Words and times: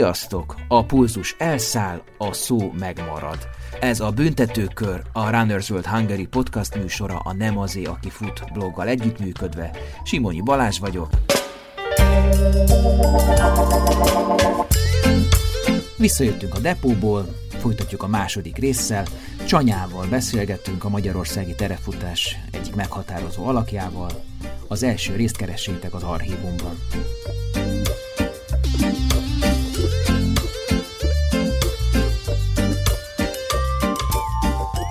Sziasztok! 0.00 0.54
A 0.68 0.84
pulzus 0.84 1.34
elszáll, 1.38 2.02
a 2.18 2.32
szó 2.32 2.72
megmarad. 2.78 3.38
Ez 3.80 4.00
a 4.00 4.10
Büntetőkör, 4.10 5.02
a 5.12 5.30
Runners 5.30 5.70
World 5.70 5.86
Hungary 5.86 6.26
podcast 6.26 6.76
műsora 6.76 7.18
a 7.18 7.32
Nem 7.32 7.58
azé, 7.58 7.84
aki 7.84 8.10
fut 8.10 8.52
bloggal 8.52 8.88
együttműködve. 8.88 9.70
Simonyi 10.04 10.40
Balázs 10.40 10.78
vagyok. 10.78 11.08
Visszajöttünk 15.96 16.54
a 16.54 16.58
depóból, 16.58 17.34
folytatjuk 17.58 18.02
a 18.02 18.08
második 18.08 18.56
résszel. 18.56 19.04
Csanyával 19.46 20.06
beszélgettünk 20.06 20.84
a 20.84 20.88
magyarországi 20.88 21.54
terefutás 21.54 22.38
egyik 22.50 22.74
meghatározó 22.74 23.46
alakjával. 23.46 24.10
Az 24.68 24.82
első 24.82 25.16
részt 25.16 25.36
keressétek 25.36 25.94
az 25.94 26.02
archívumban. 26.02 26.78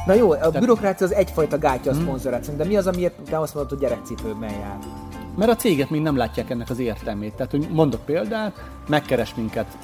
Na 0.10 0.16
jó, 0.16 0.32
a 0.32 0.50
bürokrácia 0.50 1.06
az 1.06 1.14
egyfajta 1.14 1.58
gátja 1.58 1.92
a 1.92 1.94
hmm. 1.94 2.04
szponzoráció, 2.04 2.54
de 2.56 2.66
mi 2.66 2.76
az, 2.76 2.88
amiért 2.88 3.14
te 3.30 3.40
azt 3.40 3.54
mondod, 3.54 3.72
hogy 3.72 3.82
gyerekcipőben 3.82 4.50
jár? 4.52 4.78
Mert 5.38 5.52
a 5.52 5.56
cégek 5.56 5.90
még 5.90 6.02
nem 6.02 6.18
látják 6.18 6.50
ennek 6.50 6.70
az 6.70 6.80
értelmét. 6.80 7.34
Tehát, 7.34 7.52
hogy 7.52 7.68
mondok 7.72 8.06
példát, 8.06 8.54
megkeres 8.88 9.36
minket 9.36 9.78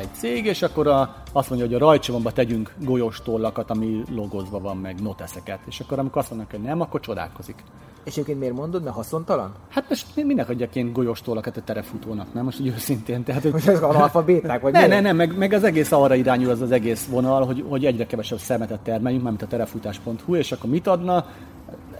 egy 0.00 0.14
cég, 0.14 0.44
és 0.44 0.62
akkor 0.62 0.86
a, 0.86 1.16
azt 1.32 1.48
mondja, 1.50 1.68
hogy 1.68 1.76
a 1.76 1.86
rajcsomagba 1.86 2.32
tegyünk 2.32 2.74
golyós 2.78 3.22
tollakat, 3.22 3.70
ami 3.70 4.02
logozva 4.14 4.60
van, 4.60 4.76
meg 4.76 5.00
noteszeket. 5.00 5.58
És 5.66 5.80
akkor 5.80 5.98
amikor 5.98 6.20
azt 6.20 6.30
mondnak, 6.30 6.50
hogy 6.50 6.60
nem, 6.60 6.80
akkor 6.80 7.00
csodálkozik. 7.00 7.64
És 8.04 8.12
egyébként 8.12 8.38
miért 8.38 8.54
mondod, 8.54 8.82
mert 8.82 8.94
haszontalan? 8.94 9.54
Hát 9.68 9.88
most 9.88 10.06
minek 10.14 10.48
adjak 10.48 10.74
én 10.74 10.92
golyós 10.92 11.20
tollakat 11.20 11.56
a 11.56 11.62
terefutónak, 11.62 12.34
nem? 12.34 12.44
Most 12.44 12.60
úgy 12.60 12.66
őszintén. 12.66 13.22
Tehát, 13.22 13.42
hogy 13.42 13.62
ez 13.66 13.82
analfabéták, 13.82 14.60
vagy 14.60 14.72
Ne, 14.72 14.86
ne, 14.86 15.00
ne, 15.00 15.12
meg, 15.12 15.36
meg, 15.36 15.52
az 15.52 15.64
egész 15.64 15.92
arra 15.92 16.14
irányul 16.14 16.50
az 16.50 16.60
az 16.60 16.70
egész 16.70 17.06
vonal, 17.06 17.44
hogy, 17.46 17.64
hogy 17.68 17.84
egyre 17.84 18.06
kevesebb 18.06 18.38
szemetet 18.38 18.80
termeljünk, 18.80 19.24
mint 19.24 19.42
a 19.42 19.46
terefutás.hu, 19.46 20.34
és 20.34 20.52
akkor 20.52 20.70
mit 20.70 20.86
adna? 20.86 21.26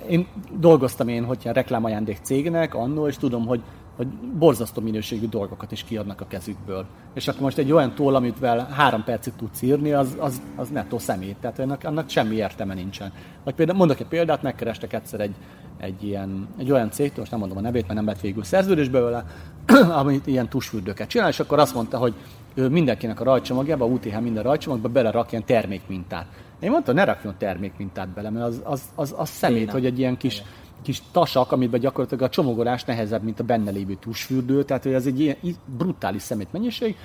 Én 0.08 0.26
dolgoztam 0.58 1.08
én, 1.08 1.24
hogyha 1.24 1.52
reklámajándék 1.52 2.18
cégnek 2.22 2.74
annó, 2.74 3.06
és 3.06 3.16
tudom, 3.16 3.46
hogy 3.46 3.60
hogy 4.00 4.08
borzasztó 4.38 4.82
minőségű 4.82 5.28
dolgokat 5.28 5.72
is 5.72 5.84
kiadnak 5.84 6.20
a 6.20 6.26
kezükből. 6.26 6.86
És 7.14 7.28
akkor 7.28 7.40
most 7.40 7.58
egy 7.58 7.72
olyan 7.72 7.94
toll, 7.94 8.14
amit 8.14 8.38
vel 8.38 8.68
három 8.70 9.04
percig 9.04 9.32
tudsz 9.36 9.62
írni, 9.62 9.92
az, 9.92 10.16
az, 10.18 10.42
az 10.56 10.68
nettó 10.68 10.98
szemét, 10.98 11.36
tehát 11.40 11.58
annak, 11.58 11.84
annak 11.84 12.08
semmi 12.08 12.34
értelme 12.34 12.74
nincsen. 12.74 13.12
Vagy 13.44 13.54
például 13.54 13.78
mondok 13.78 14.00
egy 14.00 14.06
példát, 14.06 14.42
megkerestek 14.42 14.92
egyszer 14.92 15.20
egy, 15.20 15.34
egy, 15.78 16.04
ilyen, 16.04 16.48
egy 16.58 16.70
olyan 16.70 16.90
cégtől, 16.90 17.18
most 17.18 17.30
nem 17.30 17.40
mondom 17.40 17.58
a 17.58 17.60
nevét, 17.60 17.82
mert 17.82 17.94
nem 17.94 18.06
lett 18.06 18.20
végül 18.20 18.44
szerződésbe 18.44 19.00
vele, 19.00 19.24
amit 20.00 20.26
ilyen 20.26 20.48
tusfürdőket 20.48 21.08
csinál, 21.08 21.28
és 21.28 21.40
akkor 21.40 21.58
azt 21.58 21.74
mondta, 21.74 21.98
hogy 21.98 22.14
ő 22.54 22.68
mindenkinek 22.68 23.20
a 23.20 23.24
rajcsomagjába, 23.24 23.84
a 23.84 23.88
UTH 23.88 24.20
minden 24.20 24.42
rajcsomagba 24.42 24.88
belerak 24.88 25.32
ilyen 25.32 25.44
termékmintát. 25.44 26.26
Én 26.60 26.70
mondtam, 26.70 26.94
ne 26.94 27.04
rakjon 27.04 27.34
termékmintát 27.38 28.08
bele, 28.08 28.30
mert 28.30 28.46
az, 28.46 28.60
az, 28.64 28.82
az, 28.94 29.14
az 29.16 29.28
szemét, 29.28 29.70
hogy 29.70 29.86
egy 29.86 29.98
ilyen 29.98 30.16
kis, 30.16 30.42
kis 30.82 31.02
tasak, 31.12 31.52
amiben 31.52 31.80
gyakorlatilag 31.80 32.22
a 32.24 32.28
csomagolás 32.28 32.84
nehezebb, 32.84 33.22
mint 33.22 33.40
a 33.40 33.44
benne 33.44 33.70
lévő 33.70 33.94
tusfürdő, 33.94 34.62
tehát 34.62 34.82
hogy 34.82 34.92
ez 34.92 35.06
egy 35.06 35.20
ilyen 35.20 35.36
brutális 35.76 36.22
szemét 36.22 36.52
mennyiség, 36.52 36.96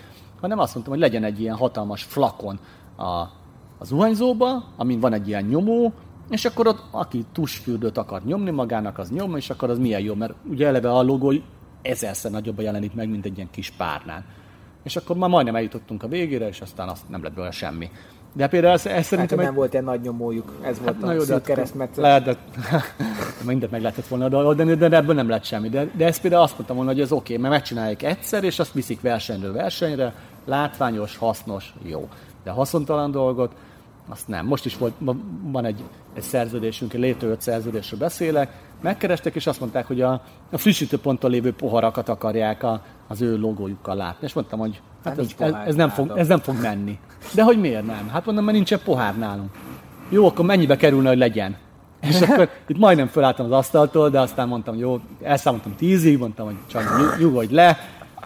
hanem 0.41 0.59
azt 0.59 0.73
mondtam, 0.73 0.95
hogy 0.95 1.03
legyen 1.03 1.23
egy 1.23 1.39
ilyen 1.39 1.55
hatalmas 1.55 2.03
flakon 2.03 2.59
a, 2.95 3.03
a 3.77 3.83
zuhanyzóba, 3.83 4.63
amin 4.77 4.99
van 4.99 5.13
egy 5.13 5.27
ilyen 5.27 5.43
nyomó, 5.43 5.93
és 6.29 6.45
akkor 6.45 6.67
ott, 6.67 6.83
aki 6.91 7.25
tusfürdőt 7.31 7.97
akar 7.97 8.23
nyomni 8.23 8.51
magának, 8.51 8.97
az 8.97 9.11
nyom, 9.11 9.35
és 9.35 9.49
akkor 9.49 9.69
az 9.69 9.77
milyen 9.77 10.01
jó, 10.01 10.13
mert 10.13 10.33
ugye 10.49 10.67
eleve 10.67 10.91
a 10.91 11.01
logó 11.01 11.33
ezerszer 11.81 12.31
nagyobb 12.31 12.59
jelenik 12.59 12.93
meg, 12.93 13.09
mint 13.09 13.25
egy 13.25 13.35
ilyen 13.35 13.49
kis 13.51 13.71
párnán. 13.71 14.25
És 14.83 14.95
akkor 14.95 15.15
már 15.15 15.29
majdnem 15.29 15.55
eljutottunk 15.55 16.03
a 16.03 16.07
végére, 16.07 16.47
és 16.47 16.61
aztán 16.61 16.87
azt 16.87 17.09
nem 17.09 17.23
lett 17.23 17.33
belőle 17.33 17.51
semmi. 17.51 17.89
De 18.35 18.47
például 18.47 18.73
ez, 18.73 18.85
ez 18.85 19.05
szerintem... 19.05 19.37
Hát, 19.37 19.47
egy... 19.47 19.51
nem 19.51 19.53
volt 19.53 19.71
ilyen 19.71 19.83
nagy 19.85 20.01
nyomójuk, 20.01 20.53
ez 20.61 20.79
volt 20.79 20.95
hát, 21.01 21.17
a 21.17 21.21
szűk 21.21 21.41
keresztmetszet. 21.41 21.97
Lehet, 21.97 22.23
de 22.23 22.37
mindent 23.45 23.71
meg 23.71 23.81
lehetett 23.81 24.07
volna 24.07 24.37
oldani, 24.37 24.75
de, 24.75 24.87
de 24.87 24.95
ebből 24.95 25.15
nem 25.15 25.29
lett 25.29 25.43
semmi. 25.43 25.69
De, 25.69 25.89
de 25.97 26.05
ezt 26.05 26.21
például 26.21 26.43
azt 26.43 26.53
mondtam 26.53 26.75
volna, 26.75 26.91
hogy 26.91 27.01
ez 27.01 27.11
oké, 27.11 27.21
okay, 27.23 27.37
mert 27.37 27.53
megcsinálják 27.53 28.03
egyszer, 28.03 28.43
és 28.43 28.59
azt 28.59 28.73
viszik 28.73 29.01
versenyről 29.01 29.53
versenyre, 29.53 30.13
látványos, 30.45 31.17
hasznos, 31.17 31.73
jó. 31.83 32.09
De 32.43 32.51
haszontalan 32.51 33.11
dolgot, 33.11 33.51
azt 34.09 34.27
nem. 34.27 34.45
Most 34.45 34.65
is 34.65 34.77
volt, 34.77 34.93
van 35.41 35.65
egy, 35.65 35.83
egy 36.13 36.23
szerződésünk, 36.23 36.93
egy 36.93 36.99
létrejött 36.99 37.41
szerződésről 37.41 37.99
beszélek, 37.99 38.51
megkerestek, 38.81 39.35
és 39.35 39.47
azt 39.47 39.59
mondták, 39.59 39.87
hogy 39.87 40.01
a, 40.01 40.21
a 40.51 40.57
frissítőponton 40.57 41.31
lévő 41.31 41.53
poharakat 41.53 42.09
akarják 42.09 42.63
a, 42.63 42.81
az 43.07 43.21
ő 43.21 43.37
logójukkal 43.37 43.95
látni. 43.95 44.27
És 44.27 44.33
mondtam, 44.33 44.59
hogy 44.59 44.81
hát 45.05 45.19
ez, 45.19 45.27
ez, 45.37 45.53
ez, 45.65 45.75
nem 45.75 45.89
fog, 45.89 46.11
ez 46.15 46.27
nem 46.27 46.39
fog 46.39 46.61
menni. 46.61 46.99
De 47.33 47.43
hogy 47.43 47.59
miért 47.59 47.85
nem? 47.85 48.09
Hát 48.11 48.25
mondom, 48.25 48.43
mert 48.43 48.55
nincsen 48.55 48.79
pohár 48.83 49.17
nálunk. 49.17 49.49
Jó, 50.09 50.27
akkor 50.27 50.45
mennyibe 50.45 50.75
kerülne, 50.75 51.09
hogy 51.09 51.17
legyen? 51.17 51.55
És 52.01 52.21
akkor 52.21 52.49
itt 52.67 52.77
majdnem 52.77 53.07
fölálltam 53.07 53.45
az 53.45 53.51
asztaltól, 53.51 54.09
de 54.09 54.19
aztán 54.19 54.47
mondtam, 54.47 54.75
jó, 54.75 54.99
elszámoltam 55.21 55.75
tízig, 55.75 56.17
mondtam, 56.17 56.45
hogy 56.45 56.55
csak 56.67 57.17
nyugodj 57.19 57.53
le, 57.53 57.77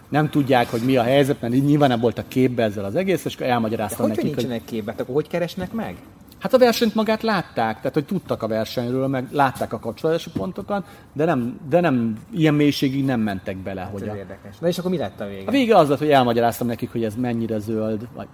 nem 0.10 0.30
tudják, 0.30 0.70
hogy 0.70 0.82
mi 0.82 0.98
a 0.98 1.04
helyzet, 1.04 1.42
mert 1.42 1.54
nyilván 1.54 1.90
nem 1.90 2.00
voltak 2.00 2.28
képbe 2.28 2.64
ezzel 2.64 2.86
az 2.86 2.96
egész, 2.96 3.26
és 3.26 3.36
akkor 3.36 3.48
elmagyaráztam 3.48 4.08
De 4.08 4.14
hogy 4.14 4.16
nekik, 4.16 4.36
hogy 4.36 4.44
nincsenek 4.44 4.66
képbe? 4.66 4.94
Akkor 4.98 5.16
hogy 5.16 5.28
keresnek 5.28 5.72
meg? 5.72 5.96
Hát 6.40 6.54
a 6.54 6.58
versenyt 6.58 6.96
magát 6.96 7.22
látták, 7.22 7.76
tehát 7.76 7.94
hogy 7.94 8.06
tudtak 8.06 8.44
a 8.44 8.48
versenyről, 8.48 9.08
meg 9.08 9.28
látták 9.32 9.74
a 9.74 9.80
kapcsolási 9.80 10.30
pontokat, 10.30 10.86
de 11.14 11.26
nem, 11.26 11.60
de 11.70 11.80
nem 11.80 12.18
ilyen 12.32 12.54
mélységig 12.54 13.06
nem 13.06 13.20
mentek 13.20 13.58
bele. 13.58 13.82
Hát 13.82 13.92
hogy 13.92 14.08
a... 14.08 14.16
érdekes. 14.16 14.58
Na 14.60 14.68
és 14.68 14.78
akkor 14.78 14.92
mi 14.92 14.98
lett 14.98 15.20
a 15.20 15.26
vége? 15.26 15.48
A 15.48 15.52
vége 15.52 15.78
az 15.78 15.90
lett, 15.90 15.98
hogy 15.98 16.10
elmagyaráztam 16.10 16.68
nekik, 16.68 16.92
hogy 16.92 17.04
ez 17.04 17.16
mennyire 17.16 17.60
zöld, 17.60 18.08
vagy 18.16 18.28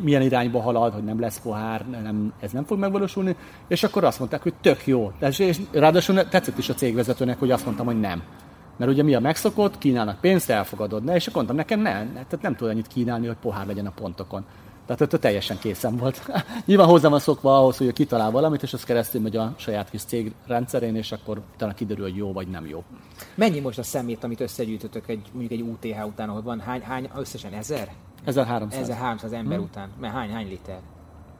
milyen 0.00 0.22
irányba 0.22 0.60
halad, 0.60 0.92
hogy 0.92 1.04
nem 1.04 1.20
lesz 1.20 1.40
pohár, 1.40 1.86
nem, 1.86 2.32
ez 2.40 2.52
nem 2.52 2.64
fog 2.64 2.78
megvalósulni, 2.78 3.36
és 3.68 3.82
akkor 3.82 4.04
azt 4.04 4.18
mondták, 4.18 4.42
hogy 4.42 4.54
tök 4.60 4.86
jó. 4.86 5.12
És 5.20 5.60
ráadásul 5.70 6.28
tetszett 6.28 6.58
is 6.58 6.68
a 6.68 6.74
cégvezetőnek, 6.74 7.38
hogy 7.38 7.50
azt 7.50 7.64
mondtam, 7.64 7.86
hogy 7.86 8.00
nem. 8.00 8.22
Mert 8.76 8.90
ugye 8.90 9.02
mi 9.02 9.14
a 9.14 9.20
megszokott, 9.20 9.78
kínálnak 9.78 10.20
pénzt, 10.20 10.50
elfogadod, 10.50 11.04
ne? 11.04 11.14
És 11.14 11.26
akkor 11.26 11.36
mondtam, 11.36 11.56
nekem 11.56 11.80
nem, 11.80 12.12
tehát 12.12 12.42
nem 12.42 12.54
tud 12.54 12.68
annyit 12.68 12.86
kínálni, 12.86 13.26
hogy 13.26 13.36
pohár 13.36 13.66
legyen 13.66 13.86
a 13.86 13.90
pontokon. 13.90 14.44
Tehát 14.86 15.00
ott 15.00 15.20
teljesen 15.20 15.58
készen 15.58 15.96
volt. 15.96 16.30
Nyilván 16.66 16.86
hozzám 16.86 17.10
van 17.10 17.20
szokva 17.20 17.58
ahhoz, 17.58 17.76
hogy 17.76 17.92
kitalál 17.92 18.30
valamit, 18.30 18.62
és 18.62 18.72
az 18.72 18.84
keresztül 18.84 19.20
megy 19.20 19.36
a 19.36 19.54
saját 19.56 19.90
kis 19.90 20.02
cég 20.02 20.34
rendszerén, 20.46 20.96
és 20.96 21.12
akkor 21.12 21.40
utána 21.54 21.74
kiderül, 21.74 22.04
hogy 22.04 22.16
jó 22.16 22.32
vagy 22.32 22.48
nem 22.48 22.66
jó. 22.66 22.84
Mennyi 23.34 23.60
most 23.60 23.78
a 23.78 23.82
szemét, 23.82 24.24
amit 24.24 24.40
összegyűjtötök 24.40 25.08
egy, 25.08 25.22
mondjuk 25.32 25.60
egy 25.60 25.68
UTH 25.68 26.06
után, 26.06 26.28
ahol 26.28 26.42
van 26.42 26.60
hány, 26.60 26.82
hány 26.82 27.10
összesen 27.16 27.52
ezer? 27.52 27.92
1300. 28.24 28.82
1300 28.82 29.32
ember 29.32 29.56
hmm. 29.56 29.66
után. 29.66 29.88
Mert 30.00 30.14
hány, 30.14 30.30
hány 30.30 30.48
liter? 30.48 30.78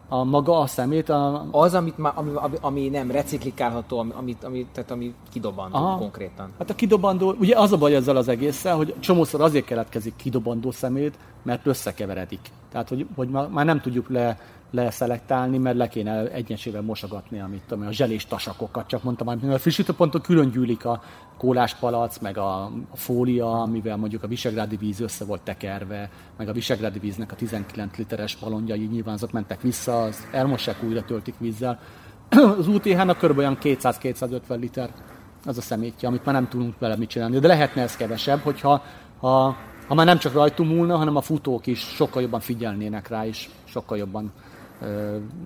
A 0.08 0.24
maga 0.24 0.58
a 0.58 0.66
szemét. 0.66 1.08
A... 1.08 1.46
Az, 1.50 1.74
amit, 1.74 1.94
ami, 1.98 2.30
ami, 2.34 2.56
ami 2.60 2.88
nem 2.88 3.10
reciklikálható, 3.10 3.98
ami, 3.98 4.36
ami, 4.42 4.66
tehát 4.72 4.90
ami 4.90 5.14
kidobandó 5.32 5.76
Aha. 5.76 5.98
konkrétan. 5.98 6.50
Hát 6.58 6.70
a 6.70 6.74
kidobandó, 6.74 7.34
ugye 7.38 7.58
az 7.58 7.72
a 7.72 7.76
baj 7.76 7.94
ezzel 7.94 8.16
az 8.16 8.28
egésszel, 8.28 8.76
hogy 8.76 8.94
csomószor 9.00 9.40
azért 9.40 9.64
keletkezik 9.64 10.16
kidobandó 10.16 10.70
szemét, 10.70 11.18
mert 11.42 11.66
összekeveredik. 11.66 12.40
Tehát, 12.72 12.88
hogy, 12.88 13.06
hogy 13.16 13.28
már 13.28 13.64
nem 13.64 13.80
tudjuk 13.80 14.08
le 14.08 14.38
leszelektálni, 14.74 15.58
mert 15.58 15.76
le 15.76 15.88
kéne 15.88 16.30
egyesével 16.30 16.82
mosogatni, 16.82 17.40
amit 17.40 17.62
tudom, 17.66 17.86
a 17.86 17.92
zselés 17.92 18.26
tasakokat, 18.26 18.86
csak 18.86 19.02
mondtam, 19.02 19.26
hogy 19.26 19.52
a 19.52 19.58
frissítőponton 19.58 20.20
külön 20.20 20.50
gyűlik 20.50 20.84
a 20.84 21.02
kóláspalac, 21.38 22.18
meg 22.18 22.38
a, 22.38 22.70
fólia, 22.92 23.62
amivel 23.62 23.96
mondjuk 23.96 24.22
a 24.22 24.26
visegrádi 24.26 24.76
víz 24.76 25.00
össze 25.00 25.24
volt 25.24 25.42
tekerve, 25.42 26.10
meg 26.36 26.48
a 26.48 26.52
visegrádi 26.52 26.98
víznek 26.98 27.32
a 27.32 27.34
19 27.34 27.96
literes 27.96 28.36
balonjai 28.36 28.86
nyilván 28.86 29.14
azok 29.14 29.32
mentek 29.32 29.60
vissza, 29.60 30.02
az 30.02 30.26
elmossák 30.32 30.82
újra 30.82 31.04
töltik 31.04 31.34
vízzel. 31.38 31.78
Az 32.58 32.68
UTH-nak 32.68 33.18
kb. 33.18 33.38
olyan 33.38 33.58
200-250 33.62 34.58
liter 34.58 34.90
az 35.44 35.58
a 35.58 35.60
szemétje, 35.60 36.08
amit 36.08 36.24
már 36.24 36.34
nem 36.34 36.48
tudunk 36.48 36.78
vele 36.78 36.96
mit 36.96 37.08
csinálni. 37.08 37.38
De 37.38 37.46
lehetne 37.46 37.82
ez 37.82 37.96
kevesebb, 37.96 38.40
hogyha 38.40 38.82
ha, 39.20 39.56
ha 39.86 39.94
már 39.94 40.06
nem 40.06 40.18
csak 40.18 40.32
rajtunk 40.32 40.70
múlna, 40.70 40.96
hanem 40.96 41.16
a 41.16 41.20
futók 41.20 41.66
is 41.66 41.78
sokkal 41.78 42.22
jobban 42.22 42.40
figyelnének 42.40 43.08
rá, 43.08 43.26
és 43.26 43.48
sokkal 43.64 43.98
jobban 43.98 44.32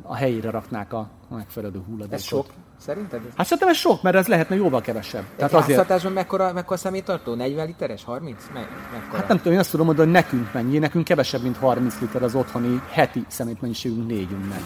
a 0.03 0.15
helyére 0.15 0.51
raknák 0.51 0.93
a 0.93 1.09
megfelelő 1.31 1.83
hulladékot. 1.87 2.13
Ez 2.13 2.23
sok? 2.23 2.47
Szerinted? 2.79 3.21
Hát 3.37 3.47
szerintem 3.47 3.69
ez 3.69 3.77
sok, 3.77 4.03
mert 4.03 4.17
ez 4.17 4.27
lehetne 4.27 4.57
jóval 4.57 4.81
kevesebb. 4.81 5.25
Tehát 5.37 5.53
azért... 5.53 6.15
mekkora, 6.15 6.53
mekkora 6.53 6.79
személytartó? 6.79 7.35
40 7.35 7.67
literes? 7.67 8.05
30? 8.05 8.45
Me- 8.55 8.69
mekkora? 8.93 9.19
Hát 9.19 9.29
nem 9.29 9.37
tudom, 9.37 9.53
én 9.53 9.59
azt 9.59 9.71
tudom 9.71 9.87
mondani, 9.87 10.13
hogy 10.13 10.23
nekünk 10.23 10.53
mennyi. 10.53 10.79
Nekünk 10.79 11.05
kevesebb, 11.05 11.43
mint 11.43 11.57
30 11.57 12.01
liter 12.01 12.23
az 12.23 12.35
otthoni 12.35 12.83
heti 12.91 13.25
szemétmennyiségünk 13.29 14.07
négyünknek. 14.07 14.63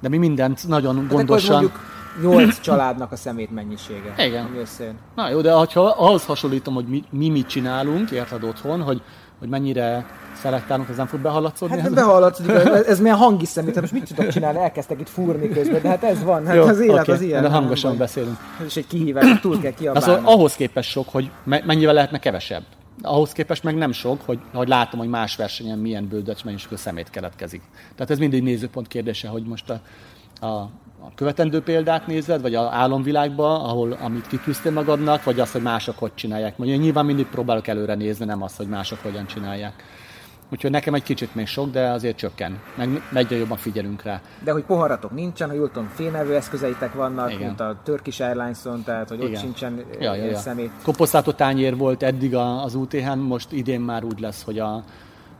De 0.00 0.08
mi 0.08 0.16
mindent 0.16 0.68
nagyon 0.68 0.96
hát 0.96 1.08
gondosan... 1.08 1.52
mondjuk 1.52 1.80
8 2.22 2.60
családnak 2.60 3.12
a 3.12 3.16
szemét 3.16 3.50
mennyisége. 3.50 4.14
Igen. 4.18 4.44
Ami 4.44 4.58
összejön. 4.58 4.98
Na 5.14 5.28
jó, 5.28 5.40
de 5.40 5.52
ha 5.52 5.66
ahhoz 5.82 6.24
hasonlítom, 6.24 6.74
hogy 6.74 6.86
mi, 6.86 7.04
mi 7.10 7.28
mit 7.28 7.46
csinálunk, 7.46 8.10
érted 8.10 8.44
otthon, 8.44 8.82
hogy, 8.82 9.02
hogy 9.38 9.48
mennyire 9.48 10.06
szelektálunk, 10.42 10.88
ez 10.88 10.96
nem 10.96 11.06
fog 11.06 11.20
behallatszódni? 11.20 11.78
Hát 11.78 11.94
behallatszódik, 11.94 12.50
ez, 12.50 12.86
ez 12.86 13.00
milyen 13.00 13.16
hangi 13.16 13.44
szemét, 13.44 13.80
most 13.80 13.92
mit 13.92 14.14
tudok 14.14 14.28
csinálni, 14.32 14.58
elkezdtek 14.58 15.00
itt 15.00 15.08
fúrni 15.08 15.48
közben, 15.48 15.82
de 15.82 15.88
hát 15.88 16.02
ez 16.04 16.22
van, 16.22 16.46
hát 16.46 16.54
Jó, 16.54 16.62
az 16.62 16.80
élet 16.80 17.02
okay, 17.02 17.14
az 17.14 17.20
ilyen. 17.20 17.42
De 17.42 17.48
hangosan 17.48 17.90
van. 17.90 17.98
beszélünk. 17.98 18.36
Ez 18.60 18.66
is 18.66 18.76
egy 18.76 18.86
kihívás, 18.86 19.40
túl 19.40 19.60
kell 19.60 19.72
kiabálni. 19.72 20.00
Szóval 20.00 20.32
ahhoz 20.34 20.54
képest 20.54 20.90
sok, 20.90 21.08
hogy 21.08 21.30
mennyivel 21.44 21.94
lehetne 21.94 22.18
kevesebb. 22.18 22.62
ahhoz 23.02 23.32
képest 23.32 23.62
meg 23.62 23.74
nem 23.74 23.92
sok, 23.92 24.20
hogy, 24.24 24.38
hogy 24.54 24.68
látom, 24.68 25.00
hogy 25.00 25.08
más 25.08 25.36
versenyen 25.36 25.78
milyen 25.78 26.08
bődöcs 26.08 26.44
mennyiségű 26.44 26.76
szemét 26.76 27.10
keletkezik. 27.10 27.62
Tehát 27.94 28.10
ez 28.10 28.18
mindig 28.18 28.42
nézőpont 28.42 28.88
kérdése, 28.88 29.28
hogy 29.28 29.42
most 29.42 29.70
a, 29.70 30.46
a 30.46 30.70
a 31.06 31.12
követendő 31.14 31.60
példát 31.62 32.06
nézed, 32.06 32.42
vagy 32.42 32.54
az 32.54 32.68
álomvilágba, 32.70 33.64
ahol 33.64 33.92
amit 33.92 34.26
kitűztél 34.26 34.72
magadnak, 34.72 35.24
vagy 35.24 35.40
azt, 35.40 35.52
hogy 35.52 35.62
mások 35.62 35.98
hogy 35.98 36.14
csinálják. 36.14 36.58
Mondjuk 36.58 36.80
nyilván 36.80 37.04
mindig 37.04 37.26
próbálok 37.26 37.66
előre 37.66 37.94
nézni, 37.94 38.24
nem 38.24 38.42
azt, 38.42 38.56
hogy 38.56 38.68
mások 38.68 38.98
hogyan 39.02 39.26
csinálják. 39.26 39.84
Úgyhogy 40.52 40.70
nekem 40.70 40.94
egy 40.94 41.02
kicsit 41.02 41.34
még 41.34 41.46
sok, 41.46 41.70
de 41.70 41.90
azért 41.90 42.16
csökken. 42.16 42.58
Meg 42.76 43.02
egyre 43.12 43.36
jobban 43.36 43.56
figyelünk 43.56 44.02
rá. 44.02 44.20
De 44.44 44.52
hogy 44.52 44.64
poharatok 44.64 45.10
nincsen, 45.10 45.48
ha 45.48 45.54
jól 45.54 45.70
tudom, 45.70 45.88
fényelvő 45.88 46.34
eszközeitek 46.34 46.94
vannak, 46.94 47.32
Igen. 47.32 47.46
mint 47.46 47.60
a 47.60 47.76
Turkish 47.84 48.22
Airlines-on, 48.22 48.82
tehát 48.82 49.08
hogy 49.08 49.18
Igen. 49.18 49.30
ott 49.30 49.38
sincsen 49.38 49.84
ja, 50.00 50.14
ja, 50.14 50.24
ja. 50.24 50.36
szemét. 50.36 50.70
Koposzátó 50.82 51.32
tányér 51.32 51.76
volt 51.76 52.02
eddig 52.02 52.34
az 52.34 52.74
UTH-n, 52.74 53.18
most 53.18 53.52
idén 53.52 53.80
már 53.80 54.04
úgy 54.04 54.20
lesz, 54.20 54.42
hogy 54.44 54.58
a, 54.58 54.74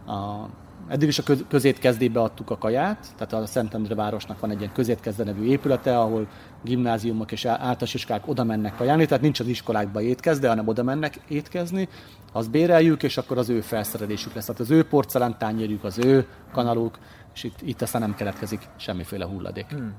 a 0.07 0.49
Eddig 0.89 1.09
is 1.09 1.19
a 1.19 1.23
közétkezdébe 1.49 2.21
adtuk 2.21 2.51
a 2.51 2.59
kaját, 2.59 3.07
tehát 3.17 3.33
a 3.33 3.47
Szentendre 3.47 3.95
városnak 3.95 4.41
van 4.41 4.51
egy 4.51 4.61
ilyen 4.61 4.73
közétkezde 4.73 5.25
nevű 5.25 5.45
épülete, 5.45 5.99
ahol 5.99 6.27
gimnáziumok 6.63 7.33
és 7.33 7.45
általános 7.45 7.95
iskolák 7.95 8.29
oda 8.29 8.45
mennek 8.45 8.77
kajálni, 8.77 9.07
tehát 9.07 9.23
nincs 9.23 9.41
az 9.41 9.47
iskolákba 9.47 10.01
étkezde, 10.01 10.49
hanem 10.49 10.69
oda 10.69 10.83
mennek 10.83 11.21
étkezni, 11.29 11.89
azt 12.33 12.51
béreljük, 12.51 13.03
és 13.03 13.17
akkor 13.17 13.39
az 13.39 13.49
ő 13.49 13.61
felszerelésük 13.61 14.35
lesz. 14.35 14.45
Tehát 14.45 14.61
az 14.61 14.71
ő 14.71 14.85
porcelán 14.85 15.39
tányérjuk, 15.39 15.85
az 15.85 15.99
ő 15.99 16.27
kanaluk, 16.53 16.99
és 17.35 17.45
itt, 17.45 17.63
itt 17.63 17.83
aztán 17.83 18.01
nem 18.01 18.15
keletkezik 18.15 18.69
semmiféle 18.77 19.25
hulladék. 19.25 19.67
Hmm. 19.69 19.95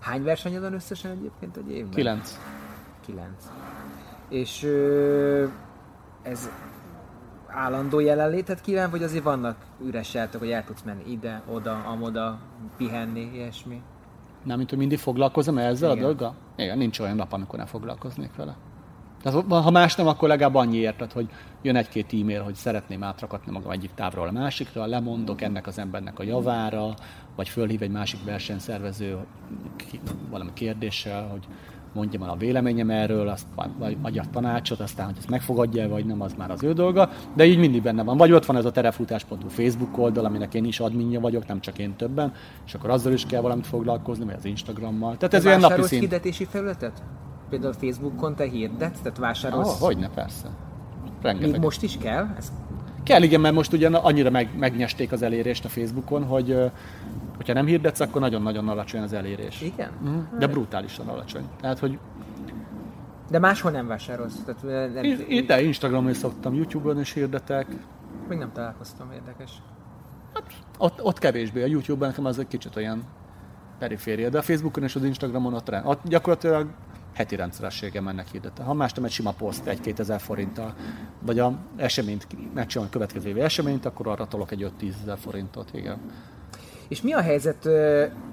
Hány 0.00 0.22
versenyed 0.22 0.62
van 0.62 0.72
összesen 0.72 1.10
egyébként 1.10 1.56
egy 1.56 1.70
évben? 1.70 1.90
Kilenc. 1.90 2.38
Kilenc. 3.06 3.44
És 4.28 4.62
ö, 4.62 5.46
ez 6.22 6.48
állandó 7.48 8.00
jelenlétet 8.00 8.60
kíván, 8.60 8.90
vagy 8.90 9.02
azért 9.02 9.24
vannak 9.24 9.56
üres 9.84 10.14
játok, 10.14 10.40
hogy 10.40 10.50
el 10.50 10.64
tudsz 10.64 10.82
menni 10.82 11.10
ide, 11.10 11.42
oda, 11.52 11.82
amoda, 11.86 12.38
pihenni, 12.76 13.30
ilyesmi? 13.34 13.82
Nem, 14.44 14.56
mint 14.56 14.68
hogy 14.68 14.78
mindig 14.78 14.98
foglalkozom 14.98 15.58
ezzel 15.58 15.90
Igen. 15.90 16.04
a 16.04 16.06
dolga? 16.06 16.34
Igen, 16.56 16.78
nincs 16.78 16.98
olyan 16.98 17.16
nap, 17.16 17.32
amikor 17.32 17.58
nem 17.58 17.66
foglalkoznék 17.66 18.36
vele. 18.36 18.56
Tehát, 19.22 19.44
ha 19.48 19.70
más 19.70 19.94
nem, 19.94 20.06
akkor 20.06 20.28
legalább 20.28 20.54
annyi 20.54 20.76
érted, 20.76 21.12
hogy 21.12 21.28
jön 21.62 21.76
egy-két 21.76 22.12
e-mail, 22.12 22.42
hogy 22.42 22.54
szeretném 22.54 23.02
átrakatni 23.02 23.52
magam 23.52 23.70
egyik 23.70 23.94
távról 23.94 24.28
a 24.28 24.32
másikra, 24.32 24.86
lemondok 24.86 25.42
ennek 25.42 25.66
az 25.66 25.78
embernek 25.78 26.18
a 26.18 26.22
javára, 26.22 26.94
vagy 27.36 27.48
fölhív 27.48 27.82
egy 27.82 27.90
másik 27.90 28.24
versenyszervező 28.24 29.18
valami 30.30 30.50
kérdéssel, 30.52 31.28
hogy 31.28 31.46
mondjam 31.98 32.22
el 32.22 32.30
a 32.30 32.36
véleményem 32.36 32.90
erről, 32.90 33.28
azt 33.28 33.46
vagy 33.78 33.96
adja 34.02 34.22
tanácsot, 34.32 34.80
aztán, 34.80 35.06
hogy 35.06 35.14
ezt 35.18 35.30
megfogadja 35.30 35.88
vagy 35.88 36.06
nem, 36.06 36.20
az 36.20 36.34
már 36.36 36.50
az 36.50 36.62
ő 36.62 36.72
dolga, 36.72 37.10
de 37.34 37.44
így 37.44 37.58
mindig 37.58 37.82
benne 37.82 38.02
van. 38.02 38.16
Vagy 38.16 38.32
ott 38.32 38.46
van 38.46 38.56
ez 38.56 38.64
a 38.64 38.70
terefutás.hu 38.70 39.48
Facebook 39.48 39.98
oldal, 39.98 40.24
aminek 40.24 40.54
én 40.54 40.64
is 40.64 40.80
adminja 40.80 41.20
vagyok, 41.20 41.46
nem 41.46 41.60
csak 41.60 41.78
én 41.78 41.96
többen, 41.96 42.32
és 42.66 42.74
akkor 42.74 42.90
azzal 42.90 43.12
is 43.12 43.26
kell 43.26 43.40
valamit 43.40 43.66
foglalkozni, 43.66 44.24
vagy 44.24 44.34
az 44.38 44.44
Instagrammal. 44.44 45.16
Tehát 45.16 45.34
ez 45.34 45.46
olyan 45.46 45.60
napi 45.60 45.82
szint. 45.82 46.00
hirdetési 46.00 46.44
felületet? 46.44 47.02
Például 47.48 47.72
Facebookon 47.72 48.34
te 48.34 48.44
hirdetsz, 48.44 48.98
tehát 49.02 49.18
vásárolsz? 49.18 49.68
Oh, 49.68 49.86
hogyne, 49.86 50.08
persze. 50.08 50.48
Rengeteg. 51.22 51.50
Még 51.50 51.60
most 51.60 51.82
is 51.82 51.98
kell? 51.98 52.26
Ez 52.36 52.52
Kell, 53.02 53.22
igen, 53.22 53.40
mert 53.40 53.54
most 53.54 53.72
ugyan 53.72 53.94
annyira 53.94 54.30
meg, 54.30 54.48
megnyesték 54.58 55.12
az 55.12 55.22
elérést 55.22 55.64
a 55.64 55.68
Facebookon, 55.68 56.24
hogy 56.24 56.70
hogyha 57.36 57.52
nem 57.52 57.66
hirdetsz, 57.66 58.00
akkor 58.00 58.20
nagyon-nagyon 58.20 58.68
alacsony 58.68 59.00
az 59.00 59.12
elérés. 59.12 59.60
Igen? 59.60 59.90
Mm, 60.08 60.38
de 60.38 60.46
brutálisan 60.46 61.08
alacsony. 61.08 61.44
Tehát, 61.60 61.78
hogy 61.78 61.98
de 63.30 63.38
máshol 63.38 63.70
nem 63.70 63.86
vásárolsz? 63.86 64.42
Tehát 64.44 64.92
nem... 64.94 65.04
Itt, 65.28 65.46
de 65.46 65.62
Instagramon 65.62 66.10
is 66.10 66.16
szoktam, 66.16 66.54
YouTube-on 66.54 67.00
is 67.00 67.12
hirdetek. 67.12 67.66
Még 68.28 68.38
nem 68.38 68.52
találkoztam, 68.52 69.12
érdekes. 69.12 69.50
Hát, 70.34 70.44
ott, 70.78 71.02
ott 71.02 71.18
kevésbé, 71.18 71.62
a 71.62 71.66
YouTube-on 71.66 72.08
nekem 72.08 72.24
az 72.24 72.38
egy 72.38 72.48
kicsit 72.48 72.76
olyan 72.76 73.02
periféria, 73.78 74.28
de 74.28 74.38
a 74.38 74.42
Facebookon 74.42 74.82
és 74.82 74.96
az 74.96 75.04
Instagramon 75.04 75.54
ott, 75.54 75.68
rend, 75.68 75.86
ott 75.86 76.00
gyakorlatilag 76.04 76.68
heti 77.14 77.36
rendszerességgel 77.36 78.02
mennek 78.02 78.28
hirdetni. 78.28 78.64
Ha 78.64 78.74
más 78.74 78.92
nem 78.92 79.04
egy 79.04 79.10
sima 79.10 79.32
poszt 79.32 79.66
egy-két 79.66 80.00
ezer 80.00 80.20
forinttal, 80.20 80.74
vagy 81.20 81.38
a 81.38 81.58
eseményt, 81.76 82.26
megcsinálom 82.54 82.90
a 82.90 82.92
következő 82.92 83.28
évi 83.28 83.40
eseményt, 83.40 83.84
akkor 83.84 84.06
arra 84.06 84.26
tolok 84.26 84.50
egy 84.50 84.72
5-10 84.80 84.92
ezer 85.02 85.18
forintot, 85.18 85.70
igen. 85.74 85.98
És 86.88 87.02
mi 87.02 87.12
a 87.12 87.20
helyzet, 87.20 87.64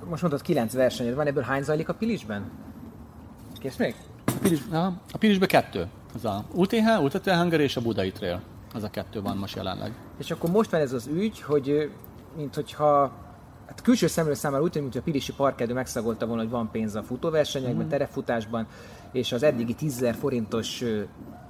most 0.10 0.22
mondtad 0.22 0.42
9 0.42 0.74
versenyed 0.74 1.16
van, 1.16 1.28
ebből 1.28 1.44
hány 1.44 1.64
zajlik 1.64 1.90
a 1.90 1.94
Pilisben? 1.94 2.52
Kész 3.60 3.76
még? 3.76 3.96
A, 4.26 4.32
Pilis, 4.42 4.60
a 5.12 5.18
Pilisben 5.20 5.48
kettő. 5.48 5.88
Az 6.16 6.26
a 6.26 6.46
UTH, 6.54 7.02
Ultra 7.02 7.38
Hungary 7.38 7.64
és 7.64 7.78
a 7.78 7.82
Budai 7.82 8.12
Trail. 8.12 8.42
Az 8.74 8.84
a 8.84 8.90
kettő 8.90 9.22
van 9.22 9.38
most 9.38 9.56
jelenleg. 9.56 9.92
És 10.18 10.32
akkor 10.32 10.50
most 10.50 10.72
van 10.72 10.82
ez 10.82 10.94
az 10.94 11.08
ügy, 11.08 11.42
hogy 11.42 11.92
mint 12.38 12.56
hogyha 12.56 13.12
hát 13.66 13.82
külső 13.82 14.08
szemről 14.08 14.36
számára 14.36 14.64
úgy 14.64 14.72
tűnik, 14.72 14.92
hogy 14.92 15.02
a 15.02 15.04
Pilisi 15.04 15.34
parkedő 15.34 15.74
megszagolta 15.74 16.26
volna, 16.26 16.42
hogy 16.42 16.52
van 16.52 16.72
pénz 16.72 16.96
a 16.96 17.04
futóversenyekben, 17.04 17.86
mm. 17.86 17.90
terefutásban, 17.90 18.68
és 19.12 19.32
az 19.32 19.44
eddigi 19.44 19.74
10 19.74 20.06
forintos 20.20 20.84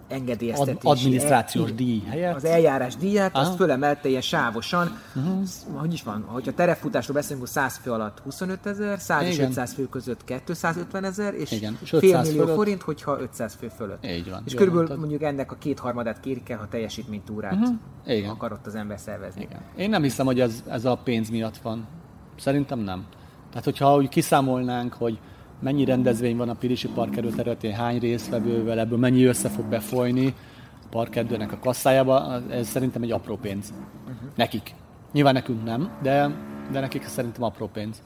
engedélyeztetési... 0.08 0.78
Ad, 0.88 0.98
adminisztrációs 0.98 1.70
el, 1.70 1.76
díj 1.76 2.04
helyett. 2.10 2.36
Az 2.36 2.46
eljárás 2.46 2.96
díját, 2.96 3.36
Aha. 3.36 3.46
azt 3.46 3.56
fölemelte 3.56 4.10
ilyen 4.10 4.22
sávosan. 4.22 5.00
Uh-huh. 5.16 5.44
Hogy 5.74 5.94
is 5.94 6.04
van? 6.04 6.24
Hogyha 6.28 6.54
terefutásról 6.54 7.16
beszélünk, 7.16 7.42
hogy 7.42 7.52
100 7.52 7.78
fő 7.78 7.92
alatt 7.92 8.20
25 8.20 8.66
ezer, 8.66 9.00
100 9.00 9.24
és 9.24 9.40
500 9.40 9.74
fő 9.74 9.90
között 9.90 10.24
250 10.24 11.04
ezer, 11.04 11.34
és 11.34 11.52
Igen. 11.52 11.78
És 11.82 11.90
fél 11.90 12.22
millió 12.22 12.42
fölött... 12.42 12.56
forint, 12.56 12.82
hogyha 12.82 13.20
500 13.20 13.56
fő 13.60 13.68
fölött. 13.68 14.06
Így 14.06 14.30
van. 14.30 14.42
És 14.46 14.54
körülbelül 14.54 14.88
mondtad. 14.88 15.00
mondjuk 15.00 15.22
ennek 15.22 15.52
a 15.52 15.56
kétharmadát 15.56 16.20
kérik 16.20 16.50
el, 16.50 16.58
ha 16.58 16.68
teljesítménytúrát 16.68 17.54
uh-huh. 17.54 17.76
Igen. 18.06 18.30
akarott 18.30 18.66
az 18.66 18.76
ember 18.76 19.00
szervezni. 19.00 19.42
Igen. 19.42 19.62
Én 19.76 19.90
nem 19.90 20.02
hiszem, 20.02 20.26
hogy 20.26 20.40
ez, 20.40 20.64
ez 20.68 20.86
a 20.86 20.96
pénz 21.04 21.30
miatt 21.30 21.58
van. 21.58 21.88
Szerintem 22.40 22.80
nem. 22.80 23.06
Tehát, 23.50 23.64
hogyha 23.64 23.96
úgy 23.96 24.10
kiszámolnánk, 24.10 24.94
hogy 24.94 25.20
mennyi 25.60 25.86
rendezvény 25.86 26.38
van 26.38 26.50
a 26.50 26.54
Pirisi 26.54 26.88
Park 26.88 27.16
területén, 27.16 27.74
hány 27.74 28.00
résztvevővel, 28.00 28.80
ebből 28.80 28.98
mennyi 28.98 29.24
össze 29.24 29.50
fog 29.50 29.66
befolyni 29.66 30.34
a 30.84 30.88
parkedőnek 30.90 31.52
a 31.52 31.60
kasszájába, 31.60 32.42
ez 32.50 32.68
szerintem 32.68 33.02
egy 33.02 33.12
apró 33.12 33.38
pénz. 33.38 33.74
Uh-huh. 34.04 34.30
Nekik. 34.36 34.74
Nyilván 35.12 35.34
nekünk 35.34 35.64
nem, 35.64 35.92
de, 36.02 36.36
de 36.72 36.80
nekik 36.80 37.04
szerintem 37.04 37.44
apró 37.44 37.68
pénz. 37.68 38.02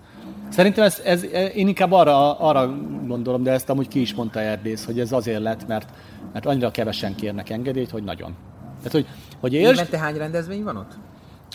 Szerintem 0.50 0.84
ez, 0.84 1.02
ez, 1.06 1.24
én 1.56 1.68
inkább 1.68 1.92
arra, 1.92 2.40
arra 2.40 2.76
gondolom, 3.08 3.44
de 3.44 3.52
ezt 3.52 3.70
amúgy 3.70 3.88
ki 3.88 4.02
is 4.02 4.14
mondta 4.14 4.40
Erdész, 4.40 4.86
hogy 4.86 5.00
ez 5.00 5.12
azért 5.12 5.42
lett, 5.42 5.68
mert, 5.68 5.90
mert 6.34 6.46
annyira 6.46 6.72
kevesen 6.72 7.16
kérnek 7.16 7.50
engedélyt, 7.50 7.90
hogy 7.90 8.04
nagyon. 8.04 8.36
Tehát, 8.78 8.92
hogy, 8.92 9.08
hogy 9.40 9.54
értsd... 9.54 9.74
Évente 9.74 9.98
hány 9.98 10.18
rendezvény 10.18 10.64
van 10.64 10.78
ott? 10.78 10.98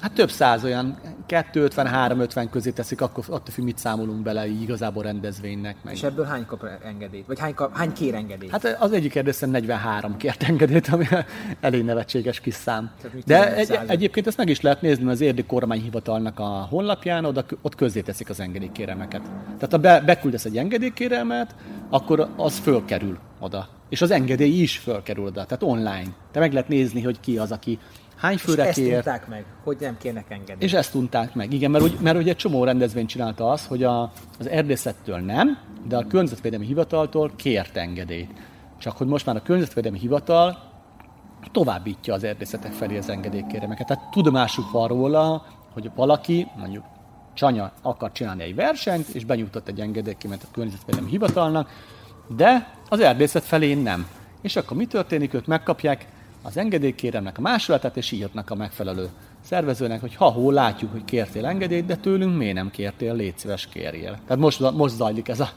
Hát 0.00 0.12
több 0.12 0.30
száz 0.30 0.64
olyan, 0.64 0.98
250-350 1.28 2.46
közé 2.50 2.70
teszik, 2.70 3.00
akkor 3.00 3.24
attól 3.28 3.54
függ, 3.54 3.64
mit 3.64 3.78
számolunk 3.78 4.22
bele 4.22 4.46
így 4.46 4.62
igazából 4.62 5.02
rendezvénynek. 5.02 5.76
Meg. 5.82 5.94
És 5.94 6.02
ebből 6.02 6.24
hány 6.24 6.46
kap 6.46 6.66
engedélyt? 6.84 7.26
Vagy 7.26 7.38
hány, 7.38 7.54
kap, 7.54 7.76
hány 7.76 7.92
kér 7.92 8.14
engedélyt? 8.14 8.50
Hát 8.50 8.76
az 8.80 8.92
egyik 8.92 9.12
kérdés 9.12 9.38
43 9.38 10.16
kért 10.16 10.42
engedélyt, 10.42 10.88
ami 10.88 11.06
elég 11.60 11.84
nevetséges 11.84 12.40
kis 12.40 12.54
szám. 12.54 12.90
De 13.26 13.54
egy, 13.54 13.78
egyébként 13.86 14.26
ezt 14.26 14.36
meg 14.36 14.48
is 14.48 14.60
lehet 14.60 14.82
nézni, 14.82 15.10
az 15.10 15.20
érdi 15.20 15.44
kormányhivatalnak 15.44 16.38
a 16.38 16.66
honlapján, 16.70 17.24
oda, 17.24 17.44
ott 17.62 17.74
közzé 17.74 18.00
teszik 18.00 18.28
az 18.28 18.40
engedélykéremeket. 18.40 19.22
Tehát 19.44 19.70
ha 19.70 19.78
be, 19.78 20.00
beküldesz 20.00 20.44
egy 20.44 20.56
engedélykéremet, 20.56 21.54
akkor 21.88 22.28
az 22.36 22.58
fölkerül 22.58 23.18
oda. 23.38 23.68
És 23.88 24.02
az 24.02 24.10
engedély 24.10 24.60
is 24.60 24.78
fölkerül 24.78 25.24
oda, 25.24 25.44
tehát 25.44 25.62
online. 25.62 26.06
Te 26.32 26.38
meg 26.38 26.52
lehet 26.52 26.68
nézni, 26.68 27.02
hogy 27.02 27.20
ki 27.20 27.38
az, 27.38 27.52
aki 27.52 27.78
hány 28.24 28.36
főre 28.36 28.68
és 28.68 28.74
kér. 28.74 28.84
ezt 28.86 28.94
tudták 28.94 29.28
meg, 29.28 29.44
hogy 29.64 29.76
nem 29.80 29.96
kérnek 29.98 30.30
engedélyt. 30.30 30.62
És 30.62 30.72
ezt 30.72 30.90
tudták 30.90 31.34
meg, 31.34 31.52
igen, 31.52 31.70
mert, 31.70 32.00
mert 32.00 32.18
ugye 32.18 32.30
egy 32.30 32.36
csomó 32.36 32.64
rendezvény 32.64 33.06
csinálta 33.06 33.50
az, 33.50 33.66
hogy 33.66 33.82
a, 33.82 34.12
az 34.38 34.48
erdészettől 34.48 35.18
nem, 35.18 35.58
de 35.88 35.96
a 35.96 36.06
környezetvédelmi 36.06 36.66
hivataltól 36.66 37.30
kért 37.36 37.76
engedélyt. 37.76 38.30
Csak 38.78 38.96
hogy 38.96 39.06
most 39.06 39.26
már 39.26 39.36
a 39.36 39.42
környezetvédelmi 39.42 39.98
hivatal 39.98 40.58
továbbítja 41.52 42.14
az 42.14 42.24
erdészetek 42.24 42.72
felé 42.72 42.98
az 42.98 43.08
engedélykéremeket. 43.08 43.86
Tehát 43.86 44.10
tudomásuk 44.10 44.70
van 44.70 44.88
róla, 44.88 45.46
hogy 45.72 45.90
valaki, 45.94 46.46
mondjuk 46.56 46.84
Csanya 47.34 47.72
akar 47.82 48.12
csinálni 48.12 48.42
egy 48.42 48.54
versenyt, 48.54 49.08
és 49.08 49.24
benyújtott 49.24 49.68
egy 49.68 49.80
engedélykémet 49.80 50.42
a 50.42 50.46
környezetvédelmi 50.52 51.10
hivatalnak, 51.10 51.70
de 52.36 52.70
az 52.88 53.00
erdészet 53.00 53.42
felé 53.42 53.74
nem. 53.74 54.06
És 54.42 54.56
akkor 54.56 54.76
mi 54.76 54.86
történik? 54.86 55.34
Őt 55.34 55.46
megkapják, 55.46 56.06
az 56.46 56.56
engedélykéremnek 56.56 57.38
a 57.38 57.40
másolatát, 57.40 57.96
és 57.96 58.10
írnak 58.10 58.50
a 58.50 58.54
megfelelő 58.54 59.08
szervezőnek, 59.40 60.00
hogy 60.00 60.14
ha 60.14 60.24
hol 60.24 60.52
látjuk, 60.52 60.92
hogy 60.92 61.04
kértél 61.04 61.46
engedélyt, 61.46 61.86
de 61.86 61.96
tőlünk 61.96 62.36
miért 62.36 62.54
nem 62.54 62.70
kértél, 62.70 63.14
légy 63.14 63.38
szíves, 63.38 63.66
kérjél. 63.66 64.18
Tehát 64.26 64.42
most, 64.42 64.72
most 64.72 64.94
zajlik 64.94 65.28
ez 65.28 65.40
a, 65.40 65.48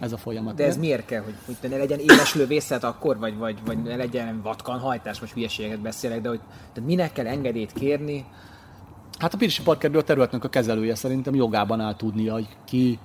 ez 0.00 0.12
a 0.12 0.16
folyamat. 0.16 0.54
De 0.54 0.64
ez 0.64 0.76
miért 0.76 1.04
kell, 1.04 1.22
hogy, 1.22 1.34
hogy 1.46 1.70
ne 1.70 1.76
legyen 1.76 1.98
éles 1.98 2.34
lövészet 2.34 2.84
akkor, 2.84 3.18
vagy, 3.18 3.36
vagy, 3.36 3.58
vagy 3.64 3.82
ne 3.82 3.96
legyen 3.96 4.40
vatkanhajtás, 4.42 5.20
most 5.20 5.32
hülyeségeket 5.32 5.80
beszélek, 5.80 6.20
de 6.20 6.28
hogy 6.28 6.40
de 6.74 6.80
minek 6.80 7.12
kell 7.12 7.26
engedélyt 7.26 7.72
kérni? 7.72 8.24
Hát 9.18 9.34
a 9.34 9.36
Pirisi 9.36 9.62
Parkerről 9.62 10.00
a 10.00 10.04
területnek 10.04 10.44
a 10.44 10.48
kezelője 10.48 10.94
szerintem 10.94 11.34
jogában 11.34 11.80
áll 11.80 11.96
tudnia, 11.96 12.32
hogy 12.32 12.48
ki 12.64 12.98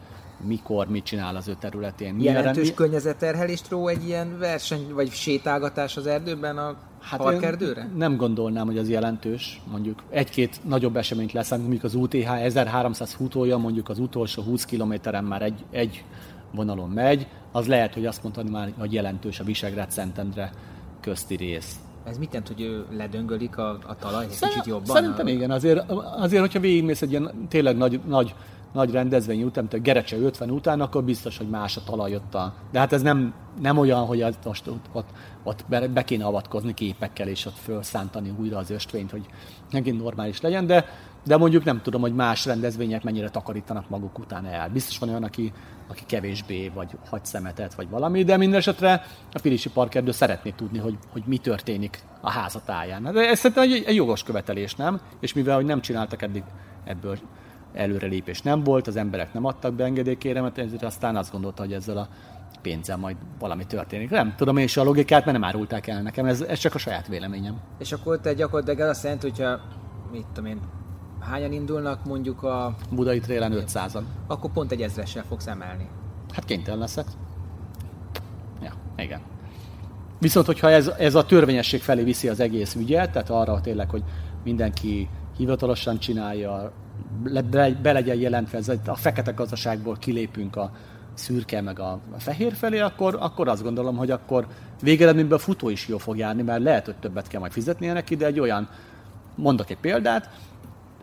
mikor 0.45 0.87
mit 0.87 1.03
csinál 1.03 1.35
az 1.35 1.47
ő 1.47 1.55
területén. 1.59 2.19
Jelentős 2.19 2.55
rendi... 2.55 2.73
környezetterhelést 2.73 3.69
ró 3.69 3.87
egy 3.87 4.07
ilyen 4.07 4.37
verseny 4.37 4.93
vagy 4.93 5.11
sétálgatás 5.11 5.97
az 5.97 6.07
erdőben 6.07 6.57
a 6.57 6.75
Hát 7.09 7.19
parkerdőre? 7.19 7.89
Nem 7.95 8.15
gondolnám, 8.15 8.65
hogy 8.65 8.77
az 8.77 8.89
jelentős. 8.89 9.61
Mondjuk 9.71 10.03
egy-két 10.09 10.59
nagyobb 10.63 10.95
eseményt 10.95 11.31
lesz, 11.31 11.51
mondjuk 11.51 11.83
az 11.83 11.95
UTH 11.95 12.31
1300 12.31 13.13
futója, 13.13 13.57
mondjuk 13.57 13.89
az 13.89 13.99
utolsó 13.99 14.41
20 14.41 14.65
kilométeren 14.65 15.23
már 15.23 15.41
egy, 15.41 15.65
egy 15.71 16.03
vonalon 16.51 16.89
megy, 16.89 17.27
az 17.51 17.67
lehet, 17.67 17.93
hogy 17.93 18.05
azt 18.05 18.23
mondani 18.23 18.49
már, 18.49 18.73
hogy 18.77 18.93
jelentős 18.93 19.39
a 19.39 19.43
Visegrád 19.43 19.91
Szentendre 19.91 20.51
közti 21.01 21.35
rész. 21.35 21.79
Ez 22.03 22.17
mit 22.17 22.33
jelent, 22.33 22.47
hogy 22.47 22.61
ő 22.61 22.85
ledöngölik 22.91 23.57
a, 23.57 23.69
a 23.69 23.95
talaj 23.95 24.23
egy 24.23 24.39
kicsit 24.39 24.65
jobban? 24.65 24.95
Szerintem 24.95 25.25
a... 25.25 25.29
igen, 25.29 25.51
azért, 25.51 25.91
azért 26.17 26.41
hogyha 26.41 26.59
végigmész 26.59 27.01
egy 27.01 27.11
ilyen 27.11 27.47
tényleg 27.49 27.77
nagy, 27.77 27.99
nagy 28.07 28.35
nagy 28.73 28.91
rendezvény 28.91 29.43
után, 29.43 29.63
mint 29.63 29.83
a 29.83 29.85
Gerecse 29.85 30.17
50 30.17 30.49
után, 30.49 30.81
akkor 30.81 31.03
biztos, 31.03 31.37
hogy 31.37 31.49
más 31.49 31.77
a 31.77 31.83
talaj 31.83 32.15
ott 32.15 32.35
a... 32.35 32.53
De 32.71 32.79
hát 32.79 32.93
ez 32.93 33.01
nem, 33.01 33.33
nem 33.61 33.77
olyan, 33.77 34.05
hogy 34.05 34.21
az 34.21 34.37
most 34.45 34.67
ott, 34.67 34.85
ott, 34.91 35.07
ott 35.43 35.65
be, 35.69 35.87
be 35.87 36.03
kéne 36.03 36.25
avatkozni 36.25 36.73
képekkel, 36.73 37.27
és 37.27 37.45
ott 37.45 37.57
felszántani 37.57 38.33
újra 38.39 38.57
az 38.57 38.69
östvényt, 38.69 39.11
hogy 39.11 39.25
megint 39.71 40.01
normális 40.01 40.41
legyen, 40.41 40.65
de, 40.67 40.85
de 41.25 41.37
mondjuk 41.37 41.63
nem 41.63 41.81
tudom, 41.81 42.01
hogy 42.01 42.13
más 42.13 42.45
rendezvények 42.45 43.03
mennyire 43.03 43.29
takarítanak 43.29 43.89
maguk 43.89 44.19
után 44.19 44.45
el. 44.45 44.69
Biztos 44.69 44.97
van 44.97 45.09
olyan, 45.09 45.23
aki, 45.23 45.53
aki 45.87 46.03
kevésbé, 46.05 46.71
vagy 46.73 46.97
hagy 47.09 47.25
szemetet, 47.25 47.73
vagy 47.73 47.89
valami, 47.89 48.23
de 48.23 48.37
minden 48.37 48.59
esetre 48.59 49.03
a 49.31 49.39
Pilisi 49.41 49.69
Parkerdő 49.69 50.11
szeretné 50.11 50.49
tudni, 50.49 50.77
hogy, 50.77 50.97
hogy 51.11 51.23
mi 51.25 51.37
történik 51.37 52.03
a 52.21 52.29
házatáján. 52.29 53.03
De 53.03 53.29
ez 53.29 53.39
szerintem 53.39 53.63
egy, 53.63 53.83
egy 53.85 53.95
jogos 53.95 54.23
követelés, 54.23 54.75
nem? 54.75 54.99
És 55.19 55.33
mivel 55.33 55.55
hogy 55.55 55.65
nem 55.65 55.81
csináltak 55.81 56.21
eddig 56.21 56.43
ebből 56.83 57.17
előrelépés 57.73 58.41
nem 58.41 58.63
volt, 58.63 58.87
az 58.87 58.95
emberek 58.95 59.33
nem 59.33 59.45
adtak 59.45 59.73
be 59.73 59.83
engedélykéremet, 59.83 60.57
ezért 60.57 60.83
aztán 60.83 61.15
azt 61.15 61.31
gondolta, 61.31 61.61
hogy 61.61 61.73
ezzel 61.73 61.97
a 61.97 62.07
pénzzel 62.61 62.97
majd 62.97 63.15
valami 63.39 63.65
történik. 63.65 64.09
Nem 64.09 64.33
tudom 64.37 64.57
én 64.57 64.63
is 64.63 64.77
a 64.77 64.83
logikát, 64.83 65.25
mert 65.25 65.37
nem 65.37 65.47
árulták 65.47 65.87
el 65.87 66.01
nekem, 66.01 66.25
ez, 66.25 66.41
ez 66.41 66.59
csak 66.59 66.75
a 66.75 66.77
saját 66.77 67.07
véleményem. 67.07 67.59
És 67.77 67.91
akkor 67.91 68.19
te 68.19 68.33
gyakorlatilag 68.33 68.89
azt 68.89 69.03
jelenti, 69.03 69.29
hogyha 69.29 69.59
mit 70.11 70.25
tudom 70.33 70.49
én, 70.49 70.59
hányan 71.19 71.51
indulnak 71.51 72.05
mondjuk 72.05 72.43
a... 72.43 72.75
Budai 72.91 73.19
trélen 73.19 73.53
500-an. 73.55 74.01
Akkor 74.27 74.51
pont 74.51 74.71
egy 74.71 74.81
ezressel 74.81 75.23
fogsz 75.23 75.47
emelni. 75.47 75.87
Hát 76.33 76.45
kénytelen 76.45 76.79
leszek. 76.79 77.05
Ja, 78.61 78.73
igen. 78.97 79.21
Viszont, 80.19 80.45
hogyha 80.45 80.69
ez, 80.69 80.87
ez 80.97 81.15
a 81.15 81.25
törvényesség 81.25 81.81
felé 81.81 82.03
viszi 82.03 82.29
az 82.29 82.39
egész 82.39 82.75
ügyet, 82.75 83.11
tehát 83.11 83.29
arra 83.29 83.61
tényleg, 83.61 83.89
hogy 83.89 84.03
mindenki 84.43 85.09
hivatalosan 85.37 85.99
csinálja, 85.99 86.71
be, 87.49 87.71
be 87.81 87.91
legyen 87.91 88.17
jelentve, 88.17 88.57
ez 88.57 88.71
a 88.85 88.95
fekete 88.95 89.31
gazdaságból 89.31 89.97
kilépünk 89.99 90.55
a 90.55 90.71
szürke 91.13 91.61
meg 91.61 91.79
a, 91.79 91.91
a 91.91 92.19
fehér 92.19 92.53
felé, 92.53 92.79
akkor, 92.79 93.17
akkor 93.19 93.47
azt 93.47 93.63
gondolom, 93.63 93.97
hogy 93.97 94.11
akkor 94.11 94.47
végeredményben 94.81 95.37
a 95.37 95.41
futó 95.41 95.69
is 95.69 95.87
jó 95.87 95.97
fog 95.97 96.17
járni, 96.17 96.41
mert 96.41 96.63
lehet, 96.63 96.85
hogy 96.85 96.95
többet 96.95 97.27
kell 97.27 97.39
majd 97.39 97.51
fizetnie 97.51 97.93
neki, 97.93 98.15
de 98.15 98.25
egy 98.25 98.39
olyan, 98.39 98.69
mondok 99.35 99.69
egy 99.69 99.77
példát, 99.77 100.29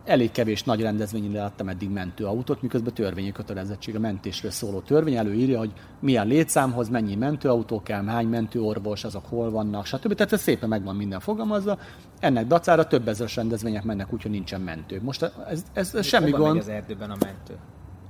elég 0.07 0.31
kevés 0.31 0.63
nagy 0.63 0.81
rendezvényen 0.81 1.33
láttam 1.33 1.69
eddig 1.69 1.91
mentőautót, 1.91 2.63
miközben 2.63 2.95
törvényi 2.95 3.33
kötelezettség 3.33 3.97
a 3.97 3.99
mentésről 3.99 4.51
szóló 4.51 4.81
törvény 4.81 5.15
előírja, 5.15 5.59
hogy 5.59 5.73
milyen 6.01 6.27
létszámhoz 6.27 6.89
mennyi 6.89 7.15
mentőautó 7.15 7.83
kell, 7.83 8.05
hány 8.05 8.27
mentőorvos, 8.27 9.05
azok 9.05 9.27
hol 9.27 9.51
vannak, 9.51 9.87
stb. 9.87 10.15
Tehát 10.15 10.33
ez 10.33 10.41
szépen 10.41 10.69
megvan 10.69 10.97
minden 10.97 11.21
fogalmazva. 11.21 11.79
Ennek 12.21 12.47
dacára 12.47 12.87
több 12.87 13.09
ezeres 13.09 13.37
rendezvények 13.37 13.85
mennek 13.85 14.13
úgy, 14.13 14.23
hogy 14.23 14.31
nincsen 14.31 14.61
mentő. 14.61 15.01
Most 15.03 15.23
ez, 15.23 15.65
ez, 15.73 15.95
ez 15.95 16.07
semmi 16.07 16.31
gond. 16.31 16.53
Megy 16.53 16.63
az 16.63 16.69
erdőben 16.69 17.11
a 17.11 17.17
mentő? 17.21 17.55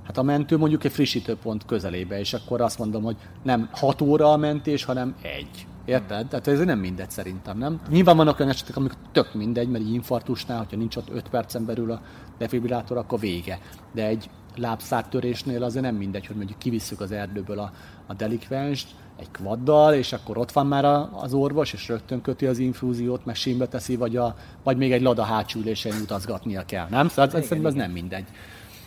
Hát 0.03 0.17
a 0.17 0.23
mentő 0.23 0.57
mondjuk 0.57 0.83
egy 0.83 0.91
frissítőpont 0.91 1.65
közelébe, 1.65 2.19
és 2.19 2.33
akkor 2.33 2.61
azt 2.61 2.79
mondom, 2.79 3.03
hogy 3.03 3.15
nem 3.43 3.69
6 3.71 4.01
óra 4.01 4.31
a 4.31 4.37
mentés, 4.37 4.83
hanem 4.83 5.15
egy. 5.21 5.66
Érted? 5.87 6.27
Tehát 6.27 6.47
ez 6.47 6.59
nem 6.59 6.79
mindegy 6.79 7.09
szerintem, 7.09 7.57
nem? 7.57 7.81
Nyilván 7.89 8.17
vannak 8.17 8.39
olyan 8.39 8.51
esetek, 8.51 8.75
amikor 8.75 8.97
tök 9.11 9.33
mindegy, 9.33 9.69
mert 9.69 9.83
egy 9.83 9.93
infarktusnál, 9.93 10.57
hogyha 10.57 10.77
nincs 10.77 10.95
ott 10.95 11.09
5 11.09 11.29
percen 11.29 11.65
belül 11.65 11.91
a 11.91 12.01
defibrillátor, 12.37 12.97
akkor 12.97 13.19
vége. 13.19 13.59
De 13.93 14.05
egy 14.05 14.29
lábszártörésnél 14.55 15.63
azért 15.63 15.85
nem 15.85 15.95
mindegy, 15.95 16.27
hogy 16.27 16.35
mondjuk 16.35 16.59
kivisszük 16.59 17.01
az 17.01 17.11
erdőből 17.11 17.59
a, 17.59 17.71
a 18.07 18.13
delikvenst, 18.13 18.87
egy 19.19 19.31
kvaddal, 19.31 19.93
és 19.93 20.13
akkor 20.13 20.37
ott 20.37 20.51
van 20.51 20.67
már 20.67 20.85
a, 20.85 21.09
az 21.13 21.33
orvos, 21.33 21.73
és 21.73 21.87
rögtön 21.87 22.21
köti 22.21 22.45
az 22.45 22.57
infúziót, 22.57 23.25
meg 23.25 23.35
símbe 23.35 23.67
teszi, 23.67 23.95
vagy, 23.95 24.17
a, 24.17 24.35
vagy 24.63 24.77
még 24.77 24.91
egy 24.91 25.01
lada 25.01 25.23
hátsülésen 25.23 26.01
utazgatnia 26.01 26.65
kell, 26.65 26.87
nem? 26.89 27.07
Szóval 27.07 27.27
igen, 27.27 27.41
szerintem 27.41 27.65
ez 27.71 27.73
nem 27.73 27.91
mindegy. 27.91 28.25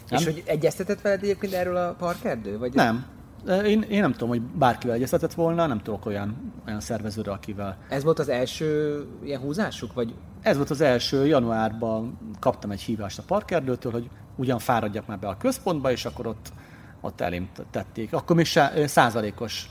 Nem? 0.08 0.20
És 0.20 0.24
hogy 0.24 0.42
egyeztetett 0.46 1.00
veled 1.00 1.22
egyébként 1.22 1.52
erről 1.52 1.76
a 1.76 1.94
parkerdő? 1.98 2.58
Vagy 2.58 2.74
nem, 2.74 3.06
én, 3.48 3.82
én 3.82 4.00
nem 4.00 4.12
tudom, 4.12 4.28
hogy 4.28 4.40
bárkivel 4.40 4.96
egyeztetett 4.96 5.34
volna, 5.34 5.66
nem 5.66 5.80
tudok 5.82 6.06
olyan, 6.06 6.52
olyan 6.66 6.80
szervezőre, 6.80 7.32
akivel. 7.32 7.76
Ez 7.88 8.04
volt 8.04 8.18
az 8.18 8.28
első 8.28 9.04
ilyen 9.24 9.40
húzásuk? 9.40 9.92
Vagy? 9.92 10.14
Ez 10.40 10.56
volt 10.56 10.70
az 10.70 10.80
első, 10.80 11.26
januárban 11.26 12.18
kaptam 12.38 12.70
egy 12.70 12.80
hívást 12.80 13.18
a 13.18 13.22
parkerdőtől, 13.26 13.92
hogy 13.92 14.10
ugyan 14.36 14.58
fáradjak 14.58 15.06
már 15.06 15.18
be 15.18 15.28
a 15.28 15.36
központba, 15.36 15.90
és 15.90 16.04
akkor 16.04 16.26
ott, 16.26 16.52
ott 17.00 17.20
elém 17.20 17.48
tették. 17.70 18.12
Akkor 18.12 18.36
még 18.36 18.46
százalékos 18.86 19.70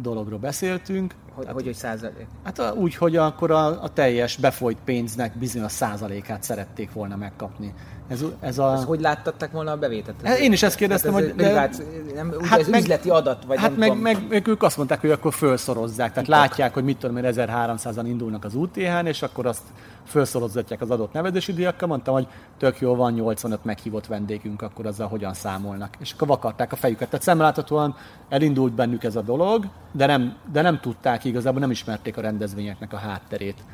dologról 0.00 0.38
beszéltünk. 0.38 1.14
Hogy, 1.34 1.46
hát, 1.46 1.54
hogy 1.54 1.68
egy 1.68 1.74
százalék? 1.74 2.26
Hát 2.44 2.74
úgy, 2.74 2.94
hogy 2.94 3.16
akkor 3.16 3.50
a, 3.50 3.82
a 3.82 3.88
teljes 3.88 4.36
befolyt 4.36 4.78
pénznek 4.84 5.38
bizonyos 5.38 5.72
százalékát 5.72 6.42
szerették 6.42 6.92
volna 6.92 7.16
megkapni. 7.16 7.74
Ez, 8.08 8.24
ez 8.40 8.58
a... 8.58 8.72
Ez 8.72 8.84
hogy 8.84 9.00
láttatták 9.00 9.50
volna 9.50 9.70
a 9.70 9.76
bevételt? 9.76 10.16
Hát 10.22 10.38
én 10.38 10.52
is 10.52 10.62
ezt 10.62 10.76
kérdeztem, 10.76 11.12
hát 11.12 11.22
ez 11.22 11.28
hogy... 11.28 11.36
Privát, 11.36 11.82
nem, 12.14 12.34
hát 12.42 12.60
ez 12.60 12.68
meg, 12.68 12.80
üzleti 12.80 13.10
adat, 13.10 13.44
vagy 13.44 13.58
Hát 13.58 13.76
meg, 13.76 14.00
meg, 14.00 14.28
meg, 14.28 14.46
ők 14.46 14.62
azt 14.62 14.76
mondták, 14.76 15.00
hogy 15.00 15.10
akkor 15.10 15.34
felszorozzák. 15.34 16.12
Tehát 16.12 16.28
Ipak. 16.28 16.40
látják, 16.40 16.74
hogy 16.74 16.84
mit 16.84 16.98
tudom 16.98 17.16
én, 17.16 17.24
1300-an 17.26 18.04
indulnak 18.04 18.44
az 18.44 18.54
UTH-n, 18.54 19.06
és 19.06 19.22
akkor 19.22 19.46
azt 19.46 19.62
felszorozatják 20.08 20.80
az 20.80 20.90
adott 20.90 21.12
nevezési 21.12 21.52
díjakkal. 21.52 21.88
Mondtam, 21.88 22.14
hogy 22.14 22.26
tök 22.58 22.80
jó, 22.80 22.94
van 22.94 23.12
85 23.12 23.64
meghívott 23.64 24.06
vendégünk, 24.06 24.62
akkor 24.62 24.86
azzal 24.86 25.08
hogyan 25.08 25.34
számolnak. 25.34 25.96
És 25.98 26.12
akkor 26.12 26.28
vakarták 26.28 26.72
a 26.72 26.76
fejüket. 26.76 27.08
Tehát 27.08 27.24
szemláthatóan 27.24 27.96
elindult 28.28 28.72
bennük 28.72 29.04
ez 29.04 29.16
a 29.16 29.22
dolog, 29.22 29.68
de 29.92 30.06
nem, 30.06 30.36
de 30.52 30.62
nem 30.62 30.80
tudták 30.80 31.24
igazából, 31.24 31.60
nem 31.60 31.70
ismerték 31.70 32.16
a 32.16 32.20
rendezvényeknek 32.20 32.92
a 32.92 32.96
hátterét. 32.96 33.64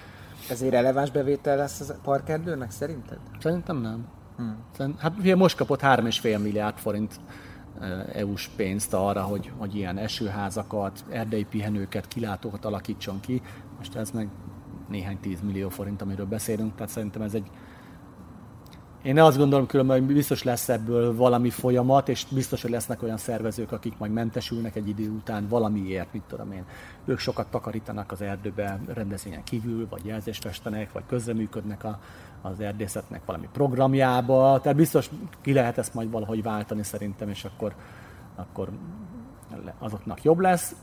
Ez 0.50 0.62
egy 0.62 0.70
releváns 0.70 1.10
bevétel 1.10 1.56
lesz 1.56 1.88
a 1.88 1.94
parkerdőnek 2.02 2.70
szerinted? 2.70 3.18
Szerintem 3.40 3.76
nem. 3.80 4.06
Hmm. 4.36 4.96
Hát 4.98 5.12
ugye 5.18 5.36
most 5.36 5.56
kapott 5.56 5.80
3,5 5.80 6.42
milliárd 6.42 6.76
forint 6.76 7.20
EU-s 8.12 8.48
pénzt 8.56 8.94
arra, 8.94 9.22
hogy, 9.22 9.52
hogy 9.58 9.76
ilyen 9.76 9.98
esőházakat, 9.98 11.04
erdei 11.10 11.44
pihenőket, 11.44 12.08
kilátókat 12.08 12.64
alakítson 12.64 13.20
ki. 13.20 13.42
Most 13.78 13.96
ez 13.96 14.10
meg 14.10 14.28
néhány 14.88 15.18
10 15.20 15.40
millió 15.40 15.68
forint, 15.68 16.02
amiről 16.02 16.26
beszélünk, 16.26 16.74
tehát 16.74 16.92
szerintem 16.92 17.22
ez 17.22 17.34
egy 17.34 17.50
én 19.04 19.18
azt 19.18 19.36
gondolom 19.38 19.66
különben, 19.66 19.98
hogy 19.98 20.14
biztos 20.14 20.42
lesz 20.42 20.68
ebből 20.68 21.16
valami 21.16 21.50
folyamat, 21.50 22.08
és 22.08 22.26
biztos, 22.30 22.62
hogy 22.62 22.70
lesznek 22.70 23.02
olyan 23.02 23.16
szervezők, 23.16 23.72
akik 23.72 23.98
majd 23.98 24.12
mentesülnek 24.12 24.76
egy 24.76 24.88
idő 24.88 25.10
után 25.10 25.48
valamiért, 25.48 26.12
mit 26.12 26.22
tudom 26.22 26.52
én. 26.52 26.64
Ők 27.04 27.18
sokat 27.18 27.46
takarítanak 27.46 28.12
az 28.12 28.20
erdőbe 28.20 28.80
rendezvényen 28.94 29.44
kívül, 29.44 29.86
vagy 29.88 30.04
jelzést 30.04 30.42
festenek, 30.42 30.92
vagy 30.92 31.02
közreműködnek 31.06 31.84
a, 31.84 31.98
az 32.42 32.60
erdészetnek 32.60 33.24
valami 33.24 33.48
programjába, 33.52 34.60
tehát 34.60 34.76
biztos 34.76 35.10
ki 35.40 35.52
lehet 35.52 35.78
ezt 35.78 35.94
majd 35.94 36.10
valahogy 36.10 36.42
váltani 36.42 36.82
szerintem, 36.82 37.28
és 37.28 37.44
akkor, 37.44 37.74
akkor 38.36 38.68
azoknak 39.78 40.22
jobb 40.22 40.38
lesz. 40.38 40.74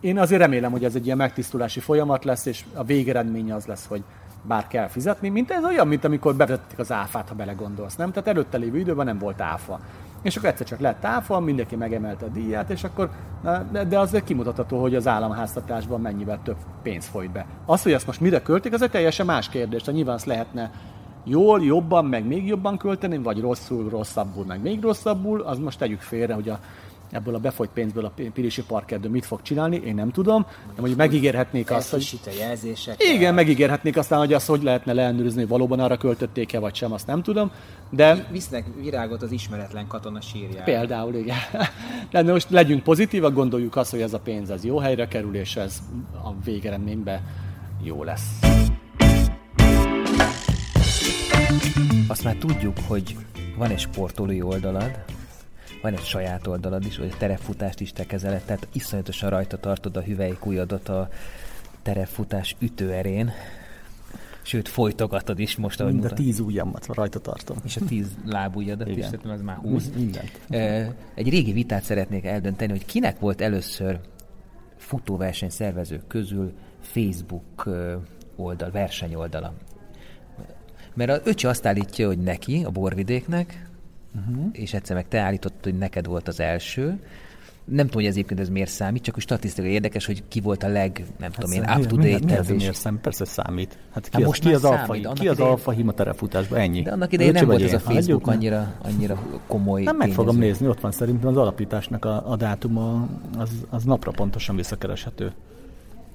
Én 0.00 0.18
azért 0.18 0.40
remélem, 0.40 0.70
hogy 0.70 0.84
ez 0.84 0.94
egy 0.94 1.04
ilyen 1.04 1.16
megtisztulási 1.16 1.80
folyamat 1.80 2.24
lesz, 2.24 2.46
és 2.46 2.64
a 2.74 2.84
végeredménye 2.84 3.54
az 3.54 3.66
lesz, 3.66 3.86
hogy 3.86 4.02
bár 4.42 4.66
kell 4.66 4.88
fizetni, 4.88 5.28
mint 5.28 5.50
ez 5.50 5.64
olyan, 5.64 5.88
mint 5.88 6.04
amikor 6.04 6.34
bevezették 6.34 6.78
az 6.78 6.92
áfát, 6.92 7.28
ha 7.28 7.34
belegondolsz, 7.34 7.96
nem? 7.96 8.10
Tehát 8.10 8.28
előtte 8.28 8.56
lévő 8.56 8.78
időben 8.78 9.06
nem 9.06 9.18
volt 9.18 9.40
áfa. 9.40 9.80
És 10.22 10.36
akkor 10.36 10.48
egyszer 10.48 10.66
csak 10.66 10.78
lett 10.80 11.04
áfa, 11.04 11.40
mindenki 11.40 11.76
megemelte 11.76 12.24
a 12.24 12.28
díját, 12.28 12.70
és 12.70 12.84
akkor, 12.84 13.10
de 13.88 13.98
az 13.98 14.22
kimutatható, 14.24 14.80
hogy 14.80 14.94
az 14.94 15.06
államháztatásban 15.06 16.00
mennyivel 16.00 16.40
több 16.44 16.56
pénz 16.82 17.06
folyt 17.06 17.30
be. 17.30 17.46
Az, 17.66 17.82
hogy 17.82 17.92
ezt 17.92 18.06
most 18.06 18.20
mire 18.20 18.42
költik, 18.42 18.72
az 18.72 18.82
egy 18.82 18.90
teljesen 18.90 19.26
más 19.26 19.48
kérdés. 19.48 19.80
Tehát 19.80 19.94
nyilván 19.94 20.14
azt 20.14 20.26
lehetne 20.26 20.70
jól, 21.24 21.62
jobban, 21.64 22.04
meg 22.04 22.26
még 22.26 22.46
jobban 22.46 22.76
költeni, 22.76 23.18
vagy 23.18 23.40
rosszul, 23.40 23.88
rosszabbul, 23.88 24.44
meg 24.44 24.62
még 24.62 24.82
rosszabbul, 24.82 25.40
az 25.40 25.58
most 25.58 25.78
tegyük 25.78 26.00
félre, 26.00 26.34
hogy 26.34 26.48
a 26.48 26.58
ebből 27.10 27.34
a 27.34 27.38
befolyt 27.38 27.70
pénzből 27.70 28.04
a 28.04 28.12
Pirisi 28.32 28.62
Parkerdő 28.62 29.08
mit 29.08 29.26
fog 29.26 29.42
csinálni, 29.42 29.76
én 29.84 29.94
nem 29.94 30.10
tudom, 30.10 30.46
de 30.66 30.74
mondjuk 30.76 30.98
megígérhetnék 30.98 31.70
azt, 31.70 31.90
hogy... 31.90 32.18
a 32.26 32.30
jelzések. 32.38 33.02
Igen, 33.14 33.34
megígérhetnék 33.34 33.96
aztán, 33.96 34.18
hogy 34.18 34.32
azt 34.32 34.46
hogy 34.46 34.62
lehetne 34.62 34.92
leellenőrizni, 34.92 35.40
hogy 35.40 35.48
valóban 35.48 35.80
arra 35.80 35.96
költötték-e 35.96 36.58
vagy 36.58 36.74
sem, 36.74 36.92
azt 36.92 37.06
nem 37.06 37.22
tudom, 37.22 37.50
de... 37.90 38.26
Visznek 38.30 38.64
virágot 38.80 39.22
az 39.22 39.32
ismeretlen 39.32 39.86
katona 39.86 40.20
sírjára. 40.20 40.64
Például, 40.64 41.14
igen. 41.14 41.36
De 42.24 42.32
most 42.32 42.50
legyünk 42.50 42.82
pozitívak, 42.82 43.34
gondoljuk 43.34 43.76
azt, 43.76 43.90
hogy 43.90 44.00
ez 44.00 44.12
a 44.12 44.18
pénz 44.18 44.50
ez 44.50 44.64
jó 44.64 44.78
helyre 44.78 45.08
kerül, 45.08 45.34
és 45.34 45.56
ez 45.56 45.78
a 46.12 46.42
végeredményben 46.44 47.20
jó 47.82 48.04
lesz. 48.04 48.38
Azt 52.08 52.24
már 52.24 52.36
tudjuk, 52.36 52.76
hogy 52.86 53.16
van 53.56 53.70
egy 53.70 53.78
sportolói 53.78 54.42
oldalad, 54.42 55.04
van 55.82 55.92
egy 55.92 56.04
saját 56.04 56.46
oldalad 56.46 56.84
is, 56.84 56.96
hogy 56.96 57.10
a 57.12 57.16
terepfutást 57.16 57.80
is 57.80 57.92
te 57.92 58.06
kezeled, 58.06 58.42
tehát 58.42 58.68
iszonyatosan 58.72 59.30
rajta 59.30 59.56
tartod 59.56 59.96
a 59.96 60.02
hüvelykújadat 60.02 60.88
a 60.88 61.08
terepfutás 61.82 62.56
ütőerén, 62.58 63.30
sőt 64.42 64.68
folytogatod 64.68 65.38
is 65.38 65.56
most, 65.56 65.80
ahogy 65.80 65.92
Mind 65.92 66.04
a 66.04 66.12
tíz 66.12 66.40
ujjamat 66.40 66.86
rajta 66.86 67.18
tartom. 67.18 67.56
És 67.64 67.76
a 67.76 67.84
tíz 67.84 68.06
lábujjadat 68.24 68.88
is, 68.88 69.04
szerintem 69.04 69.30
ez 69.30 69.42
már 69.42 69.56
húsz. 69.56 69.90
Mindent. 69.94 70.40
Egy 71.14 71.28
régi 71.28 71.52
vitát 71.52 71.82
szeretnék 71.82 72.24
eldönteni, 72.24 72.70
hogy 72.70 72.84
kinek 72.84 73.18
volt 73.18 73.40
először 73.40 74.00
futóverseny 74.76 75.50
szervezők 75.50 76.06
közül 76.06 76.52
Facebook 76.80 77.68
oldal, 78.36 78.70
versenyoldala. 78.70 79.54
Mert 80.94 81.10
az 81.10 81.20
öcsi 81.24 81.46
azt 81.46 81.66
állítja, 81.66 82.06
hogy 82.06 82.18
neki, 82.18 82.64
a 82.64 82.70
borvidéknek, 82.70 83.65
uh-huh. 84.16 84.48
és 84.52 84.74
egyszer 84.74 84.96
meg 84.96 85.08
te 85.08 85.18
állítottad, 85.18 85.64
hogy 85.64 85.78
neked 85.78 86.06
volt 86.06 86.28
az 86.28 86.40
első, 86.40 86.98
nem 87.66 87.86
tudom, 87.86 88.02
hogy 88.02 88.04
ez 88.04 88.12
egyébként 88.12 88.40
ez 88.40 88.48
miért 88.48 88.70
számít, 88.70 89.02
csak 89.02 89.16
úgy 89.16 89.22
statisztikai 89.22 89.70
érdekes, 89.70 90.06
hogy 90.06 90.22
ki 90.28 90.40
volt 90.40 90.62
a 90.62 90.68
leg, 90.68 91.04
nem 91.18 91.32
hát 91.32 91.40
tudom 91.40 91.52
én, 91.52 91.62
up 91.62 91.86
to 91.86 91.96
date 91.96 92.24
miért, 92.24 92.56
miért 92.56 92.74
számít? 92.74 93.00
Persze 93.00 93.24
számít. 93.24 93.78
Hát 93.90 94.04
ki, 94.04 94.10
hát 94.12 94.20
az, 94.20 94.26
most 94.26 94.42
ki 94.42 94.54
az, 94.54 94.64
alfa, 94.64 95.12
ki 95.12 95.28
az 95.28 95.40
alfa 95.40 95.70
hima 95.70 95.92
terefutásban? 95.92 96.58
Ennyi. 96.58 96.82
De 96.82 96.92
annak 96.92 97.12
idején 97.12 97.32
nem 97.32 97.46
volt 97.46 97.62
ez 97.62 97.72
a 97.72 97.78
Facebook 97.78 98.26
annyira, 98.26 98.74
annyira 98.82 99.22
komoly 99.46 99.82
Nem 99.82 99.96
meg 99.96 100.10
fogom 100.10 100.36
nézni, 100.36 100.68
ott 100.68 100.80
van 100.80 100.92
szerintem 100.92 101.28
az 101.28 101.36
alapításnak 101.36 102.04
a, 102.04 102.30
a 102.30 102.36
dátuma, 102.36 103.08
az, 103.38 103.50
az 103.70 103.84
napra 103.84 104.10
pontosan 104.10 104.56
visszakereshető. 104.56 105.32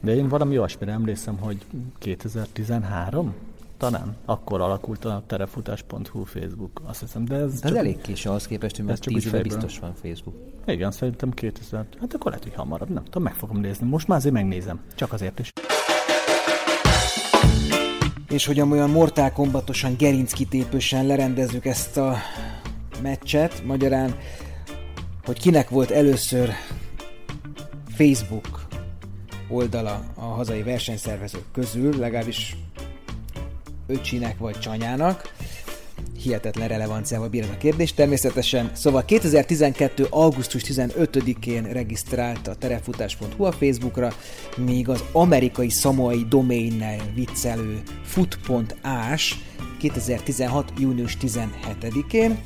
De 0.01 0.15
én 0.15 0.27
valami 0.27 0.57
olyasmire 0.57 0.91
emlékszem, 0.91 1.37
hogy 1.37 1.57
2013? 1.99 3.33
Talán 3.81 4.15
akkor 4.25 4.61
alakult 4.61 5.05
a 5.05 5.23
terefutás.hu 5.27 6.23
Facebook, 6.23 6.81
azt 6.85 6.99
hiszem. 6.99 7.25
De 7.25 7.35
ez, 7.35 7.59
de 7.59 7.69
ez 7.69 7.75
elég 7.75 8.01
késő 8.01 8.29
ahhoz 8.29 8.47
képest, 8.47 8.75
hogy 8.75 8.85
már 8.85 8.97
10 8.97 9.25
éve 9.25 9.41
biztos 9.41 9.79
van 9.79 9.93
Facebook. 9.93 10.35
Igen, 10.65 10.91
szerintem 10.91 11.31
2000, 11.31 11.85
hát 11.99 12.13
akkor 12.13 12.31
lehet, 12.31 12.43
hogy 12.43 12.55
hamarabb, 12.55 12.89
nem 12.89 13.03
tudom, 13.03 13.23
meg 13.23 13.33
fogom 13.33 13.59
nézni. 13.59 13.87
Most 13.87 14.07
már 14.07 14.17
azért 14.17 14.33
megnézem, 14.33 14.79
csak 14.95 15.13
azért 15.13 15.39
is. 15.39 15.51
És 18.29 18.45
hogy 18.45 18.61
olyan 18.61 18.89
Mortal 18.89 19.31
Kombatosan, 19.31 19.95
gerinckitépősen 19.97 21.05
lerendezzük 21.05 21.65
ezt 21.65 21.97
a 21.97 22.15
meccset, 23.01 23.63
magyarán, 23.65 24.15
hogy 25.25 25.39
kinek 25.39 25.69
volt 25.69 25.91
először 25.91 26.49
Facebook 27.87 28.67
oldala 29.49 30.03
a 30.15 30.25
hazai 30.25 30.63
versenyszervezők 30.63 31.45
közül, 31.51 31.97
legalábbis 31.97 32.57
öcsinek 33.91 34.37
vagy 34.37 34.59
csanyának. 34.59 35.33
Hihetetlen 36.21 36.67
relevanciával 36.67 37.29
bír 37.29 37.43
ez 37.43 37.49
a 37.49 37.57
kérdés 37.57 37.93
természetesen. 37.93 38.71
Szóval 38.73 39.05
2012. 39.05 40.07
augusztus 40.09 40.61
15-én 40.65 41.63
regisztrált 41.63 42.47
a 42.47 42.55
terefutás.hu 42.55 43.43
a 43.43 43.51
Facebookra, 43.51 44.13
míg 44.57 44.89
az 44.89 45.03
amerikai 45.11 45.69
szamoai 45.69 46.25
doménnel 46.29 46.97
viccelő 47.15 47.81
foot.ás 48.03 49.39
2016. 49.79 50.73
június 50.79 51.17
17-én. 51.21 52.39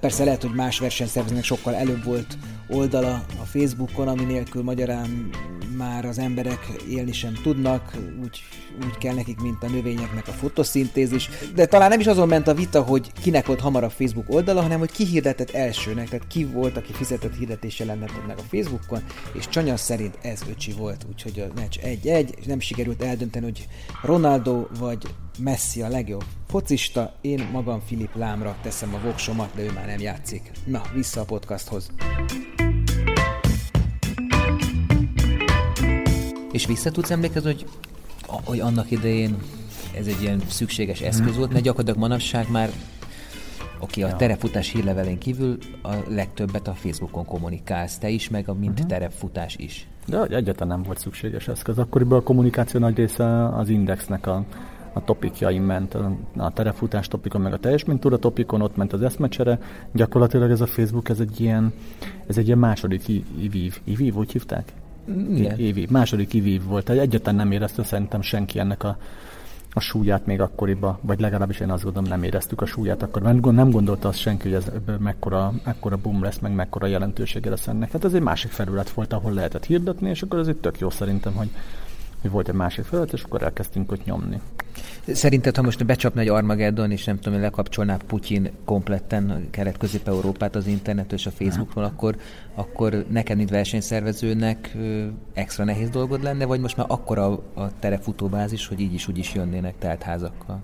Persze 0.00 0.24
lehet, 0.24 0.42
hogy 0.42 0.54
más 0.54 0.78
versenyszervezőnek 0.78 1.44
sokkal 1.44 1.74
előbb 1.74 2.04
volt 2.04 2.36
oldala 2.68 3.24
a 3.40 3.44
Facebookon, 3.44 4.08
ami 4.08 4.24
nélkül 4.24 4.62
magyarán 4.62 5.30
már 5.76 6.04
az 6.04 6.18
emberek 6.18 6.66
élni 6.88 7.12
sem 7.12 7.32
tudnak, 7.42 7.96
úgy, 8.22 8.42
úgy 8.84 8.98
kell 8.98 9.14
nekik, 9.14 9.40
mint 9.40 9.62
a 9.62 9.68
növényeknek 9.68 10.28
a 10.28 10.32
fotoszintézis. 10.32 11.28
De 11.54 11.66
talán 11.66 11.88
nem 11.88 12.00
is 12.00 12.06
azon 12.06 12.28
ment 12.28 12.48
a 12.48 12.54
vita, 12.54 12.82
hogy 12.82 13.12
kinek 13.22 13.46
volt 13.46 13.60
hamarabb 13.60 13.90
Facebook 13.90 14.30
oldala, 14.30 14.62
hanem 14.62 14.78
hogy 14.78 14.92
ki 14.92 15.04
hirdetett 15.04 15.50
elsőnek, 15.50 16.08
tehát 16.08 16.26
ki 16.26 16.44
volt, 16.44 16.76
aki 16.76 16.92
fizetett 16.92 17.36
hirdetés 17.36 17.78
jelentetett 17.78 18.26
meg 18.26 18.38
a 18.38 18.42
Facebookon, 18.50 19.02
és 19.32 19.48
Csanya 19.48 19.76
szerint 19.76 20.18
ez 20.22 20.40
öcsi 20.50 20.72
volt, 20.72 21.06
úgyhogy 21.08 21.40
a 21.40 21.60
meccs 21.60 21.78
egy-egy, 21.78 22.34
és 22.38 22.44
nem 22.44 22.60
sikerült 22.60 23.02
eldönteni, 23.02 23.44
hogy 23.44 23.68
Ronaldo 24.02 24.66
vagy 24.78 25.06
Messi 25.38 25.82
a 25.82 25.88
legjobb 25.88 26.24
focista, 26.46 27.12
én 27.20 27.48
magam 27.52 27.80
Filip 27.80 28.14
Lámra 28.14 28.56
teszem 28.62 28.94
a 28.94 28.98
voksomat, 29.04 29.50
de 29.54 29.62
ő 29.62 29.72
már 29.72 29.86
nem 29.86 30.00
játszik. 30.00 30.50
Na, 30.64 30.82
vissza 30.94 31.20
a 31.20 31.24
podcasthoz. 31.24 31.90
És 36.52 36.66
vissza 36.66 36.90
tudsz 36.90 37.10
emlékezni, 37.10 37.52
hogy, 37.52 37.66
hogy 38.26 38.60
annak 38.60 38.90
idején 38.90 39.36
ez 39.98 40.06
egy 40.06 40.22
ilyen 40.22 40.42
szükséges 40.48 41.00
eszköz 41.00 41.36
volt, 41.36 41.52
mert 41.52 41.64
gyakorlatilag 41.64 42.00
manapság 42.00 42.50
már 42.50 42.70
Oké, 43.80 44.00
okay, 44.00 44.14
a 44.14 44.16
terepfutás 44.16 44.72
hírlevelén 44.72 45.18
kívül 45.18 45.58
a 45.82 45.94
legtöbbet 46.08 46.68
a 46.68 46.74
Facebookon 46.74 47.24
kommunikálsz, 47.24 47.98
te 47.98 48.08
is, 48.08 48.28
meg 48.28 48.48
a 48.48 48.54
mint 48.54 48.72
uh-huh. 48.72 48.86
terepfutás 48.86 49.56
is. 49.56 49.88
De 50.06 50.22
egyáltalán 50.22 50.68
nem 50.68 50.82
volt 50.82 50.98
szükséges 50.98 51.48
eszköz. 51.48 51.78
Akkoriban 51.78 52.18
a 52.18 52.22
kommunikáció 52.22 52.80
nagy 52.80 52.96
része 52.96 53.48
az 53.48 53.68
indexnek 53.68 54.26
a, 54.26 54.44
a 54.96 55.04
topikjaim 55.04 55.62
ment, 55.62 55.94
a, 55.94 56.16
a 56.36 56.52
terefutás 56.52 57.08
topikon, 57.08 57.40
meg 57.40 57.52
a 57.52 57.58
teljes 57.58 57.84
mintúra 57.84 58.18
topikon, 58.18 58.60
ott 58.60 58.76
ment 58.76 58.92
az 58.92 59.02
eszmecsere. 59.02 59.58
Gyakorlatilag 59.92 60.50
ez 60.50 60.60
a 60.60 60.66
Facebook, 60.66 61.08
ez 61.08 61.20
egy 61.20 61.40
ilyen, 61.40 61.72
ez 62.26 62.38
egy 62.38 62.46
ilyen 62.46 62.58
második 62.58 63.08
ivív. 63.38 63.80
Ivív, 63.84 64.16
úgy 64.16 64.32
hívták? 64.32 64.72
Igen. 65.30 65.58
évi, 65.58 65.86
második 65.90 66.34
évi 66.34 66.58
volt. 66.58 66.90
Egyetlen 66.90 67.34
nem 67.34 67.52
érezte 67.52 67.82
szerintem 67.82 68.20
senki 68.20 68.58
ennek 68.58 68.84
a, 68.84 68.96
a 69.70 69.80
súlyát 69.80 70.26
még 70.26 70.40
akkoriban, 70.40 70.98
vagy 71.00 71.20
legalábbis 71.20 71.60
én 71.60 71.70
azt 71.70 71.82
gondolom 71.82 72.08
nem 72.08 72.22
éreztük 72.22 72.60
a 72.60 72.66
súlyát 72.66 73.02
akkor. 73.02 73.22
Nem 73.22 73.70
gondolta 73.70 74.08
azt 74.08 74.18
senki, 74.18 74.48
hogy 74.48 74.56
ez 74.56 74.70
mekkora, 74.98 75.52
mekkora 75.64 75.96
boom 75.96 76.22
lesz, 76.22 76.38
meg 76.38 76.54
mekkora 76.54 76.86
jelentősége 76.86 77.50
lesz 77.50 77.66
ennek. 77.66 77.90
Hát 77.92 78.04
ez 78.04 78.14
egy 78.14 78.22
másik 78.22 78.50
felület 78.50 78.90
volt, 78.90 79.12
ahol 79.12 79.32
lehetett 79.32 79.64
hirdetni, 79.64 80.08
és 80.08 80.22
akkor 80.22 80.38
ez 80.38 80.48
egy 80.48 80.56
tök 80.56 80.78
jó 80.78 80.90
szerintem, 80.90 81.34
hogy, 81.34 81.50
hogy 82.20 82.30
volt 82.30 82.48
egy 82.48 82.54
másik 82.54 82.84
felület, 82.84 83.12
és 83.12 83.22
akkor 83.22 83.42
elkezdtünk 83.42 83.92
ott 83.92 84.04
nyomni. 84.04 84.40
Szerinted, 85.12 85.56
ha 85.56 85.62
most 85.62 85.86
becsapna 85.86 86.20
egy 86.20 86.28
Armageddon, 86.28 86.90
és 86.90 87.04
nem 87.04 87.18
tudom, 87.18 87.40
lekapcsolná 87.40 87.96
Putyin 88.06 88.50
kompletten 88.64 89.48
kelet-közép-európát 89.50 90.56
az 90.56 90.66
internet 90.66 91.12
és 91.12 91.26
a 91.26 91.30
Facebookról, 91.30 91.84
akkor, 91.84 92.16
akkor 92.54 93.04
neked, 93.08 93.36
mint 93.36 93.50
versenyszervezőnek 93.50 94.76
extra 95.34 95.64
nehéz 95.64 95.90
dolgod 95.90 96.22
lenne, 96.22 96.44
vagy 96.44 96.60
most 96.60 96.76
már 96.76 96.86
akkora 96.88 97.26
a 97.54 97.78
terefutóbázis, 97.78 98.66
hogy 98.66 98.80
így 98.80 98.94
is 98.94 99.08
úgy 99.08 99.18
is 99.18 99.34
jönnének 99.34 99.74
telt 99.78 100.02
házakkal? 100.02 100.60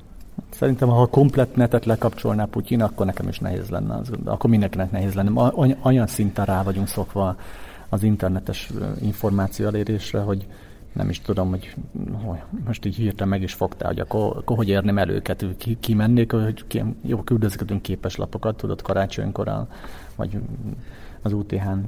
Szerintem, 0.51 0.89
ha 0.89 1.03
a 1.03 1.07
komplet 1.07 1.57
netet 1.57 1.85
lekapcsolná 1.85 2.45
Putyin, 2.45 2.83
akkor 2.83 3.07
nekem 3.07 3.29
is 3.29 3.39
nehéz 3.39 3.69
lenne. 3.69 3.95
Az, 3.95 4.11
akkor 4.25 4.51
mindenkinek 4.51 4.91
nehéz 4.91 5.15
lenne. 5.15 5.53
Olyan 5.83 6.07
szinten 6.07 6.45
rá 6.45 6.63
vagyunk 6.63 6.89
szokva 6.89 7.37
az 7.89 8.03
internetes 8.03 8.71
információ 9.01 9.67
elérésre, 9.67 10.21
hogy, 10.21 10.47
nem 10.93 11.09
is 11.09 11.21
tudom, 11.21 11.49
hogy, 11.49 11.75
hogy 12.13 12.39
most 12.65 12.85
így 12.85 12.97
hirtelen 12.97 13.29
meg 13.29 13.43
is 13.43 13.53
fogtál, 13.53 13.89
hogy 13.89 14.01
akkor, 14.01 14.37
akkor 14.37 14.57
hogy 14.57 14.69
érném 14.69 14.99
el 14.99 15.09
őket, 15.09 15.45
ki, 15.57 15.77
kimennék, 15.81 16.33
hogy 16.33 16.67
ki, 16.67 16.85
jó, 17.03 17.23
küldözgetünk 17.23 17.83
képeslapokat, 17.83 18.57
tudod, 18.57 18.83
karácsonykor, 18.83 19.67
vagy 20.17 20.39
az 21.23 21.33
UTH-n 21.33 21.79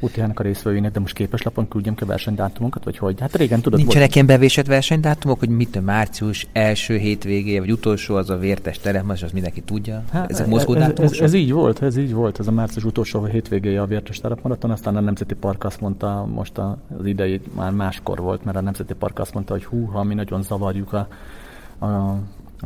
UTH-nak 0.00 0.40
a 0.40 0.42
részvevőinek, 0.42 0.92
de 0.92 1.00
most 1.00 1.14
képeslapon 1.14 1.68
küldjem 1.68 1.94
ki 1.94 2.02
a 2.02 2.06
versenydátumokat, 2.06 2.84
vagy 2.84 2.98
hogy? 2.98 3.20
Hát 3.20 3.36
régen 3.36 3.60
tudod... 3.60 3.78
Nincsenek 3.78 4.14
ilyen 4.14 4.26
bevésett 4.26 4.66
versenydátumok, 4.66 5.38
hogy 5.38 5.48
mit 5.48 5.76
a 5.76 5.80
március 5.80 6.46
első 6.52 6.96
hétvégé, 6.96 7.58
vagy 7.58 7.72
utolsó 7.72 8.14
az 8.14 8.30
a 8.30 8.36
vértes 8.36 8.78
terem, 8.78 9.08
az 9.08 9.32
mindenki 9.32 9.60
tudja. 9.60 10.02
Hát, 10.12 10.30
Ezek 10.30 10.46
mozgódátumok? 10.46 11.10
Ez, 11.10 11.16
ez, 11.16 11.20
ez, 11.20 11.32
így 11.32 11.52
volt, 11.52 11.82
ez 11.82 11.96
így 11.96 12.12
volt, 12.12 12.38
ez 12.38 12.46
a 12.46 12.52
március 12.52 12.84
utolsó 12.84 13.24
hétvégéje 13.24 13.80
a 13.80 13.86
vértes 13.86 14.18
terepmaraton, 14.18 14.70
aztán 14.70 14.96
a 14.96 15.00
Nemzeti 15.00 15.34
Park 15.34 15.64
azt 15.64 15.80
mondta, 15.80 16.26
most 16.34 16.58
az 16.58 17.04
idei 17.04 17.40
már 17.54 17.72
máskor 17.72 18.18
volt, 18.18 18.44
mert 18.44 18.56
a 18.56 18.60
Nemzeti 18.60 18.94
Park 18.94 19.18
azt 19.18 19.34
mondta, 19.34 19.52
hogy 19.52 19.64
hú, 19.64 19.84
ha 19.84 20.02
mi 20.02 20.14
nagyon 20.14 20.42
zavarjuk 20.42 20.92
a 20.92 21.08
a 21.80 22.14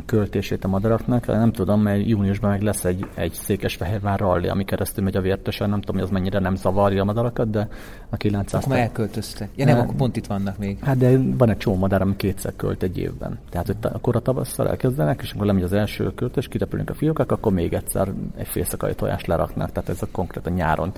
költését 0.05 0.63
a 0.63 0.67
madaraknak. 0.67 1.27
Nem 1.27 1.51
tudom, 1.51 1.81
mert 1.81 2.07
júniusban 2.07 2.49
meg 2.49 2.61
lesz 2.61 2.85
egy, 2.85 3.07
egy 3.15 3.33
Székesfehérvár 3.33 4.19
ralli, 4.19 4.47
ami 4.47 4.63
keresztül 4.63 5.03
megy 5.03 5.15
a 5.15 5.21
vértesen. 5.21 5.69
Nem 5.69 5.79
tudom, 5.79 5.95
hogy 5.95 6.03
az 6.03 6.11
mennyire 6.11 6.39
nem 6.39 6.55
zavarja 6.55 7.01
a 7.01 7.05
madarakat, 7.05 7.49
de 7.49 7.67
a 8.09 8.17
900... 8.17 8.63
Akkor 8.63 8.77
elköltöztek. 8.77 9.49
Ja 9.55 9.65
nem, 9.65 9.79
akkor 9.79 9.95
pont 9.95 10.15
itt 10.15 10.25
vannak 10.25 10.57
még. 10.57 10.79
Hát 10.83 10.97
de 10.97 11.17
van 11.37 11.49
egy 11.49 11.57
csomó 11.57 11.75
madár, 11.75 12.01
ami 12.01 12.15
kétszer 12.15 12.53
költ 12.55 12.83
egy 12.83 12.97
évben. 12.97 13.39
Tehát 13.49 13.67
hogy 13.67 13.75
akkor 13.81 14.15
a 14.15 14.19
tavasszal 14.19 14.69
elkezdenek, 14.69 15.21
és 15.21 15.31
akkor 15.31 15.45
lemegy 15.45 15.63
az 15.63 15.73
első 15.73 16.13
költés, 16.13 16.47
kirepülünk 16.47 16.89
a 16.89 16.93
fiókák, 16.93 17.31
akkor 17.31 17.51
még 17.51 17.73
egyszer 17.73 18.11
egy 18.37 18.47
félszakai 18.47 18.95
tojást 18.95 19.27
leraknak. 19.27 19.71
Tehát 19.71 19.89
ez 19.89 20.01
a 20.01 20.07
konkrét 20.11 20.45
a 20.45 20.49
nyáron 20.49 20.91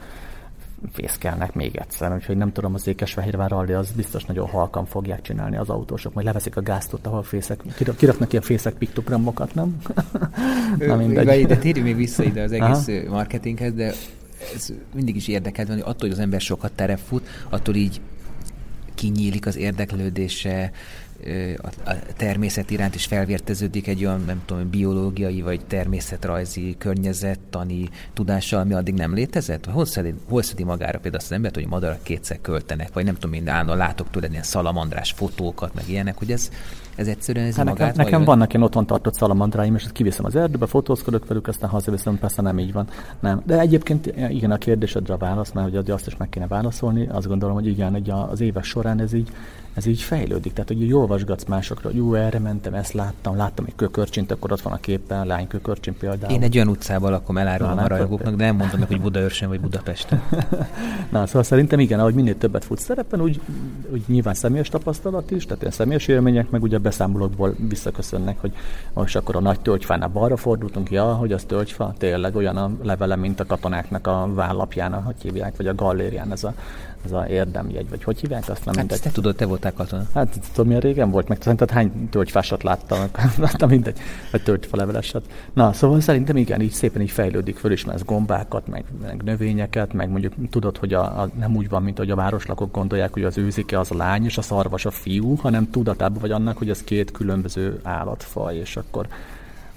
fészkelnek 0.91 1.53
még 1.53 1.75
egyszer, 1.75 2.13
úgyhogy 2.13 2.37
nem 2.37 2.51
tudom, 2.51 2.73
az 2.73 2.87
Ékesfehérvár 2.87 3.49
rally 3.49 3.73
az 3.73 3.91
biztos 3.91 4.25
nagyon 4.25 4.47
halkan 4.47 4.85
fogják 4.85 5.21
csinálni 5.21 5.57
az 5.57 5.69
autósok, 5.69 6.13
majd 6.13 6.25
leveszik 6.25 6.57
a 6.57 6.61
gáztot, 6.61 7.07
ahol 7.07 7.23
fészek, 7.23 7.61
kiraknak 7.97 8.31
ilyen 8.31 8.43
fészek 8.43 8.73
piktogramokat, 8.73 9.53
nem? 9.53 9.81
Na 10.77 10.95
mindegy. 10.95 11.45
De 11.45 11.57
térjünk 11.57 11.87
még 11.87 11.95
vissza 11.95 12.23
ide 12.23 12.41
az 12.41 12.51
egész 12.51 12.87
Aha. 12.87 13.09
marketinghez, 13.09 13.73
de 13.73 13.93
ez 14.55 14.73
mindig 14.93 15.15
is 15.15 15.27
érdekelt 15.27 15.67
hogy 15.67 15.79
attól, 15.79 15.95
hogy 15.99 16.11
az 16.11 16.19
ember 16.19 16.41
sokat 16.41 16.71
terep 16.71 16.99
fut, 17.07 17.27
attól 17.49 17.75
így 17.75 18.01
kinyílik 18.95 19.45
az 19.45 19.55
érdeklődése, 19.55 20.71
a 21.85 21.93
természet 22.17 22.71
iránt 22.71 22.95
is 22.95 23.05
felvérteződik 23.05 23.87
egy 23.87 24.05
olyan, 24.05 24.23
nem 24.25 24.41
tudom, 24.45 24.69
biológiai 24.69 25.41
vagy 25.41 25.65
természetrajzi, 25.65 26.75
környezettani 26.77 27.89
tudással, 28.13 28.59
ami 28.59 28.73
addig 28.73 28.93
nem 28.93 29.13
létezett? 29.13 29.65
Hol 29.65 29.85
szedi, 29.85 30.13
hol 30.29 30.41
szedi 30.41 30.63
magára 30.63 30.99
például 30.99 31.15
azt 31.15 31.25
az 31.25 31.31
embert, 31.31 31.55
hogy 31.55 31.67
madarak 31.67 32.03
kétszer 32.03 32.41
költenek, 32.41 32.93
vagy 32.93 33.05
nem 33.05 33.13
tudom, 33.13 33.29
minden 33.29 33.53
állandóan 33.53 33.77
látok 33.77 34.09
tőle 34.09 34.27
ilyen 34.27 34.43
szalamandrás 34.43 35.11
fotókat, 35.11 35.73
meg 35.73 35.89
ilyenek, 35.89 36.17
hogy 36.17 36.31
ez, 36.31 36.49
ez 36.95 37.07
egyszerűen 37.07 37.45
ez 37.45 37.55
hát 37.55 37.65
magát 37.65 37.95
nekem, 37.95 38.11
nekem 38.11 38.23
vannak 38.23 38.53
ilyen 38.53 38.65
otthon 38.65 38.85
tartott 38.85 39.13
szalamandráim, 39.13 39.75
és 39.75 39.83
ezt 39.83 39.91
kiviszem 39.91 40.25
az 40.25 40.35
erdőbe, 40.35 40.65
fotózkodok 40.65 41.27
velük, 41.27 41.47
aztán 41.47 41.69
hazaviszem, 41.69 42.19
persze 42.19 42.41
nem 42.41 42.59
így 42.59 42.73
van. 42.73 42.87
Nem. 43.19 43.41
De 43.45 43.59
egyébként 43.59 44.13
igen, 44.29 44.51
a 44.51 44.57
kérdésedre 44.57 45.13
a 45.13 45.17
válasz, 45.17 45.51
mert 45.51 45.75
hogy 45.75 45.91
azt 45.91 46.07
is 46.07 46.17
meg 46.17 46.29
kéne 46.29 46.47
válaszolni, 46.47 47.07
azt 47.07 47.27
gondolom, 47.27 47.55
hogy 47.55 47.67
igen, 47.67 47.91
hogy 47.91 48.09
az 48.09 48.41
éves 48.41 48.67
során 48.67 48.99
ez 48.99 49.13
így 49.13 49.31
ez 49.73 49.85
így 49.85 50.01
fejlődik. 50.01 50.53
Tehát, 50.53 50.67
hogy 50.67 50.93
olvasgatsz 50.93 51.45
másokra, 51.45 51.89
hogy 51.89 51.97
jó, 51.97 52.13
erre 52.13 52.39
mentem, 52.39 52.73
ezt 52.73 52.93
láttam, 52.93 53.37
láttam 53.37 53.65
egy 53.67 53.75
kökörcsint, 53.75 54.31
akkor 54.31 54.51
ott 54.51 54.61
van 54.61 54.73
a 54.73 54.77
képen, 54.77 55.27
lány 55.27 55.47
kökörcsin 55.47 55.97
például. 55.97 56.33
Én 56.33 56.41
egy 56.41 56.55
olyan 56.55 56.67
utcában 56.67 57.11
lakom, 57.11 57.37
elárulom 57.37 57.77
a 57.77 57.87
rajongóknak, 57.87 58.35
de 58.35 58.45
nem 58.45 58.55
mondom 58.55 58.79
meg, 58.79 58.87
hogy 58.87 59.01
Budaörsön 59.01 59.49
vagy 59.49 59.59
Budapesten. 59.59 60.21
Na, 61.11 61.25
szóval 61.25 61.43
szerintem 61.43 61.79
igen, 61.79 61.99
ahogy 61.99 62.13
minél 62.13 62.37
többet 62.37 62.65
futsz 62.65 62.83
szerepen, 62.83 63.21
úgy, 63.21 63.39
úgy 63.93 64.03
nyilván 64.07 64.33
személyes 64.33 64.69
tapasztalat 64.69 65.31
is, 65.31 65.45
tehát 65.45 65.61
ilyen 65.61 65.73
személyes 65.73 66.07
élmények, 66.07 66.49
meg 66.49 66.63
ugye 66.63 66.77
a 66.77 66.79
beszámolókból 66.79 67.55
visszaköszönnek, 67.69 68.39
hogy 68.41 68.53
most 68.93 69.15
akkor 69.15 69.35
a 69.35 69.39
nagy 69.39 69.59
tölgyfánál 69.59 70.07
balra 70.07 70.37
fordultunk, 70.37 70.91
ja, 70.91 71.13
hogy 71.13 71.31
az 71.31 71.43
tölgyfa, 71.43 71.93
tényleg 71.97 72.35
olyan 72.35 72.57
a 72.57 72.71
levele, 72.83 73.15
mint 73.15 73.39
a 73.39 73.45
katonáknak 73.45 74.07
a 74.07 74.29
vállapján, 74.33 75.03
hogy 75.03 75.15
hívják, 75.21 75.57
vagy 75.57 75.67
a 75.67 75.75
gallérián 75.75 76.31
ez 76.31 76.43
a 76.43 76.53
ez 77.05 77.11
a 77.11 77.27
érdemjegy, 77.27 77.89
vagy 77.89 78.03
hogy 78.03 78.19
hívják 78.19 78.49
azt, 78.49 78.65
nem 78.65 78.75
hát 78.75 78.75
mindegy. 78.75 79.01
te 79.01 79.11
tudod, 79.11 79.35
te 79.35 79.45
voltál 79.45 79.73
katona. 79.73 80.05
Hát 80.13 80.39
tudom, 80.51 80.67
milyen 80.67 80.81
régen 80.81 81.11
volt, 81.11 81.27
meg 81.27 81.37
szerinted 81.41 81.71
hány 81.71 82.09
tölgyfásat 82.09 82.63
láttam, 82.63 82.99
láttam 83.37 83.69
mindegy, 83.69 83.99
vagy 84.31 84.43
tölgyfa 84.43 84.77
levelesat. 84.77 85.25
Na, 85.53 85.73
szóval 85.73 85.99
szerintem 85.99 86.37
igen, 86.37 86.61
így 86.61 86.71
szépen 86.71 87.01
így 87.01 87.11
fejlődik, 87.11 87.57
fölismersz 87.57 88.03
gombákat, 88.03 88.67
meg, 88.67 88.83
meg 89.01 89.21
növényeket, 89.23 89.93
meg 89.93 90.09
mondjuk 90.09 90.33
tudod, 90.49 90.77
hogy 90.77 90.93
a, 90.93 91.21
a, 91.21 91.29
nem 91.39 91.55
úgy 91.55 91.69
van, 91.69 91.83
mint 91.83 91.97
hogy 91.97 92.11
a 92.11 92.15
városlakok 92.15 92.71
gondolják, 92.71 93.13
hogy 93.13 93.23
az 93.23 93.37
őzike 93.37 93.79
az 93.79 93.91
a 93.91 93.95
lány, 93.95 94.25
és 94.25 94.37
a 94.37 94.41
szarvas 94.41 94.85
a 94.85 94.91
fiú, 94.91 95.35
hanem 95.35 95.69
tudatában 95.69 96.21
vagy 96.21 96.31
annak, 96.31 96.57
hogy 96.57 96.69
ez 96.69 96.83
két 96.83 97.11
különböző 97.11 97.79
állatfaj, 97.83 98.55
és 98.55 98.77
akkor 98.77 99.07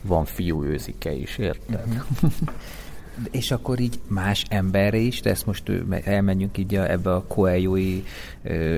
van 0.03 0.25
fiú 0.25 0.65
őzike 0.65 1.13
is, 1.13 1.39
érted? 1.39 1.87
Uh-huh. 1.87 2.33
És 3.31 3.51
akkor 3.51 3.81
így 3.81 3.99
más 4.07 4.45
emberre 4.49 4.97
is, 4.97 5.21
de 5.21 5.31
ezt 5.31 5.47
most 5.47 5.63
elmenjünk 6.05 6.59
így 6.59 6.75
a, 6.75 6.91
ebbe 6.91 7.15
a 7.15 7.23
koejói 7.23 8.03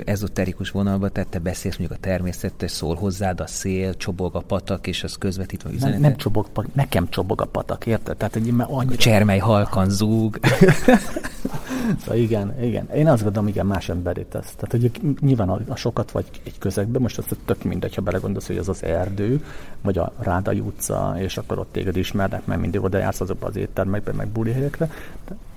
ezoterikus 0.04 0.70
vonalba, 0.70 1.08
tehát 1.08 1.28
te 1.28 1.38
beszélsz 1.38 1.76
mondjuk 1.76 1.98
a 2.02 2.06
természetes, 2.06 2.70
szól 2.70 2.94
hozzád 2.94 3.40
a 3.40 3.46
szél, 3.46 3.96
csobog 3.96 4.34
a 4.34 4.40
patak, 4.40 4.86
és 4.86 5.04
az 5.04 5.16
közvetítve 5.18 5.70
üzenetet. 5.70 6.00
Nem, 6.00 6.08
nem 6.08 6.18
csobog, 6.18 6.46
nekem 6.72 7.08
csobog 7.08 7.40
a 7.40 7.44
patak, 7.44 7.86
érted? 7.86 8.16
Tehát 8.16 8.36
egy 8.36 8.52
mert 8.52 8.70
annyira... 8.70 8.96
Csermely 8.96 9.38
halkan 9.38 9.90
zúg. 9.90 10.38
szóval 12.00 12.16
igen, 12.16 12.62
igen. 12.62 12.88
Én 12.94 13.08
azt 13.08 13.22
gondolom, 13.22 13.48
igen, 13.48 13.66
más 13.66 13.88
emberé 13.88 14.22
tesz. 14.22 14.54
Tehát, 14.56 14.70
hogy 14.70 15.14
nyilván 15.20 15.48
a, 15.48 15.60
a 15.68 15.76
sokat 15.76 16.10
vagy 16.10 16.24
egy 16.44 16.58
közegben, 16.58 17.02
most 17.02 17.18
azt 17.18 17.36
tök 17.44 17.62
mindegy, 17.62 17.94
ha 17.94 18.02
belegondolsz, 18.02 18.46
hogy 18.46 18.58
az 18.58 18.68
az 18.68 18.82
erdő, 18.82 19.44
vagy 19.82 19.98
a 19.98 20.12
Rádai 20.18 20.60
utca, 20.60 21.14
és 21.18 21.36
akkor 21.36 21.58
ott 21.58 21.72
téged 21.72 21.96
ismernek, 21.96 22.46
mert 22.46 22.60
mindig 22.60 22.82
oda 22.82 22.98
jársz 22.98 23.20
azokba 23.20 23.46
az 23.46 23.56
éttermekbe, 23.56 24.12
meg 24.12 24.27
buli 24.28 24.52
helyekre. 24.52 24.90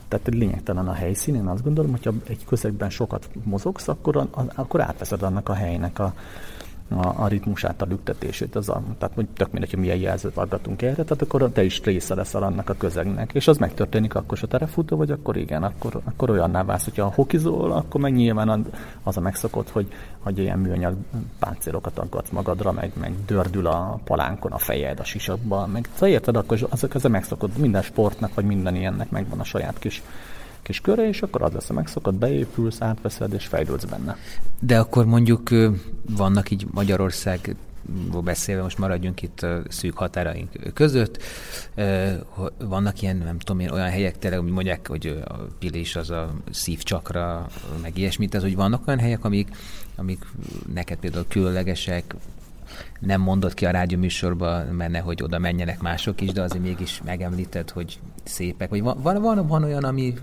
Tehát 0.07 0.27
lényegtelen 0.27 0.87
a 0.87 0.93
helyszín. 0.93 1.35
Én 1.35 1.47
azt 1.47 1.63
gondolom, 1.63 1.91
hogyha 1.91 2.13
egy 2.27 2.45
közegben 2.45 2.89
sokat 2.89 3.29
mozogsz, 3.43 3.87
akkor, 3.87 4.27
akkor 4.55 4.81
átveszed 4.81 5.23
annak 5.23 5.49
a 5.49 5.53
helynek 5.53 5.99
a, 5.99 6.13
a, 6.91 7.23
a 7.23 7.27
ritmusát, 7.27 7.81
a 7.81 7.85
lüktetését, 7.85 8.55
az 8.55 8.69
a, 8.69 8.81
tehát 8.97 9.15
hogy 9.15 9.27
tök 9.27 9.51
mindegy, 9.51 9.69
hogy 9.69 9.79
milyen 9.79 9.97
jelzőt 9.97 10.37
adgatunk 10.37 10.81
erre, 10.81 11.03
tehát 11.03 11.21
akkor 11.21 11.49
te 11.53 11.63
is 11.63 11.81
része 11.83 12.15
leszel 12.15 12.43
annak 12.43 12.69
a 12.69 12.73
közegnek. 12.73 13.33
És 13.33 13.47
az 13.47 13.57
megtörténik 13.57 14.15
akkor, 14.15 14.37
ha 14.37 14.47
terefutó 14.47 14.97
vagy, 14.97 15.11
akkor 15.11 15.37
igen, 15.37 15.63
akkor, 15.63 16.01
akkor 16.03 16.29
olyanná 16.29 16.63
válsz, 16.63 16.83
hogyha 16.83 17.11
hokizol, 17.15 17.71
akkor 17.71 18.01
meg 18.01 18.13
nyilván 18.13 18.65
az 19.03 19.17
a 19.17 19.21
megszokott, 19.21 19.69
hogy, 19.69 19.87
hogy 20.19 20.37
ilyen 20.37 20.59
műanyag 20.59 20.95
páncélokat 21.39 21.99
aggatsz 21.99 22.29
magadra, 22.29 22.71
meg, 22.71 22.91
meg 22.99 23.13
dördül 23.25 23.67
a 23.67 23.99
palánkon 24.03 24.51
a 24.51 24.57
fejed, 24.57 24.99
a 24.99 25.03
sisakba, 25.03 25.67
meg 25.67 25.89
szóval 25.93 26.09
érted, 26.09 26.35
akkor 26.35 26.67
azok 26.69 26.93
az 26.93 27.05
a 27.05 27.09
megszokott, 27.09 27.57
minden 27.57 27.81
sportnak, 27.81 28.33
vagy 28.33 28.45
minden 28.45 28.75
ilyennek 28.75 29.09
megvan 29.09 29.39
a 29.39 29.43
saját 29.43 29.79
kis 29.79 30.01
kis 30.63 30.81
köre, 30.81 31.07
és 31.07 31.21
akkor 31.21 31.41
az 31.41 31.53
lesz 31.53 31.69
a 31.69 31.73
megszokott, 31.73 32.13
beépülsz, 32.13 32.81
átveszed, 32.81 33.33
és 33.33 33.45
fejlődsz 33.45 33.83
benne. 33.83 34.17
De 34.59 34.79
akkor 34.79 35.05
mondjuk 35.05 35.49
vannak 36.09 36.51
így 36.51 36.65
Magyarország 36.71 37.55
beszélve, 38.23 38.61
most 38.61 38.77
maradjunk 38.77 39.21
itt 39.21 39.41
a 39.41 39.61
szűk 39.69 39.97
határaink 39.97 40.49
között. 40.73 41.23
Vannak 42.57 43.01
ilyen, 43.01 43.17
nem 43.17 43.39
tudom 43.39 43.61
én, 43.61 43.69
olyan 43.69 43.89
helyek 43.89 44.19
tényleg, 44.19 44.39
hogy 44.39 44.51
mondják, 44.51 44.87
hogy 44.87 45.21
a 45.27 45.33
pilés 45.59 45.95
az 45.95 46.09
a 46.09 46.33
szívcsakra, 46.51 47.47
meg 47.81 47.97
ilyesmit, 47.97 48.35
ez, 48.35 48.41
hogy 48.41 48.55
vannak 48.55 48.87
olyan 48.87 48.99
helyek, 48.99 49.25
amik, 49.25 49.55
amik 49.95 50.25
neked 50.73 50.97
például 50.97 51.25
különlegesek, 51.27 52.15
nem 53.01 53.21
mondott 53.21 53.53
ki 53.53 53.65
a 53.65 53.71
rádió 53.71 53.97
műsorba, 53.97 54.63
menne, 54.71 54.99
hogy 54.99 55.23
oda 55.23 55.39
menjenek 55.39 55.81
mások 55.81 56.21
is, 56.21 56.31
de 56.31 56.41
azért 56.41 56.63
mégis 56.63 57.01
megemlíted, 57.05 57.69
hogy 57.69 57.99
szépek. 58.23 58.69
Vagy 58.69 58.81
van, 58.81 59.21
van, 59.21 59.47
van 59.47 59.63
olyan, 59.63 59.83
ami 59.83 60.13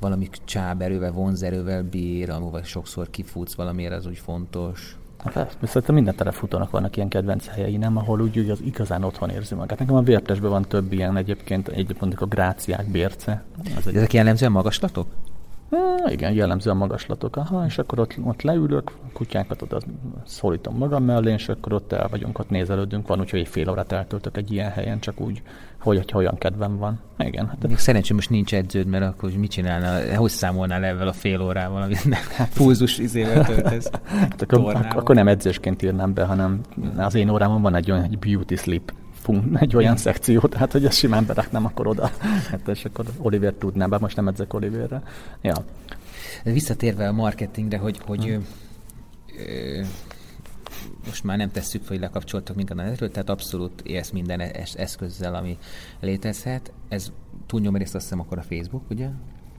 valami 0.00 0.28
csáberővel, 0.44 1.12
vonzerővel 1.12 1.82
bír, 1.82 2.30
amivel 2.30 2.62
sokszor 2.62 3.10
kifutsz 3.10 3.54
valamiért, 3.54 3.92
az 3.92 4.06
úgy 4.06 4.18
fontos. 4.18 4.96
Hát 5.34 5.56
szerintem 5.62 5.94
minden 5.94 6.14
telefutónak 6.14 6.70
vannak 6.70 6.96
ilyen 6.96 7.08
kedvenc 7.08 7.46
helyei, 7.46 7.76
nem, 7.76 7.96
ahol 7.96 8.20
úgy, 8.20 8.38
úgy 8.38 8.50
az 8.50 8.60
igazán 8.64 9.04
otthon 9.04 9.30
érzi 9.30 9.54
magát. 9.54 9.78
Nekem 9.78 9.94
a 9.94 10.02
Vértesben 10.02 10.50
van 10.50 10.62
több 10.62 10.92
ilyen 10.92 11.16
egyébként, 11.16 11.68
egyébként 11.68 12.20
a 12.20 12.26
Gráciák, 12.26 12.86
Bérce. 12.86 13.44
Az 13.76 13.86
egy... 13.86 13.96
Ezek 13.96 14.12
jellemzően 14.12 14.52
magaslatok? 14.52 15.06
Igen, 16.08 16.32
jellemző 16.32 16.70
a 16.70 16.74
magaslatok. 16.74 17.36
Aha, 17.36 17.64
és 17.66 17.78
akkor 17.78 17.98
ott, 17.98 18.14
ott 18.24 18.42
leülök, 18.42 18.92
kutyákat 19.12 19.62
oda 19.62 19.80
szólítom 20.24 20.76
magam 20.76 21.04
mellé, 21.04 21.32
és 21.32 21.48
akkor 21.48 21.72
ott 21.72 21.92
el 21.92 22.08
vagyunk, 22.08 22.38
ott 22.38 22.50
nézelődünk. 22.50 23.06
Van, 23.06 23.20
úgyhogy 23.20 23.40
egy 23.40 23.48
fél 23.48 23.70
órát 23.70 23.92
eltöltök 23.92 24.36
egy 24.36 24.52
ilyen 24.52 24.70
helyen, 24.70 25.00
csak 25.00 25.20
úgy, 25.20 25.42
hogy, 25.80 25.96
hogy 25.96 26.12
olyan 26.14 26.38
kedvem 26.38 26.78
van. 26.78 27.00
Igen. 27.18 27.46
Hát 27.46 27.68
Még 27.68 27.78
szerencsém 27.78 28.16
most 28.16 28.30
nincs 28.30 28.54
edződ, 28.54 28.86
mert 28.86 29.04
akkor 29.04 29.30
mit 29.36 29.50
csinálnál, 29.50 30.16
hogy 30.16 30.30
számolnál 30.30 30.84
ezzel 30.84 31.08
a 31.08 31.12
fél 31.12 31.40
órával, 31.40 31.82
amit 31.82 32.08
pulzus 32.54 32.98
izével 32.98 33.44
töltesz? 33.44 33.90
hát 34.04 34.42
akkor, 34.42 34.88
akkor, 34.94 35.14
nem 35.14 35.28
edzésként 35.28 35.82
írnám 35.82 36.14
be, 36.14 36.24
hanem 36.24 36.60
az 36.96 37.14
én 37.14 37.28
órámon 37.28 37.62
van 37.62 37.74
egy 37.74 37.90
olyan, 37.90 38.02
egy 38.02 38.18
beauty 38.18 38.56
sleep 38.56 38.92
funk, 39.24 39.60
egy 39.60 39.76
olyan 39.76 39.96
szekció, 39.96 40.40
tehát 40.40 40.72
hogy 40.72 40.84
ezt 40.84 40.98
simán 40.98 41.26
beraknám 41.26 41.64
akkor 41.64 41.86
oda. 41.86 42.10
Hát 42.50 42.68
és 42.68 42.84
akkor 42.84 43.06
Oliver 43.18 43.52
tudná, 43.52 43.86
bár 43.86 44.00
most 44.00 44.16
nem 44.16 44.28
edzek 44.28 44.54
Oliverre. 44.54 45.02
Ja. 45.42 45.64
Visszatérve 46.42 47.08
a 47.08 47.12
marketingre, 47.12 47.78
hogy, 47.78 47.98
hogy 48.06 48.24
hmm. 48.24 48.46
ö, 49.38 49.82
most 51.06 51.24
már 51.24 51.36
nem 51.36 51.50
tesszük, 51.50 51.88
hogy 51.88 52.00
lekapcsoltak 52.00 52.56
minket 52.56 52.78
a 52.78 52.82
netről, 52.82 53.10
tehát 53.10 53.30
abszolút 53.30 53.80
élsz 53.80 54.10
minden 54.10 54.40
eszközzel, 54.76 55.34
ami 55.34 55.58
létezhet. 56.00 56.72
Ez 56.88 57.12
túlnyomó 57.46 57.76
részt 57.76 57.94
azt 57.94 58.04
hiszem 58.04 58.20
akkor 58.20 58.38
a 58.38 58.42
Facebook, 58.42 58.90
ugye? 58.90 59.08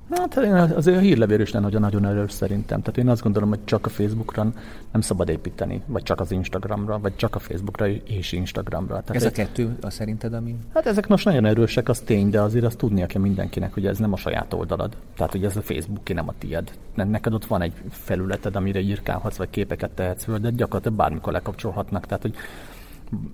Hát 0.10 0.38
azért 0.76 0.98
a 0.98 1.00
hírlevél 1.00 1.40
is 1.40 1.52
lenne, 1.52 1.66
hogy 1.66 1.80
nagyon 1.80 2.06
erős 2.06 2.32
szerintem. 2.32 2.82
Tehát 2.82 2.98
én 2.98 3.10
azt 3.10 3.22
gondolom, 3.22 3.50
hogy 3.50 3.60
csak 3.64 3.86
a 3.86 3.90
Facebookra 3.90 4.44
nem 4.92 5.02
szabad 5.02 5.30
építeni, 5.30 5.82
vagy 5.86 6.04
csak 6.04 6.20
az 6.20 6.32
Instagramra, 6.32 7.00
vagy 7.00 7.16
csak 7.16 7.36
a 7.36 7.40
Facebookra 7.40 7.88
és 7.88 8.32
Instagramra. 8.32 9.02
Tehát 9.02 9.16
ez 9.16 9.24
egy... 9.24 9.32
a 9.32 9.34
kettő 9.34 9.76
a 9.82 9.90
szerinted, 9.90 10.34
ami... 10.34 10.56
Hát 10.74 10.86
ezek 10.86 11.08
most 11.08 11.26
nagyon 11.26 11.46
erősek, 11.46 11.90
az 11.90 12.00
tény, 12.00 12.30
de 12.30 12.42
azért 12.42 12.66
azt 12.66 12.78
tudnia 12.78 13.06
kell 13.06 13.22
mindenkinek, 13.22 13.74
hogy 13.74 13.86
ez 13.86 13.98
nem 13.98 14.14
a 14.14 14.18
saját 14.18 14.54
oldalad. 14.54 14.96
Tehát, 15.16 15.32
hogy 15.32 15.44
ez 15.46 15.58
a 15.58 15.62
Facebook, 15.62 16.14
nem 16.14 16.28
a 16.28 16.34
tied. 16.38 16.72
Neked 16.94 17.34
ott 17.34 17.46
van 17.46 17.62
egy 17.62 17.74
felületed, 17.90 18.56
amire 18.56 18.80
írkálhatsz, 18.80 19.38
vagy 19.38 19.50
képeket 19.50 19.90
tehetsz 19.92 20.24
föl, 20.24 20.38
de 20.38 20.50
gyakorlatilag 20.50 20.98
bármikor 20.98 21.34
lekapcsolhatnak. 21.34 22.06
Tehát, 22.06 22.22
hogy 22.22 22.36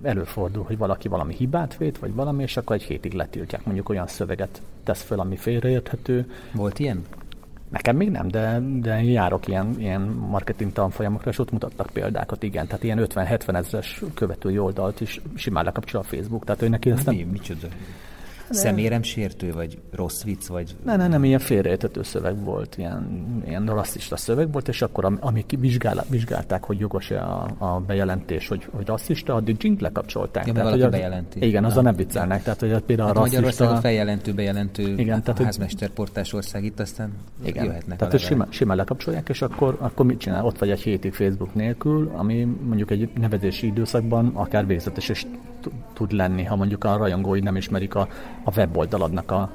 előfordul, 0.02 0.64
hogy 0.64 0.78
valaki 0.78 1.08
valami 1.08 1.34
hibát 1.34 1.76
vét, 1.76 1.98
vagy 1.98 2.14
valami, 2.14 2.42
és 2.42 2.56
akkor 2.56 2.76
egy 2.76 2.82
hétig 2.82 3.12
letiltják, 3.12 3.64
mondjuk 3.64 3.88
olyan 3.88 4.06
szöveget 4.06 4.62
tesz 4.84 5.02
föl, 5.02 5.20
ami 5.20 5.36
félreérthető. 5.36 6.30
Volt 6.52 6.78
ilyen? 6.78 7.04
Nekem 7.72 7.96
még 7.96 8.10
nem, 8.10 8.28
de, 8.28 8.60
de 8.80 9.02
járok 9.02 9.48
ilyen, 9.48 9.74
ilyen 9.78 10.00
marketing 10.28 10.72
tanfolyamokra, 10.72 11.30
és 11.30 11.38
ott 11.38 11.50
mutattak 11.50 11.90
példákat, 11.92 12.42
igen. 12.42 12.66
Tehát 12.66 12.82
ilyen 12.82 13.06
50-70 13.14 13.54
ezeres 13.54 14.02
követői 14.14 14.58
oldalt 14.58 15.00
is 15.00 15.20
simán 15.34 15.64
lekapcsol 15.64 16.00
a 16.00 16.04
Facebook. 16.04 16.44
Tehát 16.44 16.62
ő 16.62 16.68
neki 16.68 16.90
ezt 16.90 17.06
nem... 17.06 17.14
Mi, 17.14 17.22
micsoda? 17.22 17.66
Szeméremsértő, 18.52 19.52
vagy 19.52 19.78
rossz 19.92 20.22
vicc, 20.22 20.46
vagy... 20.46 20.76
Ne, 20.84 20.96
ne, 20.96 21.08
nem, 21.08 21.24
ilyen 21.24 21.38
félreértető 21.38 22.02
szöveg 22.02 22.44
volt, 22.44 22.78
ilyen, 22.78 23.24
ilyen 23.46 23.66
rasszista 23.66 24.16
szöveg 24.16 24.52
volt, 24.52 24.68
és 24.68 24.82
akkor 24.82 25.04
am, 25.04 25.18
amik 25.20 25.54
vizsgál, 25.58 26.04
vizsgálták, 26.08 26.64
hogy 26.64 26.78
jogos-e 26.78 27.22
a, 27.22 27.46
a 27.58 27.80
bejelentés, 27.80 28.48
hogy, 28.48 28.66
hogy 28.70 28.86
rasszista, 28.86 29.34
addig 29.34 29.56
dzsink 29.56 29.80
lekapcsolták. 29.80 30.46
Ja, 30.46 30.52
tehát, 30.52 30.70
hogy 30.70 30.88
bejelenti. 30.88 31.46
Igen, 31.46 31.64
azzal 31.64 31.82
nem 31.82 31.94
viccelnek. 31.94 32.42
Tehát, 32.42 32.60
hogy 32.60 32.80
például 32.80 33.08
hát 33.08 33.16
a 33.16 33.20
rasszista... 33.20 33.40
Magyarországon 33.40 33.80
feljelentő, 33.80 34.32
bejelentő 34.32 34.94
igen, 34.96 35.22
tehát, 35.22 35.42
házmesterportás 35.42 36.32
ország 36.32 36.64
itt, 36.64 36.80
aztán 36.80 37.12
igen, 37.44 37.64
jöhetnek 37.64 37.98
Tehát, 37.98 38.12
hogy 38.12 38.22
simán, 38.22 38.48
simán 38.50 38.76
lekapcsolják, 38.76 39.28
és 39.28 39.42
akkor, 39.42 39.76
akkor 39.80 40.06
mit 40.06 40.18
csinál? 40.18 40.44
Ott 40.44 40.58
vagy 40.58 40.70
egy 40.70 40.80
hétig 40.80 41.12
Facebook 41.12 41.54
nélkül, 41.54 42.12
ami 42.14 42.44
mondjuk 42.44 42.90
egy 42.90 43.10
nevezési 43.20 43.66
időszakban 43.66 44.30
akár 44.34 44.66
végzetes 44.66 45.08
is 45.08 45.26
tud 45.92 46.12
lenni, 46.12 46.44
ha 46.44 46.56
mondjuk 46.56 46.84
a 46.84 46.96
rajongói 46.96 47.40
nem 47.40 47.56
ismerik 47.56 47.94
a, 47.94 48.08
a 48.44 48.52
weboldalodnak 48.56 49.30
a, 49.30 49.50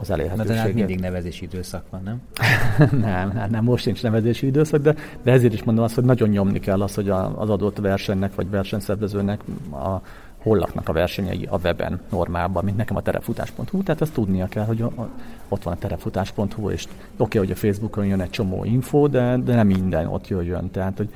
az 0.00 0.10
elérhetőségét. 0.10 0.56
Na, 0.56 0.68
de 0.68 0.72
mindig 0.72 1.00
nevezési 1.00 1.44
időszak 1.44 1.84
van, 1.90 2.02
nem? 2.04 2.20
nem, 3.00 3.30
hát 3.30 3.50
nem, 3.50 3.64
most 3.64 3.84
nincs 3.84 4.02
nevezési 4.02 4.46
időszak, 4.46 4.82
de, 4.82 4.94
de 5.22 5.32
ezért 5.32 5.52
is 5.52 5.62
mondom 5.62 5.84
azt, 5.84 5.94
hogy 5.94 6.04
nagyon 6.04 6.28
nyomni 6.28 6.60
kell 6.60 6.82
az, 6.82 6.94
hogy 6.94 7.08
a, 7.08 7.40
az 7.40 7.50
adott 7.50 7.78
versenynek 7.78 8.34
vagy 8.34 8.50
versenyszervezőnek 8.50 9.40
a, 9.70 10.00
hol 10.44 10.58
laknak 10.58 10.88
a 10.88 10.92
versenyei 10.92 11.46
a 11.50 11.58
weben 11.58 12.00
normálban, 12.10 12.64
mint 12.64 12.76
nekem 12.76 12.96
a 12.96 13.02
terefutás.hu, 13.02 13.82
tehát 13.82 14.00
ezt 14.00 14.12
tudnia 14.12 14.46
kell, 14.46 14.64
hogy 14.64 14.82
a, 14.82 14.86
a, 14.86 15.08
ott 15.48 15.62
van 15.62 15.74
a 15.74 15.78
terefutás.hu, 15.78 16.70
és 16.70 16.84
oké, 16.84 16.92
okay, 17.16 17.40
hogy 17.40 17.50
a 17.50 17.54
Facebookon 17.54 18.06
jön 18.06 18.20
egy 18.20 18.30
csomó 18.30 18.64
info, 18.64 19.08
de, 19.08 19.36
de 19.36 19.54
nem 19.54 19.66
minden 19.66 20.06
ott 20.06 20.28
jöjjön, 20.28 20.70
tehát 20.70 20.96
hogy 20.96 21.08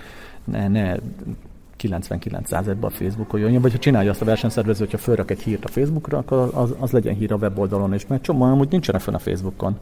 ne, 0.44 0.68
ne 0.68 0.94
99%-ban 1.82 2.90
a 2.90 2.94
Facebookon 2.94 3.40
jön, 3.40 3.60
vagy 3.60 3.72
ha 3.72 3.78
csinálja 3.78 4.10
azt 4.10 4.22
a 4.22 4.24
versenyszervező, 4.24 4.84
hogyha 4.84 4.98
fölrak 4.98 5.30
egy 5.30 5.40
hírt 5.40 5.64
a 5.64 5.68
Facebookra, 5.68 6.18
akkor 6.18 6.50
az, 6.54 6.74
az 6.78 6.90
legyen 6.90 7.14
hír 7.14 7.32
a 7.32 7.36
weboldalon 7.36 7.94
is, 7.94 8.06
mert 8.06 8.22
csomó 8.22 8.44
amúgy 8.44 8.70
nincsenek 8.70 9.00
fönn 9.00 9.14
a 9.14 9.18
Facebookon. 9.18 9.78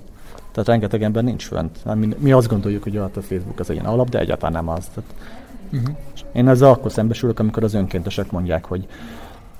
Tehát 0.53 0.69
rengeteg 0.69 1.03
ember 1.03 1.25
nincs 1.25 1.47
fönt. 1.47 1.79
Hát 1.85 1.97
mi, 1.97 2.09
mi 2.19 2.33
azt 2.33 2.49
gondoljuk, 2.49 2.83
hogy 2.83 2.97
a 2.97 3.11
Facebook 3.13 3.61
az 3.61 3.71
ilyen 3.71 3.85
alap, 3.85 4.09
de 4.09 4.19
egyáltalán 4.19 4.53
nem 4.53 4.69
az. 4.69 4.89
Tehát 4.95 5.15
uh-huh. 5.73 5.97
Én 6.33 6.49
ezzel 6.49 6.69
akkor 6.69 6.93
szembesülök, 6.93 7.39
amikor 7.39 7.65
az 7.65 7.75
önkéntesek 7.75 8.31
mondják, 8.31 8.65
hogy 8.65 8.87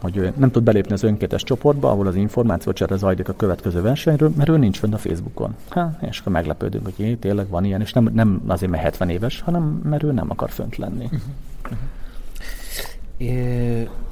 hogy 0.01 0.17
ő 0.17 0.33
nem 0.37 0.51
tud 0.51 0.63
belépni 0.63 0.93
az 0.93 1.03
önkéntes 1.03 1.43
csoportba, 1.43 1.91
ahol 1.91 2.07
az 2.07 2.15
információ 2.15 2.73
csere 2.73 2.97
zajlik 2.97 3.29
a 3.29 3.33
következő 3.33 3.81
versenyről, 3.81 4.33
mert 4.37 4.49
ő 4.49 4.57
nincs 4.57 4.79
fönn 4.79 4.93
a 4.93 4.99
Facebookon. 4.99 5.55
Ha, 5.69 5.99
és 6.01 6.19
akkor 6.19 6.33
meglepődünk, 6.33 6.85
hogy 6.85 6.95
jé, 6.97 7.15
tényleg 7.15 7.49
van 7.49 7.65
ilyen, 7.65 7.81
és 7.81 7.93
nem, 7.93 8.11
nem 8.13 8.43
azért, 8.47 8.71
mert 8.71 8.83
70 8.83 9.09
éves, 9.09 9.41
hanem 9.41 9.63
mert 9.63 10.03
ő 10.03 10.13
nem 10.13 10.31
akar 10.31 10.51
fönt 10.51 10.77
lenni. 10.77 11.05
Uh-huh. 11.05 11.21
Uh-huh 11.65 11.79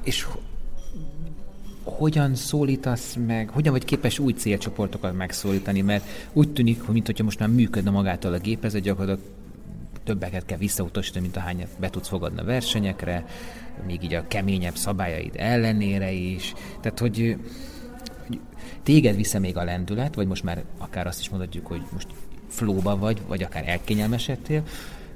és 0.04 0.26
hogyan 1.84 2.34
szólítasz 2.34 3.16
meg, 3.26 3.48
hogyan 3.48 3.72
vagy 3.72 3.84
képes 3.84 4.18
új 4.18 4.32
célcsoportokat 4.32 5.16
megszólítani, 5.16 5.80
mert 5.80 6.04
úgy 6.32 6.52
tűnik, 6.52 6.82
hogy 6.82 6.94
mintha 6.94 7.24
most 7.24 7.38
már 7.38 7.48
működne 7.48 7.90
magától 7.90 8.32
a 8.32 8.38
gépezet, 8.38 8.82
gyakorlatilag 8.82 9.32
többeket 10.04 10.44
kell 10.44 10.58
visszautasítani, 10.58 11.22
mint 11.24 11.36
ahányat 11.36 11.68
be 11.80 11.90
tudsz 11.90 12.08
fogadni 12.08 12.40
a 12.40 12.44
versenyekre, 12.44 13.24
még 13.86 14.02
így 14.02 14.14
a 14.14 14.28
keményebb 14.28 14.76
szabályaid 14.76 15.32
ellenére 15.36 16.12
is. 16.12 16.54
Tehát, 16.80 16.98
hogy, 16.98 17.36
hogy 18.26 18.40
téged 18.82 19.16
vissza 19.16 19.38
még 19.38 19.56
a 19.56 19.64
lendület, 19.64 20.14
vagy 20.14 20.26
most 20.26 20.42
már 20.42 20.64
akár 20.78 21.06
azt 21.06 21.20
is 21.20 21.28
mondhatjuk, 21.28 21.66
hogy 21.66 21.82
most 21.92 22.06
flóba 22.48 22.96
vagy, 22.96 23.20
vagy 23.26 23.42
akár 23.42 23.68
elkényelmesedtél, 23.68 24.62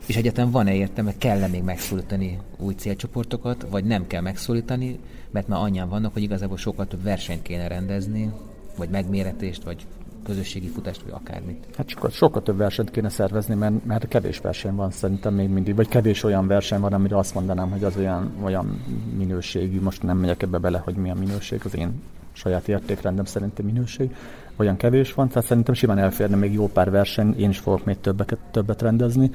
és 0.08 0.16
egyetem 0.16 0.50
van-e 0.50 0.74
értelme, 0.74 1.16
kell-e 1.18 1.46
még 1.46 1.62
megszólítani 1.62 2.38
új 2.56 2.74
célcsoportokat, 2.74 3.66
vagy 3.70 3.84
nem 3.84 4.06
kell 4.06 4.20
megszólítani, 4.20 4.98
mert 5.30 5.48
már 5.48 5.60
annyian 5.60 5.88
vannak, 5.88 6.12
hogy 6.12 6.22
igazából 6.22 6.56
sokkal 6.56 6.86
több 6.86 7.02
versenyt 7.02 7.42
kéne 7.42 7.68
rendezni, 7.68 8.32
vagy 8.76 8.88
megméretést, 8.88 9.64
vagy 9.64 9.86
közösségi 10.24 10.66
futást, 10.66 11.02
vagy 11.02 11.12
akármit. 11.12 11.66
Hát 11.76 11.88
sokkal, 11.88 12.10
sokkal 12.10 12.42
több 12.42 12.56
versenyt 12.56 12.90
kéne 12.90 13.08
szervezni, 13.08 13.54
mert, 13.54 13.84
mert 13.84 14.08
kevés 14.08 14.38
verseny 14.38 14.74
van 14.74 14.90
szerintem 14.90 15.34
még 15.34 15.48
mindig, 15.48 15.74
vagy 15.74 15.88
kevés 15.88 16.22
olyan 16.22 16.46
verseny 16.46 16.80
van, 16.80 16.92
amire 16.92 17.16
azt 17.16 17.34
mondanám, 17.34 17.70
hogy 17.70 17.84
az 17.84 17.96
olyan, 17.96 18.32
olyan 18.42 18.82
minőségű, 19.16 19.80
most 19.80 20.02
nem 20.02 20.18
megyek 20.18 20.42
ebbe 20.42 20.58
bele, 20.58 20.78
hogy 20.78 20.94
mi 20.94 21.10
a 21.10 21.14
minőség, 21.14 21.60
az 21.64 21.76
én 21.76 22.00
saját 22.32 22.68
értékrendem 22.68 23.24
szerintem 23.24 23.64
minőség, 23.64 24.16
olyan 24.56 24.76
kevés 24.76 25.14
van, 25.14 25.28
tehát 25.28 25.46
szerintem 25.46 25.74
simán 25.74 25.98
elférne 25.98 26.36
még 26.36 26.52
jó 26.52 26.68
pár 26.68 26.90
verseny, 26.90 27.34
én 27.38 27.48
is 27.48 27.58
fogok 27.58 27.84
még 27.84 28.00
többeket, 28.00 28.38
többet 28.50 28.82
rendezni, 28.82 29.30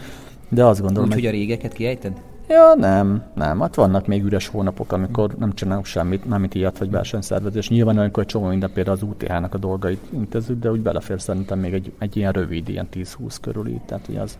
de 0.49 0.65
azt 0.65 0.82
gondolom, 0.82 1.10
Úgy, 1.10 1.13
hogy 1.13 1.25
a 1.25 1.32
régeket 1.32 1.73
kiejted? 1.73 2.21
Ja, 2.47 2.73
nem, 2.77 3.23
nem. 3.36 3.60
Hát 3.60 3.75
vannak 3.75 4.08
még 4.08 4.23
üres 4.23 4.47
hónapok, 4.47 4.91
amikor 4.91 5.36
nem 5.39 5.53
csinálunk 5.53 5.86
semmit, 5.86 6.25
mármint 6.25 6.56
ilyet, 6.56 6.77
vagy 6.77 6.91
versenyszervezés. 6.91 7.69
Nyilván 7.69 7.97
amikor 7.97 8.23
egy 8.23 8.29
csomó 8.29 8.47
minden 8.47 8.71
például 8.73 8.95
az 8.95 9.03
UTH-nak 9.03 9.53
a 9.53 9.58
dolgait 9.58 10.01
intézzük, 10.10 10.60
de 10.60 10.71
úgy 10.71 10.82
belefér 10.82 11.21
szerintem 11.21 11.60
még 11.60 11.73
egy, 11.73 11.93
egy 11.99 12.17
ilyen 12.17 12.32
rövid, 12.32 12.69
ilyen 12.69 12.88
10-20 12.93 13.36
körül 13.41 13.67
így. 13.67 13.82
Tehát 13.82 14.06
hogy 14.06 14.17
az, 14.17 14.38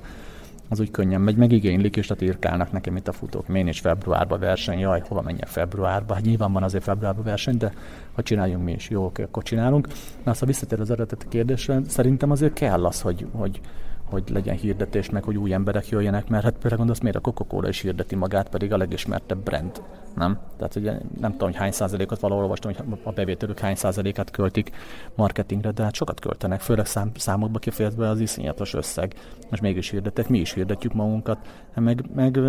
az 0.70 0.80
úgy 0.80 0.92
könnyen 0.92 1.22
megy, 1.22 1.36
meg 1.36 1.52
igénylik, 1.52 1.96
és 1.96 2.08
tehát 2.08 2.24
írkálnak 2.24 2.72
nekem 2.72 2.96
itt 2.96 3.08
a 3.08 3.12
futók. 3.12 3.46
Én 3.54 3.68
is 3.68 3.80
februárba 3.80 4.38
verseny, 4.38 4.80
jaj, 4.80 5.04
hova 5.08 5.22
menjek 5.22 5.48
februárba? 5.48 6.14
Hát 6.14 6.24
nyilván 6.24 6.52
van 6.54 6.64
azért 6.64 6.84
februárba 6.84 7.22
verseny, 7.22 7.58
de 7.58 7.74
ha 8.16 8.24
csináljunk 8.24 8.64
mi 8.64 8.72
is, 8.72 8.90
jó, 8.90 9.06
oké, 9.06 9.24
akkor 9.24 9.44
csinálunk. 9.44 9.88
Na, 10.24 10.34
a 10.40 10.46
visszatér 10.46 10.80
az 10.80 10.92
eredeti 10.92 11.26
kérdésre, 11.30 11.82
szerintem 11.88 12.32
azért 12.32 12.54
kell 12.54 12.86
az, 12.86 13.02
hogy, 13.02 13.26
hogy 13.32 13.60
hogy 14.06 14.24
legyen 14.30 14.56
hirdetés, 14.56 15.10
meg 15.10 15.24
hogy 15.24 15.38
új 15.38 15.54
emberek 15.54 15.88
jöjjenek, 15.88 16.28
mert 16.28 16.44
hát 16.44 16.54
például 16.54 16.78
gondolsz, 16.78 17.00
miért 17.00 17.18
a 17.18 17.20
Coca-Cola 17.20 17.68
is 17.68 17.82
hirdeti 17.82 18.16
magát, 18.16 18.50
pedig 18.50 18.74
a 18.74 18.78
legismertebb 18.78 19.38
brand, 19.38 19.82
nem? 20.16 20.40
Tehát 20.58 20.76
ugye 20.76 20.92
nem 21.20 21.32
tudom, 21.32 21.50
hogy 21.50 21.58
hány 21.58 21.72
százalékot 21.72 22.20
valahol 22.20 22.44
olvastam, 22.44 22.74
hogy 22.74 23.00
a 23.04 23.12
bevételük 23.12 23.60
hány 23.60 23.76
százalékát 23.76 24.32
költik 24.32 24.72
marketingre, 25.16 25.72
de 25.72 25.84
hát 25.84 25.96
sokat 25.96 26.20
költenek, 26.20 26.60
főleg 26.60 26.86
szám, 26.86 27.12
számokba 27.16 27.60
kifejezve 27.60 28.08
az 28.10 28.20
iszonyatos 28.20 28.74
összeg. 28.74 29.14
Most 29.50 29.62
mégis 29.62 29.90
hirdetek, 29.90 30.30
mi 30.30 30.40
is 30.40 30.54
hirdetjük 30.54 30.94
magunkat, 30.94 31.38
meg, 31.76 32.06
meg 32.16 32.40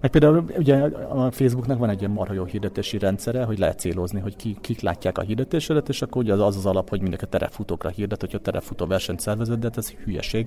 meg 0.00 0.10
például 0.10 0.44
ugye 0.56 0.76
a 1.08 1.30
Facebooknak 1.30 1.78
van 1.78 1.88
egy 1.88 2.00
ilyen 2.00 2.12
marha 2.12 2.32
jó 2.32 2.44
hirdetési 2.44 2.98
rendszere, 2.98 3.44
hogy 3.44 3.58
lehet 3.58 3.78
célozni, 3.78 4.20
hogy 4.20 4.36
ki, 4.36 4.56
kik 4.60 4.80
látják 4.80 5.18
a 5.18 5.22
hirdetésedet, 5.22 5.88
és 5.88 6.02
akkor 6.02 6.22
ugye 6.22 6.32
az 6.32 6.40
az, 6.40 6.56
az 6.56 6.66
alap, 6.66 6.88
hogy 6.88 7.00
mindenki 7.00 7.24
a 7.24 7.28
terefutókra 7.28 7.88
hirdet, 7.88 8.20
hogyha 8.20 8.38
terefutó 8.38 8.86
versenyt 8.86 9.20
szervezett, 9.20 9.58
de 9.58 9.66
hát 9.66 9.76
ez 9.76 9.90
hülyeség 9.90 10.46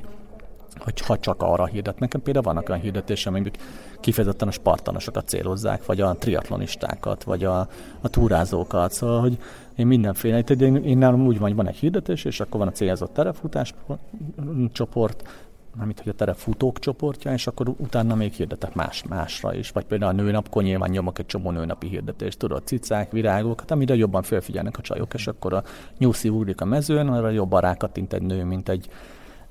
hogy 0.77 1.01
ha 1.01 1.17
csak 1.17 1.41
arra 1.41 1.65
hirdet. 1.65 1.99
Nekem 1.99 2.21
például 2.21 2.45
vannak 2.45 2.69
olyan 2.69 2.81
hirdetések, 2.81 3.33
amik 3.33 3.57
kifejezetten 3.99 4.47
a 4.47 4.51
spartanosokat 4.51 5.27
célozzák, 5.27 5.85
vagy 5.85 6.01
a 6.01 6.13
triatlonistákat, 6.13 7.23
vagy 7.23 7.43
a, 7.43 7.59
a 8.01 8.09
túrázókat. 8.09 8.91
Szóval, 8.91 9.19
hogy 9.19 9.37
én 9.75 9.87
mindenféle, 9.87 10.39
én, 10.39 10.75
én 10.75 10.97
nálam 10.97 11.25
úgy 11.25 11.39
van, 11.39 11.47
hogy 11.47 11.57
van 11.57 11.67
egy 11.67 11.75
hirdetés, 11.75 12.25
és 12.25 12.39
akkor 12.39 12.59
van 12.59 12.67
a 12.67 12.71
célzott 12.71 13.13
terefutás 13.13 13.73
csoport, 14.71 15.42
mármint 15.75 15.99
hogy 15.99 16.09
a 16.09 16.15
terefutók 16.15 16.79
csoportja, 16.79 17.33
és 17.33 17.47
akkor 17.47 17.67
utána 17.77 18.15
még 18.15 18.33
hirdetek 18.33 18.73
más, 18.73 19.03
másra 19.09 19.55
is. 19.55 19.71
Vagy 19.71 19.85
például 19.85 20.19
a 20.19 20.21
nőnapkor 20.21 20.63
nyilván 20.63 20.89
nyomok 20.89 21.19
egy 21.19 21.25
csomó 21.25 21.51
nőnapi 21.51 21.87
hirdetést, 21.87 22.37
tudod, 22.37 22.65
cicák, 22.65 23.11
virágok, 23.11 23.59
hát 23.59 23.71
amire 23.71 23.95
jobban 23.95 24.23
felfigyelnek 24.23 24.77
a 24.77 24.81
csajok, 24.81 25.13
és 25.13 25.27
akkor 25.27 25.53
a 25.53 25.63
nyuszi 25.97 26.29
úrik 26.29 26.61
a 26.61 26.65
mezőn, 26.65 27.07
arra 27.07 27.29
jobban 27.29 27.61
rákattint 27.61 28.13
egy 28.13 28.21
nő, 28.21 28.43
mint 28.43 28.69
egy 28.69 28.89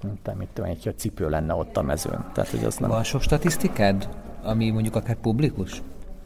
mint 0.02 0.38
mit 0.38 0.48
tudom, 0.52 0.70
egy 0.70 0.94
cipő 0.96 1.28
lenne 1.28 1.54
ott 1.54 1.76
a 1.76 1.82
mezőn. 1.82 2.24
Tehát, 2.32 2.50
hogy 2.50 2.64
az 2.64 2.76
nem... 2.76 2.90
Van 2.90 3.02
sok 3.02 3.22
statisztikád, 3.22 4.08
ami 4.42 4.70
mondjuk 4.70 4.96
akár 4.96 5.16
publikus? 5.16 5.82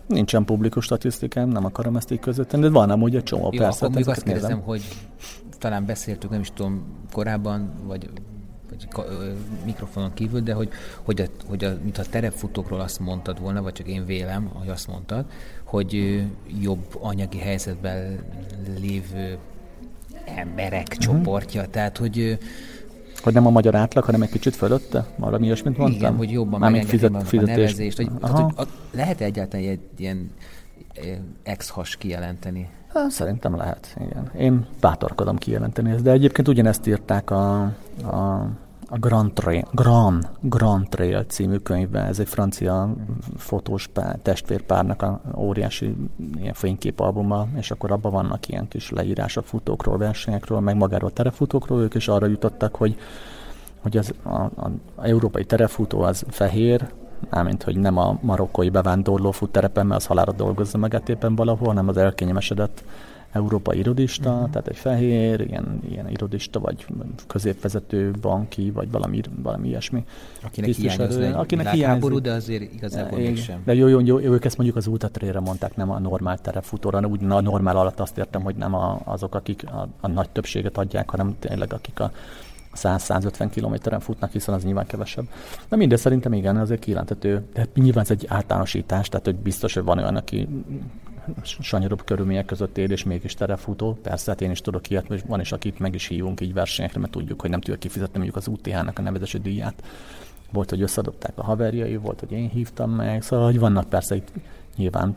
Nincsen 0.07 0.45
publikus 0.45 0.85
statisztikám, 0.85 1.49
nem 1.49 1.65
akarom 1.65 1.97
ezt 1.97 2.11
így 2.11 2.21
között 2.21 2.57
de 2.57 2.71
van 2.71 2.91
amúgy 2.91 3.17
egy 3.17 3.23
csomó, 3.23 3.49
Jó, 3.53 3.59
persze. 3.59 3.87
Akkor 3.87 4.09
azt 4.09 4.23
kérdezem, 4.23 4.61
hogy 4.61 4.83
talán 5.59 5.87
beszéltük, 5.87 6.31
nem 6.31 6.41
is 6.41 6.51
tudom, 6.55 6.85
korábban, 7.13 7.71
vagy 7.87 8.11
mikrofonon 9.65 10.15
kívül, 10.15 10.41
de 10.41 10.53
hogy, 10.53 10.69
hogy, 11.03 11.21
a, 11.21 11.25
hogy 11.49 11.65
a, 11.65 11.77
mintha 11.83 12.03
terepfutókról 12.03 12.81
azt 12.81 13.01
mondtad 13.01 13.41
volna, 13.41 13.63
vagy 13.63 13.73
csak 13.73 13.89
én 13.89 14.07
vélem, 14.07 14.51
hogy 14.53 14.69
azt 14.69 14.89
mondtad, 14.89 15.25
hogy 15.65 16.23
jobb 16.61 16.85
anyagi 17.01 17.39
helyzetben 17.39 18.19
lévő 18.81 19.39
emberek 20.25 20.87
uh-huh. 20.87 20.99
csoportja, 20.99 21.67
tehát 21.67 21.97
hogy 21.97 22.39
hogy 23.23 23.35
nem 23.35 23.47
a 23.47 23.51
magyar 23.51 23.75
átlag, 23.75 24.05
hanem 24.05 24.23
egy 24.23 24.31
kicsit 24.31 24.57
fölötte? 24.57 25.07
Valami 25.17 25.45
ilyesmit 25.45 25.77
mondtam? 25.77 26.01
Igen, 26.01 26.17
hogy 26.17 26.31
jobban 26.31 26.61
Mármint 26.61 26.85
fizet, 26.85 27.23
fizetés. 27.23 27.55
a 27.55 27.57
nevezést. 27.57 27.97
Hogy, 27.97 28.11
tehát, 28.21 28.39
hogy 28.39 28.53
a, 28.57 28.63
lehet 28.91 29.21
egyáltalán 29.21 29.67
egy 29.67 29.81
ilyen 29.97 30.31
ex-has 31.43 31.97
kijelenteni? 31.97 32.69
Szerintem 33.09 33.57
lehet, 33.57 33.97
igen. 34.01 34.31
Én 34.39 34.67
bátorkodom 34.81 35.37
kijelenteni 35.37 35.91
ezt, 35.91 36.03
de 36.03 36.11
egyébként 36.11 36.49
ugyanezt 36.49 36.87
írták 36.87 37.31
a, 37.31 37.63
a 38.03 38.49
a 38.89 38.99
Grand 38.99 39.33
Trail, 39.33 39.65
Grand, 39.73 40.29
Grand 40.41 40.89
Trail 40.89 41.25
című 41.25 41.57
könyvben, 41.57 42.05
ez 42.05 42.19
egy 42.19 42.29
francia 42.29 42.95
fotós 43.37 43.87
pár, 43.87 44.19
testvérpárnak 44.23 45.03
a 45.03 45.21
óriási 45.37 45.97
ilyen 46.37 46.55
fényképalbuma, 46.55 47.47
és 47.57 47.71
akkor 47.71 47.91
abban 47.91 48.13
vannak 48.13 48.49
ilyen 48.49 48.69
kis 48.69 48.91
leírások 48.91 49.45
futókról, 49.45 49.99
versenyekről, 49.99 50.61
meg 50.61 50.77
magáról 50.77 51.13
terefutókról, 51.13 51.81
ők 51.81 51.95
is 51.95 52.09
arra 52.09 52.27
jutottak, 52.27 52.75
hogy, 52.75 52.97
hogy 53.83 53.97
az, 53.97 54.15
a, 54.23 54.35
a, 54.35 54.71
a 54.97 55.05
európai 55.05 55.45
terefutó 55.45 56.01
az 56.01 56.25
fehér, 56.29 56.89
mármint, 57.31 57.63
hogy 57.63 57.77
nem 57.77 57.97
a 57.97 58.19
marokkói 58.21 58.69
bevándorló 58.69 59.31
futterepen, 59.31 59.87
mert 59.87 60.01
az 60.01 60.07
halára 60.07 60.33
dolgozza 60.33 60.79
meg 60.79 61.03
éppen 61.07 61.35
valahol, 61.35 61.69
hanem 61.69 61.89
az 61.89 61.97
elkényemesedett 61.97 62.85
európai 63.33 63.79
irodista, 63.79 64.31
uh-huh. 64.31 64.51
tehát 64.51 64.69
egy 64.69 64.77
fehér, 64.77 65.41
ilyen, 65.41 65.81
ilyen 65.89 66.09
irodista, 66.11 66.61
vagy 66.61 66.87
középvezető, 67.27 68.11
banki, 68.21 68.71
vagy 68.71 68.91
valami, 68.91 69.21
valami 69.43 69.69
ilyesmi. 69.69 70.05
Akinek 70.43 70.71
hiányozna 70.71 71.25
egy 71.25 71.33
akinek 71.33 71.69
hiányzik. 71.69 72.19
de 72.19 72.33
azért 72.33 72.73
igazából 72.73 73.19
mégsem. 73.19 73.63
De 73.65 73.75
jó, 73.75 73.87
jó, 73.87 74.01
jó, 74.01 74.19
ők 74.19 74.45
ezt 74.45 74.57
mondjuk 74.57 74.79
az 74.79 74.87
útatrére 74.87 75.41
mondták, 75.41 75.77
nem 75.77 75.91
a 75.91 75.99
normál 75.99 76.39
terepfutóra, 76.39 77.01
úgy 77.01 77.21
a 77.29 77.41
normál 77.41 77.77
alatt 77.77 78.01
azt 78.01 78.19
értem, 78.19 78.43
hogy 78.43 78.57
nem 78.57 78.75
a, 78.75 79.01
azok, 79.05 79.35
akik 79.35 79.65
a, 79.67 79.89
a 80.01 80.09
nagy 80.09 80.31
többséget 80.31 80.79
adják, 80.79 81.11
hanem 81.11 81.37
tényleg 81.39 81.73
akik 81.73 82.01
a 82.01 82.11
100-150 82.77 83.49
kilométeren 83.51 84.01
futnak, 84.01 84.33
hiszen 84.33 84.55
az 84.55 84.65
nyilván 84.65 84.87
kevesebb. 84.87 85.25
De 85.69 85.77
mindez 85.77 86.01
szerintem 86.01 86.33
igen, 86.33 86.57
azért 86.57 86.81
kijelentető. 86.81 87.43
De 87.55 87.67
nyilván 87.75 88.05
ez 88.05 88.11
egy 88.11 88.27
általánosítás, 88.29 89.09
tehát 89.09 89.27
hogy 89.27 89.37
biztos, 89.37 89.75
hogy 89.75 89.85
van 89.85 89.99
olyan, 89.99 90.17
aki 90.17 90.49
sanyarobb 91.43 92.05
körülmények 92.05 92.45
között 92.45 92.79
él, 92.79 92.91
és 92.91 93.05
mégis 93.05 93.35
terefutó. 93.35 93.99
Persze, 94.03 94.31
hát 94.31 94.41
én 94.41 94.51
is 94.51 94.61
tudok 94.61 94.91
ilyet, 94.91 95.11
és 95.11 95.21
van 95.27 95.41
is, 95.41 95.53
akit 95.53 95.79
meg 95.79 95.95
is 95.95 96.07
hívunk 96.07 96.41
így 96.41 96.53
versenyekre, 96.53 97.01
mert 97.01 97.13
tudjuk, 97.13 97.41
hogy 97.41 97.51
nem 97.51 97.61
tudja 97.61 97.79
kifizetni 97.79 98.15
mondjuk 98.15 98.37
az 98.37 98.49
UTH-nak 98.49 98.99
a 98.99 99.03
nevezési 99.03 99.39
díját. 99.39 99.83
Volt, 100.53 100.71
hogy 100.71 100.83
összeadották 100.83 101.33
a 101.35 101.45
haverjai, 101.45 101.97
volt, 101.97 102.21
hogy 102.21 102.33
én 102.33 102.49
hívtam 102.49 102.91
meg, 102.91 103.23
szóval 103.23 103.45
hogy 103.45 103.59
vannak 103.59 103.89
persze 103.89 104.15
itt 104.15 104.29
nyilván 104.77 105.17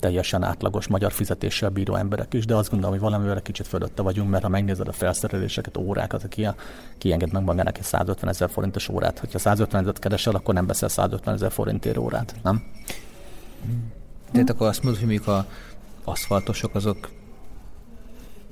teljesen 0.00 0.42
átlagos 0.42 0.86
magyar 0.86 1.12
fizetéssel 1.12 1.68
bíró 1.68 1.94
emberek 1.94 2.34
is, 2.34 2.44
de 2.44 2.54
azt 2.54 2.70
gondolom, 2.70 2.94
hogy 2.94 3.04
valamivel 3.04 3.42
kicsit 3.42 3.66
fölötte 3.66 4.02
vagyunk, 4.02 4.30
mert 4.30 4.42
ha 4.42 4.48
megnézed 4.48 4.88
a 4.88 4.92
felszereléseket, 4.92 5.76
órákat, 5.76 6.24
aki 6.24 6.44
a, 6.44 6.54
kienged 6.98 7.32
meg 7.32 7.42
magának 7.42 7.78
egy 7.78 7.84
150 7.84 8.30
ezer 8.30 8.50
forintos 8.50 8.88
órát. 8.88 9.18
Ha 9.32 9.38
150 9.38 9.80
ezeret 9.80 9.98
keresel, 9.98 10.34
akkor 10.34 10.54
nem 10.54 10.66
veszel 10.66 10.88
150 10.88 11.34
ezer 11.34 11.50
forintért 11.50 11.96
órát, 11.96 12.34
nem? 12.42 12.62
Tehát 14.32 14.50
akkor 14.50 14.66
azt 14.66 14.82
mondod, 14.82 15.00
hogy 15.00 15.10
mondjuk 15.10 15.36
a 15.36 15.46
aszfaltosok 16.04 16.74
azok 16.74 17.10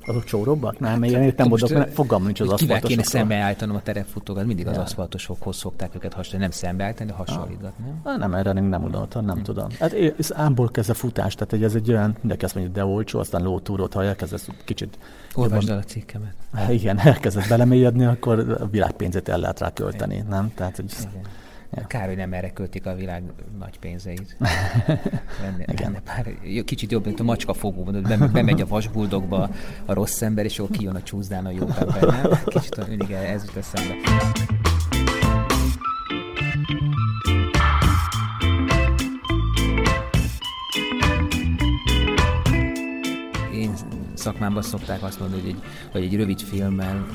azok 0.07 0.23
csórobbak? 0.23 0.79
Nem, 0.79 1.01
hát, 1.01 1.11
én 1.11 1.33
nem 1.37 1.47
mondok, 1.47 1.69
mert 1.69 1.93
fogalmam 1.93 2.25
nincs 2.25 2.39
az 2.39 2.47
aszfaltosokról. 2.47 2.89
Kivel 2.89 3.03
kéne 3.03 3.19
szembeállítanom 3.19 3.75
a 3.75 3.81
terepfutókat, 3.81 4.45
mindig 4.45 4.67
az 4.67 4.77
aszfaltosokhoz 4.77 5.55
szokták 5.55 5.95
őket 5.95 6.13
hasonlítani, 6.13 6.41
nem 6.41 6.51
szembeállítani, 6.51 7.09
de 7.09 7.15
hasonlítani. 7.15 7.73
Nem? 7.77 7.99
Ah, 8.03 8.17
nem, 8.17 8.33
erre 8.33 8.51
nem, 8.51 8.63
nem 8.63 8.83
udaltam, 8.83 9.25
nem 9.25 9.33
hmm. 9.33 9.43
tudom. 9.43 9.67
Hát 9.79 9.93
ez 10.17 10.33
ámból 10.33 10.69
kezd 10.69 10.89
a 10.89 10.93
futás, 10.93 11.35
tehát 11.35 11.65
ez 11.65 11.75
egy 11.75 11.89
olyan, 11.89 12.15
mindenki 12.19 12.45
azt 12.45 12.55
mondja, 12.55 12.73
de 12.73 12.85
olcsó, 12.85 13.19
aztán 13.19 13.43
lótúrót, 13.43 13.93
ha 13.93 14.03
elkezdesz 14.03 14.49
kicsit... 14.65 14.97
Olvasd 15.35 15.69
el 15.69 15.77
a 15.77 15.83
cikkemet. 15.83 16.33
Igen, 16.69 16.99
elkezdesz 17.13 17.47
belemélyedni, 17.47 18.05
akkor 18.05 18.57
a 18.59 18.67
világpénzét 18.67 19.29
el 19.29 19.39
lehet 19.39 19.59
rá 19.59 19.73
költeni, 19.73 20.23
nem? 20.29 20.51
Tehát, 20.55 20.75
hogy 20.75 20.91
Igen 20.99 21.43
Kár, 21.87 22.07
hogy 22.07 22.15
nem 22.15 22.33
erre 22.33 22.49
költik 22.49 22.85
a 22.85 22.95
világ 22.95 23.23
nagy 23.59 23.79
pénzeit. 23.79 24.37
Lenne, 25.41 25.65
lenne 25.81 25.99
pár, 25.99 26.27
kicsit 26.65 26.91
jobb, 26.91 27.05
mint 27.05 27.19
a 27.19 27.23
macska 27.23 27.53
fogó, 27.53 27.83
bemegy 28.33 28.61
a 28.61 28.65
vasbuldogba 28.65 29.49
a 29.85 29.93
rossz 29.93 30.21
ember, 30.21 30.45
és 30.45 30.59
akkor 30.59 30.77
kijön 30.77 30.95
a 30.95 31.01
csúszdán 31.01 31.45
a 31.45 31.49
jó 31.49 31.67
ember. 31.77 32.43
Kicsit 32.45 32.87
mindig 32.87 33.11
ez 33.11 33.45
jut 33.45 33.55
eszembe. 33.55 33.93
Én 43.53 43.73
szakmámban 44.13 44.61
szokták 44.63 45.03
azt 45.03 45.19
mondani, 45.19 45.41
hogy 45.41 45.49
egy, 45.49 45.61
hogy 45.91 46.03
egy 46.03 46.15
rövid 46.15 46.39
filmmel 46.39 47.05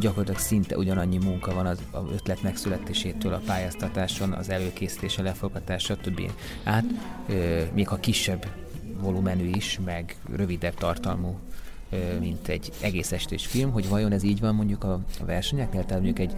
gyakorlatilag 0.00 0.40
szinte 0.40 0.76
ugyanannyi 0.76 1.18
munka 1.18 1.54
van 1.54 1.66
az, 1.66 1.78
az 1.90 2.02
ötlet 2.14 2.42
megszületésétől, 2.42 3.32
a 3.32 3.40
pályáztatáson, 3.46 4.32
az 4.32 4.48
előkészítése, 4.48 5.22
lefogatása, 5.22 5.94
stb. 5.94 6.30
át, 6.64 6.84
ö, 7.28 7.62
még 7.72 7.88
ha 7.88 7.96
kisebb 7.96 8.46
volumenű 9.00 9.48
is, 9.48 9.80
meg 9.84 10.16
rövidebb 10.36 10.74
tartalmú, 10.74 11.38
mint 12.20 12.48
egy 12.48 12.72
egész 12.80 13.12
estés 13.12 13.46
film, 13.46 13.70
hogy 13.70 13.88
vajon 13.88 14.12
ez 14.12 14.22
így 14.22 14.40
van 14.40 14.54
mondjuk 14.54 14.84
a, 14.84 14.92
a 15.20 15.24
versenyeknél, 15.24 15.84
tehát 15.84 16.02
mondjuk 16.02 16.18
egy, 16.18 16.34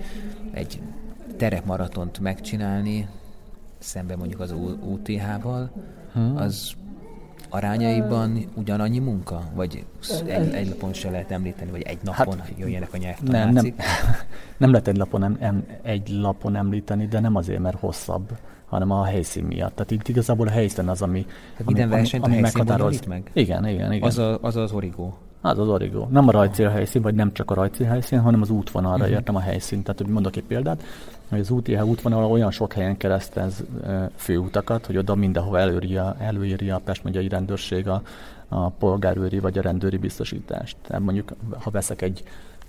egy 0.53 0.81
terepmaratont 1.37 2.19
megcsinálni, 2.19 3.09
szemben 3.79 4.19
mondjuk 4.19 4.41
az 4.41 4.55
UTH-val, 4.81 5.71
hmm. 6.13 6.37
az 6.37 6.73
arányaiban 7.55 8.45
ugyanannyi 8.55 8.99
munka? 8.99 9.43
Vagy 9.55 9.85
egy, 10.27 10.53
egy 10.53 10.69
lapon 10.69 10.93
se 10.93 11.11
lehet 11.11 11.31
említeni, 11.31 11.71
vagy 11.71 11.83
egy 11.83 11.99
napon 12.03 12.39
hát, 12.39 12.53
jöjjenek 12.57 12.93
a 12.93 12.97
nyelvtanácik? 12.97 13.77
Nem, 13.77 13.87
nem, 13.87 13.87
nem 14.63 14.71
lehet 14.71 14.89
egy 14.89 14.97
lapon, 14.97 15.25
em, 15.25 15.37
em, 15.41 15.65
egy 15.83 16.09
lapon 16.09 16.57
említeni, 16.57 17.07
de 17.07 17.21
nem 17.21 17.37
azért, 17.37 17.61
mert 17.61 17.79
hosszabb, 17.79 18.29
hanem 18.67 18.91
a 18.91 19.05
helyszín 19.05 19.45
miatt. 19.45 19.75
Tehát 19.75 19.91
itt 19.91 20.09
igazából 20.09 20.47
a 20.47 20.51
helyszín 20.51 20.89
az, 20.89 21.03
ami, 21.03 21.25
Tehát 21.25 21.65
minden 21.65 21.87
ami, 21.87 21.95
versenyt 21.95 22.25
ami, 22.25 22.33
ami 22.33 22.43
meghatároz. 22.43 23.01
meg? 23.07 23.31
Igen, 23.33 23.69
igen, 23.69 23.93
igen. 23.93 24.09
Az, 24.09 24.19
a, 24.19 24.39
az 24.41 24.57
az 24.57 24.73
origó. 24.73 25.15
Az 25.41 25.59
az 25.59 25.69
origó. 25.69 26.09
Nem 26.11 26.29
a 26.29 26.31
rajcél 26.31 26.69
helyszín, 26.69 27.03
vagy 27.03 27.15
nem 27.15 27.33
csak 27.33 27.51
a 27.51 27.55
rajcél 27.55 27.87
helyszín, 27.87 28.21
hanem 28.21 28.41
az 28.41 28.51
útvonalra 28.51 28.97
uh-huh. 28.97 29.11
értem 29.11 29.37
a 29.37 29.41
helyszín. 29.41 29.83
Tehát, 29.83 30.01
hogy 30.01 30.09
mondok 30.09 30.37
egy 30.37 30.45
példát, 30.45 30.83
hogy 31.35 31.43
az 31.43 31.51
UTH 31.51 31.85
útvonal 31.85 32.31
olyan 32.31 32.51
sok 32.51 32.73
helyen 32.73 32.97
keresztez 32.97 33.65
főutakat, 34.17 34.87
hogy 34.87 34.97
oda 34.97 35.15
mindenhol 35.15 35.59
előírja, 35.59 36.17
előírja 36.19 36.75
a 36.75 36.81
Pest 36.85 37.05
megyei 37.05 37.29
rendőrség 37.29 37.89
a, 37.89 38.03
a 38.49 38.69
polgárőri 38.69 39.39
vagy 39.39 39.59
a 39.59 39.63
rendőri 39.63 39.97
biztosítást. 39.97 40.77
Tehát 40.87 41.03
mondjuk, 41.03 41.33
ha 41.59 41.71
veszek 41.71 42.03
egy 42.03 42.23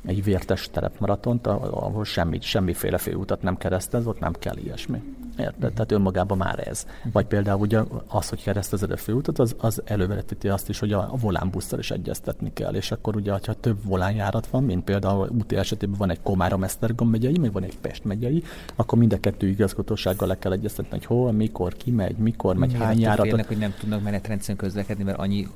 egy 0.06 0.24
vértes 0.24 0.70
terepmaratont, 0.72 1.48
ahol 1.48 2.06
semmit, 2.06 2.42
semmiféle 2.42 2.98
főutat 2.98 3.42
nem 3.42 3.58
keresztez, 3.58 4.08
ott 4.08 4.20
nem 4.20 4.34
kell 4.34 4.58
ilyesmi. 4.58 5.02
Érted? 5.38 5.74
Tehát 5.74 5.92
önmagában 5.92 6.38
már 6.38 6.68
ez. 6.68 6.86
Vagy 7.12 7.26
például 7.26 7.60
ugye 7.60 7.80
az, 8.08 8.30
hogy 8.30 8.44
keresztezed 8.44 8.92
a 8.92 8.98
főutat, 8.98 9.40
az, 9.40 9.56
az 9.58 9.82
elővetíti 9.86 10.48
azt 10.48 10.70
is, 10.70 10.80
hogy 10.80 10.94
a, 10.94 11.00
a 11.00 11.16
volánbusszal 11.16 11.80
is 11.80 11.92
egyeztetni 11.92 12.54
kell. 12.54 12.74
És 12.74 12.92
akkor 12.92 13.16
ugye, 13.16 13.32
ha 13.32 13.54
több 13.54 13.78
volánjárat 13.84 14.48
van, 14.48 14.64
mint 14.64 14.84
például 14.84 15.30
úti 15.38 15.56
esetében 15.56 15.98
van 15.98 16.10
egy 16.10 16.22
Komárom 16.24 16.64
Esztergom 16.64 17.10
megyei, 17.10 17.38
meg 17.38 17.52
van 17.52 17.64
egy 17.64 17.78
Pest 17.78 18.04
megyei, 18.04 18.44
akkor 18.76 18.98
mind 18.98 19.14
a 19.14 19.20
kettő 19.20 19.48
igazgatósággal 19.48 20.28
le 20.28 20.38
kell 20.38 20.52
egyeztetni, 20.52 20.92
hogy 20.92 21.06
hol, 21.06 21.32
mikor, 21.32 21.74
ki 21.74 21.92
megy, 21.92 22.18
mikor 22.18 22.56
megy, 22.56 22.74
hány 22.74 23.00
járat. 23.00 23.26
Félnek, 23.26 23.48
hogy 23.48 23.58
nem 23.58 23.74
tudnak 23.80 24.04
menetrendszerűen 24.04 24.58
közlekedni, 24.58 25.04
mert 25.04 25.18
annyi 25.18 25.48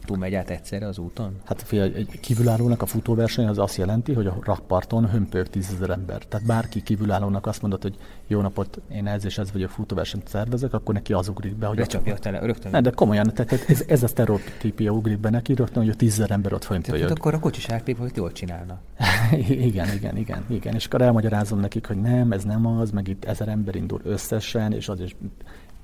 futó 0.00 0.14
megy 0.14 0.34
át 0.34 0.50
egyszerre 0.50 0.86
az 0.86 0.98
úton? 0.98 1.36
Hát 1.44 1.62
figyelj, 1.62 1.94
egy 1.94 2.20
kívülállónak 2.20 2.82
a 2.82 2.86
futóverseny 2.86 3.46
az 3.46 3.58
azt 3.58 3.76
jelenti, 3.76 4.12
hogy 4.12 4.26
a 4.26 4.38
rakparton 4.42 5.10
hömpög 5.10 5.48
tízezer 5.48 5.90
ember. 5.90 6.22
Tehát 6.24 6.46
bárki 6.46 6.82
kívülállónak 6.82 7.46
azt 7.46 7.62
mondod, 7.62 7.82
hogy 7.82 7.96
jó 8.26 8.40
napot, 8.40 8.80
én 8.92 9.06
ez 9.06 9.24
és 9.24 9.38
ez 9.38 9.52
vagyok 9.52 9.70
futóversenyt 9.70 10.28
szervezek, 10.28 10.72
akkor 10.72 10.94
neki 10.94 11.12
az 11.12 11.28
ugrik 11.28 11.56
be, 11.56 11.66
hogy... 11.66 11.76
Becsapja 11.76 12.14
a 12.14 12.18
tele, 12.18 12.38
rögtön. 12.38 12.70
Ne, 12.70 12.80
de 12.80 12.90
komolyan, 12.90 13.32
tehát 13.34 13.64
ez, 13.68 13.84
ez 13.86 14.02
a 14.02 14.06
sztereotípia 14.06 14.90
ugrik 14.90 15.18
be 15.18 15.30
neki, 15.30 15.54
rögtön, 15.54 15.82
hogy 15.82 15.92
a 15.92 15.96
tízezer 15.96 16.30
ember 16.30 16.52
ott 16.52 16.64
hömpölyög. 16.64 17.00
Tehát 17.00 17.18
akkor 17.18 17.34
a 17.34 17.38
kocsis 17.38 17.68
átlép, 17.68 17.98
hogy 17.98 18.10
jól 18.14 18.32
csinálna. 18.32 18.80
igen, 19.68 19.92
igen, 19.92 20.16
igen, 20.16 20.44
igen. 20.48 20.74
És 20.74 20.86
akkor 20.86 21.02
elmagyarázom 21.02 21.60
nekik, 21.60 21.86
hogy 21.86 22.00
nem, 22.00 22.32
ez 22.32 22.44
nem 22.44 22.66
az, 22.66 22.90
meg 22.90 23.08
itt 23.08 23.24
ezer 23.24 23.48
ember 23.48 23.74
indul 23.74 24.00
összesen, 24.04 24.72
és 24.72 24.88
az 24.88 25.00
is 25.00 25.16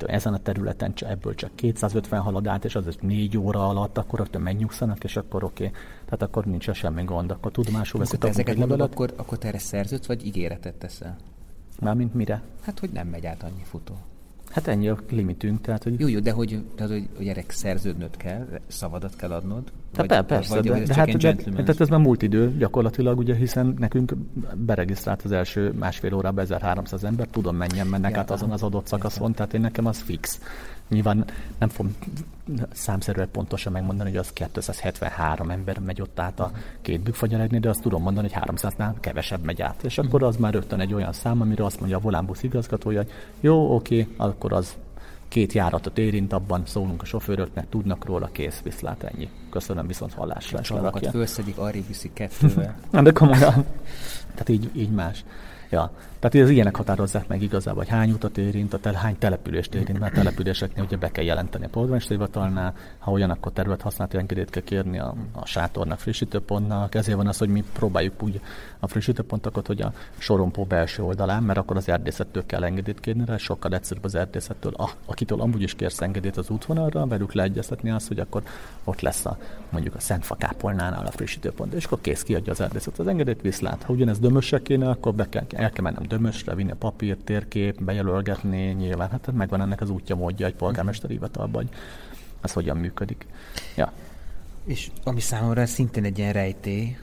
ezen 0.07 0.35
a 0.35 0.39
területen 0.39 0.93
ebből 0.97 1.35
csak 1.35 1.51
250 1.55 2.21
halad 2.21 2.47
át, 2.47 2.65
és 2.65 2.75
az 2.75 2.87
egy 2.87 2.99
négy 3.01 3.39
óra 3.39 3.69
alatt, 3.69 3.99
akkor 3.99 4.21
ott 4.21 4.39
megnyugszanak, 4.39 5.05
és 5.05 5.17
akkor 5.17 5.45
oké. 5.45 5.67
Okay. 5.67 5.81
Tehát 6.05 6.23
akkor 6.23 6.45
nincs 6.45 6.71
semmi 6.71 7.05
gond, 7.05 7.31
akkor 7.31 7.53
tudomásul 7.53 8.01
veszik. 8.01 8.25
Ezeket 8.25 8.57
mondod, 8.57 8.81
akkor, 8.81 9.13
akkor 9.17 9.39
te 9.39 9.49
erre 9.49 9.59
szerződsz, 9.59 10.07
vagy 10.07 10.27
ígéretet 10.27 10.75
teszel? 10.75 11.17
Mármint 11.81 12.15
mire? 12.15 12.43
Hát, 12.63 12.79
hogy 12.79 12.91
nem 12.91 13.07
megy 13.09 13.27
át 13.27 13.43
annyi 13.43 13.63
futó. 13.65 13.95
Hát 14.53 14.67
ennyi 14.67 14.89
a 14.89 14.99
limitünk. 15.11 15.61
Tehát, 15.61 15.83
hogy... 15.83 16.01
Jó, 16.01 16.09
jó, 16.09 16.21
de 16.21 16.31
hogy, 16.31 16.65
tehát, 16.75 16.93
hogy, 16.93 17.09
hogy 17.17 17.29
erre 17.29 17.45
szerződnöd 17.49 18.17
kell, 18.17 18.49
szavadat 18.67 19.17
kell 19.17 19.31
adnod? 19.31 19.73
Hát 19.97 20.09
vagy, 20.09 20.25
persze, 20.25 20.55
vagy, 20.55 20.65
de, 20.65 20.71
vagy 20.71 20.83
de, 20.83 20.95
hát, 20.95 21.17
de, 21.17 21.35
tehát 21.35 21.81
ez 21.81 21.89
már 21.89 22.01
múlt 22.01 22.23
idő 22.23 22.57
gyakorlatilag, 22.57 23.19
ugye, 23.19 23.35
hiszen 23.35 23.75
nekünk 23.79 24.15
beregisztrált 24.55 25.23
az 25.23 25.33
első 25.33 25.73
másfél 25.79 26.15
órában 26.15 26.45
1300 26.45 27.05
ember, 27.05 27.27
tudom 27.27 27.57
menjen 27.57 27.87
mennek 27.87 28.13
ja, 28.13 28.19
át 28.19 28.31
azon 28.31 28.51
az 28.51 28.63
adott 28.63 28.87
szakaszon, 28.87 29.33
tehát 29.33 29.55
én 29.55 29.61
nekem 29.61 29.87
az 29.87 29.99
fix. 29.99 30.41
Nyilván 30.93 31.25
nem 31.59 31.69
fogom 31.69 31.97
számszerűen 32.73 33.29
pontosan 33.31 33.73
megmondani, 33.73 34.11
hogy 34.11 34.19
az 34.19 34.33
273 34.33 35.51
ember 35.51 35.79
megy 35.79 36.01
ott 36.01 36.21
át 36.21 36.41
a 36.41 36.51
két 36.83 37.01
bükkfagyaregni, 37.01 37.59
de 37.59 37.69
azt 37.69 37.81
tudom 37.81 38.03
mondani, 38.03 38.31
hogy 38.33 38.43
300-nál 38.55 38.93
kevesebb 39.01 39.45
megy 39.45 39.63
át. 39.63 39.83
És 39.83 39.99
akkor 39.99 40.23
az 40.23 40.37
már 40.37 40.53
rögtön 40.53 40.81
egy 40.81 40.95
olyan 40.95 41.13
szám, 41.13 41.41
amire 41.41 41.65
azt 41.65 41.79
mondja 41.79 41.97
a 41.97 42.01
volánbusz 42.01 42.43
igazgatója, 42.43 42.99
hogy 42.99 43.11
jó, 43.41 43.75
oké, 43.75 44.09
akkor 44.17 44.53
az 44.53 44.77
két 45.29 45.53
járatot 45.53 45.99
érint, 45.99 46.33
abban 46.33 46.63
szólunk 46.67 47.03
a 47.03 47.05
sofőröknek, 47.05 47.69
tudnak 47.69 48.05
róla, 48.05 48.29
kész, 48.33 48.61
viszlát, 48.63 49.03
ennyi. 49.03 49.29
Köszönöm, 49.51 49.87
viszont 49.87 50.15
hallásra. 50.15 50.59
A 50.59 50.63
csalokat 50.63 51.11
felszedik, 51.11 51.59
arra 51.59 51.79
viszik 51.87 52.13
kettővel. 52.13 52.75
de 53.03 53.13
komolyan. 53.13 53.65
Tehát 54.31 54.49
így, 54.49 54.71
így 54.75 54.91
más. 54.91 55.25
Ja, 55.73 55.91
tehát 56.19 56.47
az 56.47 56.51
ilyenek 56.51 56.77
határozzák 56.77 57.29
meg 57.29 57.43
igazából, 57.43 57.83
hogy 57.83 57.93
hány 57.93 58.11
utat 58.11 58.39
érint, 58.39 58.75
a 58.75 58.79
tel, 58.79 58.93
hány 58.93 59.19
települést 59.19 59.75
érint, 59.75 59.99
mert 59.99 60.15
településeknél 60.15 60.85
ugye 60.85 60.97
be 60.97 61.11
kell 61.11 61.25
jelenteni 61.25 61.65
a 61.65 61.69
polgármesteri 61.69 62.15
hivatalnál, 62.15 62.75
ha 62.99 63.11
olyan, 63.11 63.31
akkor 63.31 63.53
területhasználati 63.53 64.17
engedélyt 64.17 64.51
kell 64.51 64.63
kérni 64.63 64.99
a, 64.99 65.15
a 65.33 65.47
sátornak, 65.47 65.99
frissítőpontnak. 65.99 66.95
Ezért 66.95 67.17
van 67.17 67.27
az, 67.27 67.39
hogy 67.39 67.49
mi 67.49 67.65
próbáljuk 67.73 68.23
úgy 68.23 68.41
a 68.85 68.89
frissítőpontokat, 68.89 69.67
hogy 69.67 69.83
a 69.83 69.93
sorompó 70.19 70.65
belső 70.65 71.03
oldalán, 71.03 71.43
mert 71.43 71.59
akkor 71.59 71.77
az 71.77 71.89
erdészettől 71.89 72.47
kell 72.47 72.65
engedélyt 72.65 73.01
kérni 73.01 73.25
rá, 73.25 73.37
sokkal 73.37 73.75
egyszerűbb 73.75 74.05
az 74.05 74.15
erdészettől, 74.15 74.73
a, 74.75 74.91
akitől 75.07 75.41
amúgy 75.41 75.63
is 75.63 75.75
kérsz 75.75 76.01
engedélyt 76.01 76.37
az 76.37 76.51
útvonalra, 76.51 77.07
velük 77.07 77.33
leegyeztetni 77.33 77.91
azt, 77.91 78.09
hogy 78.09 78.19
akkor 78.19 78.43
ott 78.85 79.01
lesz 79.01 79.25
a, 79.27 79.39
mondjuk 79.71 79.95
a 79.95 80.01
Szentfakápolnánál 80.01 81.07
a 81.07 81.11
frissítőpont, 81.11 81.73
és 81.73 81.85
akkor 81.85 82.01
kész 82.01 82.23
kiadja 82.23 82.53
az 82.53 82.61
erdészet 82.61 82.99
az 82.99 83.07
engedélyt, 83.07 83.41
viszlát. 83.41 83.83
Ha 83.83 83.93
ugyanez 83.93 84.19
dömösre 84.19 84.63
kéne, 84.63 84.89
akkor 84.89 85.15
be 85.15 85.29
kell, 85.29 85.45
el 85.51 85.71
kell 85.71 85.85
mennem 85.85 86.07
dömösre, 86.07 86.55
vinni 86.55 86.71
a 86.71 86.77
papír, 86.77 87.17
térkép, 87.25 87.83
bejelölgetni, 87.83 88.73
nyilván, 88.73 89.11
hát 89.11 89.33
megvan 89.33 89.61
ennek 89.61 89.81
az 89.81 89.91
útja, 89.91 90.17
módja 90.17 90.47
egy 90.47 90.55
polgármesteri 90.55 91.13
hivatalban, 91.13 91.63
hogy 91.63 91.73
ez 92.41 92.53
hogyan 92.53 92.77
működik. 92.77 93.27
Ja. 93.77 93.93
És 94.65 94.91
ami 95.05 95.21
számomra 95.21 95.67
szintén 95.67 96.05
egy 96.05 96.19
ilyen 96.19 96.33
rejtély, 96.33 96.97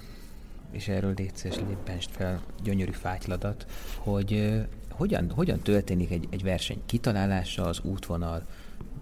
és 0.71 0.87
erről 0.87 1.13
létszés 1.15 1.55
lépenst 1.55 2.09
fel 2.11 2.41
gyönyörű 2.63 2.91
fátyladat, 2.91 3.65
hogy 3.97 4.61
hogyan, 4.89 5.31
hogyan 5.31 5.59
történik 5.59 6.11
egy, 6.11 6.27
egy 6.29 6.43
verseny 6.43 6.81
kitalálása, 6.85 7.63
az 7.63 7.79
útvonal, 7.83 8.45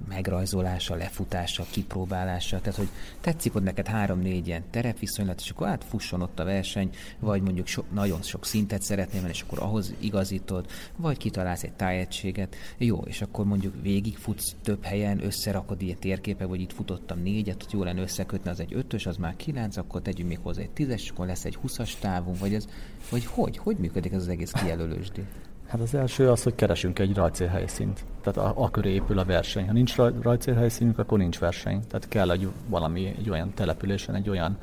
megrajzolása, 0.10 0.96
lefutása, 0.96 1.66
kipróbálása, 1.70 2.60
tehát 2.60 2.78
hogy 2.80 2.90
tetszik 3.22 3.56
ott 3.56 3.64
neked 3.64 3.88
három-négy 3.88 4.48
ilyen 4.48 4.64
terepviszonylat, 4.70 5.40
és 5.40 5.50
akkor 5.50 5.68
átfusson 5.68 6.22
ott 6.22 6.40
a 6.40 6.44
verseny, 6.44 6.90
vagy 7.20 7.42
mondjuk 7.42 7.68
so, 7.68 7.84
nagyon 7.94 8.22
sok 8.22 8.46
szintet 8.46 8.82
szeretnél 8.82 9.22
menni, 9.22 9.34
és 9.34 9.42
akkor 9.42 9.60
ahhoz 9.60 9.94
igazítod, 10.00 10.66
vagy 10.96 11.18
kitalálsz 11.18 11.64
egy 11.64 11.74
tájegységet, 11.74 12.56
jó, 12.78 12.98
és 12.98 13.22
akkor 13.22 13.46
mondjuk 13.46 13.74
végigfutsz 13.82 14.56
több 14.64 14.84
helyen, 14.84 15.24
összerakod 15.24 15.82
ilyen 15.82 15.98
térképek, 16.00 16.48
vagy 16.48 16.62
itt 16.62 16.74
futottam 16.74 17.22
négyet, 17.22 17.64
hogy 17.64 17.74
jó 17.74 17.84
lenne 17.84 18.02
összekötni, 18.02 18.50
az 18.50 18.60
egy 18.60 18.74
ötös, 18.74 19.06
az 19.06 19.18
már 19.18 19.36
kilenc, 19.36 19.78
akkor 19.78 20.02
tegyünk 20.02 20.30
még 20.30 20.40
hozzá 20.42 20.62
egy 20.62 20.70
tízes, 20.70 21.10
akkor 21.10 21.26
lesz 21.26 21.46
egy 21.46 21.56
huszas 21.56 21.96
távunk, 21.96 22.40
vagy 22.40 22.54
ez, 22.54 22.68
vagy 23.10 23.26
hogy, 23.26 23.58
hogy 23.58 23.78
működik 23.78 24.12
ez 24.12 24.22
az 24.22 24.28
egész 24.28 24.52
kijelölősdi? 24.52 25.24
Hát 25.68 25.82
az 25.82 25.96
első 25.96 26.30
az, 26.30 26.44
hogy 26.44 26.56
keresünk 26.56 27.00
egy 27.00 27.16
rajcélhelyszínt. 27.16 28.04
Tehát 28.22 28.38
a, 28.38 28.64
a 28.64 28.72
köré 28.72 28.94
épül 28.94 29.20
a 29.20 29.26
verseny. 29.26 29.68
Ha 29.68 29.74
nincs 29.74 29.96
rajcélhelyszínünk, 30.22 31.00
akkor 31.00 31.18
nincs 31.18 31.40
verseny. 31.40 31.82
Tehát 31.88 32.08
kell 32.08 32.32
egy 32.32 32.48
valami, 32.68 33.16
egy 33.18 33.30
olyan 33.30 33.54
településen, 33.54 34.16
egy 34.16 34.30
olyan, 34.30 34.58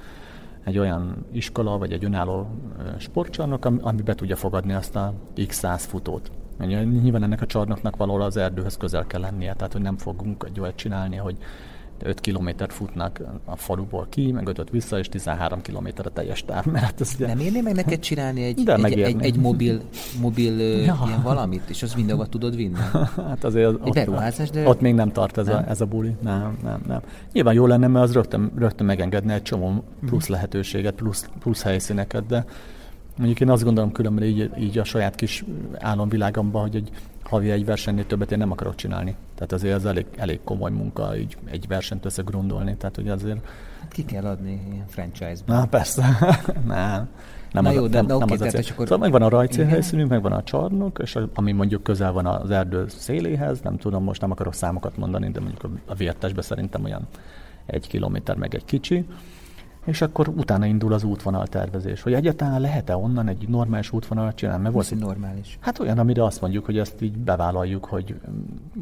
egy 0.64 0.78
olyan 0.78 1.26
iskola, 1.32 1.78
vagy 1.78 1.92
egy 1.92 2.04
önálló 2.04 2.48
sportcsarnok, 2.98 3.64
ami, 3.64 3.78
ami 3.82 4.02
be 4.02 4.14
tudja 4.14 4.36
fogadni 4.36 4.72
azt 4.72 4.96
a 4.96 5.12
x 5.46 5.56
száz 5.56 5.84
futót. 5.84 6.30
Nyilván 6.58 7.22
ennek 7.22 7.42
a 7.42 7.46
csarnoknak 7.46 7.96
valahol 7.96 8.22
az 8.22 8.36
erdőhöz 8.36 8.76
közel 8.76 9.06
kell 9.06 9.20
lennie, 9.20 9.54
tehát 9.54 9.72
hogy 9.72 9.82
nem 9.82 9.96
fogunk 9.96 10.44
egy 10.48 10.60
olyat 10.60 10.76
csinálni, 10.76 11.16
hogy 11.16 11.36
5 12.04 12.20
kilométert 12.20 12.72
futnak 12.72 13.20
a 13.44 13.56
faluból 13.56 14.06
ki, 14.10 14.32
meg 14.32 14.48
5 14.48 14.70
vissza, 14.70 14.98
és 14.98 15.08
13 15.08 15.60
kilométer 15.60 16.06
a 16.06 16.10
teljes 16.10 16.44
táv. 16.44 16.64
Mert 16.64 16.84
hát 16.84 17.00
ez 17.00 17.12
ugye... 17.14 17.26
Nem 17.26 17.38
érné 17.38 17.60
meg 17.60 17.74
neked 17.74 17.98
csinálni 17.98 18.42
egy, 18.42 18.62
De 18.62 18.74
egy, 18.74 19.00
egy, 19.00 19.16
egy, 19.20 19.36
mobil, 19.36 19.80
mobil 20.20 20.60
ja. 20.60 20.98
ilyen 21.06 21.22
valamit, 21.22 21.62
és 21.68 21.82
az 21.82 21.94
mindenhova 21.94 22.28
tudod 22.28 22.56
vinni? 22.56 22.78
hát 23.28 23.44
azért 23.44 23.66
az, 23.66 23.96
egy 23.96 24.08
ott, 24.08 24.50
de... 24.52 24.68
Ott 24.68 24.80
még 24.80 24.94
nem 24.94 25.12
tart 25.12 25.38
ez, 25.38 25.46
nem? 25.46 25.56
A, 25.56 25.68
ez 25.68 25.80
a 25.80 25.86
buli. 25.86 26.16
Nem, 26.22 26.58
nem, 26.62 26.80
nem. 26.86 27.00
Nyilván 27.32 27.54
jó 27.54 27.66
lenne, 27.66 27.86
mert 27.86 28.04
az 28.04 28.12
rögtön, 28.12 28.52
rögtön 28.58 28.86
megengedne 28.86 29.34
egy 29.34 29.42
csomó 29.42 29.84
plusz 30.06 30.26
lehetőséget, 30.26 30.94
plusz, 30.94 31.28
plusz 31.38 31.62
helyszíneket, 31.62 32.26
de 32.26 32.44
mondjuk 33.16 33.40
én 33.40 33.50
azt 33.50 33.64
gondolom 33.64 33.92
különben 33.92 34.24
így, 34.24 34.50
így 34.58 34.78
a 34.78 34.84
saját 34.84 35.14
kis 35.14 35.44
álomvilágomban, 35.78 36.62
hogy 36.62 36.76
egy 36.76 36.90
havi 37.22 37.50
egy 37.50 37.64
versenynél 37.64 38.06
többet 38.06 38.32
én 38.32 38.38
nem 38.38 38.50
akarok 38.50 38.74
csinálni. 38.74 39.16
Tehát 39.46 39.64
azért 39.64 39.74
az 39.74 39.86
elég, 39.86 40.06
elég 40.16 40.40
komoly 40.44 40.70
munka 40.70 41.16
így 41.16 41.36
egy 41.44 41.66
versenyt 41.66 42.04
összegrondolni. 42.04 42.76
Tehát 42.76 42.96
hogy 42.96 43.08
azért... 43.08 43.38
Hát 43.80 43.92
ki 43.92 44.04
kell 44.04 44.24
adni 44.24 44.62
ilyen 44.72 44.86
franchise-ban. 44.86 45.56
Na 45.56 45.66
persze. 45.66 46.18
nem. 46.66 47.08
Nem 47.52 47.62
Na 47.62 47.68
az, 47.68 47.74
jó, 47.74 47.86
de, 47.86 47.96
nem, 47.96 48.06
de 48.06 48.14
okay, 48.14 48.26
nem 48.26 48.46
az 48.46 48.52
tehát 48.52 48.70
akkor... 48.70 48.86
Szóval 48.86 48.98
megvan 48.98 49.22
a 49.22 49.28
rajcélhelyszínünk, 49.28 50.10
megvan 50.10 50.32
a 50.32 50.42
csarnok, 50.42 50.98
és 51.02 51.18
ami 51.34 51.52
mondjuk 51.52 51.82
közel 51.82 52.12
van 52.12 52.26
az 52.26 52.50
erdő 52.50 52.84
széléhez, 52.88 53.60
nem 53.60 53.76
tudom, 53.76 54.04
most 54.04 54.20
nem 54.20 54.30
akarok 54.30 54.54
számokat 54.54 54.96
mondani, 54.96 55.30
de 55.30 55.40
mondjuk 55.40 55.80
a 55.86 55.94
vértesbe 55.94 56.42
szerintem 56.42 56.84
olyan 56.84 57.06
egy 57.66 57.88
kilométer 57.88 58.36
meg 58.36 58.54
egy 58.54 58.64
kicsi 58.64 59.06
és 59.84 60.00
akkor 60.02 60.28
utána 60.28 60.66
indul 60.66 60.92
az 60.92 61.04
útvonal 61.04 61.46
tervezés, 61.46 62.02
hogy 62.02 62.12
egyáltalán 62.12 62.60
lehet-e 62.60 62.96
onnan 62.96 63.28
egy 63.28 63.48
normális 63.48 63.92
útvonalat 63.92 64.34
csinálni? 64.34 64.62
Mert 64.62 64.74
volt, 64.74 64.98
normális? 64.98 65.58
Hát 65.60 65.78
olyan, 65.78 65.98
amire 65.98 66.24
azt 66.24 66.40
mondjuk, 66.40 66.64
hogy 66.64 66.78
ezt 66.78 67.02
így 67.02 67.16
bevállaljuk, 67.16 67.84
hogy, 67.84 68.14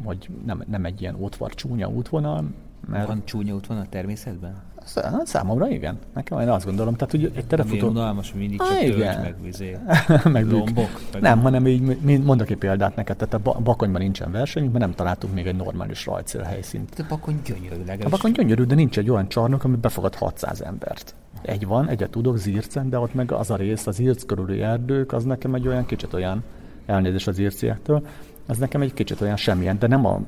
hogy 0.03 0.29
nem, 0.45 0.63
nem 0.67 0.85
egy 0.85 1.01
ilyen 1.01 1.15
ótvar 1.15 1.53
csúnya 1.53 1.87
útvonal. 1.89 2.43
Mert... 2.87 3.07
Van 3.07 3.21
csúnya 3.25 3.53
útvonal 3.53 3.85
természetben? 3.89 4.53
Hát 4.95 5.27
számomra 5.27 5.69
igen. 5.69 5.97
Nekem 6.13 6.39
én 6.39 6.49
azt 6.49 6.65
gondolom. 6.65 6.93
Tehát, 6.95 7.11
hogy 7.11 7.31
egy 7.35 7.45
terefutó... 7.45 7.75
Milyen 7.75 7.89
unalmas, 7.89 8.31
hogy 8.31 8.39
mindig 8.39 8.59
csak 8.59 8.81
igen. 8.81 9.21
meg 9.21 9.35
vizé, 9.41 9.77
meg 10.23 10.51
lombok. 10.51 11.01
Meg 11.13 11.21
nem, 11.21 11.41
hanem 11.41 11.67
így 11.67 12.23
mondok 12.23 12.49
egy 12.49 12.57
példát 12.57 12.95
neked. 12.95 13.17
Tehát 13.17 13.47
a 13.47 13.59
Bakonyban 13.59 14.01
nincsen 14.01 14.31
versenyünk, 14.31 14.71
mert 14.71 14.85
nem 14.85 14.93
találtunk 14.93 15.33
még 15.33 15.47
egy 15.47 15.55
normális 15.55 16.05
rajcél 16.05 16.41
helyszínt. 16.41 16.89
De 16.95 17.03
a 17.03 17.05
Bakony 17.09 17.41
gyönyörű 17.45 18.03
A 18.03 18.09
Bakony 18.09 18.31
gyönyörű, 18.31 18.63
de 18.63 18.75
nincs 18.75 18.97
egy 18.97 19.09
olyan 19.09 19.27
csarnok, 19.27 19.63
ami 19.63 19.75
befogad 19.75 20.15
600 20.15 20.61
embert. 20.61 21.15
Egy 21.41 21.65
van, 21.65 21.89
egyet 21.89 22.09
tudok, 22.09 22.37
Zircen, 22.37 22.89
de 22.89 22.99
ott 22.99 23.13
meg 23.13 23.31
az 23.31 23.51
a 23.51 23.55
rész, 23.55 23.87
az 23.87 23.95
Zirc 23.95 24.25
körüli 24.25 24.61
erdők, 24.61 25.13
az 25.13 25.23
nekem 25.23 25.55
egy 25.55 25.67
olyan 25.67 25.85
kicsit 25.85 26.13
olyan, 26.13 26.43
elnézés 26.85 27.27
az 27.27 27.39
írciaktól, 27.39 28.05
az 28.45 28.57
nekem 28.57 28.81
egy 28.81 28.93
kicsit 28.93 29.21
olyan 29.21 29.35
semmilyen, 29.35 29.79
de 29.79 29.87
nem 29.87 30.05
a 30.05 30.19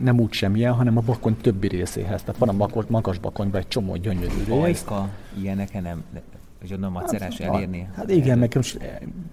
nem 0.00 0.20
úgy 0.20 0.32
semmilyen, 0.32 0.72
hanem 0.72 0.96
a 0.96 1.00
bakony 1.00 1.36
többi 1.36 1.68
részéhez. 1.68 2.22
Tehát 2.22 2.40
van 2.40 2.48
a 2.48 2.52
makos, 2.52 2.84
magas 2.88 3.18
bakonyban 3.18 3.60
egy 3.60 3.68
csomó 3.68 3.96
gyönyörű 3.96 4.44
rész. 4.46 4.84
Ajka, 4.84 5.08
ilyeneken 5.40 5.82
nem, 5.82 6.02
hogy 6.60 6.72
onnan 6.72 6.92
macerás 6.92 7.38
hát, 7.38 7.54
elérni? 7.54 7.88
Hát 7.94 8.10
igen, 8.10 8.38
nekem 8.38 8.62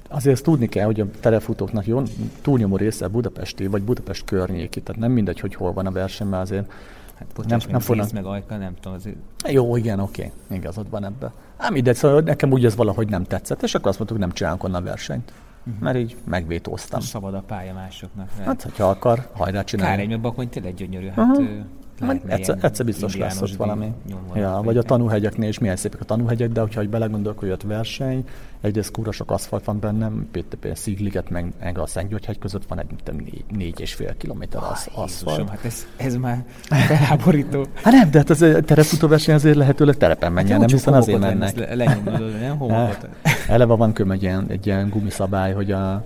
azért 0.09 0.35
ezt 0.35 0.43
tudni 0.43 0.67
kell, 0.67 0.85
hogy 0.85 0.99
a 0.99 1.09
telefutóknak 1.19 1.85
jó, 1.85 2.01
túlnyomó 2.41 2.77
része 2.77 3.07
Budapesti, 3.07 3.67
vagy 3.67 3.81
Budapest 3.81 4.25
környéki, 4.25 4.81
tehát 4.81 5.01
nem 5.01 5.11
mindegy, 5.11 5.39
hogy 5.39 5.55
hol 5.55 5.73
van 5.73 5.85
a 5.85 5.91
verseny, 5.91 6.27
mert 6.27 6.43
azért 6.43 6.71
Hát 7.17 7.27
bocsáss, 7.35 7.63
nem, 7.63 7.71
nem 7.71 7.79
fognak... 7.79 8.11
meg 8.11 8.25
ajka, 8.25 8.57
nem 8.57 8.73
tudom. 8.81 8.97
Azért... 8.97 9.15
Jó, 9.49 9.75
igen, 9.75 9.99
oké, 9.99 10.31
okay. 10.45 10.57
igazad 10.57 10.89
van 10.89 11.05
ebben. 11.05 11.31
Hát 11.57 11.71
mindegy, 11.71 11.95
szóval 11.95 12.21
nekem 12.21 12.51
úgy 12.51 12.65
ez 12.65 12.75
valahogy 12.75 13.09
nem 13.09 13.23
tetszett, 13.23 13.63
és 13.63 13.75
akkor 13.75 13.87
azt 13.87 13.97
mondtuk, 13.97 14.17
hogy 14.17 14.27
nem 14.27 14.35
csinálunk 14.35 14.63
onnan 14.63 14.83
versenyt. 14.83 15.31
Uh-huh. 15.67 15.81
Mert 15.81 15.97
így 15.97 16.15
megvétóztam. 16.25 16.99
Szabad 16.99 17.33
a 17.33 17.41
pálya 17.41 17.73
másoknak. 17.73 18.29
Hát, 18.45 18.61
hogyha 18.61 18.89
akar, 18.89 19.29
hajrá 19.33 19.63
csinálni. 19.63 20.01
Kár 20.01 20.11
egy 20.11 20.21
bakony 20.21 20.49
tényleg 20.49 20.73
gyönyörű. 20.73 21.07
Hát, 21.07 21.37
uh-huh. 21.37 21.65
Lehet, 21.99 22.23
egyszer, 22.25 22.57
egyszer 22.61 22.85
biztos 22.85 23.17
lesz 23.17 23.41
ott 23.41 23.55
valami. 23.55 23.91
Ja, 24.35 24.61
vagy 24.63 24.77
a 24.77 24.83
tanúhegyeknél 24.83 25.49
is 25.49 25.59
milyen 25.59 25.75
szépek 25.75 26.01
a 26.01 26.05
tanúhegyek, 26.05 26.49
de 26.49 26.61
hogyha 26.61 26.83
belegondolok, 26.83 27.39
hogy 27.39 27.49
ott 27.49 27.61
verseny, 27.61 28.23
egyrészt 28.61 28.91
kúra 28.91 29.11
sok 29.11 29.31
aszfalt 29.31 29.65
van 29.65 29.79
bennem, 29.79 30.27
például 30.31 30.75
Szigliget 30.75 31.29
meg, 31.29 31.53
meg 31.59 31.77
a 31.77 31.87
Szentgyörgyhegy 31.87 32.39
között 32.39 32.65
van 32.67 32.79
egy 32.79 32.87
négy, 33.11 33.43
négy 33.51 33.79
és 33.79 33.93
fél 33.93 34.17
kilométer 34.17 34.61
az, 34.63 34.89
ah, 34.93 35.03
aszfalt. 35.03 35.37
Jézusom, 35.37 35.47
hát 35.47 35.65
ez, 35.65 35.85
ez 35.97 36.15
már 36.15 36.43
felháborító. 36.61 37.65
hát 37.73 37.93
nem, 37.93 38.11
de 38.11 38.17
hát 38.17 38.29
az 38.29 38.45
terepfutó 38.65 39.07
verseny 39.07 39.35
azért 39.35 39.55
lehetőleg 39.55 39.97
terepen 39.97 40.31
menjen, 40.31 40.59
hát 40.59 40.67
nem 40.67 40.77
hiszen 40.77 40.93
azért 40.93 41.19
mennek. 41.19 41.75
Lenyomod, 41.75 42.69
nem? 42.69 42.89
Eleve 43.47 43.73
van 43.73 43.93
köm 43.93 44.11
egy 44.11 44.21
ilyen, 44.21 44.45
egy 44.47 44.65
ilyen 44.65 44.89
gumiszabály, 44.89 45.53
hogy 45.53 45.71
a 45.71 46.05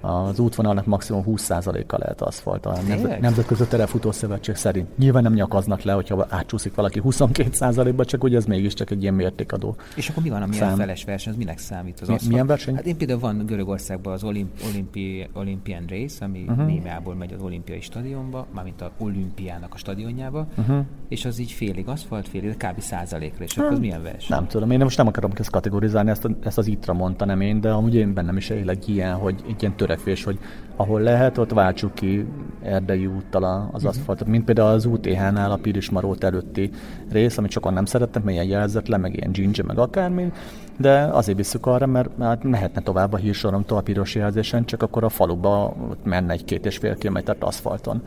az 0.00 0.38
útvonalnak 0.38 0.86
maximum 0.86 1.24
20%-a 1.26 1.96
lehet 1.98 2.20
aszfalt 2.20 2.66
a 2.66 2.78
Nemzetközi 3.20 3.66
Terefutó 3.66 4.12
Szövetség 4.12 4.54
szerint. 4.54 4.98
Nyilván 4.98 5.22
nem 5.22 5.32
nyakaznak 5.32 5.82
le, 5.82 5.92
hogyha 5.92 6.26
átcsúszik 6.28 6.74
valaki 6.74 7.00
22%-ba, 7.04 8.04
csak 8.04 8.24
ugye 8.24 8.36
ez 8.36 8.44
mégiscsak 8.44 8.90
egy 8.90 9.02
ilyen 9.02 9.14
mértékadó. 9.14 9.76
És 9.96 10.08
akkor 10.08 10.22
mi 10.22 10.28
van 10.28 10.42
a 10.42 10.46
milyen 10.46 10.68
szám... 10.68 10.76
feles 10.76 11.04
verseny, 11.04 11.32
az 11.32 11.38
minek 11.38 11.58
számít 11.58 12.00
az 12.00 12.08
aszfalt? 12.08 12.30
Milyen 12.30 12.46
verseny? 12.46 12.74
Hát 12.74 12.86
én 12.86 12.96
például 12.96 13.18
van 13.18 13.46
Görögországban 13.46 14.12
az 14.12 14.24
Olymp- 14.24 14.62
Olympi- 14.72 15.28
Olympian 15.34 15.84
Race, 15.88 16.24
ami 16.24 16.44
uh-huh. 16.48 16.66
Némeából 16.66 17.14
megy 17.14 17.32
az 17.32 17.42
olimpiai 17.42 17.80
stadionba, 17.80 18.46
mármint 18.54 18.80
a 18.80 18.90
olimpiának 18.98 19.74
a 19.74 19.76
stadionjába, 19.76 20.46
uh-huh. 20.58 20.84
és 21.08 21.24
az 21.24 21.38
így 21.38 21.52
félig 21.52 21.88
aszfalt, 21.88 22.28
félig, 22.28 22.56
kb. 22.56 22.80
százalékra, 22.80 23.44
és 23.44 23.56
akkor 23.56 23.72
az 23.72 23.78
milyen 23.78 24.02
verseny? 24.02 24.36
Nem 24.36 24.46
tudom, 24.46 24.70
én 24.70 24.78
most 24.78 24.96
nem 24.96 25.06
akarom 25.06 25.30
ezt 25.34 25.50
kategorizálni, 25.50 26.10
ezt, 26.10 26.28
ezt 26.42 26.58
az 26.58 26.66
ITRA 26.66 26.92
mondta, 26.92 27.24
nem 27.24 27.40
én, 27.40 27.60
de 27.60 27.70
amúgy 27.70 27.94
én 27.94 28.14
bennem 28.14 28.36
is 28.36 28.48
élek 28.48 28.88
ilyen, 28.88 29.14
hogy 29.14 29.44
ilyen 29.58 29.76
törekvés, 29.90 30.24
hogy 30.24 30.38
ahol 30.76 31.00
lehet, 31.00 31.38
ott 31.38 31.52
váltsuk 31.52 31.94
ki 31.94 32.26
erdei 32.62 33.06
úttal 33.06 33.70
az 33.72 33.82
mhm. 33.82 33.90
aszfaltot, 33.90 34.28
mint 34.28 34.44
például 34.44 34.68
az 34.68 34.84
UTH-nál 34.84 35.50
a 35.50 35.56
Pirismarót 35.56 36.24
előtti 36.24 36.70
rész, 37.10 37.38
amit 37.38 37.50
sokan 37.50 37.72
nem 37.72 37.84
szerettek, 37.84 38.22
mert 38.22 38.36
ilyen 38.36 38.48
jelzetlen, 38.48 39.00
meg 39.00 39.16
ilyen 39.16 39.32
ginger, 39.32 39.64
meg 39.64 39.78
akármi, 39.78 40.32
de 40.78 41.02
azért 41.02 41.36
visszük 41.36 41.66
arra, 41.66 41.86
mert 41.86 42.10
hát 42.20 42.44
mehetne 42.44 42.80
tovább 42.80 43.12
a 43.12 43.16
hírsoromtól 43.16 43.78
a 43.78 43.80
piros 43.80 44.14
jelzésen, 44.14 44.64
csak 44.64 44.82
akkor 44.82 45.04
a 45.04 45.08
faluba 45.08 45.76
menne 46.04 46.32
egy 46.32 46.44
két 46.44 46.66
és 46.66 46.76
fél 46.76 46.96
kilométert 46.96 47.42
aszfalton. 47.42 48.02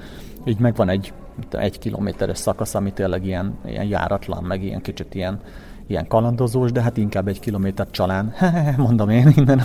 Így 0.45 0.59
megvan 0.59 0.89
egy 0.89 1.13
egy 1.51 1.79
kilométeres 1.79 2.37
szakasz, 2.37 2.75
ami 2.75 2.91
tényleg 2.93 3.25
ilyen, 3.25 3.57
ilyen 3.65 3.85
járatlan, 3.85 4.43
meg 4.43 4.63
ilyen 4.63 4.81
kicsit 4.81 5.15
ilyen, 5.15 5.39
ilyen 5.87 6.07
kalandozós, 6.07 6.71
de 6.71 6.81
hát 6.81 6.97
inkább 6.97 7.27
egy 7.27 7.39
kilométer 7.39 7.87
csalán. 7.91 8.33
Mondom 8.77 9.09
én 9.09 9.33
innen 9.35 9.61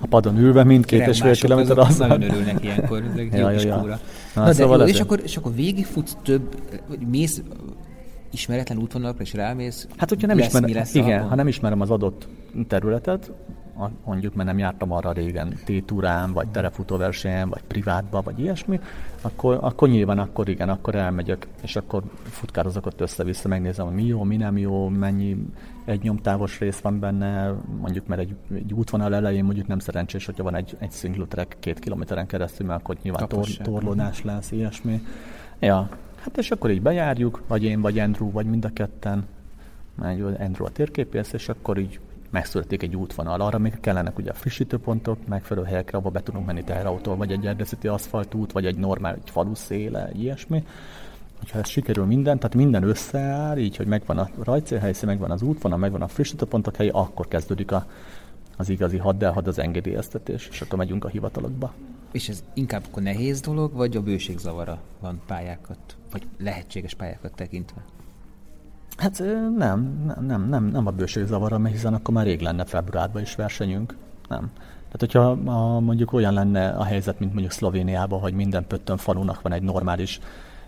a 0.00 0.06
padon 0.08 0.38
ülve, 0.38 0.64
mindkét 0.64 1.06
és 1.06 1.20
fél 1.20 1.34
kilométer 1.34 1.78
az. 1.78 1.98
Nagyon 1.98 2.22
örülnek 2.22 2.64
ilyenkor, 2.64 3.02
ez 3.16 3.32
ja, 3.38 3.50
ja, 3.50 3.60
ja. 3.60 3.98
Na, 4.34 4.44
Na, 4.44 4.52
szóval 4.52 4.78
de 4.78 4.84
jó, 4.84 4.90
és, 4.90 5.00
akkor, 5.00 5.20
és 5.24 5.36
akkor 5.36 5.54
végigfutsz 5.54 6.16
több, 6.22 6.56
mész 7.10 7.42
ismeretlen 8.32 8.78
útvonalakra, 8.78 9.22
és 9.22 9.34
rámész, 9.34 9.88
Hát, 9.96 10.08
hogyha 10.08 10.26
nem 10.26 10.38
lesz, 10.38 10.46
ismerem, 10.46 10.74
lesz 10.74 10.94
igen, 10.94 11.28
ha 11.28 11.34
nem 11.34 11.48
ismerem 11.48 11.80
az 11.80 11.90
adott 11.90 12.28
területet, 12.68 13.32
mondjuk, 14.04 14.34
mert 14.34 14.48
nem 14.48 14.58
jártam 14.58 14.92
arra 14.92 15.12
régen 15.12 15.54
tétúrán, 15.64 16.32
vagy 16.32 16.48
terefutóversenyen, 16.48 17.48
vagy 17.48 17.62
privátba, 17.62 18.22
vagy 18.22 18.38
ilyesmi, 18.38 18.80
akkor, 19.20 19.58
akkor 19.60 19.88
nyilván 19.88 20.18
akkor 20.18 20.48
igen, 20.48 20.68
akkor 20.68 20.94
elmegyek, 20.94 21.46
és 21.62 21.76
akkor 21.76 22.02
futkározok 22.22 22.86
ott 22.86 23.00
össze-vissza, 23.00 23.48
megnézem, 23.48 23.86
hogy 23.86 23.94
mi 23.94 24.04
jó, 24.04 24.22
mi 24.22 24.36
nem 24.36 24.58
jó, 24.58 24.88
mennyi 24.88 25.36
egy 25.84 26.02
nyomtávos 26.02 26.58
rész 26.58 26.78
van 26.78 26.98
benne, 26.98 27.54
mondjuk 27.80 28.06
mert 28.06 28.20
egy, 28.20 28.34
egy 28.54 28.72
útvonal 28.72 29.14
elején 29.14 29.44
mondjuk 29.44 29.66
nem 29.66 29.78
szerencsés, 29.78 30.26
hogyha 30.26 30.42
van 30.42 30.54
egy, 30.54 30.76
egy 30.78 30.92
single 30.92 31.26
track 31.26 31.56
két 31.60 31.78
kilométeren 31.78 32.26
keresztül, 32.26 32.66
mert 32.66 32.80
akkor 32.80 32.96
nyilván 33.02 33.28
tor, 33.28 33.46
torlódás 33.46 34.22
lesz, 34.24 34.50
ilyesmi. 34.50 35.02
Ja, 35.58 35.88
hát 36.20 36.38
és 36.38 36.50
akkor 36.50 36.70
így 36.70 36.82
bejárjuk, 36.82 37.42
vagy 37.46 37.64
én, 37.64 37.80
vagy 37.80 37.98
Andrew, 37.98 38.30
vagy 38.30 38.46
mind 38.46 38.64
a 38.64 38.72
ketten, 38.72 39.26
megy 39.94 40.20
Andrew 40.20 40.64
a 40.64 40.70
térképész, 40.70 41.32
és 41.32 41.48
akkor 41.48 41.78
így 41.78 42.00
megszületik 42.30 42.82
egy 42.82 42.96
útvonal. 42.96 43.40
Arra 43.40 43.58
még 43.58 43.80
kellenek 43.80 44.18
ugye 44.18 44.30
a 44.30 44.34
frissítőpontok, 44.34 45.26
megfelelő 45.26 45.66
helyekre, 45.66 45.98
ahol 45.98 46.10
be 46.10 46.22
tudunk 46.22 46.46
menni 46.46 46.64
teherautól, 46.64 47.16
vagy 47.16 47.32
egy 47.32 47.46
erdészeti 47.46 47.88
aszfaltút, 47.88 48.52
vagy 48.52 48.66
egy 48.66 48.76
normál 48.76 49.14
egy 49.14 49.30
falu 49.30 49.54
széle, 49.54 50.06
egy 50.06 50.22
ilyesmi. 50.22 50.64
Hogyha 51.38 51.58
ez 51.58 51.68
sikerül 51.68 52.04
minden, 52.04 52.38
tehát 52.38 52.54
minden 52.54 52.82
összeáll, 52.82 53.58
így, 53.58 53.76
hogy 53.76 53.86
megvan 53.86 54.18
a 54.18 54.28
rajcélhelyszín, 54.42 55.08
megvan 55.08 55.30
az 55.30 55.42
útvonal, 55.42 55.78
megvan 55.78 56.02
a 56.02 56.08
frissítőpontok 56.08 56.76
helye, 56.76 56.90
akkor 56.92 57.28
kezdődik 57.28 57.72
a, 57.72 57.86
az 58.56 58.68
igazi 58.68 58.96
haddelhad, 58.96 59.46
az 59.46 59.58
engedélyeztetés, 59.58 60.48
és 60.48 60.60
akkor 60.60 60.78
megyünk 60.78 61.04
a 61.04 61.08
hivatalokba. 61.08 61.72
És 62.12 62.28
ez 62.28 62.44
inkább 62.54 62.82
akkor 62.88 63.02
nehéz 63.02 63.40
dolog, 63.40 63.72
vagy 63.72 63.96
a 63.96 64.02
bőségzavara 64.02 64.80
van 65.00 65.20
pályákat, 65.26 65.96
vagy 66.10 66.26
lehetséges 66.38 66.94
pályákat 66.94 67.34
tekintve? 67.34 67.84
Hát 68.96 69.22
nem, 69.56 70.04
nem, 70.26 70.48
nem, 70.48 70.64
nem 70.64 70.86
a 70.86 70.90
bőség 70.90 71.26
zavara, 71.26 71.58
mert 71.58 71.74
hiszen 71.74 71.94
akkor 71.94 72.14
már 72.14 72.24
rég 72.24 72.40
lenne 72.40 72.64
februárban 72.64 73.22
is 73.22 73.34
versenyünk. 73.34 73.96
Nem. 74.28 74.50
Tehát, 74.90 74.98
hogyha 74.98 75.50
a, 75.52 75.80
mondjuk 75.80 76.12
olyan 76.12 76.32
lenne 76.32 76.68
a 76.68 76.84
helyzet, 76.84 77.18
mint 77.18 77.32
mondjuk 77.32 77.52
Szlovéniában, 77.52 78.20
hogy 78.20 78.34
minden 78.34 78.66
pöttön 78.66 78.96
falunak 78.96 79.42
van 79.42 79.52
egy 79.52 79.62
normális 79.62 80.20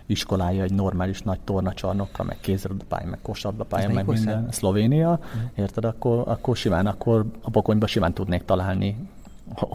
iskolája, 0.05 0.63
egy 0.63 0.73
normális 0.73 1.21
nagy 1.21 1.39
tornacsarnokkal, 1.39 2.25
meg 2.25 2.37
kézilabdapálya, 2.39 3.09
meg 3.09 3.19
kosabdapálya, 3.21 3.89
meg 3.89 4.05
minden. 4.05 4.47
Szlovénia, 4.51 5.09
uh-huh. 5.09 5.41
érted? 5.55 5.85
Akkor, 5.85 6.23
akkor 6.27 6.55
simán, 6.55 6.85
akkor 6.85 7.25
a 7.41 7.49
Bokonyban 7.49 7.87
simán 7.87 8.13
tudnék 8.13 8.43
találni 8.45 9.09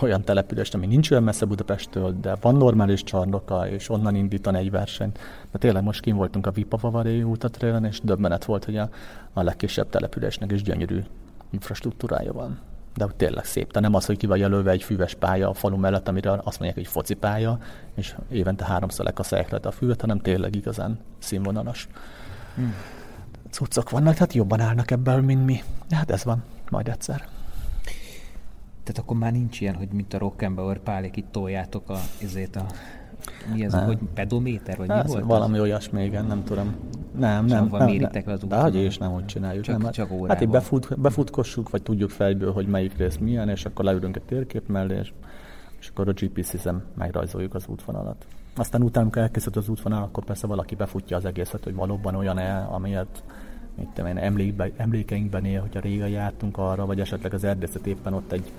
olyan 0.01 0.23
települést, 0.23 0.75
ami 0.75 0.87
nincs 0.87 1.11
olyan 1.11 1.23
messze 1.23 1.45
Budapesttől, 1.45 2.17
de 2.21 2.35
van 2.41 2.55
normális 2.55 3.03
csarnoka, 3.03 3.69
és 3.69 3.89
onnan 3.89 4.15
indítani 4.15 4.59
egy 4.59 4.71
versenyt. 4.71 5.19
De 5.53 5.59
tényleg 5.59 5.83
most 5.83 6.01
kim 6.01 6.17
voltunk 6.17 6.47
a 6.47 6.51
Vipavavaré 6.51 7.23
útatrélen, 7.23 7.85
és 7.85 8.01
döbbenet 8.01 8.45
volt, 8.45 8.65
hogy 8.65 8.77
a, 8.77 8.89
a 9.33 9.43
legkisebb 9.43 9.89
településnek 9.89 10.53
is 10.53 10.63
gyönyörű 10.63 11.03
infrastruktúrája 11.51 12.33
van. 12.33 12.59
De 12.97 13.07
tényleg 13.17 13.45
szép. 13.45 13.67
Tehát 13.67 13.89
nem 13.89 13.95
az, 13.95 14.07
hogy 14.07 14.17
ki 14.17 14.27
van 14.27 14.39
jelölve 14.39 14.71
egy 14.71 14.83
füves 14.83 15.15
pálya 15.15 15.49
a 15.49 15.55
falu 15.55 15.77
mellett, 15.77 16.09
amire 16.09 16.31
azt 16.31 16.59
mondják, 16.59 16.75
hogy 16.75 16.87
focipálya, 16.87 17.59
és 17.95 18.15
évente 18.31 18.65
háromszor 18.65 19.05
lekaszálják 19.05 19.65
a 19.65 19.71
füvet, 19.71 20.01
hanem 20.01 20.19
tényleg 20.19 20.55
igazán 20.55 20.99
színvonalas. 21.19 21.89
Hmm. 22.55 22.75
Cuccok 23.51 23.91
vannak, 23.91 24.15
tehát 24.15 24.33
jobban 24.33 24.61
állnak 24.61 24.91
ebből, 24.91 25.21
mint 25.21 25.45
mi. 25.45 25.63
De 25.89 25.97
hát 25.97 26.11
ez 26.11 26.25
van, 26.25 26.43
majd 26.71 26.89
egyszer. 26.89 27.29
Tehát 28.89 29.03
akkor 29.03 29.17
már 29.17 29.33
nincs 29.33 29.61
ilyen, 29.61 29.75
hogy 29.75 29.89
mint 29.93 30.15
a 30.15 30.19
Rock'n'Bauer 30.19 30.79
pálék, 30.85 31.17
itt 31.17 31.27
toljátok 31.31 31.91
a, 31.91 31.99
ezért 32.23 32.57
a 32.57 32.67
mi 33.53 33.65
ez, 33.65 33.73
nem. 33.73 33.87
hogy 33.87 33.99
pedométer, 34.15 34.77
vagy 34.77 34.89
hát, 34.89 35.05
mi 35.05 35.11
volt? 35.11 35.25
Valami 35.25 35.55
az? 35.55 35.61
olyasmi, 35.61 36.05
igen, 36.05 36.25
nem 36.25 36.45
tudom. 36.45 36.75
Nem, 37.19 37.45
nem. 37.45 37.69
nem, 37.71 37.85
méritek 37.85 38.25
nem, 38.25 38.35
az 38.35 38.45
De 38.49 38.57
hogy 38.57 38.75
is 38.75 38.99
nem 38.99 39.13
úgy 39.13 39.25
csináljuk. 39.25 39.65
Csak, 39.65 39.83
nem, 39.83 39.91
csak 39.91 40.11
hát 40.27 40.41
így 40.41 40.49
befut, 40.49 41.01
befutkossuk, 41.01 41.71
vagy 41.71 41.83
tudjuk 41.83 42.11
fejből, 42.11 42.53
hogy 42.53 42.67
melyik 42.67 42.97
rész 42.97 43.17
milyen, 43.17 43.49
és 43.49 43.65
akkor 43.65 43.85
leülünk 43.85 44.17
egy 44.17 44.23
térkép 44.23 44.69
mellé, 44.69 44.99
és, 44.99 45.13
és 45.81 45.89
akkor 45.89 46.09
a 46.09 46.13
GPS-en 46.13 46.83
megrajzoljuk 46.95 47.55
az 47.55 47.65
útvonalat. 47.67 48.27
Aztán 48.57 48.83
utána, 48.83 49.03
amikor 49.03 49.23
elkészült 49.23 49.57
az 49.57 49.69
útvonal, 49.69 50.03
akkor 50.03 50.25
persze 50.25 50.47
valaki 50.47 50.75
befutja 50.75 51.17
az 51.17 51.25
egészet, 51.25 51.65
hogy 51.65 51.75
valóban 51.75 52.15
olyan-e, 52.15 52.67
amilyet 52.71 53.23
mit 53.79 53.89
tudom 53.89 54.11
én, 54.11 54.19
emlékbe, 54.19 54.71
emlékeinkben 54.77 55.45
él, 55.45 55.61
hogyha 55.61 55.81
régen 55.81 56.09
jártunk 56.09 56.59
arra, 56.59 56.87
vagy 56.87 57.01
esetleg 57.01 57.35
az 57.35 57.45
erdészet 57.45 57.87
éppen 57.87 58.15
ott 58.15 58.33
egy 58.33 58.53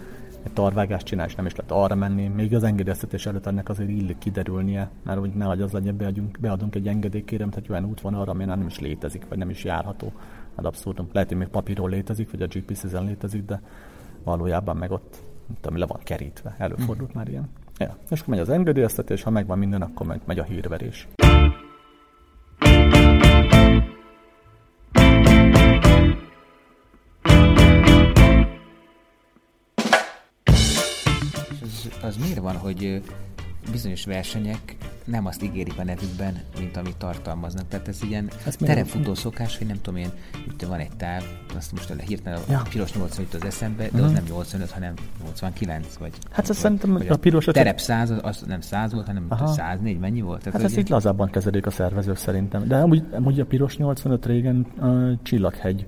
egy 0.43 0.53
tarvágást 0.53 1.05
csinál, 1.05 1.25
és 1.25 1.35
nem 1.35 1.45
is 1.45 1.55
lehet 1.55 1.71
arra 1.71 1.95
menni. 1.95 2.27
Még 2.27 2.55
az 2.55 2.63
engedélyeztetés 2.63 3.25
előtt 3.25 3.45
ennek 3.45 3.69
azért 3.69 3.89
illik 3.89 4.17
kiderülnie, 4.17 4.89
mert 5.03 5.19
hogy 5.19 5.31
ne 5.31 5.49
az 5.49 5.71
legyen, 5.71 5.97
beadjunk, 5.97 6.39
beadunk 6.39 6.75
egy 6.75 6.87
engedélykérem, 6.87 7.49
tehát 7.49 7.69
olyan 7.69 7.85
út 7.85 8.01
van 8.01 8.13
arra, 8.13 8.31
ami 8.31 8.45
nem 8.45 8.65
is 8.67 8.79
létezik, 8.79 9.25
vagy 9.29 9.37
nem 9.37 9.49
is 9.49 9.63
járható. 9.63 10.11
Hát 10.55 10.65
abszurdum. 10.65 11.07
Lehet, 11.11 11.29
hogy 11.29 11.37
még 11.37 11.47
papíról 11.47 11.89
létezik, 11.89 12.31
vagy 12.31 12.41
a 12.41 12.47
GPS-en 12.47 13.05
létezik, 13.05 13.45
de 13.45 13.61
valójában 14.23 14.77
meg 14.77 14.91
ott, 14.91 15.23
tudom, 15.61 15.77
le 15.77 15.85
van 15.85 15.99
kerítve. 16.03 16.55
Előfordult 16.57 17.09
mm. 17.09 17.17
már 17.17 17.27
ilyen. 17.27 17.49
Ja. 17.77 17.97
És 18.09 18.19
akkor 18.19 18.33
megy 18.33 18.43
az 18.43 18.49
engedélyeztetés, 18.49 19.23
ha 19.23 19.29
megvan 19.29 19.57
minden, 19.57 19.81
akkor 19.81 20.05
megy, 20.05 20.21
megy 20.25 20.39
a 20.39 20.43
hírverés. 20.43 21.07
Az 32.01 32.17
miért 32.17 32.39
van, 32.39 32.55
hogy 32.55 33.01
bizonyos 33.71 34.05
versenyek 34.05 34.75
nem 35.03 35.25
azt 35.25 35.43
ígérik 35.43 35.73
a 35.77 35.83
nevükben, 35.83 36.39
mint 36.59 36.77
amit 36.77 36.97
tartalmaznak. 36.97 37.67
Tehát 37.67 37.87
ez 37.87 38.03
ilyen 38.03 38.29
terepfutó 38.59 39.13
szokás, 39.13 39.57
hogy 39.57 39.67
nem 39.67 39.81
tudom 39.81 39.99
én, 39.99 40.09
itt 40.47 40.61
van 40.61 40.79
egy 40.79 40.95
táv, 40.97 41.23
azt 41.55 41.71
most 41.71 41.93
hirtelen 42.01 42.39
ja. 42.49 42.59
a 42.59 42.67
piros 42.69 42.93
85 42.93 43.33
az 43.33 43.45
eszembe, 43.45 43.83
de 43.83 43.89
uh-huh. 43.89 44.05
az 44.05 44.11
nem 44.11 44.23
85, 44.27 44.71
hanem 44.71 44.93
89, 45.19 45.95
vagy... 45.99 46.11
Hát 46.31 46.49
azt 46.49 46.59
szerintem 46.59 46.95
a, 46.95 47.13
a 47.13 47.17
piros... 47.17 47.47
A 47.47 47.51
terep 47.51 47.79
100, 47.79 48.13
az 48.21 48.43
nem 48.47 48.61
100 48.61 48.93
volt, 48.93 49.05
hanem 49.05 49.25
Aha. 49.27 49.47
104, 49.47 49.99
mennyi 49.99 50.21
volt? 50.21 50.43
Tehát 50.43 50.53
hát 50.53 50.69
ezt 50.69 50.77
itt 50.77 50.89
lazábban 50.89 51.29
kezelik 51.29 51.65
a 51.65 51.71
szervezők 51.71 52.17
szerintem. 52.17 52.67
De 52.67 52.77
amúgy, 52.77 53.03
amúgy 53.11 53.39
a 53.39 53.45
piros 53.45 53.77
85 53.77 54.25
régen 54.25 54.61
a 54.79 55.19
Csillaghegy 55.23 55.85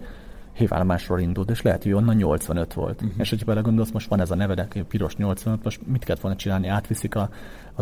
hívállomásról 0.62 1.20
indult, 1.20 1.50
és 1.50 1.62
lehet, 1.62 1.84
hogy 1.84 1.92
onnan 1.92 2.16
85 2.16 2.74
volt. 2.74 3.02
Uh-huh. 3.02 3.20
És 3.20 3.30
hogyha 3.30 3.46
belegondolsz, 3.46 3.92
most 3.92 4.08
van 4.08 4.20
ez 4.20 4.32
a 4.32 4.36
nevedek, 4.36 4.84
piros 4.88 5.16
85, 5.16 5.64
most 5.64 5.88
mit 5.88 6.04
kellett 6.04 6.22
volna 6.22 6.38
csinálni? 6.38 6.68
Átviszik 6.68 7.16
a 7.16 7.30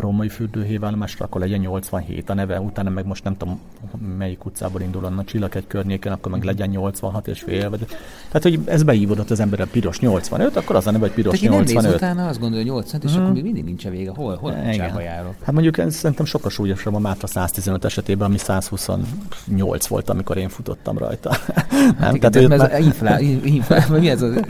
római 0.00 0.28
fürdőhévállomásra, 0.28 1.24
akkor 1.24 1.40
legyen 1.40 1.60
87 1.60 2.30
a 2.30 2.34
neve, 2.34 2.60
utána 2.60 2.90
meg 2.90 3.06
most 3.06 3.24
nem 3.24 3.36
tudom 3.36 3.60
melyik 4.18 4.44
utcából 4.44 4.80
indul 4.80 5.04
onnan 5.04 5.24
csillag 5.24 5.56
egy 5.56 5.66
környéken, 5.66 6.12
akkor 6.12 6.32
meg 6.32 6.42
legyen 6.42 6.68
86 6.68 7.28
és 7.28 7.40
fél. 7.40 7.70
Vagy... 7.70 7.86
Tehát, 8.30 8.42
hogy 8.42 8.60
ez 8.64 8.82
beívódott 8.82 9.30
az 9.30 9.40
ember 9.40 9.60
a 9.60 9.66
piros 9.70 10.00
85, 10.00 10.56
akkor 10.56 10.76
az 10.76 10.86
a 10.86 10.90
neve, 10.90 11.04
hogy 11.06 11.14
piros 11.14 11.38
Tehát 11.38 11.54
85. 11.56 11.82
Tehát 11.82 11.96
utána 11.96 12.28
azt 12.28 12.40
gondolja, 12.40 12.64
hogy 12.64 12.74
85, 12.74 13.04
és 13.04 13.12
hmm. 13.12 13.20
akkor 13.20 13.34
még 13.34 13.42
mindig 13.42 13.64
nincs 13.64 13.84
a 13.84 13.90
vége. 13.90 14.10
Hol, 14.14 14.36
hol 14.36 14.50
Igen. 14.72 15.00
járok? 15.00 15.34
Hát 15.42 15.52
mondjuk 15.52 15.78
ez 15.78 15.94
szerintem 15.94 16.26
sokkal 16.26 16.50
súlyosabb 16.50 16.94
a 16.94 16.98
Mátra 16.98 17.26
115 17.26 17.84
esetében, 17.84 18.26
ami 18.26 18.38
128 18.38 19.86
volt, 19.86 20.10
amikor 20.10 20.36
én 20.36 20.48
futottam 20.48 20.98
rajta. 20.98 21.36
Hát 21.80 21.98
nem? 21.98 22.14
Igen, 22.14 22.30
Tehát, 22.30 22.50
ez 22.50 22.58
már... 22.58 22.80
inflá, 22.80 23.20
inflá, 23.20 23.86
mi 23.98 24.08
ez 24.08 24.22
az, 24.22 24.40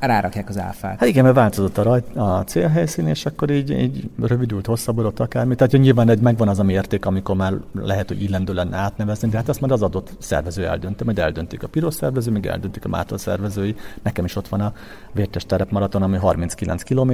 rárakják 0.00 0.48
az 0.48 0.58
áfát. 0.58 0.98
Hát 0.98 1.08
igen, 1.08 1.24
mert 1.24 1.36
változott 1.36 1.78
a, 1.78 1.82
rajt, 1.82 2.16
a 2.16 2.44
célhelyszín, 2.46 3.06
és 3.06 3.26
akkor 3.26 3.50
így, 3.50 3.70
így 3.70 4.10
rövidült 4.22 4.66
hosszabbodott 4.78 5.20
akármi. 5.20 5.54
Tehát 5.54 5.70
hogy 5.70 5.80
nyilván 5.80 6.08
egy 6.08 6.20
megvan 6.20 6.48
az 6.48 6.58
a 6.58 6.62
mérték, 6.62 7.06
amikor 7.06 7.36
már 7.36 7.54
lehet, 7.74 8.08
hogy 8.08 8.22
illendő 8.22 8.52
lenne 8.52 8.76
átnevezni, 8.76 9.28
de 9.28 9.36
hát 9.36 9.48
azt 9.48 9.60
már 9.60 9.70
az 9.70 9.82
adott 9.82 10.10
szervező 10.18 10.66
eldönti, 10.66 11.04
majd 11.04 11.18
eldöntik 11.18 11.62
a 11.62 11.68
piros 11.68 11.94
szervező, 11.94 12.30
még 12.30 12.46
eldöntik 12.46 12.84
a 12.84 12.88
Mátor 12.88 13.20
szervezői. 13.20 13.74
Nekem 14.02 14.24
is 14.24 14.36
ott 14.36 14.48
van 14.48 14.60
a 14.60 14.72
Vértes 15.12 15.46
terepmaraton, 15.46 16.02
ami 16.02 16.16
39 16.16 16.82
km, 16.82 17.12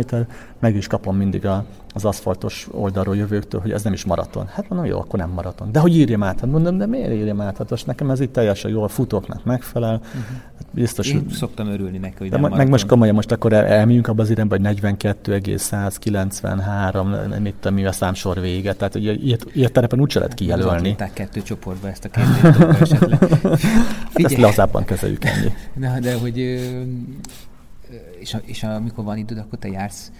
meg 0.59 0.77
is 0.77 0.87
kapom 0.87 1.17
mindig 1.17 1.47
a, 1.47 1.65
az 1.95 2.05
aszfaltos 2.05 2.69
oldalról 2.71 3.17
jövőktől, 3.17 3.61
hogy 3.61 3.71
ez 3.71 3.83
nem 3.83 3.93
is 3.93 4.05
maraton. 4.05 4.47
Hát 4.47 4.69
mondom, 4.69 4.89
jó, 4.89 4.99
akkor 4.99 5.19
nem 5.19 5.31
maraton. 5.31 5.73
De 5.73 5.79
hogy 5.79 5.97
írjam 5.97 6.23
át? 6.23 6.41
Hát 6.41 6.51
mondom, 6.51 6.79
de 6.79 6.87
miért 6.87 7.13
írjam 7.13 7.41
át? 7.41 7.57
Hát 7.57 7.71
most 7.71 7.87
nekem 7.87 8.11
ez 8.11 8.21
itt 8.21 8.33
teljesen 8.33 8.71
jól 8.71 8.89
futóknak 8.89 9.45
megfelel. 9.45 9.95
Uh-huh. 9.95 10.23
Hát 10.57 10.67
biztos, 10.71 11.13
Én 11.13 11.27
szoktam 11.31 11.69
örülni 11.69 11.99
neki, 11.99 12.15
hogy 12.19 12.29
de 12.29 12.39
nem 12.39 12.53
meg 12.53 12.69
most 12.69 12.87
komolyan, 12.87 13.15
most 13.15 13.33
akkor 13.33 13.53
el, 13.53 13.65
elmegyünk 13.65 14.09
abba 14.09 14.23
az 14.23 14.31
irányba, 14.31 14.55
hogy 14.55 14.65
42,193, 14.65 17.15
mit 17.45 17.71
mi 17.71 17.85
a 17.85 17.93
számsor 17.93 18.41
vége. 18.41 18.73
Tehát 18.73 18.95
ugye 18.95 19.13
ilyet, 19.13 19.47
ilyet 19.53 19.73
terepen 19.73 20.01
úgyse 20.01 20.19
lehet 20.19 20.35
kijelölni. 20.35 20.97
Kettő 21.13 21.43
csoportba 21.43 21.89
ezt 21.89 22.05
a 22.05 22.09
kérdést 22.09 22.81
esetleg. 22.81 23.19
Hát 24.15 24.25
ezt 24.25 24.37
lazábban 24.37 24.85
kezeljük 24.85 25.25
ennyi. 25.25 25.53
Na, 25.75 25.99
de 26.01 26.15
hogy 26.15 26.39
és, 28.19 28.37
és 28.45 28.63
amikor 28.63 29.05
van 29.05 29.17
időd, 29.17 29.39
akkor 29.39 29.59
te 29.59 29.69
jársz 29.69 30.13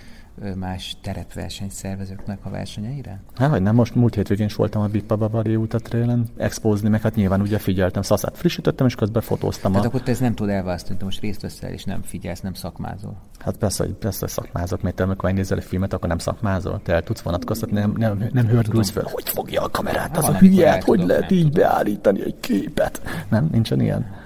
más 0.57 0.97
terepversenyszervezőknek 1.01 2.39
a 2.43 2.51
versenyeire? 2.51 3.21
Hát, 3.35 3.51
hogy 3.51 3.63
nem, 3.63 3.75
most 3.75 3.95
múlt 3.95 4.15
hétvégén 4.15 4.47
is 4.47 4.55
voltam 4.55 4.83
a 4.83 4.87
Bippa 4.87 5.17
Bavaria 5.17 5.59
utat 5.59 5.83
trélen 5.83 6.27
expózni, 6.37 6.89
meg 6.89 7.01
hát 7.01 7.15
nyilván 7.15 7.41
ugye 7.41 7.59
figyeltem, 7.59 8.03
szaszát 8.03 8.37
frissítettem, 8.37 8.87
és 8.87 8.95
közben 8.95 9.23
fotóztam. 9.23 9.71
Tehát 9.73 9.87
a... 9.87 9.89
akkor 9.89 10.03
te 10.03 10.11
ez 10.11 10.19
nem 10.19 10.35
tud 10.35 10.49
elválasztani, 10.49 10.99
te 10.99 11.05
most 11.05 11.21
részt 11.21 11.43
veszel, 11.43 11.71
és 11.71 11.85
nem 11.85 12.03
figyelsz, 12.03 12.41
nem 12.41 12.55
szakmázol. 12.55 13.17
Hát 13.39 13.57
persze, 13.57 13.85
hogy, 13.85 13.93
persze, 13.93 14.27
szakmázok, 14.27 14.83
mert 14.83 14.97
te 14.97 15.03
amikor 15.03 15.25
megnézel 15.25 15.59
egy 15.59 15.65
filmet, 15.65 15.93
akkor 15.93 16.09
nem 16.09 16.19
szakmázol. 16.19 16.81
Te 16.83 16.93
el 16.93 17.03
tudsz 17.03 17.21
vonatkoztatni, 17.21 17.79
nem, 17.79 17.95
nem, 17.97 18.29
nem 18.33 18.47
hördülsz 18.47 18.91
fel. 18.91 19.07
Hogy 19.13 19.29
fogja 19.29 19.63
a 19.63 19.69
kamerát, 19.69 20.17
az 20.17 20.29
a 20.29 20.39
hülye, 20.39 20.83
hogy 20.85 21.01
lehet 21.01 21.31
így 21.31 21.53
beállítani 21.53 22.23
egy 22.25 22.41
képet. 22.41 23.03
Nem, 23.29 23.49
nincsen 23.53 23.81
ilyen. 23.81 24.23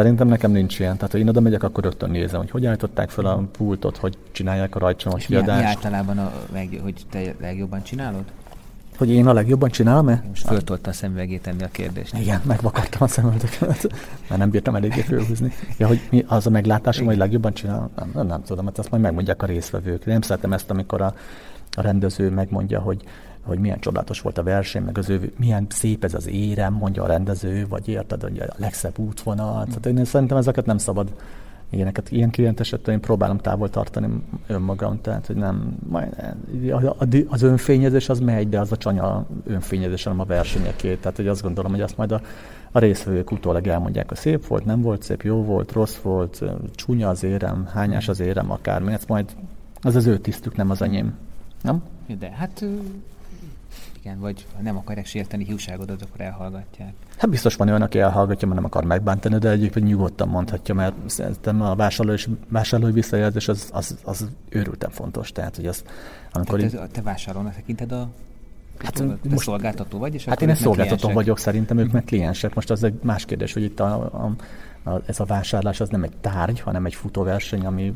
Szerintem 0.00 0.28
nekem 0.28 0.50
nincs 0.50 0.78
ilyen. 0.78 0.96
Tehát, 0.96 1.12
ha 1.12 1.18
én 1.18 1.28
oda 1.28 1.40
megyek, 1.40 1.62
akkor 1.62 1.84
rögtön 1.84 2.10
nézem, 2.10 2.40
hogy 2.40 2.50
hogy 2.50 2.66
állították 2.66 3.10
fel 3.10 3.24
a 3.24 3.42
pultot, 3.52 3.96
hogy 3.96 4.18
csinálják 4.32 4.74
a 4.74 4.78
rajcsomos 4.78 5.26
kiadást. 5.26 5.58
Mi, 5.58 5.62
mi 5.62 5.68
általában, 5.68 6.18
a, 6.18 6.32
leg, 6.52 6.80
hogy 6.82 6.94
te 7.10 7.34
legjobban 7.40 7.82
csinálod? 7.82 8.24
Hogy 8.96 9.10
én 9.10 9.26
a 9.26 9.32
legjobban 9.32 9.70
csinálom-e? 9.70 10.24
Most 10.28 10.46
föltolta 10.46 10.90
a 10.90 10.92
szemüvegét 10.92 11.46
enni 11.46 11.62
a 11.62 11.68
kérdést. 11.70 12.18
Igen, 12.18 12.40
megvakartam 12.44 13.02
a 13.02 13.06
szemüveget, 13.06 13.60
mert 13.60 14.36
nem 14.36 14.50
bírtam 14.50 14.74
eléggé 14.74 15.00
fölhúzni. 15.00 15.52
Ja, 15.78 15.86
hogy 15.86 16.00
mi 16.10 16.24
az 16.28 16.46
a 16.46 16.50
meglátásom, 16.50 17.06
hogy 17.06 17.16
legjobban 17.16 17.52
csinálom? 17.52 17.90
Nem, 17.96 18.10
nem, 18.14 18.26
nem 18.26 18.42
tudom, 18.42 18.64
mert 18.64 18.78
azt 18.78 18.90
majd 18.90 19.02
megmondják 19.02 19.42
a 19.42 19.46
résztvevők. 19.46 20.06
Nem 20.06 20.20
szeretem 20.20 20.52
ezt, 20.52 20.70
amikor 20.70 21.00
a, 21.00 21.14
a 21.76 21.80
rendező 21.80 22.30
megmondja, 22.30 22.80
hogy 22.80 23.04
hogy 23.44 23.58
milyen 23.58 23.80
csodálatos 23.80 24.20
volt 24.20 24.38
a 24.38 24.42
verseny, 24.42 24.82
meg 24.82 24.98
az 24.98 25.08
ő, 25.08 25.32
milyen 25.38 25.66
szép 25.68 26.04
ez 26.04 26.14
az 26.14 26.28
érem, 26.28 26.72
mondja 26.72 27.02
a 27.02 27.06
rendező, 27.06 27.66
vagy 27.68 27.88
érted, 27.88 28.22
hogy 28.22 28.38
a 28.38 28.54
legszebb 28.56 28.98
útvonal. 28.98 29.64
Tehát 29.64 29.86
én 29.86 30.04
szerintem 30.04 30.36
ezeket 30.36 30.66
nem 30.66 30.78
szabad 30.78 31.12
ilyeneket. 31.70 32.10
Ilyen 32.10 32.54
esetben 32.56 32.94
én 32.94 33.00
próbálom 33.00 33.38
távol 33.38 33.70
tartani 33.70 34.08
önmagam, 34.46 35.00
tehát 35.00 35.26
hogy 35.26 35.36
nem, 35.36 35.76
majd, 35.88 36.34
az 37.28 37.42
önfényezés 37.42 38.08
az 38.08 38.20
megy, 38.20 38.48
de 38.48 38.60
az 38.60 38.72
a 38.72 38.76
csanya 38.76 39.26
önfényezés, 39.46 40.02
hanem 40.02 40.20
a 40.20 40.24
versenyeké. 40.24 40.94
Tehát 40.94 41.16
hogy 41.16 41.28
azt 41.28 41.42
gondolom, 41.42 41.70
hogy 41.70 41.80
azt 41.80 41.96
majd 41.96 42.12
a, 42.12 42.20
a 42.72 42.78
részvevők 42.78 43.30
utólag 43.30 43.66
elmondják, 43.66 44.08
hogy 44.08 44.18
szép 44.18 44.46
volt, 44.46 44.64
nem 44.64 44.80
volt 44.80 45.02
szép, 45.02 45.22
jó 45.22 45.44
volt, 45.44 45.72
rossz 45.72 45.96
volt, 45.96 46.42
csúnya 46.74 47.08
az 47.08 47.22
érem, 47.22 47.66
hányás 47.72 48.08
az 48.08 48.20
érem, 48.20 48.50
akármi. 48.50 48.92
Ez 48.92 49.04
majd 49.06 49.36
az 49.82 49.96
az 49.96 50.06
ő 50.06 50.18
tisztük, 50.18 50.56
nem 50.56 50.70
az 50.70 50.82
enyém. 50.82 51.14
Nem? 51.62 51.82
De 52.18 52.30
hát 52.30 52.64
igen, 54.00 54.20
vagy 54.20 54.46
ha 54.56 54.62
nem 54.62 54.76
akarják 54.76 55.06
sérteni 55.06 55.44
hiúságodat, 55.44 56.02
akkor 56.02 56.20
elhallgatják. 56.20 56.92
Hát 57.16 57.30
biztos 57.30 57.54
van 57.54 57.68
olyan, 57.68 57.82
aki 57.82 57.98
elhallgatja, 57.98 58.48
mert 58.48 58.60
nem 58.60 58.70
akar 58.70 58.84
megbántani, 58.84 59.38
de 59.38 59.50
egyébként 59.50 59.86
nyugodtan 59.86 60.28
mondhatja, 60.28 60.74
mert 60.74 60.94
szerintem 61.06 61.62
a 61.62 61.74
vásárló 61.74 62.12
és 62.12 62.28
vásárlói 62.48 62.92
visszajelzés 62.92 63.48
az, 63.48 63.68
az, 63.72 63.98
az 64.04 64.28
őrülten 64.48 64.90
fontos. 64.90 65.32
Tehát, 65.32 65.56
hogy 65.56 65.66
az, 65.66 65.84
amikor 66.32 66.58
Tehát 66.60 66.74
ez, 66.74 66.88
te 66.92 67.02
vásárlónak 67.02 67.54
tekinted 67.54 67.92
a 67.92 68.08
Hát, 68.84 68.94
te 68.94 69.04
most, 69.28 69.44
szolgáltató 69.44 69.98
vagy, 69.98 70.14
és 70.14 70.24
Hát 70.24 70.42
én 70.42 70.48
egy 70.48 70.56
szolgáltató 70.56 71.08
vagyok, 71.10 71.38
szerintem 71.38 71.78
ők 71.78 71.92
meg 71.92 72.04
kliensek. 72.04 72.54
Most 72.54 72.70
az 72.70 72.84
egy 72.84 72.98
más 73.02 73.24
kérdés, 73.24 73.52
hogy 73.52 73.62
itt 73.62 73.80
a, 73.80 73.94
a, 73.94 74.34
a, 74.90 75.02
ez 75.06 75.20
a 75.20 75.24
vásárlás 75.24 75.80
az 75.80 75.88
nem 75.88 76.02
egy 76.02 76.16
tárgy, 76.20 76.60
hanem 76.60 76.86
egy 76.86 76.94
futóverseny, 76.94 77.66
ami 77.66 77.94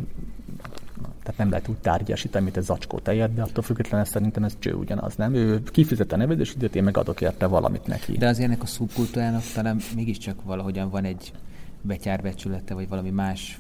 tehát 1.25 1.39
nem 1.39 1.51
lehet 1.51 1.69
úgy 1.69 1.77
tárgyasítani, 1.77 2.45
mint 2.45 2.57
egy 2.57 2.63
zacskó 2.63 2.99
tejet, 2.99 3.35
de 3.35 3.43
attól 3.43 3.63
függetlenül 3.63 4.07
szerintem 4.07 4.45
ez 4.45 4.57
cső 4.59 4.73
ugyanaz, 4.73 5.17
nem? 5.17 5.35
Ő 5.35 5.63
kifizet 5.63 6.13
a 6.13 6.17
nevezésidőt, 6.17 6.77
én 6.77 6.85
meg 6.85 6.97
adok 6.97 7.21
érte 7.21 7.47
valamit 7.47 7.87
neki. 7.87 8.17
De 8.17 8.29
az 8.29 8.39
ennek 8.39 8.63
a 8.63 8.67
szubkultúrának 8.67 9.43
talán 9.55 9.81
mégiscsak 9.95 10.43
valahogyan 10.43 10.91
van 10.91 11.05
egy 11.05 11.33
betyárbecsülete, 11.83 12.75
vagy 12.75 12.89
valami 12.89 13.11
más 13.11 13.59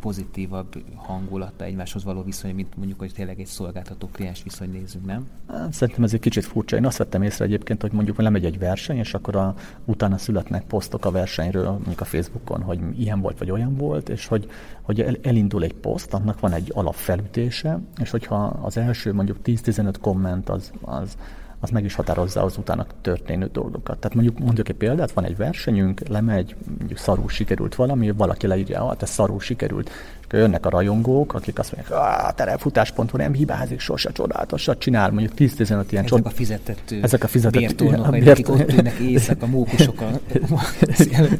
pozitívabb 0.00 0.82
hangulata 0.94 1.64
egymáshoz 1.64 2.04
való 2.04 2.22
viszony, 2.22 2.54
mint 2.54 2.76
mondjuk, 2.76 2.98
hogy 2.98 3.12
tényleg 3.12 3.40
egy 3.40 3.46
szolgáltató 3.46 4.08
kliens 4.12 4.42
viszony 4.42 4.70
nézzük, 4.70 5.04
nem? 5.04 5.28
Szerintem 5.70 6.04
ez 6.04 6.12
egy 6.12 6.20
kicsit 6.20 6.44
furcsa. 6.44 6.76
Én 6.76 6.86
azt 6.86 6.98
vettem 6.98 7.22
észre 7.22 7.44
egyébként, 7.44 7.82
hogy 7.82 7.92
mondjuk 7.92 8.20
lemegy 8.20 8.44
egy 8.44 8.58
verseny, 8.58 8.96
és 8.96 9.14
akkor 9.14 9.36
a, 9.36 9.54
utána 9.84 10.18
születnek 10.18 10.64
posztok 10.64 11.04
a 11.04 11.10
versenyről, 11.10 11.70
mondjuk 11.70 12.00
a 12.00 12.04
Facebookon, 12.04 12.62
hogy 12.62 12.80
ilyen 13.00 13.20
volt, 13.20 13.38
vagy 13.38 13.50
olyan 13.50 13.76
volt, 13.76 14.08
és 14.08 14.26
hogy, 14.26 14.50
hogy 14.82 15.00
el, 15.00 15.16
elindul 15.22 15.62
egy 15.62 15.74
poszt, 15.74 16.14
annak 16.14 16.40
van 16.40 16.52
egy 16.52 16.70
alapfelütése, 16.74 17.80
és 18.00 18.10
hogyha 18.10 18.44
az 18.44 18.76
első 18.76 19.12
mondjuk 19.12 19.38
10-15 19.44 19.94
komment 20.00 20.48
az, 20.48 20.72
az 20.80 21.16
az 21.60 21.70
meg 21.70 21.84
is 21.84 21.94
határozza 21.94 22.42
az 22.42 22.56
utána 22.56 22.86
történő 23.00 23.48
dolgokat. 23.52 23.98
Tehát 23.98 24.14
mondjuk 24.14 24.38
mondjuk 24.38 24.68
egy 24.68 24.76
példát, 24.76 25.12
van 25.12 25.24
egy 25.24 25.36
versenyünk, 25.36 26.08
lemegy, 26.08 26.56
mondjuk 26.78 26.98
szarul 26.98 27.28
sikerült 27.28 27.74
valami, 27.74 28.10
valaki 28.10 28.46
leírja, 28.46 28.86
hát 28.88 29.02
ez 29.02 29.10
szarul 29.10 29.40
sikerült, 29.40 29.90
akkor 30.26 30.38
jönnek 30.38 30.66
a 30.66 30.68
rajongók, 30.68 31.34
akik 31.34 31.58
azt 31.58 31.76
mondják, 31.76 31.98
a 32.00 32.32
terepfutás.hu 32.32 33.16
nem 33.16 33.32
hibázik, 33.32 33.80
sose 33.80 34.10
csodálatosat 34.12 34.78
csinál, 34.78 35.10
mondjuk 35.10 35.32
10-15 35.38 35.68
ilyen 35.68 35.84
Ezek 35.90 36.04
csod... 36.04 36.26
a 36.26 36.30
fizetett 36.30 36.94
Ezek 37.02 37.24
a 37.24 37.28
fizetett 37.28 37.60
bértornok, 37.60 38.10
bért... 38.10 38.28
akik 38.28 38.48
ott 38.48 38.72
ülnek 38.72 38.98
éjszaka, 38.98 39.46
mókusok. 39.46 40.00
A... 40.00 40.06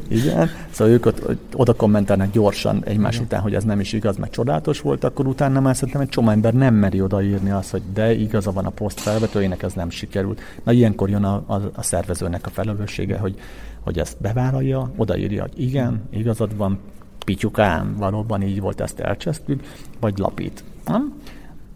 Igen, 0.07 0.49
szóval 0.71 0.93
ők 0.93 1.05
ott, 1.05 1.37
oda 1.53 1.73
kommentálnak 1.73 2.31
gyorsan 2.31 2.83
egymás 2.85 3.13
Igen. 3.13 3.25
után, 3.25 3.41
hogy 3.41 3.53
ez 3.53 3.63
nem 3.63 3.79
is 3.79 3.93
igaz, 3.93 4.17
meg 4.17 4.29
csodálatos 4.29 4.81
volt, 4.81 5.03
akkor 5.03 5.27
utána 5.27 5.59
már 5.59 5.75
szerintem 5.75 6.01
egy 6.01 6.09
csomó 6.09 6.29
ember 6.29 6.53
nem 6.53 6.73
meri 6.73 7.01
odaírni 7.01 7.49
azt, 7.49 7.71
hogy 7.71 7.81
de 7.93 8.13
igaza 8.13 8.51
van 8.51 8.65
a 8.65 8.69
poszt 8.69 8.99
felvetőjének, 8.99 9.63
ez 9.63 9.73
nem 9.73 9.89
sikerült. 9.89 10.41
Na 10.63 10.71
ilyenkor 10.71 11.09
jön 11.09 11.23
a, 11.23 11.43
a, 11.47 11.61
a 11.75 11.81
szervezőnek 11.81 12.45
a 12.45 12.49
felelőssége, 12.49 13.17
hogy 13.17 13.35
hogy 13.81 13.99
ezt 13.99 14.17
bevállalja, 14.21 14.91
odaírja, 14.95 15.41
hogy 15.41 15.61
igen, 15.61 16.01
igazad 16.09 16.57
van, 16.57 16.79
pityukám, 17.27 17.95
valóban 17.97 18.41
így 18.41 18.59
volt, 18.59 18.81
ezt 18.81 18.99
elcsesztük, 18.99 19.63
vagy 19.99 20.17
lapít. 20.17 20.63
Nem? 20.85 21.13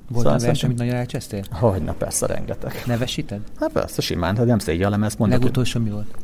Volt 0.08 0.26
szóval 0.26 0.40
verseny, 0.40 0.70
amit 0.70 0.78
nagyon 0.78 0.96
elcsesztél? 0.96 1.44
Hogy, 1.52 1.82
na 1.82 1.94
persze, 1.94 2.26
rengeteg. 2.26 2.84
Nevesíted? 2.86 3.40
Hát 3.60 3.72
persze, 3.72 4.02
simán, 4.02 4.38
hát 4.38 4.46
nem 4.46 4.60
szégyellem 4.60 5.04
ezt 5.04 5.20
mondani. 5.20 5.42
Legutolsó 5.42 5.80
mi 5.80 5.90
volt? 5.90 6.16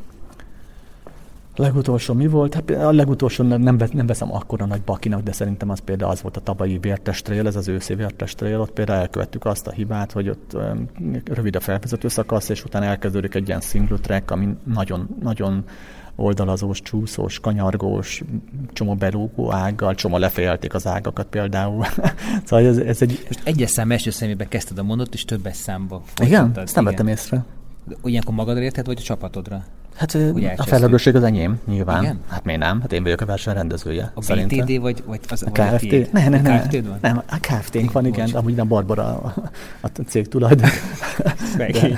Legutolsó 1.56 2.14
mi 2.14 2.28
volt? 2.28 2.54
Hát 2.54 2.70
a 2.70 2.92
legutolsó 2.92 3.44
nem, 3.44 3.78
nem 3.92 4.06
veszem 4.06 4.34
akkora 4.34 4.66
nagy 4.66 4.82
bakinak, 4.82 5.22
de 5.22 5.32
szerintem 5.32 5.70
az 5.70 5.80
például 5.80 6.12
az 6.12 6.22
volt 6.22 6.38
a 6.38 6.42
tavalyi 6.42 6.78
vértestrél, 6.78 7.48
ez 7.48 7.56
az 7.56 7.68
őszi 7.68 7.96
vértestrél, 7.96 8.60
ott 8.60 8.72
például 8.72 9.00
elkövettük 9.00 9.46
azt 9.46 9.68
a 9.68 9.72
hibát, 9.72 10.12
hogy 10.12 10.30
ott 10.30 10.54
um, 10.54 10.90
rövid 11.26 11.56
a 11.56 11.60
felvezető 11.60 12.08
szakasz, 12.08 12.50
és 12.50 12.64
utána 12.64 12.86
elkezdődik 12.86 13.36
egy 13.36 13.48
ilyen 13.48 13.62
single 13.62 13.98
track, 13.98 14.32
ami 14.32 14.58
nagyon, 14.64 15.08
nagyon 15.22 15.64
oldalazós, 16.20 16.82
csúszós, 16.82 17.40
kanyargós, 17.40 18.24
csomó 18.74 18.96
berúgó 18.96 19.54
ággal, 19.54 19.96
csomó 19.96 20.18
lefejelték 20.18 20.74
az 20.74 20.88
ágakat 20.88 21.28
például. 21.28 21.86
szóval 22.46 22.66
ez, 22.66 22.78
ez 22.78 23.02
egy... 23.02 23.26
Most 23.28 23.42
egyes 23.44 23.70
szám 23.70 23.92
első 23.92 24.10
szemébe 24.10 24.48
kezdted 24.48 24.78
a 24.78 24.84
mondat, 24.84 25.14
és 25.14 25.26
többes 25.26 25.56
számba. 25.56 26.02
Igen? 26.22 26.52
Ezt 26.56 26.76
nem 26.76 26.84
vettem 26.84 27.08
észre. 27.08 27.46
Ilyenkor 28.04 28.34
magadra 28.34 28.64
érted, 28.64 28.86
vagy 28.86 28.98
a 29.00 29.04
csapatodra? 29.04 29.64
Hát 29.98 30.18
a 30.58 30.64
felelősség 30.64 31.16
az 31.16 31.24
enyém, 31.24 31.60
nyilván. 31.66 32.04
Igen? 32.04 32.20
Hát 32.28 32.44
miért 32.44 32.60
nem? 32.60 32.82
Hát 32.82 32.94
én 32.94 33.04
vagyok 33.04 33.22
a 33.22 33.26
verseny 33.26 33.54
rendezője. 33.54 34.12
A 34.16 34.22
szerintem. 34.22 34.66
BTD 34.66 34.80
vagy, 34.80 35.04
vagy 35.06 35.20
az 35.30 35.44
a 35.44 35.52
KFT? 35.52 35.94
A 35.94 36.08
ne, 36.12 36.30
ne, 36.30 36.42
ne. 36.42 36.62
KFT 36.62 36.86
van? 36.88 36.98
Nem, 37.02 37.22
a 37.30 37.38
KFT-nk 37.42 37.92
van, 37.92 38.06
igen, 38.06 38.30
amúgy 38.30 38.56
nem 38.56 38.68
Barbara 38.68 39.04
a, 39.04 39.34
a 39.82 39.88
cég 40.08 40.28
tulajdon. 40.28 40.70
Meg, 41.58 41.76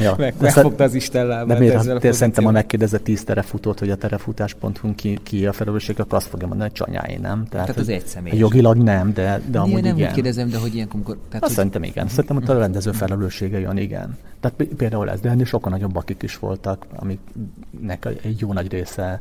ja. 0.00 0.14
meg, 0.18 0.34
megfogta 0.40 0.84
az 0.84 0.94
Isten 0.94 1.26
lábát. 1.26 1.46
De 1.46 1.58
miért, 1.58 2.00
te 2.00 2.12
szerintem, 2.12 2.44
ha 2.44 2.50
megkérdezett 2.50 3.04
tíz 3.04 3.24
terefutót, 3.24 3.78
hogy 3.78 3.90
a 3.90 3.96
terefutás.hu 3.96 4.94
ki, 4.94 5.18
ki 5.22 5.46
a 5.46 5.52
felelősség, 5.52 6.00
akkor 6.00 6.18
azt 6.18 6.26
fogja 6.26 6.46
mondani, 6.46 6.70
hogy 6.70 6.78
csanyáé, 6.78 7.16
nem? 7.16 7.46
Tehát, 7.50 7.66
tehát 7.66 7.80
az 7.80 7.88
egy 7.88 8.06
személy. 8.06 8.38
Jogilag 8.38 8.76
nem, 8.76 9.12
de, 9.12 9.40
de 9.50 9.58
amúgy 9.58 9.82
nem 9.82 9.96
igen. 9.96 10.08
úgy 10.08 10.14
kérdezem, 10.14 10.48
de 10.48 10.58
hogy 10.58 10.74
ilyenkor... 10.74 11.18
Tehát, 11.28 11.44
azt 11.44 11.54
szerintem 11.54 11.82
igen. 11.82 12.08
Szerintem 12.08 12.36
ott 12.36 12.48
a 12.48 12.58
rendező 12.58 12.92
felelőssége 12.92 13.58
jön, 13.58 13.76
igen. 13.76 14.16
Tehát 14.40 14.62
például 14.76 15.10
ez, 15.10 15.20
de 15.20 15.28
ennél 15.28 15.44
sokkal 15.44 15.72
nagyobb 15.72 15.96
akik 15.96 16.22
is 16.22 16.38
voltak, 16.38 16.86
amiknek 17.74 18.24
egy 18.24 18.40
jó 18.40 18.52
nagy 18.52 18.70
része 18.70 19.20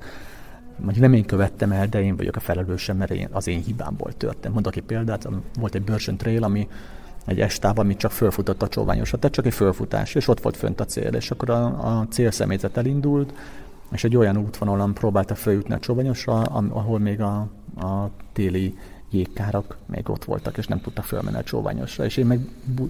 mondjuk 0.77 1.05
nem 1.05 1.13
én 1.13 1.25
követtem 1.25 1.71
el, 1.71 1.87
de 1.87 2.01
én 2.01 2.15
vagyok 2.15 2.35
a 2.35 2.39
felelősem, 2.39 2.97
mert 2.97 3.11
én, 3.11 3.27
az 3.31 3.47
én 3.47 3.61
hibámból 3.61 4.13
történt. 4.13 4.53
Mondok 4.53 4.75
egy 4.75 4.83
példát, 4.83 5.27
volt 5.59 5.75
egy 5.75 5.81
Börcsön 5.81 6.17
Trail, 6.17 6.43
ami 6.43 6.67
egy 7.25 7.39
estáv, 7.39 7.79
amit 7.79 7.97
csak 7.97 8.11
fölfutott 8.11 8.61
a 8.61 8.67
csóványosat, 8.67 9.19
tehát 9.19 9.35
csak 9.35 9.45
egy 9.45 9.53
fölfutás, 9.53 10.15
és 10.15 10.27
ott 10.27 10.41
volt 10.41 10.57
fönt 10.57 10.79
a 10.79 10.85
cél, 10.85 11.13
és 11.13 11.31
akkor 11.31 11.49
a, 11.49 11.65
a 11.65 12.07
célszemélyzet 12.09 12.77
elindult, 12.77 13.33
és 13.91 14.03
egy 14.03 14.17
olyan 14.17 14.37
útvonalon 14.37 14.93
próbálta 14.93 15.35
följutni 15.35 15.73
a 15.73 15.79
csóványosra, 15.79 16.41
ahol 16.41 16.99
még 16.99 17.21
a, 17.21 17.47
a 17.79 18.09
téli 18.33 18.77
jégkárak 19.09 19.77
még 19.85 20.09
ott 20.09 20.25
voltak, 20.25 20.57
és 20.57 20.67
nem 20.67 20.81
tudtak 20.81 21.03
fölmenni 21.03 21.37
a 21.37 21.43
csóványosra. 21.43 22.05
És 22.05 22.17
én 22.17 22.25
meg 22.25 22.39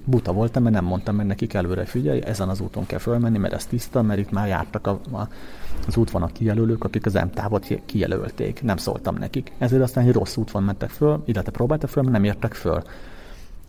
buta 0.03 0.33
voltam, 0.33 0.63
mert 0.63 0.75
nem 0.75 0.85
mondtam 0.85 1.15
meg 1.15 1.25
nekik 1.25 1.53
előre, 1.53 1.85
figyelj, 1.85 2.21
ezen 2.25 2.49
az 2.49 2.59
úton 2.59 2.85
kell 2.85 2.99
fölmenni, 2.99 3.37
mert 3.37 3.53
ez 3.53 3.65
tiszta, 3.65 4.01
mert 4.01 4.19
itt 4.19 4.31
már 4.31 4.47
jártak 4.47 4.87
a, 4.87 4.99
a, 5.11 5.27
az 5.87 5.97
útvonal 5.97 6.29
kijelölők, 6.33 6.83
akik 6.83 7.05
az 7.05 7.13
M-távot 7.13 7.67
kijelölték. 7.85 8.63
Nem 8.63 8.77
szóltam 8.77 9.15
nekik. 9.15 9.51
Ezért 9.57 9.81
aztán 9.81 10.07
egy 10.07 10.13
rossz 10.13 10.35
útvon 10.37 10.63
mentek 10.63 10.89
föl, 10.89 11.23
illetve 11.25 11.51
próbáltak 11.51 11.89
föl, 11.89 12.03
mert 12.03 12.15
nem 12.15 12.23
értek 12.23 12.53
föl. 12.53 12.81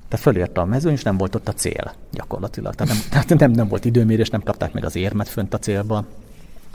Tehát 0.09 0.25
fölérte 0.25 0.61
a 0.61 0.65
mezőn, 0.65 0.93
és 0.93 1.03
nem 1.03 1.17
volt 1.17 1.35
ott 1.35 1.49
a 1.49 1.53
cél 1.53 1.93
gyakorlatilag. 2.13 2.75
Tehát 2.75 2.93
nem, 2.93 3.03
tehát 3.11 3.39
nem, 3.39 3.51
nem 3.51 3.69
volt 3.69 3.85
időmérés, 3.85 4.31
nem 4.31 4.43
kapták 4.43 4.73
meg 4.73 4.85
az 4.85 4.97
érmet 4.97 5.29
fönt 5.29 5.55
a 5.55 5.59
célba. 5.59 6.05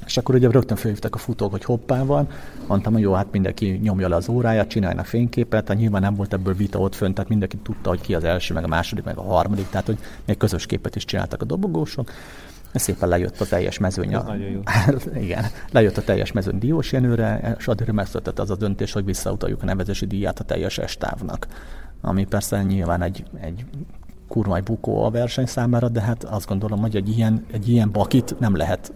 És 0.05 0.17
akkor 0.17 0.35
ugye 0.35 0.51
rögtön 0.51 0.77
felhívtak 0.77 1.15
a 1.15 1.17
futók, 1.17 1.51
hogy 1.51 1.63
hoppá 1.63 2.03
van. 2.03 2.27
Mondtam, 2.67 2.93
hogy 2.93 3.01
jó, 3.01 3.13
hát 3.13 3.31
mindenki 3.31 3.79
nyomja 3.83 4.07
le 4.07 4.15
az 4.15 4.29
óráját, 4.29 4.67
csináljanak 4.67 5.05
fényképet. 5.05 5.67
Hát 5.67 5.77
nyilván 5.77 6.01
nem 6.01 6.15
volt 6.15 6.33
ebből 6.33 6.53
vita 6.53 6.79
ott 6.79 6.95
fönt, 6.95 7.13
tehát 7.13 7.29
mindenki 7.29 7.57
tudta, 7.57 7.89
hogy 7.89 8.01
ki 8.01 8.15
az 8.15 8.23
első, 8.23 8.53
meg 8.53 8.63
a 8.63 8.67
második, 8.67 9.03
meg 9.03 9.17
a 9.17 9.23
harmadik. 9.23 9.69
Tehát, 9.69 9.85
hogy 9.85 9.97
még 10.25 10.37
közös 10.37 10.65
képet 10.65 10.95
is 10.95 11.05
csináltak 11.05 11.41
a 11.41 11.45
dobogósok. 11.45 12.11
Szépen 12.73 13.09
lejött 13.09 13.41
a 13.41 13.45
teljes 13.45 13.77
mezőny. 13.77 14.09
Jó. 14.09 14.19
Igen, 15.23 15.45
lejött 15.71 15.97
a 15.97 16.01
teljes 16.01 16.31
mezőny 16.31 16.59
Diósjenőre, 16.59 17.55
és 17.57 17.67
addig 17.67 17.87
megszületett 17.87 18.39
az 18.39 18.49
a 18.49 18.55
döntés, 18.55 18.91
hogy 18.91 19.05
visszautaljuk 19.05 19.61
a 19.61 19.65
nevezési 19.65 20.05
díját 20.05 20.39
a 20.39 20.43
teljes 20.43 20.77
estávnak. 20.77 21.47
Ami 22.01 22.25
persze 22.25 22.63
nyilván 22.63 23.01
egy, 23.01 23.23
egy 23.41 23.65
kurva 24.27 24.59
bukó 24.59 25.03
a 25.03 25.09
verseny 25.09 25.45
számára, 25.45 25.89
de 25.89 26.01
hát 26.01 26.23
azt 26.23 26.47
gondolom, 26.47 26.79
hogy 26.79 26.95
egy 26.95 27.09
ilyen, 27.09 27.45
egy 27.51 27.69
ilyen 27.69 27.91
bakit 27.91 28.39
nem 28.39 28.55
lehet 28.55 28.93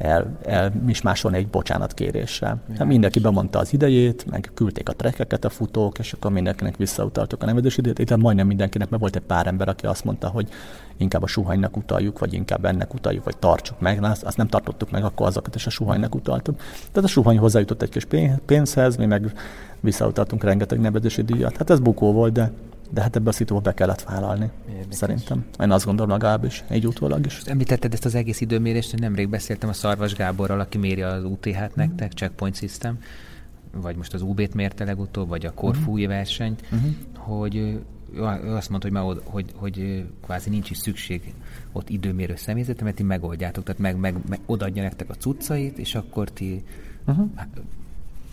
el, 0.00 0.36
el 0.44 0.72
mismásolni 0.84 1.36
egy 1.36 1.48
bocsánatkéréssel. 1.48 2.60
Hát 2.78 2.86
mindenki 2.86 3.20
bemondta 3.20 3.58
az 3.58 3.72
idejét, 3.72 4.26
meg 4.30 4.50
küldték 4.54 4.88
a 4.88 4.92
trekkeket 4.92 5.44
a 5.44 5.48
futók, 5.48 5.98
és 5.98 6.12
akkor 6.12 6.30
mindenkinek 6.30 6.76
visszautaltuk 6.76 7.42
a 7.42 7.46
nevezés 7.46 7.76
idejét. 7.76 7.98
Itt 7.98 8.16
majdnem 8.16 8.46
mindenkinek, 8.46 8.88
mert 8.88 9.02
volt 9.02 9.16
egy 9.16 9.22
pár 9.22 9.46
ember, 9.46 9.68
aki 9.68 9.86
azt 9.86 10.04
mondta, 10.04 10.28
hogy 10.28 10.48
inkább 10.96 11.22
a 11.22 11.26
suhanynak 11.26 11.76
utaljuk, 11.76 12.18
vagy 12.18 12.32
inkább 12.32 12.64
ennek 12.64 12.94
utaljuk, 12.94 13.24
vagy 13.24 13.36
tartsuk 13.36 13.80
meg. 13.80 14.00
Na, 14.00 14.10
azt, 14.10 14.22
azt 14.22 14.36
nem 14.36 14.48
tartottuk 14.48 14.90
meg, 14.90 15.04
akkor 15.04 15.26
azokat 15.26 15.54
is 15.54 15.66
a 15.66 15.70
suhanynak 15.70 16.14
utaltuk. 16.14 16.56
Tehát 16.92 17.08
a 17.08 17.12
suhany 17.12 17.38
hozzájutott 17.38 17.82
egy 17.82 17.88
kis 17.88 18.06
pénzhez, 18.46 18.96
mi 18.96 19.06
meg 19.06 19.32
visszautaltunk 19.80 20.44
rengeteg 20.44 20.80
nevezési 20.80 21.22
díjat. 21.22 21.56
Hát 21.56 21.70
ez 21.70 21.80
bukó 21.80 22.12
volt, 22.12 22.32
de 22.32 22.50
de 22.90 23.00
hát 23.00 23.16
ebbe 23.16 23.28
a 23.28 23.32
szituba 23.32 23.60
be 23.60 23.74
kellett 23.74 24.02
vállalni, 24.02 24.50
Érdekes. 24.68 24.96
szerintem. 24.96 25.44
Én 25.60 25.70
azt 25.70 25.84
gondolom 25.84 26.10
legalábbis, 26.10 26.64
egy 26.68 26.86
utólag 26.86 27.26
is. 27.26 27.40
Említetted 27.44 27.92
ezt 27.92 28.04
az 28.04 28.14
egész 28.14 28.40
időmérést, 28.40 28.90
hogy 28.90 29.00
nemrég 29.00 29.28
beszéltem 29.28 29.68
a 29.68 29.72
Szarvas 29.72 30.14
Gáborral, 30.14 30.60
aki 30.60 30.78
méri 30.78 31.02
az 31.02 31.24
UTH-t 31.24 31.74
nektek, 31.74 32.12
Checkpoint 32.12 32.56
System, 32.56 32.98
vagy 33.72 33.96
most 33.96 34.14
az 34.14 34.22
UB-t 34.22 34.54
mérte 34.54 34.84
legutóbb, 34.84 35.28
vagy 35.28 35.46
a 35.46 35.54
Korfúi 35.54 36.02
uh-huh. 36.02 36.16
versenyt, 36.16 36.62
uh-huh. 36.72 36.90
hogy 37.14 37.56
ő 37.56 38.22
azt 38.54 38.68
mondta, 38.68 38.88
hogy, 38.88 38.96
már 38.96 39.02
hogy, 39.04 39.22
hogy, 39.24 39.52
hogy 39.54 40.04
kvázi 40.22 40.50
nincs 40.50 40.70
is 40.70 40.78
szükség 40.78 41.34
ott 41.72 41.88
időmérő 41.88 42.36
személyzetre, 42.36 42.84
mert 42.84 42.96
ti 42.96 43.02
megoldjátok, 43.02 43.64
tehát 43.64 43.80
meg, 43.80 43.96
meg, 43.96 44.14
meg 44.28 44.40
odaadja 44.46 44.82
nektek 44.82 45.10
a 45.10 45.14
cuccait, 45.14 45.78
és 45.78 45.94
akkor 45.94 46.30
ti 46.30 46.64
uh-huh. 47.06 47.28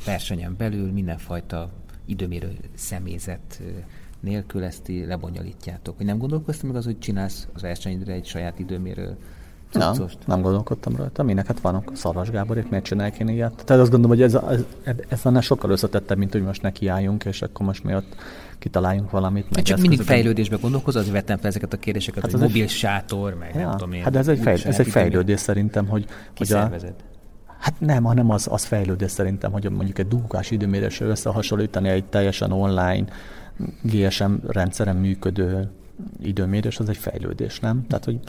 versenyen 0.06 0.56
belül 0.58 0.92
mindenfajta 0.92 1.72
időmérő 2.06 2.58
személyzet 2.74 3.62
nélkül 4.20 4.64
ezt 4.64 4.92
lebonyolítjátok. 5.08 5.98
Hogy 5.98 6.06
nem 6.06 6.18
gondolkoztam 6.18 6.70
meg 6.70 6.78
az, 6.78 6.86
hogy 6.86 7.00
csinálsz 7.00 7.48
az 7.54 7.62
versenyre 7.62 8.14
egy 8.14 8.26
saját 8.26 8.60
időmérő 8.60 9.18
nem, 9.72 9.94
nem 10.26 10.42
gondolkodtam 10.42 10.96
rajta. 10.96 11.24
Minek 11.24 11.48
hát 11.48 11.60
vannak 11.60 11.92
Szarvas 11.94 12.30
Gáborék, 12.30 12.70
miért 12.70 12.86
csinálják 12.86 13.20
én 13.20 13.28
ilyet? 13.28 13.64
Tehát 13.66 13.82
azt 13.82 13.92
gondolom, 13.92 14.18
hogy 14.18 14.26
ez, 14.26 14.34
ez, 14.34 14.96
ez 15.08 15.26
annál 15.26 15.42
sokkal 15.42 15.70
összetettebb, 15.70 16.18
mint 16.18 16.32
hogy 16.32 16.44
most 16.44 16.62
nekiálljunk, 16.62 17.26
és 17.26 17.42
akkor 17.42 17.66
most 17.66 17.84
mi 17.84 17.96
ott 17.96 18.16
kitaláljunk 18.60 19.12
valamit. 19.12 19.56
Meg 19.56 19.64
csak 19.64 19.80
mindig 19.80 20.02
fejlődésbe 20.02 20.58
gondolkozol, 20.62 21.02
azért 21.02 21.16
vettem 21.16 21.38
fel 21.38 21.48
ezeket 21.48 21.74
a 21.74 21.78
kérdéseket, 21.78 22.22
hát 22.22 22.32
hogy 22.32 22.42
mobil 22.42 22.64
egy... 22.64 22.70
sátor, 22.70 23.34
meg 23.34 23.52
ja, 23.56 23.62
nem 23.62 23.72
tudom 23.72 23.92
én. 23.94 24.04
Hát 24.04 24.16
ez 24.16 24.28
egy, 24.28 24.40
fejl... 24.40 24.58
ez 24.64 24.80
egy 24.80 24.88
fejlődés 24.88 25.40
szerintem, 25.40 25.88
hogy... 25.88 26.06
hogy 26.38 26.54
a... 26.54 26.70
Hát 27.60 27.80
nem, 27.80 28.04
hanem 28.04 28.30
az, 28.30 28.48
az 28.52 28.64
fejlődés 28.64 29.12
szerintem, 29.12 29.52
hogy 29.52 29.72
mondjuk 29.72 30.00
egy 30.00 30.08
dugás 30.08 30.52
időmérésre 30.52 31.06
összehasonlítani 31.06 31.90
egy 31.90 32.06
teljesen 32.06 32.52
online 32.52 33.06
GSM 33.82 34.34
rendszeren 34.48 34.96
működő 34.96 35.70
időmérés 36.22 36.80
az 36.80 36.90
egy 36.90 36.98
fejlődés, 36.98 37.60
nem? 37.60 37.86
Tehát, 37.88 38.06
hogy 38.06 38.20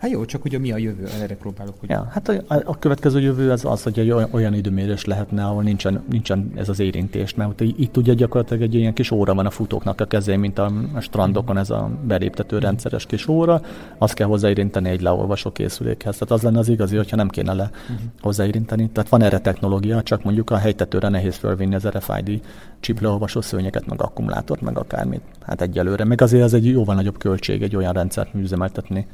Hát 0.00 0.10
jó, 0.10 0.24
csak 0.24 0.44
ugye 0.44 0.58
mi 0.58 0.72
a 0.72 0.76
jövő, 0.76 1.06
erre 1.22 1.34
próbálok. 1.36 1.74
Hogy... 1.80 1.88
Ja, 1.88 2.08
hát 2.10 2.28
a, 2.28 2.62
a, 2.64 2.78
következő 2.78 3.20
jövő 3.20 3.50
az 3.50 3.64
az, 3.64 3.82
hogy 3.82 3.98
egy 3.98 4.10
olyan, 4.10 4.28
olyan 4.30 4.54
időmérés 4.54 5.04
lehetne, 5.04 5.44
ahol 5.44 5.62
nincsen, 5.62 6.02
nincsen 6.10 6.52
ez 6.54 6.68
az 6.68 6.80
érintés, 6.80 7.34
mert 7.34 7.60
itt 7.60 7.96
ugye 7.96 8.14
gyakorlatilag 8.14 8.62
egy 8.62 8.74
ilyen 8.74 8.92
kis 8.92 9.10
óra 9.10 9.34
van 9.34 9.46
a 9.46 9.50
futóknak 9.50 10.00
a 10.00 10.04
kezén, 10.04 10.38
mint 10.38 10.58
a, 10.58 10.72
a 10.94 11.00
strandokon 11.00 11.56
ez 11.58 11.70
a 11.70 11.90
beléptető 12.04 12.58
rendszeres 12.58 13.06
kis 13.06 13.28
óra, 13.28 13.62
azt 13.98 14.14
kell 14.14 14.26
hozzáérinteni 14.26 14.88
egy 14.88 15.00
leolvasó 15.00 15.50
készülékhez. 15.52 16.14
Tehát 16.14 16.34
az 16.34 16.42
lenne 16.42 16.58
az 16.58 16.68
igazi, 16.68 16.96
hogyha 16.96 17.16
nem 17.16 17.28
kéne 17.28 17.52
le 17.52 17.70
uh-huh. 17.72 17.96
hozzáérinteni. 18.20 18.90
Tehát 18.90 19.10
van 19.10 19.22
erre 19.22 19.38
technológia, 19.38 20.02
csak 20.02 20.24
mondjuk 20.24 20.50
a 20.50 20.56
helytetőre 20.56 21.08
nehéz 21.08 21.36
fölvinni 21.36 21.74
az 21.74 21.88
RFID 21.88 22.40
chip 22.80 23.00
leolvasó 23.00 23.40
szőnyeket, 23.40 23.86
meg 23.86 24.02
akkumulátort, 24.02 24.60
meg 24.60 24.78
akármit. 24.78 25.22
Hát 25.40 25.60
egyelőre. 25.60 26.04
Meg 26.04 26.20
azért 26.20 26.42
ez 26.42 26.52
egy 26.52 26.66
jóval 26.66 26.94
nagyobb 26.94 27.18
költség 27.18 27.62
egy 27.62 27.76
olyan 27.76 27.92
rendszert 27.92 28.34
üzemeltetni 28.34 29.06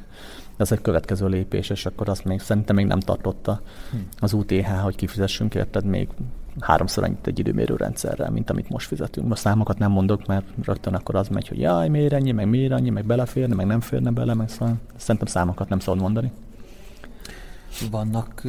ez 0.57 0.71
egy 0.71 0.81
következő 0.81 1.27
lépés, 1.27 1.69
és 1.69 1.85
akkor 1.85 2.09
azt 2.09 2.25
még 2.25 2.39
szerintem 2.39 2.75
még 2.75 2.85
nem 2.85 2.99
tartotta 2.99 3.61
hm. 3.91 3.97
az 4.19 4.33
UTH, 4.33 4.67
hogy 4.67 4.95
kifizessünk 4.95 5.55
érted 5.55 5.85
még 5.85 6.07
háromszor 6.59 7.03
annyit 7.03 7.27
egy 7.27 7.39
időmérő 7.39 7.75
rendszerrel, 7.75 8.29
mint 8.29 8.49
amit 8.49 8.69
most 8.69 8.87
fizetünk. 8.87 9.27
Most 9.27 9.41
számokat 9.41 9.77
nem 9.77 9.91
mondok, 9.91 10.25
mert 10.25 10.45
rögtön 10.63 10.93
akkor 10.93 11.15
az 11.15 11.27
megy, 11.27 11.47
hogy 11.47 11.59
jaj, 11.59 11.89
miért 11.89 12.13
ennyi, 12.13 12.31
meg 12.31 12.49
miért 12.49 12.71
annyi, 12.71 12.89
meg 12.89 13.05
beleférne, 13.05 13.55
meg 13.55 13.65
nem 13.65 13.79
férne 13.79 14.11
bele, 14.11 14.33
meg 14.33 14.49
szóval 14.49 14.75
szerintem 14.95 15.27
számokat 15.27 15.69
nem 15.69 15.79
szabad 15.79 16.01
mondani. 16.01 16.31
Vannak, 17.91 18.41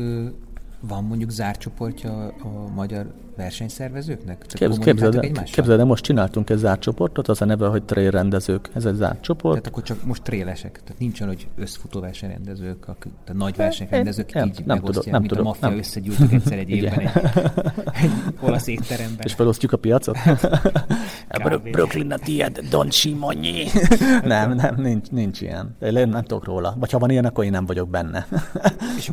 van 0.80 1.04
mondjuk 1.04 1.30
zárcsoportja 1.30 2.26
a 2.26 2.68
magyar 2.74 3.12
versenyszervezőknek? 3.38 4.44
Képz, 4.48 4.78
képzeld, 4.78 5.14
el, 5.14 5.42
képzeld 5.42 5.80
el, 5.80 5.86
most 5.86 6.04
csináltunk 6.04 6.50
egy 6.50 6.56
zárt 6.56 6.80
csoportot, 6.80 7.28
az 7.28 7.42
a 7.42 7.44
neve, 7.44 7.66
hogy 7.66 7.82
trail 7.82 8.10
rendezők. 8.10 8.70
Ez 8.74 8.84
egy 8.84 8.94
zárt 8.94 9.22
csoport. 9.22 9.54
Tehát 9.54 9.66
akkor 9.66 9.82
csak 9.82 10.04
most 10.04 10.22
trélesek. 10.22 10.80
Tehát 10.84 10.98
nincs 10.98 11.20
olyan, 11.20 11.34
hogy 11.34 11.46
összfutó 11.56 12.00
versenyrendezők, 12.00 12.80
tehát 12.80 13.32
nagy 13.32 13.56
versenyrendezők 13.56 14.32
nem, 14.32 14.46
így 14.46 14.62
nem 14.64 14.80
tudok, 14.80 15.04
nem 15.04 15.20
mint 15.20 15.28
tudok, 15.32 15.44
a 15.44 15.48
maffia 15.48 15.68
nem. 15.68 15.78
összegyűltük 15.78 16.32
egyszer 16.32 16.58
egy 16.58 16.70
évben 16.76 16.98
egy, 16.98 17.10
egy 18.02 18.10
olasz 18.40 18.66
étteremben. 18.66 19.20
És 19.26 19.32
felosztjuk 19.32 19.72
a 19.72 19.76
piacot? 19.76 20.16
Brooklyn 21.72 22.12
a 22.12 22.18
tiéd, 22.18 22.60
Don 22.70 22.90
Simonyi. 22.90 23.64
nem, 24.24 24.54
nem, 24.54 24.74
nincs, 24.76 25.10
nincs 25.10 25.40
ilyen. 25.40 25.76
Én 25.80 26.08
nem 26.08 26.22
tudok 26.22 26.44
róla. 26.44 26.74
Vagy 26.78 26.90
ha 26.90 26.98
van 26.98 27.10
ilyen, 27.10 27.24
akkor 27.24 27.44
én 27.44 27.50
nem 27.50 27.66
vagyok 27.66 27.88
benne. 27.88 28.26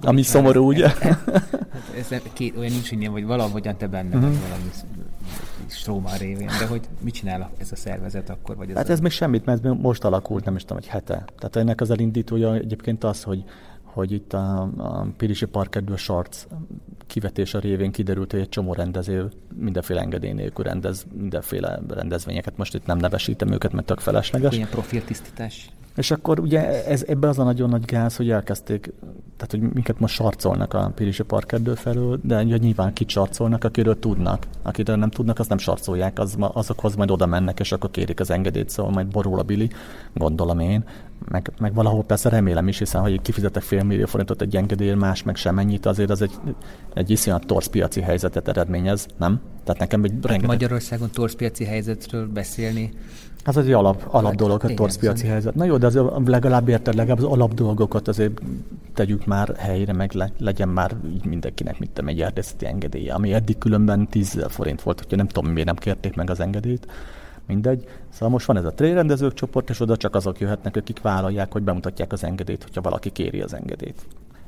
Ami 0.01 0.21
szomorú, 0.21 0.67
ugye? 0.67 0.91
Ez, 1.97 2.11
ez, 2.11 2.21
két, 2.33 2.57
olyan 2.57 2.71
nincs 2.71 2.91
ilyen, 2.91 3.11
vagy 3.11 3.25
valahogyan 3.25 3.77
te 3.77 3.87
benne 3.87 4.14
uh-huh. 4.15 4.39
valami 4.49 4.69
Stróma 5.67 6.15
révén, 6.17 6.47
de 6.47 6.67
hogy 6.67 6.81
mit 7.01 7.13
csinál 7.13 7.51
ez 7.57 7.71
a 7.71 7.75
szervezet 7.75 8.29
akkor? 8.29 8.55
Vagy 8.55 8.69
ez 8.69 8.75
hát 8.75 8.89
ez 8.89 8.99
a... 8.99 9.01
még 9.01 9.11
semmit, 9.11 9.45
mert 9.45 9.63
most 9.63 10.03
alakult, 10.03 10.45
nem 10.45 10.55
is 10.55 10.61
tudom, 10.61 10.77
egy 10.77 10.87
hete. 10.87 11.25
Tehát 11.37 11.55
ennek 11.55 11.81
az 11.81 11.89
elindítója 11.91 12.53
egyébként 12.53 13.03
az, 13.03 13.23
hogy 13.23 13.43
hogy 13.95 14.11
itt 14.11 14.33
a, 14.33 14.61
a 14.77 15.07
Pirisi 15.17 15.45
Parkerdő 15.45 15.95
Sarc 15.95 16.45
kivetése 17.07 17.59
révén 17.59 17.91
kiderült, 17.91 18.31
hogy 18.31 18.39
egy 18.39 18.49
csomó 18.49 18.73
rendező 18.73 19.29
mindenféle 19.53 20.01
engedély 20.01 20.31
nélkül 20.31 20.63
rendez 20.63 21.05
mindenféle 21.13 21.79
rendezvényeket. 21.87 22.57
Most 22.57 22.75
itt 22.75 22.85
nem 22.85 22.97
nevesítem 22.97 23.51
őket, 23.51 23.71
mert 23.71 23.85
tök 23.85 23.99
felesleges. 23.99 24.55
Ilyen 24.55 24.69
profiltisztítás. 24.69 25.69
És 25.95 26.11
akkor 26.11 26.39
ugye 26.39 26.85
ez, 26.85 27.03
ebbe 27.07 27.27
az 27.27 27.39
a 27.39 27.43
nagyon 27.43 27.69
nagy 27.69 27.85
gáz, 27.85 28.15
hogy 28.15 28.29
elkezdték, 28.29 28.93
tehát 29.37 29.51
hogy 29.51 29.59
minket 29.59 29.99
most 29.99 30.13
sarcolnak 30.13 30.73
a 30.73 30.91
Pirisi 30.95 31.23
Parkerdő 31.23 31.73
felől, 31.73 32.19
de 32.23 32.43
ugye 32.43 32.57
nyilván 32.57 32.93
kit 32.93 33.09
sarcolnak, 33.09 33.63
akiről 33.63 33.99
tudnak. 33.99 34.47
Akiről 34.61 34.95
nem 34.95 35.09
tudnak, 35.09 35.39
azt 35.39 35.49
nem 35.49 35.57
sarcolják, 35.57 36.19
az, 36.19 36.35
azokhoz 36.39 36.95
majd 36.95 37.11
oda 37.11 37.25
mennek, 37.25 37.59
és 37.59 37.71
akkor 37.71 37.91
kérik 37.91 38.19
az 38.19 38.31
engedélyt, 38.31 38.69
szóval 38.69 38.91
majd 38.91 39.07
borul 39.07 39.39
a 39.39 39.43
Bili, 39.43 39.69
gondolom 40.13 40.59
én. 40.59 40.83
Meg, 41.29 41.51
meg 41.59 41.73
valahol 41.73 42.03
persze 42.03 42.29
remélem 42.29 42.67
is, 42.67 42.77
hiszen 42.77 43.01
hogy 43.01 43.21
kifizetek 43.21 43.63
fél 43.63 43.83
millió 43.83 44.05
forintot 44.05 44.41
egy 44.41 44.55
engedélyért, 44.55 44.97
más 44.97 45.23
meg 45.23 45.35
sem 45.35 45.59
ennyit, 45.59 45.85
azért 45.85 46.09
az 46.09 46.21
egy, 46.21 46.33
egy 46.93 47.09
iszonyat 47.09 47.45
torz 47.45 47.67
piaci 47.67 48.01
helyzetet 48.01 48.47
eredményez, 48.47 49.07
nem? 49.17 49.41
Tehát 49.63 49.79
nekem 49.79 50.03
egy 50.03 50.11
hát 50.11 50.25
rengeteg... 50.25 50.49
Magyarországon 50.49 51.09
torz 51.11 51.35
piaci 51.35 51.63
helyzetről 51.65 52.27
beszélni, 52.27 52.91
Hát 53.45 53.55
az 53.55 53.65
egy 53.65 53.71
alap, 53.71 54.07
alap 54.09 54.35
dolog, 54.35 54.63
a 54.63 54.73
torcpiaci 54.73 55.27
helyzet. 55.27 55.55
Na 55.55 55.65
jó, 55.65 55.77
de 55.77 55.85
az 55.85 55.99
legalább 56.25 56.67
érted, 56.67 56.95
legalább 56.95 57.17
az 57.17 57.23
alap 57.23 57.53
dolgokat 57.53 58.07
azért 58.07 58.41
tegyük 58.93 59.25
már 59.25 59.55
helyre, 59.57 59.93
meg 59.93 60.11
le, 60.13 60.31
legyen 60.37 60.69
már 60.69 60.95
így 61.13 61.25
mindenkinek, 61.25 61.79
mint 61.79 61.99
egy 62.05 62.21
erdészeti 62.21 62.65
engedélye, 62.65 63.13
ami 63.13 63.33
eddig 63.33 63.57
különben 63.57 64.07
10 64.07 64.45
forint 64.47 64.81
volt, 64.81 64.99
hogyha 64.99 65.15
nem 65.15 65.27
tudom, 65.27 65.51
miért 65.51 65.67
nem 65.67 65.75
kérték 65.75 66.15
meg 66.15 66.29
az 66.29 66.39
engedélyt. 66.39 66.87
Mindegy. 67.47 67.83
Szóval 68.09 68.29
most 68.29 68.45
van 68.45 68.57
ez 68.57 68.65
a 68.65 68.73
trérendezők 68.73 69.33
csoport, 69.33 69.69
és 69.69 69.79
oda 69.79 69.97
csak 69.97 70.15
azok 70.15 70.39
jöhetnek, 70.39 70.75
akik 70.75 71.01
vállalják, 71.01 71.51
hogy 71.51 71.63
bemutatják 71.63 72.11
az 72.11 72.23
engedélyt, 72.23 72.63
hogyha 72.63 72.81
valaki 72.81 73.09
kéri 73.09 73.41
az 73.41 73.53
engedélyt. 73.53 74.05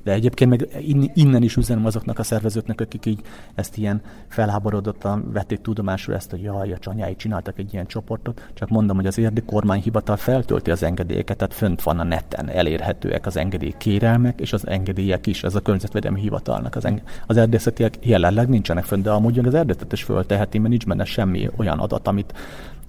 De 0.08 0.14
egyébként 0.14 0.50
meg 0.50 0.68
innen 1.14 1.44
is 1.44 1.56
üzenem 1.56 1.86
azoknak 1.86 2.20
a 2.20 2.24
szervezőknek, 2.24 2.82
akik 2.82 3.06
így 3.06 3.22
ezt 3.56 3.78
ilyen 3.78 4.02
felháborodottan 4.28 5.32
vették 5.32 5.62
tudomásul 5.62 6.14
ezt, 6.14 6.30
hogy 6.30 6.42
jaj, 6.42 6.72
a 6.72 6.78
csanyái 6.78 7.16
csináltak 7.16 7.60
egy 7.60 7.74
ilyen 7.74 7.86
csoportot, 7.86 8.50
csak 8.54 8.70
mondom, 8.70 8.96
hogy 8.96 9.06
az 9.06 9.18
érdi 9.18 9.42
kormányhivatal 9.42 10.16
feltölti 10.16 10.72
az 10.72 10.84
engedélyeket, 10.84 11.38
tehát 11.38 11.54
fönt 11.54 11.82
van 11.82 12.00
a 12.00 12.04
neten 12.04 12.50
elérhetőek 12.50 13.26
az 13.26 13.38
engedély 13.38 13.74
kérelmek, 13.78 14.40
és 14.40 14.54
az 14.54 14.68
engedélyek 14.68 15.28
is, 15.28 15.44
ez 15.44 15.56
a 15.56 15.60
környezetvédelmi 15.60 16.20
hivatalnak. 16.20 16.76
Az, 16.76 16.86
enge- 16.86 17.04
az 17.28 17.38
erdészetiek 17.38 17.94
jelenleg 18.02 18.50
nincsenek 18.50 18.84
fönt, 18.84 19.04
de 19.04 19.12
amúgy 19.12 19.40
az 19.40 19.54
erdészetes 19.54 20.04
fölteheti, 20.04 20.58
mert 20.58 20.70
nincs 20.70 20.86
benne 20.86 21.06
semmi 21.06 21.50
olyan 21.56 21.80
adat, 21.80 22.08
amit 22.08 22.34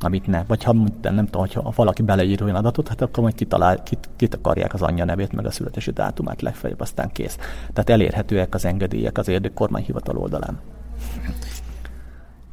amit 0.00 0.26
ne. 0.26 0.44
Vagy 0.46 0.62
ha 0.62 0.72
nem, 0.72 1.14
nem 1.14 1.26
tudom, 1.26 1.46
ha 1.64 1.72
valaki 1.74 2.02
beleír 2.02 2.42
olyan 2.42 2.54
adatot, 2.54 2.88
hát 2.88 3.00
akkor 3.00 3.22
majd 3.22 3.34
kitalál, 3.34 3.82
kit, 3.82 4.08
kit 4.16 4.34
akarják 4.34 4.74
az 4.74 4.82
anyja 4.82 5.04
nevét, 5.04 5.32
meg 5.32 5.46
a 5.46 5.50
születési 5.50 5.90
dátumát 5.90 6.42
legfeljebb, 6.42 6.80
aztán 6.80 7.12
kész. 7.12 7.36
Tehát 7.72 7.90
elérhetőek 7.90 8.54
az 8.54 8.64
engedélyek 8.64 9.18
az 9.18 9.28
érdekkormányhivatal 9.28 10.16
oldalán. 10.16 10.58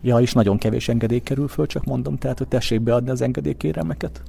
Ja, 0.02 0.20
és 0.20 0.34
nagyon 0.34 0.58
kevés 0.58 0.88
engedély 0.88 1.20
kerül 1.20 1.48
föl, 1.48 1.66
csak 1.66 1.84
mondom, 1.84 2.18
tehát, 2.18 2.38
hogy 2.38 2.48
tessék 2.48 2.82
beadni 2.82 3.10
az 3.10 3.22
engedélykérelmeket. 3.22 4.22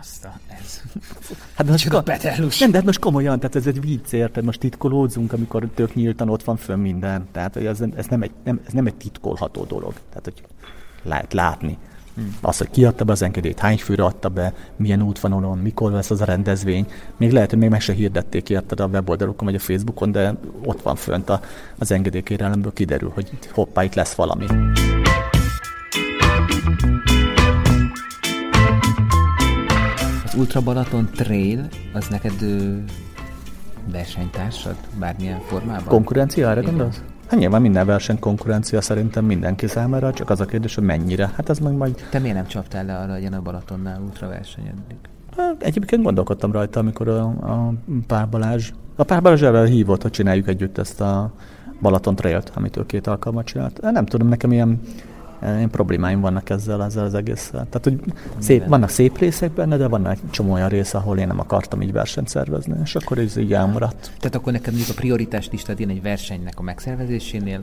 Azt 0.00 0.24
a, 0.24 0.32
ez. 0.60 0.82
Hát 1.56 1.66
most, 1.66 1.82
Csak 1.82 1.92
a 1.92 2.02
petellus. 2.02 2.58
nem, 2.58 2.70
de 2.70 2.76
hát 2.76 2.86
most 2.86 2.98
komolyan, 2.98 3.38
tehát 3.38 3.56
ez 3.56 3.66
egy 3.66 3.80
vicc, 3.80 4.12
érted? 4.12 4.44
Most 4.44 4.60
titkolódzunk, 4.60 5.32
amikor 5.32 5.68
tök 5.74 5.94
nyíltan 5.94 6.28
ott 6.28 6.44
van 6.44 6.56
fönn 6.56 6.78
minden. 6.78 7.26
Tehát 7.32 7.54
hogy 7.54 7.66
ez, 7.66 7.80
ez, 7.96 8.06
nem 8.06 8.22
egy, 8.22 8.30
nem, 8.44 8.60
ez 8.66 8.72
nem 8.72 8.86
egy 8.86 8.94
titkolható 8.94 9.64
dolog. 9.64 9.92
Tehát, 10.08 10.24
hogy 10.24 10.42
lehet 11.02 11.32
látni. 11.32 11.78
Hmm. 12.14 12.36
Az, 12.40 12.58
hogy 12.58 12.70
ki 12.70 12.84
adta 12.84 13.04
be 13.04 13.12
az 13.12 13.22
engedélyt, 13.22 13.58
hány 13.58 13.78
főre 13.78 14.04
adta 14.04 14.28
be, 14.28 14.54
milyen 14.76 15.02
útvonalon, 15.02 15.58
mikor 15.58 15.92
lesz 15.92 16.10
az 16.10 16.20
a 16.20 16.24
rendezvény. 16.24 16.86
Még 17.16 17.32
lehet, 17.32 17.50
hogy 17.50 17.58
még 17.58 17.68
meg 17.70 17.80
se 17.80 17.92
hirdették 17.92 18.50
érted 18.50 18.80
a 18.80 18.86
weboldalukon 18.86 19.46
vagy 19.46 19.54
a 19.54 19.58
Facebookon, 19.58 20.12
de 20.12 20.34
ott 20.64 20.82
van 20.82 20.96
fönt 20.96 21.28
a, 21.30 21.40
az 21.78 21.92
engedélykérelemből 21.92 22.72
kiderül, 22.72 23.10
hogy 23.14 23.30
hoppá, 23.50 23.84
itt 23.84 23.94
lesz 23.94 24.14
valami. 24.14 24.46
Az 30.24 30.34
Ultra 30.34 30.60
Balaton 30.60 31.10
Trail, 31.14 31.68
az 31.92 32.06
neked 32.08 32.42
ö, 32.42 32.76
versenytársad 33.92 34.76
bármilyen 34.98 35.40
formában? 35.40 35.84
Konkurenciára 35.84 36.60
Igen. 36.60 36.70
gondolsz? 36.70 37.02
Hát 37.32 37.40
nyilván 37.40 37.60
minden 37.60 37.86
verseny 37.86 38.18
konkurencia 38.18 38.80
szerintem 38.80 39.24
mindenki 39.24 39.66
számára, 39.66 40.12
csak 40.12 40.30
az 40.30 40.40
a 40.40 40.44
kérdés, 40.44 40.74
hogy 40.74 40.84
mennyire. 40.84 41.30
Hát 41.36 41.48
ez 41.48 41.58
meg 41.58 41.72
majd 41.72 42.06
Te 42.10 42.18
miért 42.18 42.36
nem 42.36 42.46
csaptál 42.46 42.84
le 42.84 42.96
arra, 42.96 43.12
hogy 43.12 43.24
a 43.24 43.40
Balatonnál 43.42 44.00
ultra 44.00 44.28
versenyedik? 44.28 45.08
Hát, 45.36 45.62
Egyébként 45.62 46.02
gondolkodtam 46.02 46.52
rajta, 46.52 46.80
amikor 46.80 47.08
a, 47.08 47.22
a 47.24 47.72
Pár 48.06 48.28
Balázs, 48.28 48.70
a 48.96 49.04
Pár 49.04 49.22
Balázs 49.22 49.42
erre 49.42 49.66
hívott, 49.66 50.02
hogy 50.02 50.10
csináljuk 50.10 50.48
együtt 50.48 50.78
ezt 50.78 51.00
a 51.00 51.32
Balaton 51.80 52.14
Trail-t, 52.14 52.52
amit 52.54 52.76
ő 52.76 52.86
két 52.86 53.06
alkalmat 53.06 53.44
csinált. 53.44 53.80
Nem 53.80 54.06
tudom, 54.06 54.28
nekem 54.28 54.52
ilyen, 54.52 54.80
ilyen 55.42 55.70
problémáim 55.70 56.20
vannak 56.20 56.50
ezzel, 56.50 56.84
ezzel 56.84 57.04
az 57.04 57.14
egésszel. 57.14 57.66
Tehát, 57.70 57.82
hogy 57.82 58.00
szép, 58.38 58.66
vannak 58.66 58.88
szép 58.88 59.18
részek 59.18 59.50
benne, 59.50 59.76
de 59.76 59.88
vannak 59.88 60.12
egy 60.12 60.30
csomó 60.30 60.52
olyan 60.52 60.68
rész, 60.68 60.94
ahol 60.94 61.18
én 61.18 61.26
nem 61.26 61.38
akartam 61.40 61.82
így 61.82 61.92
versenyt 61.92 62.28
szervezni, 62.28 62.74
és 62.82 62.94
akkor 62.94 63.18
ez 63.18 63.36
így 63.36 63.52
elmaradt. 63.52 64.12
Tehát 64.18 64.34
akkor 64.34 64.52
neked 64.52 64.72
mondjuk 64.74 64.96
a 64.96 65.00
prioritás 65.00 65.48
listát 65.50 65.78
ilyen 65.78 65.90
egy 65.90 66.02
versenynek 66.02 66.58
a 66.58 66.62
megszervezésénél 66.62 67.60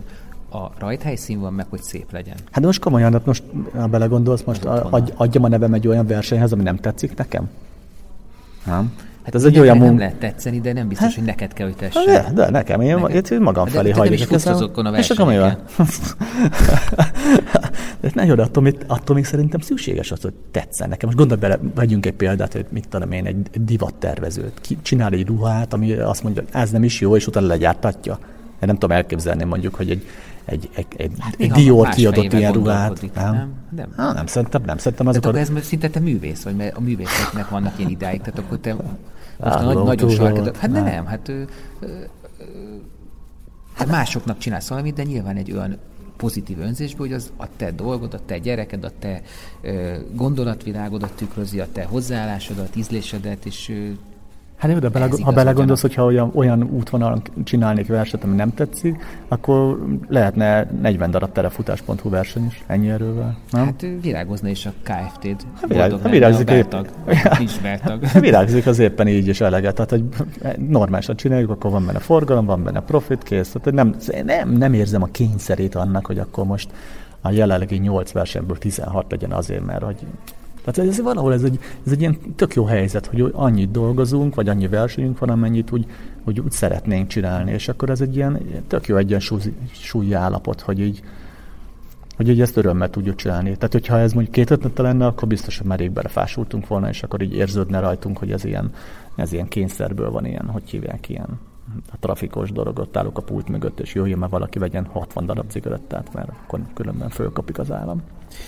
a 0.52 0.70
rajthelyszín 0.80 1.40
van 1.40 1.54
meg, 1.54 1.66
hogy 1.70 1.82
szép 1.82 2.12
legyen. 2.12 2.36
Hát 2.52 2.60
de 2.60 2.66
most 2.66 2.82
komolyan, 2.82 3.12
hát 3.12 3.26
most 3.26 3.44
ha 3.74 3.88
belegondolsz, 3.88 4.44
most 4.44 4.64
van. 4.64 4.78
adj, 4.78 5.12
adjam 5.16 5.44
a 5.44 5.48
nevem 5.48 5.74
egy 5.74 5.88
olyan 5.88 6.08
versenyhez, 6.08 6.52
ami 6.52 6.64
nem 6.64 6.76
tetszik 6.76 7.16
nekem? 7.16 7.50
Nem? 8.66 8.94
Hát 9.24 9.36
ez 9.36 9.44
egy 9.44 9.60
olyan 9.60 9.78
nem 9.78 9.86
munka. 9.86 10.02
lehet 10.02 10.16
tetszeni, 10.16 10.60
de 10.60 10.74
nem 10.74 10.88
biztos, 10.88 11.16
hogy 11.16 11.24
neked 11.24 11.54
kell, 11.54 11.68
hogy 11.68 11.76
tessen. 11.76 12.06
De, 12.06 12.32
de 12.34 12.50
nekem, 12.50 12.82
én, 12.82 12.96
Neked? 12.96 13.40
magam 13.40 13.66
De- 13.66 13.72
felé 13.72 13.92
nem 13.92 14.14
is 14.14 14.24
futsz 14.26 14.46
azokon 14.46 14.86
a 14.86 14.98
És 14.98 15.10
akkor 15.10 15.26
mi 15.26 15.38
van? 15.38 15.58
De 18.02 18.10
ne 18.14 18.36
de 18.36 18.42
attól, 18.42 18.74
attól 18.88 19.16
még 19.16 19.26
szerintem 19.26 19.60
szükséges 19.60 20.12
az, 20.12 20.22
hogy 20.22 20.34
tetszen 20.52 20.90
nekem. 20.90 21.06
Most 21.10 21.18
gondolj 21.18 21.40
bele, 21.42 21.60
vegyünk 21.76 22.06
egy 22.06 22.14
példát, 22.14 22.54
hogy 22.54 22.66
mit 22.70 22.88
tudom 22.90 23.12
én, 23.12 23.26
egy 23.26 23.50
divattervezőt. 23.54 24.54
Ki 24.62 24.78
csinál 24.82 25.12
egy 25.12 25.28
ruhát, 25.28 25.74
ami 25.74 25.92
azt 25.94 26.24
mondja, 26.24 26.42
hogy 26.42 26.62
ez 26.62 26.72
nem 26.72 26.84
is 26.84 27.02
jó, 27.02 27.16
és 27.16 27.28
utána 27.28 27.48
legyártatja. 27.48 28.18
Én 28.62 28.68
nem 28.68 28.78
tudom 28.78 28.96
elképzelni 28.96 29.44
mondjuk, 29.44 29.76
hogy 29.76 29.90
egy, 29.90 30.06
egy, 30.50 30.70
egy, 30.76 30.86
egy, 30.98 31.12
Hát 31.20 31.36
egy 31.38 31.52
Dior 31.52 31.90
kiadott 31.90 32.34
ilyen 32.34 32.54
ruhát. 32.54 33.14
nem? 33.16 33.54
Nem. 33.76 33.94
Há, 33.98 34.14
nem, 34.14 34.26
szerintem, 34.26 34.62
nem, 34.66 34.78
szerintem 34.78 35.06
Tehát 35.06 35.26
azok 35.26 35.48
akkor 35.50 35.58
ez 35.58 35.66
szinte 35.66 35.90
te 35.90 36.00
művész 36.00 36.44
vagy, 36.44 36.56
mert 36.56 36.78
a 36.78 36.80
művészeknek 36.80 37.50
vannak 37.50 37.80
ilyen 37.80 37.90
idáig, 37.90 38.20
tehát 38.20 38.40
akkor 38.40 38.58
te 38.58 38.76
most 39.44 39.60
nagy, 39.62 39.84
nagyon 39.84 40.10
sarkad. 40.10 40.58
Hát 40.58 40.72
Nem. 40.72 40.84
nem, 40.84 41.06
hát, 41.06 41.28
ö, 41.28 41.42
ö, 41.80 41.88
hát 43.74 43.88
másoknak 43.88 44.38
csinálsz 44.38 44.68
valamit, 44.68 44.96
de 44.96 45.04
nyilván 45.04 45.36
egy 45.36 45.52
olyan 45.52 45.78
pozitív 46.18 46.60
önzésből, 46.60 47.08
hogy 47.08 47.16
az 47.16 47.32
a 47.38 47.46
te 47.58 47.72
dolgod, 47.72 48.14
a 48.14 48.20
te 48.26 48.38
gyereked, 48.38 48.84
a 48.84 48.92
te 49.00 49.22
ö, 49.62 49.96
gondolatvilágodat 50.14 51.12
tükrözi, 51.12 51.60
a 51.60 51.68
te 51.72 51.84
hozzáállásodat, 51.84 52.76
ízlésedet, 52.76 53.46
és 53.46 53.70
ö, 53.70 53.90
Hát 54.60 54.72
jó, 54.72 54.80
de 54.80 54.90
bele, 54.90 55.06
Ez 55.06 55.22
ha 55.22 55.32
belegondolsz, 55.32 55.82
hogyha 55.82 56.06
olyan, 56.06 56.32
olyan 56.34 56.64
útvonalon 56.64 57.22
csinálnék 57.44 57.88
versenyt, 57.88 58.24
ami 58.24 58.36
nem 58.36 58.54
tetszik, 58.54 59.06
akkor 59.28 59.86
lehetne 60.08 60.68
40 60.82 61.12
darab 61.12 61.32
terefutás.hu 61.32 62.10
verseny 62.10 62.46
is, 62.46 62.64
ennyi 62.68 62.90
erővel, 62.90 63.38
nem? 63.52 63.66
hát 63.66 63.86
virágozna 64.02 64.50
is 64.50 64.66
a 64.66 64.72
KFT-d. 64.84 65.44
Hát 65.62 65.68
virág- 65.68 66.02
hát 66.02 66.12
virágzik 66.12 66.50
épp. 66.50 66.74
Nincs 67.38 67.62
beltag. 67.62 68.04
Hát 68.04 68.22
Virágzik 68.30 68.68
az 68.68 68.80
éppen 68.80 69.08
így 69.08 69.28
is 69.28 69.42
eleget, 69.42 69.76
tehát 69.76 69.90
hogy 69.90 70.04
normálisan 70.68 71.16
csináljuk, 71.16 71.50
akkor 71.50 71.72
van 71.72 71.86
benne 71.86 72.00
forgalom, 72.00 72.46
van 72.46 72.64
benne 72.64 72.82
profit, 72.82 73.24
kész. 73.24 73.52
Tehát 73.52 73.72
nem, 73.72 73.96
nem, 74.26 74.50
nem 74.50 74.74
érzem 74.74 75.02
a 75.02 75.08
kényszerét 75.12 75.76
annak, 75.76 76.06
hogy 76.06 76.20
akkor 76.20 76.46
most 76.46 76.70
a 77.22 77.32
jelenlegi 77.32 77.78
8 77.78 78.12
versenyből 78.12 78.58
16 78.58 79.06
legyen 79.10 79.32
azért, 79.32 79.66
mert 79.66 79.84
hogy 79.84 79.98
tehát 80.72 80.90
ez 80.90 81.02
valahol 81.02 81.34
ez 81.34 81.44
egy, 81.44 81.60
ez 81.86 81.92
egy 81.92 82.00
ilyen 82.00 82.18
tök 82.36 82.54
jó 82.54 82.64
helyzet, 82.66 83.06
hogy 83.06 83.32
annyit 83.34 83.72
dolgozunk, 83.72 84.36
vagy 84.36 84.50
annyi 84.50 84.68
versenyünk 84.68 85.20
van, 85.20 85.30
amennyit 85.30 85.72
úgy, 85.72 85.86
hogy 86.24 86.40
úgy 86.40 86.52
szeretnénk 86.52 87.08
csinálni, 87.08 87.52
és 87.52 87.68
akkor 87.68 87.90
ez 87.90 88.02
egy 88.02 88.16
ilyen 88.16 88.40
tök 88.68 88.88
jó 88.88 88.96
egyensúlyi 88.96 90.14
állapot, 90.14 90.62
hogy 90.62 90.80
így, 90.80 91.02
hogy 92.16 92.30
így 92.30 92.42
ezt 92.42 92.58
örömmel 92.58 92.90
tudjuk 92.90 93.16
csinálni. 93.16 93.56
Tehát, 93.56 93.72
hogyha 93.72 94.00
ez 94.00 94.14
mondjuk 94.14 94.36
két 94.36 94.50
ötlete 94.52 94.82
lenne, 94.82 95.06
akkor 95.06 95.28
biztos, 95.28 95.58
hogy 95.58 95.68
már 95.68 95.80
rég 95.80 95.92
belefásultunk 95.92 96.68
volna, 96.68 96.90
és 96.90 97.04
akkor 97.04 97.22
így 97.22 97.34
érződne 97.34 97.80
rajtunk, 97.80 98.18
hogy 98.18 98.32
ez 98.32 98.44
ilyen, 98.44 98.72
ez 99.16 99.34
ilyen 99.34 99.48
kényszerből 99.48 100.12
van 100.12 100.26
ilyen, 100.26 100.46
hogy 100.46 100.70
hívják 100.70 101.10
ilyen 101.10 101.40
a 101.92 101.98
trafikos 102.00 102.52
dolog, 102.52 102.80
ott 102.80 102.98
állok 102.98 103.18
a 103.18 103.22
pult 103.22 103.50
mögött, 103.50 103.80
és 103.80 103.94
jöjjön 103.94 104.18
már 104.20 104.30
valaki 104.30 104.60
vegyen 104.60 104.86
60 104.86 105.26
darab 105.26 105.50
cigarettát, 105.50 106.14
mert 106.14 106.30
akkor 106.30 106.60
különben 106.74 107.10
fölkapik 107.10 107.60
az 107.60 107.72
állam. 107.72 108.02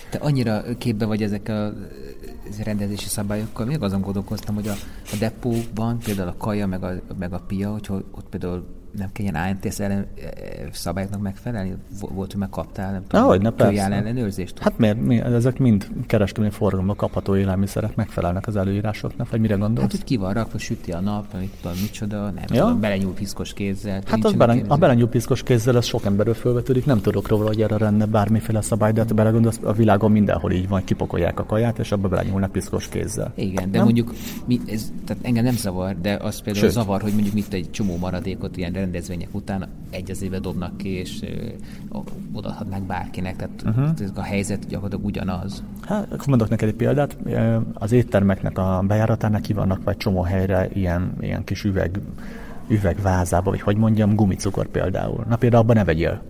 Te 0.09 0.17
annyira 0.17 0.63
képbe 0.77 1.05
vagy 1.05 1.23
ezekkel 1.23 1.65
a 1.65 2.63
rendezési 2.63 3.07
szabályokkal, 3.07 3.65
még 3.65 3.81
azon 3.81 4.01
gondolkoztam, 4.01 4.55
hogy 4.55 4.67
a, 4.67 4.73
a 5.11 5.15
depóban 5.19 5.99
például 5.99 6.27
a 6.27 6.35
kaja 6.37 6.67
meg 6.67 6.83
a, 6.83 6.93
meg 7.19 7.33
a 7.33 7.39
pia, 7.47 7.71
hogy 7.71 7.87
ott 8.11 8.27
például 8.29 8.80
nem 8.97 9.09
kell 9.11 9.25
ilyen 9.25 9.35
ANTS 9.35 9.79
ellen, 9.79 9.99
e, 9.99 10.27
szabályoknak 10.71 11.21
megfelelni? 11.21 11.73
Vo- 11.99 12.11
Volt, 12.13 12.31
hogy 12.31 12.39
megkaptál, 12.39 12.91
nem 12.91 13.03
tudom, 13.07 13.25
Ahogy, 13.25 13.41
ne, 13.41 13.49
persze. 13.51 13.81
ellenőrzést? 13.91 14.59
Hát 14.59 14.77
miért? 14.77 15.01
Mi, 15.01 15.19
ezek 15.21 15.57
mind 15.59 15.87
kereskedelmi 16.07 16.51
forgalomban 16.55 16.95
kapható 16.95 17.35
élelmiszerek 17.35 17.95
megfelelnek 17.95 18.47
az 18.47 18.55
előírásoknak, 18.55 19.29
vagy 19.29 19.39
mire 19.39 19.55
gondolsz? 19.55 19.81
Hát, 19.81 19.91
hogy 19.91 20.03
ki 20.03 20.17
van 20.17 20.33
rakva, 20.33 20.57
süti 20.57 20.91
a 20.91 20.99
nap, 20.99 21.25
mit 21.39 21.51
tudom, 21.61 21.77
micsoda, 21.81 22.21
nem 22.21 22.43
Ja. 22.47 22.63
tudom, 22.63 22.79
belenyúl 22.79 23.13
piszkos 23.13 23.53
kézzel. 23.53 23.93
Hát 23.93 24.03
az 24.03 24.11
nincsenek 24.11 24.37
bele, 24.37 24.53
ilyen 24.55 24.65
a 24.69 24.75
belenyúl 24.75 25.09
piszkos 25.09 25.43
kézzel, 25.43 25.77
ez 25.77 25.85
sok 25.85 26.05
emberről 26.05 26.33
fölvetődik, 26.33 26.85
nem 26.85 27.01
tudok 27.01 27.27
róla, 27.27 27.47
hogy 27.47 27.61
erre 27.61 27.77
lenne 27.77 28.05
bármiféle 28.05 28.61
szabály, 28.61 28.91
de 28.91 28.99
hát 29.01 29.15
belegondolsz, 29.15 29.59
a 29.63 29.73
világon 29.73 30.11
mindenhol 30.11 30.51
így 30.51 30.67
van, 30.67 30.83
kipakolják 30.83 31.39
a 31.39 31.45
kaját, 31.45 31.79
és 31.79 31.91
abba 31.91 32.07
belenyúlnak 32.07 32.51
piszkos 32.51 32.87
kézzel. 32.89 33.31
Igen, 33.35 33.71
de 33.71 33.75
Nem? 33.77 33.85
mondjuk, 33.85 34.13
mi, 34.45 34.59
ez, 34.67 34.91
tehát 35.05 35.23
engem 35.25 35.43
nem 35.43 35.55
zavar, 35.55 35.95
de 36.01 36.13
az 36.21 36.41
például. 36.41 36.65
Sőt. 36.65 36.73
zavar, 36.73 37.01
hogy 37.01 37.13
mondjuk 37.13 37.33
mit 37.33 37.53
egy 37.53 37.71
csomó 37.71 37.97
maradékot 37.97 38.57
ilyen 38.57 38.71
rendezvények 38.81 39.27
után 39.31 39.67
egy 39.89 40.11
az 40.11 40.21
éve 40.21 40.39
dobnak 40.39 40.77
ki, 40.77 40.89
és 40.89 41.19
odaadhatnák 42.33 42.83
bárkinek, 42.83 43.35
tehát 43.35 43.63
uh-huh. 43.65 44.17
a 44.17 44.21
helyzet 44.21 44.67
gyakorlatilag 44.67 45.05
ugyanaz. 45.05 45.63
Hát, 45.81 46.11
akkor 46.11 46.27
mondok 46.27 46.49
neked 46.49 46.67
egy 46.67 46.75
példát. 46.75 47.17
Az 47.73 47.91
éttermeknek 47.91 48.57
a 48.57 48.83
bejáratánál 48.87 49.41
ki 49.41 49.53
vannak 49.53 49.83
vagy 49.83 49.97
csomó 49.97 50.21
helyre 50.21 50.69
ilyen, 50.73 51.13
ilyen 51.19 51.43
kis 51.43 51.63
üveg, 51.63 51.99
üvegvázába, 52.67 53.49
vagy 53.49 53.61
hogy 53.61 53.77
mondjam, 53.77 54.15
gumicukor 54.15 54.67
például. 54.67 55.25
Na 55.29 55.35
például 55.35 55.63
abban 55.63 55.75
ne 55.75 55.83
vegyél 55.83 56.21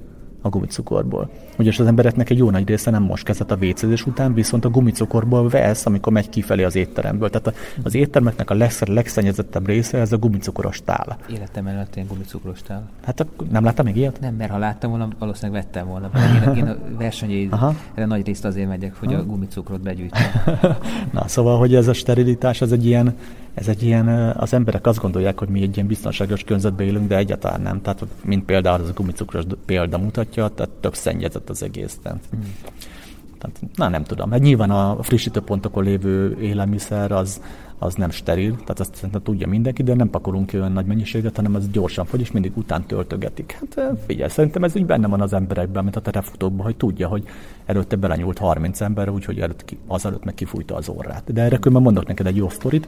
a 0.42 0.50
gumicukorból. 0.50 1.30
Ugyanis 1.58 1.80
az 1.80 1.86
embereknek 1.86 2.30
egy 2.30 2.38
jó 2.38 2.50
nagy 2.50 2.68
része 2.68 2.92
nem 2.92 3.04
most 3.04 3.24
kezet 3.24 3.52
a 3.52 3.56
vécézés 3.56 4.06
után, 4.06 4.34
viszont 4.34 4.66
a 4.66 4.70
gumicukorból 4.70 5.50
vesz, 5.50 5.86
amikor 5.86 6.14
megy 6.14 6.30
kifelé 6.30 6.64
az 6.64 6.76
étteremből. 6.76 7.30
Tehát 7.30 7.48
a- 7.48 7.54
az 7.84 7.96
éttermeknek 7.96 8.50
a 8.50 8.54
legszer, 8.54 8.88
legszennyezettebb 8.88 9.66
része 9.68 9.98
ez 9.98 10.12
a 10.12 10.18
gumicukoros 10.18 10.82
tál. 10.86 11.18
Életem 11.32 11.68
előtt 11.68 11.96
ilyen 11.96 12.08
gumicukros 12.08 12.62
tál. 12.62 12.90
Hát 13.06 13.26
nem 13.52 13.64
láttam 13.64 13.86
még 13.86 13.96
ilyet? 13.96 14.20
Nem, 14.20 14.36
mert 14.36 14.52
ha 14.52 14.58
láttam 14.58 14.90
volna, 14.90 15.08
valószínűleg 15.20 15.64
vettem 15.64 15.88
volna. 15.88 16.10
Én, 16.46 16.56
én 16.56 16.68
a 16.68 16.76
versenyeire 16.98 17.56
Aha. 17.56 17.76
nagy 17.96 18.26
részt 18.26 18.46
azért 18.46 18.68
megyek, 18.68 18.96
hogy 18.96 19.14
a 19.14 19.24
gumicukrot 19.26 19.82
begyűjtöm. 19.82 20.22
Na, 21.14 21.28
szóval, 21.28 21.58
hogy 21.58 21.76
ez 21.76 21.88
a 21.88 21.94
sterilitás, 21.94 22.62
ez 22.62 22.72
egy 22.72 22.86
ilyen, 22.86 23.16
ez 23.54 23.68
egy 23.68 23.84
ilyen, 23.84 24.08
az 24.32 24.54
emberek 24.54 24.86
azt 24.86 25.00
gondolják, 25.00 25.40
hogy 25.40 25.48
mi 25.48 25.62
egy 25.62 25.76
ilyen 25.76 25.88
biztonságos 25.88 26.44
környezetben 26.44 26.88
élünk, 26.88 27.08
de 27.08 27.18
egyáltalán 27.18 27.62
nem. 27.62 27.82
Tehát, 27.82 28.06
mint 28.24 28.46
például 28.46 28.82
az 28.82 28.90
a 28.90 28.94
gumicukros 28.94 29.44
példa 29.66 29.98
mutatja, 29.98 30.48
tehát 30.48 30.72
tök 30.72 30.94
szennyezett 30.94 31.50
az 31.50 31.64
egész. 31.64 32.00
Tehát, 32.04 32.20
tehát, 33.38 33.62
na 33.76 33.90
nem 33.90 34.04
tudom. 34.04 34.32
Hát 34.32 34.40
nyilván 34.40 34.70
a 34.70 35.04
frissítőpontokon 35.04 35.84
lévő 35.84 36.38
élelmiszer 36.42 37.12
az, 37.12 37.42
az 37.78 37.96
nem 37.96 38.10
steril, 38.10 38.52
tehát 38.52 38.80
azt 38.80 38.96
szerintem 38.96 39.22
tudja 39.22 39.48
mindenki, 39.48 39.84
de 39.84 39.94
nem 39.94 40.10
pakolunk 40.10 40.48
ki 40.48 40.58
olyan 40.58 40.72
nagy 40.72 40.86
mennyiséget, 40.86 41.36
hanem 41.36 41.56
az 41.56 41.70
gyorsan 41.70 42.06
fogy, 42.06 42.20
és 42.20 42.32
mindig 42.32 42.58
után 42.58 42.86
töltögetik. 42.86 43.58
Hát 43.60 43.98
figyelj, 44.06 44.30
szerintem 44.30 44.64
ez 44.64 44.76
úgy 44.76 44.86
benne 44.86 45.08
van 45.08 45.22
az 45.22 45.34
emberekben, 45.34 45.84
mint 45.84 45.96
a 45.96 46.02
terefutókban, 46.02 46.66
hogy 46.66 46.76
tudja, 46.76 47.08
hogy 47.08 47.24
előtte 47.66 47.96
belenyúlt 47.96 48.38
30 48.38 48.82
ember, 48.82 49.10
úgyhogy 49.10 49.40
előtt, 49.40 49.76
az 49.88 50.06
előtt 50.06 50.24
meg 50.24 50.34
kifújta 50.34 50.76
az 50.76 50.90
orrát. 50.90 51.34
De 51.34 51.42
erre 51.42 51.58
különben 51.58 51.84
mondok 51.84 52.08
neked 52.08 52.28
egy 52.28 52.36
jó 52.36 52.50
sztorit, 52.50 52.88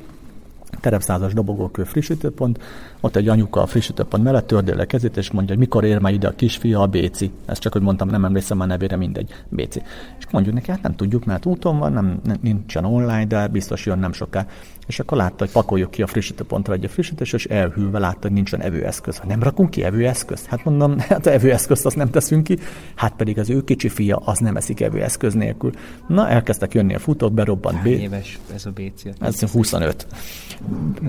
terepszázas 0.79 1.33
dobogókő 1.33 1.83
frissítőpont, 1.83 2.59
ott 3.01 3.15
egy 3.15 3.27
anyuka 3.27 3.61
a 3.61 3.65
frissítőpont 3.65 4.23
mellett 4.23 4.47
tördél 4.47 4.75
le 4.75 4.85
kezét, 4.85 5.17
és 5.17 5.31
mondja, 5.31 5.53
hogy 5.53 5.63
mikor 5.63 5.83
ér 5.83 5.99
már 5.99 6.13
ide 6.13 6.27
a 6.27 6.35
kisfia, 6.35 6.81
a 6.81 6.87
Béci. 6.87 7.31
Ezt 7.45 7.61
csak, 7.61 7.73
hogy 7.73 7.81
mondtam, 7.81 8.07
nem 8.07 8.25
emlékszem 8.25 8.59
a 8.59 8.65
nevére, 8.65 8.95
mindegy, 8.95 9.33
Béci. 9.49 9.81
És 10.19 10.25
mondjuk 10.31 10.55
neki, 10.55 10.71
hát 10.71 10.81
nem 10.81 10.95
tudjuk, 10.95 11.25
mert 11.25 11.45
úton 11.45 11.77
van, 11.77 11.93
nem, 11.93 12.21
nincsen 12.41 12.85
online, 12.85 13.25
de 13.25 13.47
biztos 13.47 13.85
jön 13.85 13.99
nem 13.99 14.13
soká. 14.13 14.45
És 14.87 14.99
akkor 14.99 15.17
látta, 15.17 15.35
hogy 15.37 15.51
pakoljuk 15.51 15.91
ki 15.91 16.01
a 16.01 16.07
frissítőpontra 16.07 16.73
egy 16.73 16.89
frissítés, 16.89 17.33
és 17.33 17.45
elhűlve 17.45 17.99
látta, 17.99 18.19
hogy 18.21 18.31
nincsen 18.31 18.61
evőeszköz. 18.61 19.17
Ha 19.17 19.27
nem 19.27 19.43
rakunk 19.43 19.69
ki 19.69 19.83
evőeszközt? 19.83 20.45
Hát 20.45 20.63
mondom, 20.63 20.99
hát 21.09 21.27
evőeszközt 21.27 21.85
azt 21.85 21.95
nem 21.95 22.09
teszünk 22.09 22.43
ki, 22.43 22.57
hát 22.95 23.13
pedig 23.13 23.39
az 23.39 23.49
ő 23.49 23.63
kicsi 23.63 23.89
fia 23.89 24.15
az 24.15 24.37
nem 24.37 24.55
eszik 24.55 24.81
evőeszköz 24.81 25.33
nélkül. 25.33 25.71
Na, 26.07 26.29
elkezdtek 26.29 26.73
jönni 26.73 26.95
a 26.95 26.99
futók, 26.99 27.33
berobbant 27.33 27.81
B. 27.81 27.85
éves 27.85 28.39
ez 28.53 28.65
a 28.65 28.71
BC? 28.71 29.03
Ez 29.19 29.39
25. 29.39 30.07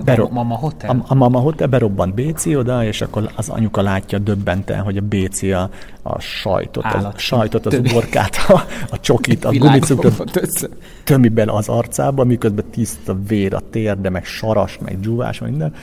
Bero- 0.05 0.29
a 0.29 0.33
Mama 0.33 0.55
Hotel? 0.55 0.89
A, 0.89 1.03
a 1.07 1.13
Mama 1.13 1.39
Hotel 1.39 1.67
berobbant 1.67 2.13
BC 2.13 2.45
oda, 2.45 2.83
és 2.83 3.01
akkor 3.01 3.31
az 3.35 3.49
anyuka 3.49 3.81
látja 3.81 4.19
döbbenten, 4.19 4.81
hogy 4.81 4.97
a 4.97 5.01
BC 5.01 5.41
a, 5.43 5.69
a 6.01 6.19
sajtot, 6.19 6.83
a 6.83 7.13
sajtot, 7.15 7.65
az 7.65 7.73
uborkát, 7.73 8.35
a, 8.47 8.65
a 8.89 8.99
csokit, 8.99 9.45
a 9.45 9.51
gumicukrot 9.51 10.31
tömi 11.03 11.29
bele 11.29 11.51
az 11.51 11.67
arcába, 11.67 12.23
miközben 12.23 12.65
tiszta 12.71 13.17
vér 13.27 13.53
a 13.53 13.61
térde, 13.69 14.09
meg 14.09 14.25
saras, 14.25 14.77
meg 14.77 14.99
dzsúvás, 14.99 15.39
meg 15.39 15.49
minden 15.49 15.73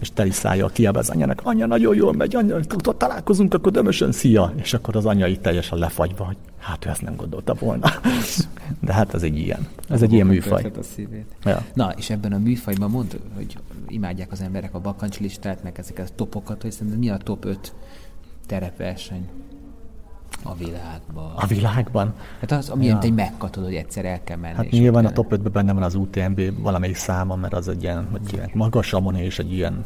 és 0.00 0.12
teli 0.12 0.30
szájjal 0.30 0.70
kiább 0.70 0.94
az 0.94 1.08
anyának, 1.08 1.40
anya 1.44 1.66
nagyon 1.66 1.94
jól 1.94 2.12
megy, 2.12 2.34
anya, 2.34 2.60
találkozunk, 2.96 3.54
akkor 3.54 3.72
dömösön, 3.72 4.12
szia! 4.12 4.52
És 4.56 4.74
akkor 4.74 4.96
az 4.96 5.06
anya 5.06 5.26
így 5.26 5.40
teljesen 5.40 5.78
lefagyva, 5.78 6.24
hogy 6.24 6.36
hát 6.58 6.86
ő 6.86 6.88
ezt 6.88 7.02
nem 7.02 7.16
gondolta 7.16 7.54
volna. 7.54 7.90
De 8.86 8.92
hát 8.92 9.14
ez 9.14 9.22
egy 9.22 9.38
ilyen. 9.38 9.68
Ez 9.88 10.02
egy 10.02 10.12
ilyen 10.12 10.26
műfaj. 10.26 10.72
A 10.78 10.82
szívét. 10.82 11.26
Ja. 11.44 11.64
Na, 11.74 11.92
és 11.96 12.10
ebben 12.10 12.32
a 12.32 12.38
műfajban 12.38 12.90
mond, 12.90 13.20
hogy 13.34 13.58
imádják 13.88 14.32
az 14.32 14.40
emberek 14.40 14.74
a 14.74 14.80
bakancslistát, 14.80 15.62
meg 15.62 15.78
ezeket 15.78 16.08
a 16.10 16.14
topokat, 16.14 16.62
hogy 16.62 16.72
szerintem 16.72 16.98
mi 16.98 17.10
a 17.10 17.16
top 17.16 17.44
5 17.44 17.74
terepverseny 18.46 19.28
a 20.42 20.54
világban. 20.54 21.32
A 21.34 21.46
világban? 21.46 22.14
Hát 22.40 22.52
az, 22.52 22.68
ami 22.68 22.86
ja. 22.86 22.98
egy 23.02 23.14
megkatod, 23.14 23.64
hogy 23.64 23.74
egyszer 23.74 24.04
el 24.04 24.24
kell 24.24 24.36
menni. 24.36 24.54
Hát 24.54 24.70
nyilván 24.70 25.06
a 25.06 25.12
top 25.12 25.32
5-ben 25.34 25.52
benne 25.52 25.72
van 25.72 25.82
az 25.82 25.94
UTMB 25.94 26.62
valamelyik 26.62 26.96
száma, 26.96 27.36
mert 27.36 27.52
az 27.52 27.68
egy 27.68 27.82
ilyen, 27.82 28.08
hogy 28.10 28.32
ilyen 28.32 28.50
magas 28.54 28.94
és 29.16 29.38
egy 29.38 29.52
ilyen 29.52 29.84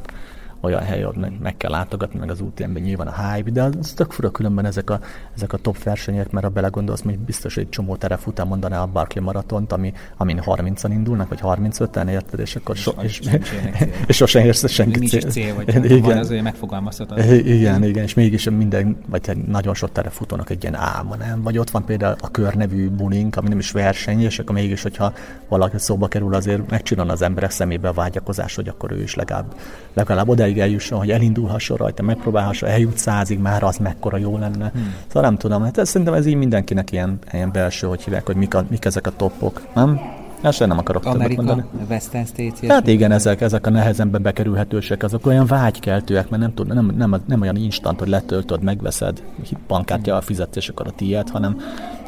olyan 0.64 0.82
hely, 0.82 1.02
ahol 1.02 1.30
meg, 1.42 1.56
kell 1.56 1.70
látogatni, 1.70 2.18
meg 2.18 2.30
az 2.30 2.40
UTM-ben 2.40 2.82
nyilván 2.82 3.06
a 3.06 3.32
hype, 3.32 3.50
de 3.50 3.62
az 3.62 3.92
tök 3.92 4.12
fura 4.12 4.30
különben 4.30 4.64
ezek 4.64 4.90
a, 4.90 5.00
ezek 5.36 5.52
a 5.52 5.56
top 5.56 5.82
versenyek, 5.82 6.30
mert 6.30 6.46
ha 6.46 6.52
belegondolsz, 6.52 7.02
még 7.02 7.18
biztos 7.18 7.56
egy 7.56 7.68
csomó 7.68 7.96
terefután 7.96 8.46
mondaná 8.46 8.82
a 8.82 8.86
Barkley 8.86 9.24
maratont, 9.24 9.72
ami, 9.72 9.92
amin 10.16 10.42
30-an 10.46 10.90
indulnak, 10.90 11.28
vagy 11.28 11.40
35-en, 11.42 12.08
érted, 12.08 12.40
és 12.40 12.56
akkor 12.56 12.76
so, 12.76 12.92
és, 13.02 13.20
és, 14.06 14.16
sosem 14.16 14.44
érsz 14.44 14.68
senki 14.70 14.98
Nincs 14.98 15.10
cél. 15.10 15.30
cél 15.30 15.54
vagy 15.54 15.84
igen. 15.84 16.00
van, 16.00 16.18
az, 16.18 16.28
hogy 16.28 16.42
megfogalmazhatod. 16.42 17.18
Igen, 17.46 17.84
igen, 17.84 18.02
és 18.02 18.14
mégis 18.14 18.50
minden, 18.50 18.96
vagy 19.08 19.26
hát 19.26 19.46
nagyon 19.46 19.74
sok 19.74 19.92
terefutónak 19.92 20.50
egy 20.50 20.62
ilyen 20.62 20.74
álma, 20.74 21.16
nem? 21.16 21.42
Vagy 21.42 21.58
ott 21.58 21.70
van 21.70 21.84
például 21.84 22.16
a 22.20 22.30
körnevű 22.30 22.88
bulink, 22.88 23.36
ami 23.36 23.48
nem 23.48 23.58
is 23.58 23.70
verseny, 23.70 24.20
és 24.20 24.38
akkor 24.38 24.54
mégis, 24.54 24.82
hogyha 24.82 25.12
valaki 25.48 25.78
szóba 25.78 26.08
kerül, 26.08 26.34
azért 26.34 26.70
megcsinál 26.70 27.08
az 27.08 27.22
emberek 27.22 27.50
szemébe 27.50 27.88
a 27.88 27.92
vágyakozás, 27.92 28.54
hogy 28.54 28.68
akkor 28.68 28.92
ő 28.92 29.02
is 29.02 29.14
legalább, 29.14 29.54
legalább 29.94 30.28
odáig 30.28 30.53
odáig 30.54 30.70
eljusson, 30.70 30.98
hogy 30.98 31.10
elindulhasson 31.10 31.76
rajta, 31.76 32.02
megpróbálhasson, 32.02 32.68
eljut 32.68 32.98
százig, 32.98 33.38
már 33.38 33.62
az 33.62 33.76
mekkora 33.76 34.16
jó 34.16 34.38
lenne. 34.38 34.70
Hmm. 34.72 34.94
Szóval 35.06 35.22
nem 35.22 35.36
tudom, 35.36 35.62
hát 35.62 35.78
ez, 35.78 35.88
szerintem 35.88 36.14
ez 36.14 36.26
így 36.26 36.34
mindenkinek 36.34 36.92
ilyen, 36.92 37.18
ilyen 37.32 37.52
belső, 37.52 37.86
hogy 37.86 38.02
hívják, 38.02 38.26
hogy 38.26 38.36
mik, 38.36 38.54
a, 38.54 38.64
mik 38.70 38.84
ezek 38.84 39.06
a 39.06 39.10
topok, 39.16 39.62
nem? 39.74 40.00
Ezt 40.42 40.58
nem 40.58 40.78
akarok 40.78 41.04
Amerika, 41.04 41.42
mondani. 41.42 41.68
Western 41.88 42.24
States. 42.24 42.70
Hát 42.70 42.86
igen, 42.86 43.12
ezek, 43.12 43.40
ezek 43.40 43.66
a 43.66 43.70
nehezenben 43.70 44.22
bekerülhetősek, 44.22 45.02
azok 45.02 45.26
olyan 45.26 45.46
vágykeltőek, 45.46 46.28
mert 46.28 46.42
nem, 46.42 46.54
tud, 46.54 46.66
nem, 46.66 46.92
nem, 46.96 47.22
nem 47.26 47.40
olyan 47.40 47.56
instant, 47.56 47.98
hogy 47.98 48.08
letöltöd, 48.08 48.62
megveszed, 48.62 49.22
bankkártyával 49.66 50.20
fizetsz, 50.20 50.56
és 50.56 50.68
akkor 50.68 50.86
a 50.86 50.90
tiéd, 50.90 51.30
hanem 51.30 51.56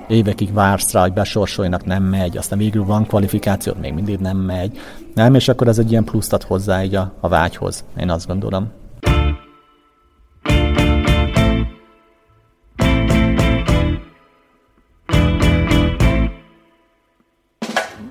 évekig 0.08 0.52
vársz 0.52 0.92
rá, 0.92 1.00
hogy 1.00 1.12
besorsoljanak, 1.12 1.84
nem 1.84 2.02
megy, 2.02 2.36
aztán 2.36 2.58
végül 2.58 2.84
van 2.84 3.06
kvalifikáció, 3.06 3.72
még 3.80 3.92
mindig 3.92 4.18
nem 4.18 4.36
megy. 4.36 4.78
Nem, 5.16 5.34
és 5.34 5.48
akkor 5.48 5.68
ez 5.68 5.78
egy 5.78 5.90
ilyen 5.90 6.04
pluszt 6.04 6.32
ad 6.32 6.42
hozzá 6.42 6.84
így 6.84 6.94
a, 6.94 7.12
a 7.20 7.28
vágyhoz, 7.28 7.84
én 7.98 8.10
azt 8.10 8.26
gondolom. 8.26 8.70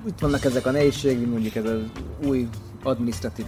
Itt 0.06 0.18
vannak 0.20 0.44
ezek 0.44 0.66
a 0.66 0.70
nehézségek, 0.70 1.26
mondjuk 1.26 1.54
ez 1.54 1.64
az 1.64 1.80
új 2.26 2.48
administratív 2.82 3.46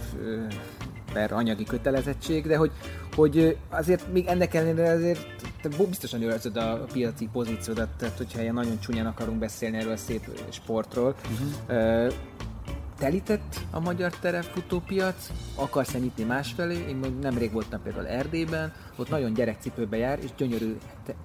per 1.13 1.31
anyagi 1.31 1.63
kötelezettség, 1.63 2.47
de 2.47 2.57
hogy, 2.57 2.71
hogy 3.15 3.57
azért 3.69 4.13
még 4.13 4.25
ennek 4.27 4.53
ellenére 4.53 4.91
azért 4.91 5.25
te 5.61 5.69
biztosan 5.87 6.21
érzed 6.21 6.57
a 6.57 6.85
piaci 6.93 7.29
pozíciódat, 7.31 7.89
tehát 7.97 8.17
hogyha 8.17 8.41
ilyen 8.41 8.53
nagyon 8.53 8.79
csúnyán 8.79 9.05
akarunk 9.05 9.39
beszélni 9.39 9.77
erről 9.77 9.91
a 9.91 9.97
szép 9.97 10.29
sportról. 10.49 11.15
Uh-huh. 11.67 12.13
Telített 12.99 13.59
a 13.71 13.79
magyar 13.79 14.11
terepfutópiac, 14.15 15.31
akarsz-e 15.55 15.99
nyitni 15.99 16.23
másfelé? 16.23 16.85
Én 16.89 16.95
még 16.95 17.11
nemrég 17.21 17.51
voltam 17.51 17.81
például 17.81 18.07
Erdélyben, 18.07 18.71
ott 18.95 19.09
nagyon 19.09 19.33
gyerekcipőbe 19.33 19.97
jár, 19.97 20.19
és 20.23 20.29
gyönyörű 20.37 20.77
te- 21.05 21.15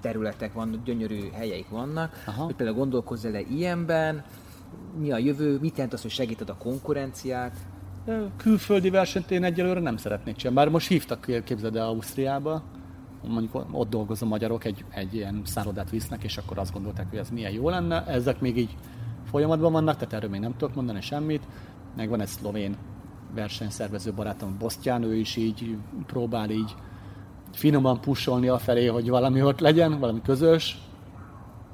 területek 0.00 0.52
vannak, 0.52 0.84
gyönyörű 0.84 1.30
helyeik 1.32 1.68
vannak, 1.68 2.22
Aha. 2.26 2.44
hogy 2.44 2.54
például 2.54 2.78
gondolkozz 2.78 3.24
el 3.24 3.34
ilyenben, 3.34 4.24
mi 4.98 5.12
a 5.12 5.18
jövő, 5.18 5.58
mit 5.60 5.74
jelent 5.74 5.92
az, 5.92 6.02
hogy 6.02 6.10
segíted 6.10 6.48
a 6.48 6.56
konkurenciát, 6.56 7.56
Külföldi 8.36 8.90
versenyt 8.90 9.30
én 9.30 9.44
egyelőre 9.44 9.80
nem 9.80 9.96
szeretnék 9.96 10.36
csinálni. 10.36 10.58
Bár 10.58 10.68
most 10.68 10.88
hívtak, 10.88 11.26
képzeld 11.44 11.76
el, 11.76 11.86
Ausztriába, 11.86 12.62
mondjuk 13.28 13.64
ott 13.70 13.90
dolgozó 13.90 14.26
magyarok 14.26 14.64
egy, 14.64 14.84
egy 14.90 15.14
ilyen 15.14 15.42
szállodát 15.44 15.90
visznek, 15.90 16.24
és 16.24 16.36
akkor 16.36 16.58
azt 16.58 16.72
gondolták, 16.72 17.08
hogy 17.08 17.18
ez 17.18 17.30
milyen 17.30 17.52
jó 17.52 17.68
lenne. 17.68 18.06
Ezek 18.06 18.40
még 18.40 18.56
így 18.56 18.76
folyamatban 19.30 19.72
vannak, 19.72 19.96
tehát 19.96 20.12
erről 20.12 20.30
még 20.30 20.40
nem 20.40 20.56
tudok 20.56 20.74
mondani 20.74 21.00
semmit. 21.00 21.42
Meg 21.96 22.08
van 22.08 22.20
egy 22.20 22.26
szlovén 22.28 22.76
versenyszervező 23.34 24.12
barátom, 24.12 24.56
Bosztyán, 24.58 25.02
ő 25.02 25.14
is 25.14 25.36
így 25.36 25.76
próbál 26.06 26.50
így 26.50 26.74
finoman 27.52 28.00
pusolni 28.00 28.48
afelé, 28.48 28.86
hogy 28.86 29.08
valami 29.08 29.42
ott 29.42 29.60
legyen, 29.60 29.98
valami 29.98 30.20
közös, 30.22 30.78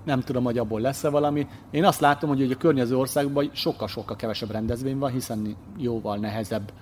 nem 0.04 0.20
tudom, 0.20 0.44
hogy 0.44 0.58
abból 0.58 0.80
lesz-e 0.80 1.08
valami. 1.08 1.46
Én 1.70 1.84
azt 1.84 2.00
látom, 2.00 2.28
hogy 2.28 2.52
a 2.52 2.56
környező 2.56 2.96
országban 2.96 3.50
sokkal-sokkal 3.52 4.16
kevesebb 4.16 4.50
rendezvény 4.50 4.98
van, 4.98 5.10
hiszen 5.10 5.56
jóval 5.76 6.16
nehezebb 6.16 6.72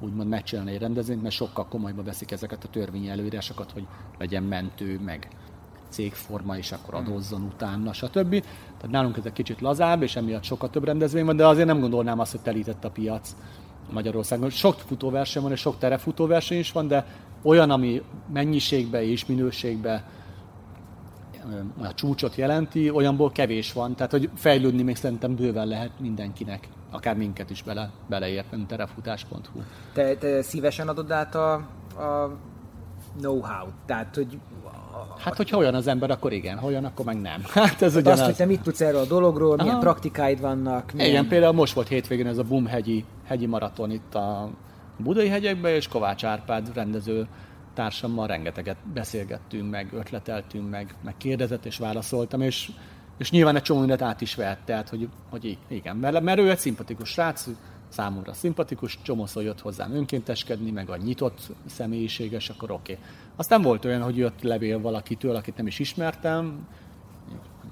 úgymond 0.00 0.28
megcsinálni 0.28 0.72
egy 0.72 0.80
rendezvényt, 0.80 1.22
mert 1.22 1.34
sokkal 1.34 1.66
komolyba 1.68 2.02
veszik 2.02 2.30
ezeket 2.30 2.64
a 2.64 2.68
törvényi 2.68 3.08
előírásokat, 3.08 3.70
hogy 3.70 3.86
legyen 4.18 4.42
mentő, 4.42 5.00
meg 5.04 5.28
cégforma, 5.88 6.56
és 6.56 6.72
akkor 6.72 6.94
adózzon 6.94 7.42
utána, 7.42 7.92
stb. 7.92 8.30
Tehát 8.76 8.90
nálunk 8.90 9.16
ez 9.16 9.24
egy 9.24 9.32
kicsit 9.32 9.60
lazább, 9.60 10.02
és 10.02 10.16
emiatt 10.16 10.42
sokkal 10.42 10.70
több 10.70 10.84
rendezvény 10.84 11.24
van, 11.24 11.36
de 11.36 11.46
azért 11.46 11.66
nem 11.66 11.80
gondolnám 11.80 12.18
azt, 12.18 12.30
hogy 12.30 12.40
telített 12.40 12.84
a 12.84 12.90
piac 12.90 13.36
Magyarországon. 13.90 14.50
Sok 14.50 14.74
futóverseny 14.74 15.42
van, 15.42 15.52
és 15.52 15.60
sok 15.60 15.78
terefutóverseny 15.78 16.58
is 16.58 16.72
van, 16.72 16.88
de 16.88 17.06
olyan, 17.42 17.70
ami 17.70 18.02
mennyiségbe 18.32 19.04
és 19.04 19.26
minőségbe 19.26 20.04
a 21.82 21.94
csúcsot 21.94 22.34
jelenti, 22.34 22.90
olyanból 22.90 23.32
kevés 23.32 23.72
van, 23.72 23.94
tehát 23.94 24.12
hogy 24.12 24.30
fejlődni 24.34 24.82
még 24.82 24.96
szerintem 24.96 25.34
bőven 25.34 25.66
lehet 25.66 25.90
mindenkinek, 26.00 26.68
akár 26.90 27.16
minket 27.16 27.50
is 27.50 27.62
bele, 27.62 27.90
beleérteni, 28.08 28.66
terefutás.hu. 28.66 29.60
Te, 29.92 30.16
te 30.16 30.42
szívesen 30.42 30.88
adod 30.88 31.10
át 31.10 31.34
a, 31.34 31.52
a 31.52 32.36
know-how, 33.18 33.66
tehát 33.86 34.14
hogy 34.14 34.38
Hát, 35.18 35.36
hogyha 35.36 35.56
olyan 35.56 35.74
az 35.74 35.86
ember, 35.86 36.10
akkor 36.10 36.32
igen, 36.32 36.58
ha 36.58 36.66
olyan, 36.66 36.84
akkor 36.84 37.04
meg 37.04 37.20
nem. 37.20 37.42
Hát 37.54 37.82
ez 37.82 37.94
hát 37.94 38.06
azt, 38.06 38.24
hogy 38.24 38.36
te 38.36 38.44
mit 38.44 38.60
tudsz 38.60 38.80
erről 38.80 39.00
a 39.00 39.06
dologról, 39.06 39.54
Aha. 39.54 39.62
milyen 39.62 39.80
praktikáid 39.80 40.40
vannak. 40.40 40.92
Milyen... 40.92 41.10
Igen, 41.10 41.28
például 41.28 41.52
most 41.52 41.72
volt 41.72 41.88
hétvégén 41.88 42.26
ez 42.26 42.38
a 42.38 42.42
Bum 42.42 42.66
hegyi, 42.66 43.04
hegyi 43.24 43.46
maraton 43.46 43.90
itt 43.90 44.14
a 44.14 44.50
Budai 44.98 45.28
hegyekben, 45.28 45.72
és 45.72 45.88
Kovács 45.88 46.24
Árpád 46.24 46.74
rendező 46.74 47.26
társammal 47.74 48.26
rengeteget 48.26 48.76
beszélgettünk, 48.94 49.70
meg 49.70 49.92
ötleteltünk, 49.92 50.70
meg, 50.70 50.94
meg 51.04 51.16
kérdezett 51.16 51.64
és 51.64 51.78
válaszoltam, 51.78 52.40
és, 52.40 52.70
és 53.18 53.30
nyilván 53.30 53.56
egy 53.56 53.62
csomó 53.62 53.78
mindent 53.78 54.02
át 54.02 54.20
is 54.20 54.34
vett, 54.34 54.60
tehát 54.64 54.88
hogy, 54.88 55.08
hogy 55.30 55.58
igen, 55.68 55.96
mert, 55.96 56.20
mert 56.20 56.38
ő 56.38 56.50
egy 56.50 56.58
szimpatikus 56.58 57.08
srác, 57.08 57.48
számomra 57.88 58.32
szimpatikus, 58.32 58.98
csomószor 59.02 59.42
jött 59.42 59.60
hozzám 59.60 59.92
önkénteskedni, 59.92 60.70
meg 60.70 60.90
a 60.90 60.96
nyitott 60.96 61.40
személyiséges, 61.66 62.48
akkor 62.48 62.70
oké. 62.70 62.92
Okay. 62.92 63.04
Aztán 63.36 63.62
volt 63.62 63.84
olyan, 63.84 64.02
hogy 64.02 64.16
jött 64.16 64.42
levél 64.42 64.80
valakitől, 64.80 65.34
akit 65.34 65.56
nem 65.56 65.66
is 65.66 65.78
ismertem, 65.78 66.66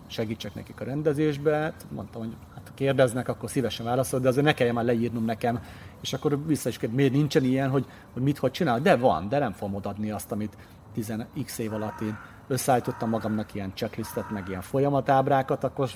segítsek 0.07 0.55
nekik 0.55 0.81
a 0.81 0.85
rendezésbe, 0.85 1.75
mondtam, 1.89 2.23
hogy 2.23 2.37
hát 2.55 2.73
kérdeznek, 2.75 3.29
akkor 3.29 3.51
szívesen 3.51 3.87
válaszol, 3.87 4.21
de 4.21 4.29
azért 4.29 4.45
ne 4.45 4.55
kelljen 4.55 4.75
már 4.75 4.85
leírnom 4.85 5.25
nekem, 5.25 5.63
és 6.01 6.13
akkor 6.13 6.47
vissza 6.47 6.69
is 6.69 6.75
kérdezni, 6.79 7.03
miért 7.03 7.17
nincsen 7.17 7.45
ilyen, 7.45 7.71
hogy, 7.71 7.87
hogy 8.13 8.23
mit, 8.23 8.39
hogy 8.39 8.51
csinál. 8.51 8.81
De 8.81 8.97
van, 8.97 9.29
de 9.29 9.39
nem 9.39 9.53
fogom 9.53 9.75
odaadni 9.75 10.11
azt, 10.11 10.33
amit 10.33 10.57
10x 10.97 11.59
év 11.59 11.73
alatt 11.73 12.01
én 12.01 12.19
összeállítottam 12.49 13.09
magamnak 13.09 13.55
ilyen 13.55 13.73
checklistet, 13.75 14.31
meg 14.31 14.49
ilyen 14.49 14.61
folyamatábrákat, 14.61 15.65
akkor 15.65 15.91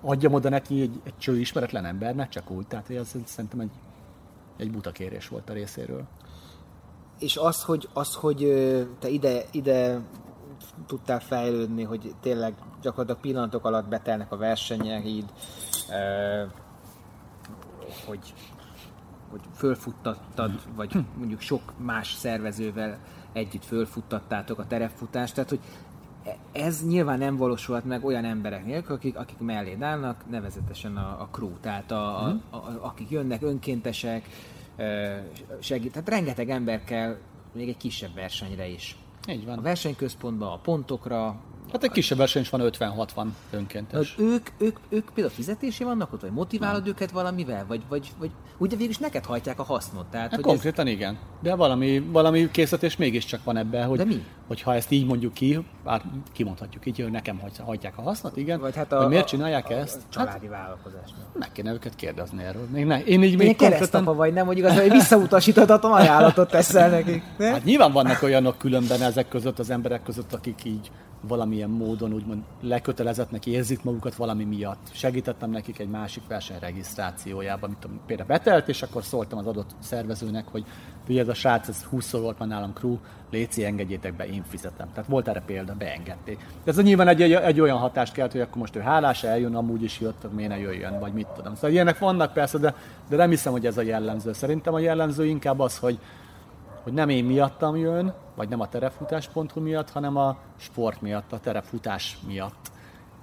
adjam 0.00 0.32
oda 0.32 0.48
neki 0.48 0.80
egy, 0.80 1.00
egy 1.04 1.18
cső 1.18 1.38
ismeretlen 1.38 1.84
embernek, 1.84 2.28
csak 2.28 2.50
úgy. 2.50 2.66
Tehát 2.66 2.90
ez 2.90 3.14
szerintem 3.24 3.60
egy, 3.60 3.70
egy 4.56 4.70
buta 4.70 4.90
kérés 4.90 5.28
volt 5.28 5.50
a 5.50 5.52
részéről. 5.52 6.04
És 7.24 7.36
az, 7.36 7.62
hogy, 7.62 7.88
az, 7.92 8.14
hogy 8.14 8.38
te 8.98 9.08
ide, 9.08 9.44
ide 9.50 10.00
tudtál 10.86 11.20
fejlődni, 11.20 11.82
hogy 11.82 12.14
tényleg 12.20 12.54
gyakorlatilag 12.82 13.20
pillanatok 13.20 13.64
alatt 13.64 13.88
betelnek 13.88 14.32
a 14.32 14.36
versenyek, 14.36 15.06
így, 15.06 15.24
hogy, 18.06 18.34
hogy 19.30 19.40
fölfuttattad, 19.54 20.50
vagy 20.76 21.04
mondjuk 21.18 21.40
sok 21.40 21.72
más 21.76 22.12
szervezővel 22.12 22.98
együtt 23.32 23.64
fölfuttattátok 23.64 24.58
a 24.58 24.66
terepfutást, 24.66 25.34
tehát 25.34 25.50
hogy 25.50 25.60
ez 26.52 26.86
nyilván 26.86 27.18
nem 27.18 27.36
valósulhat 27.36 27.84
meg 27.84 28.04
olyan 28.04 28.24
emberek 28.24 28.64
nélkül, 28.64 28.94
akik, 28.94 29.16
akik 29.16 29.38
mellé 29.38 29.76
állnak, 29.80 30.24
nevezetesen 30.30 30.96
a, 30.96 31.20
a 31.20 31.28
crew, 31.30 31.52
tehát 31.60 31.90
a, 31.90 32.24
a, 32.24 32.36
a, 32.50 32.56
a, 32.56 32.78
akik 32.80 33.10
jönnek 33.10 33.42
önkéntesek, 33.42 34.28
segít, 35.60 35.92
tehát 35.92 36.08
rengeteg 36.08 36.50
ember 36.50 36.84
kell 36.84 37.16
még 37.52 37.68
egy 37.68 37.76
kisebb 37.76 38.14
versenyre 38.14 38.66
is. 38.66 38.96
Így 39.28 39.44
van. 39.44 39.58
A 39.58 39.62
versenyközpontba, 39.62 40.52
a 40.52 40.58
pontokra, 40.58 41.40
Hát 41.72 41.84
egy 41.84 41.90
kisebb 41.90 42.18
verseny 42.18 42.42
is 42.42 42.50
van 42.50 42.70
50-60 42.78 43.26
önkéntes. 43.50 44.14
Ők, 44.18 44.48
ők, 44.58 44.76
ők 44.88 45.04
például 45.14 45.34
fizetési 45.34 45.84
vannak 45.84 46.12
ott, 46.12 46.20
vagy 46.20 46.32
motiválod 46.32 46.80
nem. 46.80 46.88
őket 46.88 47.10
valamivel? 47.10 47.64
Vagy, 47.68 47.82
vagy, 47.88 48.12
vagy 48.18 48.30
ugye 48.58 48.76
végül 48.76 48.90
is 48.90 48.98
neked 48.98 49.24
hajtják 49.24 49.58
a 49.58 49.62
hasznot? 49.62 50.06
Tehát, 50.06 50.26
hát 50.26 50.34
hogy 50.34 50.44
konkrétan 50.44 50.86
ez... 50.86 50.92
igen. 50.92 51.18
De 51.42 51.54
valami, 51.54 51.98
valami 51.98 52.50
készítés 52.50 52.96
mégiscsak 52.96 53.44
van 53.44 53.56
ebben, 53.56 53.86
hogy, 53.86 53.98
De 53.98 54.04
mi? 54.04 54.24
hogyha 54.46 54.74
ezt 54.74 54.90
így 54.90 55.06
mondjuk 55.06 55.32
ki, 55.32 55.64
bár 55.84 56.02
kimondhatjuk 56.32 56.86
így, 56.86 57.00
hogy 57.00 57.10
nekem 57.10 57.40
hajtják 57.64 57.98
a 57.98 58.02
hasznot, 58.02 58.36
igen. 58.36 58.60
Vagy 58.60 58.76
hát 58.76 58.92
a, 58.92 58.98
hogy 58.98 59.08
miért 59.08 59.26
csinálják 59.26 59.68
a, 59.68 59.72
ezt? 59.72 59.96
A 59.96 60.12
családi 60.12 60.48
hát. 60.52 60.76
Meg 61.38 61.52
kéne 61.52 61.72
őket 61.72 61.96
kérdezni 61.96 62.42
erről. 62.42 62.66
Még 62.72 62.84
ne, 62.84 63.04
én 63.04 63.22
így 63.22 63.36
még 63.36 63.56
konkrétan... 63.56 64.04
vagy 64.04 64.32
nem, 64.32 64.46
hogy 64.46 64.58
igaz, 64.58 64.80
hogy 64.80 64.90
visszautasíthatom 64.90 65.92
ajánlatot 65.92 66.50
teszel 66.50 66.90
nekik. 66.90 67.22
Ne? 67.38 67.50
Hát 67.50 67.64
nyilván 67.64 67.92
vannak 67.92 68.22
olyanok 68.22 68.58
különben 68.58 69.02
ezek 69.02 69.28
között, 69.28 69.58
az 69.58 69.70
emberek 69.70 70.02
között, 70.02 70.32
akik 70.32 70.64
így 70.64 70.90
valamilyen 71.54 71.86
módon 71.88 72.12
úgymond 72.12 72.42
lekötelezettnek 72.60 73.46
érzik 73.46 73.82
magukat 73.82 74.14
valami 74.14 74.44
miatt. 74.44 74.90
Segítettem 74.92 75.50
nekik 75.50 75.78
egy 75.78 75.88
másik 75.88 76.22
verseny 76.28 76.58
regisztrációjában, 76.60 77.76
amit 77.82 78.00
például 78.06 78.28
betelt, 78.28 78.68
és 78.68 78.82
akkor 78.82 79.04
szóltam 79.04 79.38
az 79.38 79.46
adott 79.46 79.70
szervezőnek, 79.78 80.48
hogy 80.48 80.64
ugye 81.08 81.20
ez 81.20 81.28
a 81.28 81.34
srác, 81.34 81.68
ez 81.68 81.82
20 81.82 82.10
volt 82.10 82.38
már 82.38 82.48
nálam 82.48 82.72
crew, 82.72 82.98
léci, 83.30 83.64
engedjétek 83.64 84.16
be, 84.16 84.26
én 84.26 84.44
fizetem. 84.48 84.88
Tehát 84.94 85.10
volt 85.10 85.28
erre 85.28 85.42
példa, 85.46 85.74
beengedték. 85.78 86.38
De 86.64 86.70
ez 86.70 86.82
nyilván 86.82 87.08
egy, 87.08 87.22
egy, 87.22 87.32
egy 87.32 87.60
olyan 87.60 87.78
hatást 87.78 88.12
kelt, 88.12 88.32
hogy 88.32 88.40
akkor 88.40 88.56
most 88.56 88.76
ő 88.76 88.80
hálás, 88.80 89.24
eljön, 89.24 89.54
amúgy 89.54 89.82
is 89.82 90.00
jött, 90.00 90.32
miért 90.34 90.50
ne 90.50 90.58
jöjjön, 90.58 90.98
vagy 91.00 91.12
mit 91.12 91.26
tudom. 91.26 91.54
Szóval 91.54 91.70
ilyenek 91.70 91.98
vannak 91.98 92.32
persze, 92.32 92.58
de, 92.58 92.74
de 93.08 93.16
nem 93.16 93.30
hiszem, 93.30 93.52
hogy 93.52 93.66
ez 93.66 93.78
a 93.78 93.82
jellemző. 93.82 94.32
Szerintem 94.32 94.74
a 94.74 94.78
jellemző 94.78 95.26
inkább 95.26 95.60
az, 95.60 95.78
hogy, 95.78 95.98
hogy 96.84 96.92
nem 96.92 97.08
én 97.08 97.24
miattam 97.24 97.76
jön, 97.76 98.14
vagy 98.34 98.48
nem 98.48 98.60
a 98.60 98.68
terefutás.hu 98.68 99.60
miatt, 99.60 99.90
hanem 99.90 100.16
a 100.16 100.36
sport 100.56 101.00
miatt, 101.00 101.32
a 101.32 101.40
terefutás 101.40 102.18
miatt. 102.26 102.70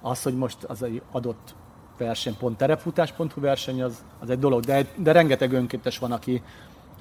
Az, 0.00 0.22
hogy 0.22 0.36
most 0.36 0.64
az 0.64 0.82
egy 0.82 1.02
adott 1.10 1.54
verseny, 1.98 2.36
pont 2.36 2.56
terefutás.hu 2.56 3.40
verseny, 3.40 3.82
az, 3.82 4.04
az 4.20 4.30
egy 4.30 4.38
dolog, 4.38 4.64
de, 4.64 4.86
de 4.96 5.12
rengeteg 5.12 5.52
önkéntes 5.52 5.98
van, 5.98 6.12
aki, 6.12 6.42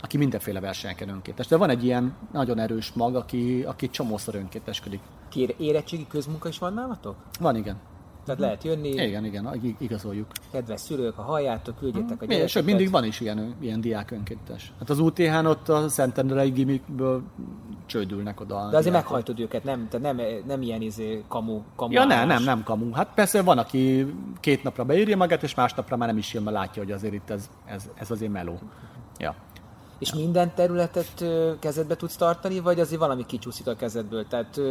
aki 0.02 0.18
mindenféle 0.18 0.60
versenyeken 0.60 1.10
önkéntes. 1.10 1.48
De 1.48 1.58
van 1.58 1.70
egy 1.70 1.84
ilyen 1.84 2.16
nagyon 2.32 2.60
erős 2.60 2.94
mag, 2.94 3.16
aki, 3.16 3.64
aki 3.64 3.90
csomószor 3.90 4.36
önkénteskedik. 4.36 5.00
Kér 5.30 5.56
érettségi 5.58 6.08
közmunka 6.08 6.50
is 6.50 6.58
van 6.58 6.74
nálatok? 6.74 7.16
Van, 7.40 7.56
igen. 7.56 7.78
Tehát 8.36 8.40
lehet 8.40 8.64
jönni. 8.64 8.90
Igen, 8.90 9.26
igen, 9.26 9.76
igazoljuk. 9.78 10.28
Kedves 10.52 10.80
szülők, 10.80 11.16
ha 11.16 11.22
halljátok, 11.22 11.78
küldjetek 11.78 12.22
a 12.22 12.26
gyerekeket. 12.26 12.50
Sőt, 12.50 12.66
mindig 12.66 12.90
van 12.90 13.04
is 13.04 13.20
ilyen, 13.20 13.56
ilyen 13.60 13.82
diák 13.82 14.12
önkéntes. 14.12 14.74
Hát 14.80 14.90
az 14.90 15.00
UTH-n 15.00 15.46
ott 15.46 15.70
a 15.70 15.90
Szentendrei 15.90 16.50
gimikből 16.50 17.22
csődülnek 17.86 18.40
oda. 18.40 18.70
De 18.70 18.78
azért 18.78 18.94
meghajtod 18.94 19.40
őket, 19.40 19.64
nem, 19.64 19.88
tehát 19.90 20.16
nem, 20.16 20.26
nem 20.48 20.62
ilyen 20.62 20.82
izé 20.82 21.24
kamu, 21.28 21.62
kamu 21.76 21.94
Ja, 21.94 22.06
nem, 22.06 22.28
nem, 22.28 22.44
nem 22.44 22.64
kamu. 22.64 22.92
Hát 22.92 23.14
persze 23.14 23.42
van, 23.42 23.58
aki 23.58 24.14
két 24.40 24.64
napra 24.64 24.84
beírja 24.84 25.18
magát, 25.18 25.44
és 25.44 25.56
másnapra 25.56 25.98
már 25.98 26.08
nem 26.08 26.18
is 26.18 26.34
jön, 26.34 26.44
mert 26.44 26.56
látja, 26.56 26.84
hogy 26.84 26.92
azért 26.92 27.14
itt 27.14 27.30
ez, 27.30 27.50
ez, 27.66 27.90
ez 27.96 28.12
azért 28.12 28.32
meló. 28.32 28.60
Ja. 29.18 29.36
És 30.00 30.14
minden 30.14 30.52
területet 30.56 31.26
kezedbe 31.60 31.96
tudsz 31.96 32.16
tartani, 32.16 32.60
vagy 32.60 32.80
azért 32.80 33.00
valami 33.00 33.26
kicsúszik 33.26 33.68
a 33.68 33.76
kezedből? 33.76 34.28
Tehát 34.28 34.62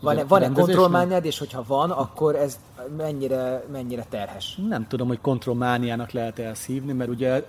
van-e, 0.00 0.24
van-e 0.24 0.50
kontrollmániád, 0.52 1.24
és 1.24 1.38
hogyha 1.38 1.64
van, 1.66 1.90
akkor 1.90 2.36
ez 2.36 2.58
mennyire, 2.96 3.64
mennyire 3.72 4.04
terhes? 4.08 4.58
Nem 4.68 4.86
tudom, 4.86 5.08
hogy 5.08 5.20
kontrollmániának 5.20 6.10
lehet 6.10 6.38
ezt 6.38 6.66
hívni, 6.66 6.92
mert 6.92 7.10
ugye 7.10 7.44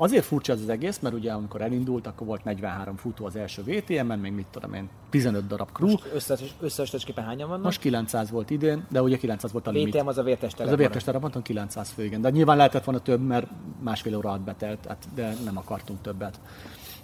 azért 0.00 0.24
furcsa 0.24 0.52
ez 0.52 0.60
az 0.60 0.68
egész, 0.68 0.98
mert 0.98 1.14
ugye 1.14 1.32
amikor 1.32 1.60
elindult, 1.60 2.06
akkor 2.06 2.26
volt 2.26 2.44
43 2.44 2.96
futó 2.96 3.24
az 3.24 3.36
első 3.36 3.62
VTM-en, 3.62 4.18
még 4.18 4.32
mit 4.32 4.46
tudom 4.50 4.74
én, 4.74 4.88
15 5.10 5.46
darab 5.46 5.72
crew. 5.72 5.88
Most 5.88 6.08
összes, 6.14 6.54
összesképpen 6.60 7.24
hányan 7.24 7.48
vannak? 7.48 7.64
Most 7.64 7.80
900 7.80 8.30
volt 8.30 8.50
idén, 8.50 8.86
de 8.90 9.02
ugye 9.02 9.16
900 9.16 9.52
volt 9.52 9.66
a 9.66 9.70
limit. 9.70 9.94
VTM 9.94 10.06
az 10.06 10.18
a 10.18 10.22
vértes 10.22 10.52
terep. 10.52 10.66
Az 10.66 10.72
a 10.72 10.76
vértes 10.76 11.04
terep, 11.04 11.20
mondtam 11.20 11.42
900 11.42 11.90
fő, 11.90 12.04
igen. 12.04 12.20
De 12.20 12.30
nyilván 12.30 12.56
lehetett 12.56 12.84
volna 12.84 13.00
több, 13.00 13.20
mert 13.20 13.46
másfél 13.80 14.16
óra 14.16 14.28
alatt 14.28 14.40
betelt, 14.40 14.86
hát, 14.86 15.06
de 15.14 15.34
nem 15.44 15.56
akartunk 15.58 16.00
többet 16.00 16.40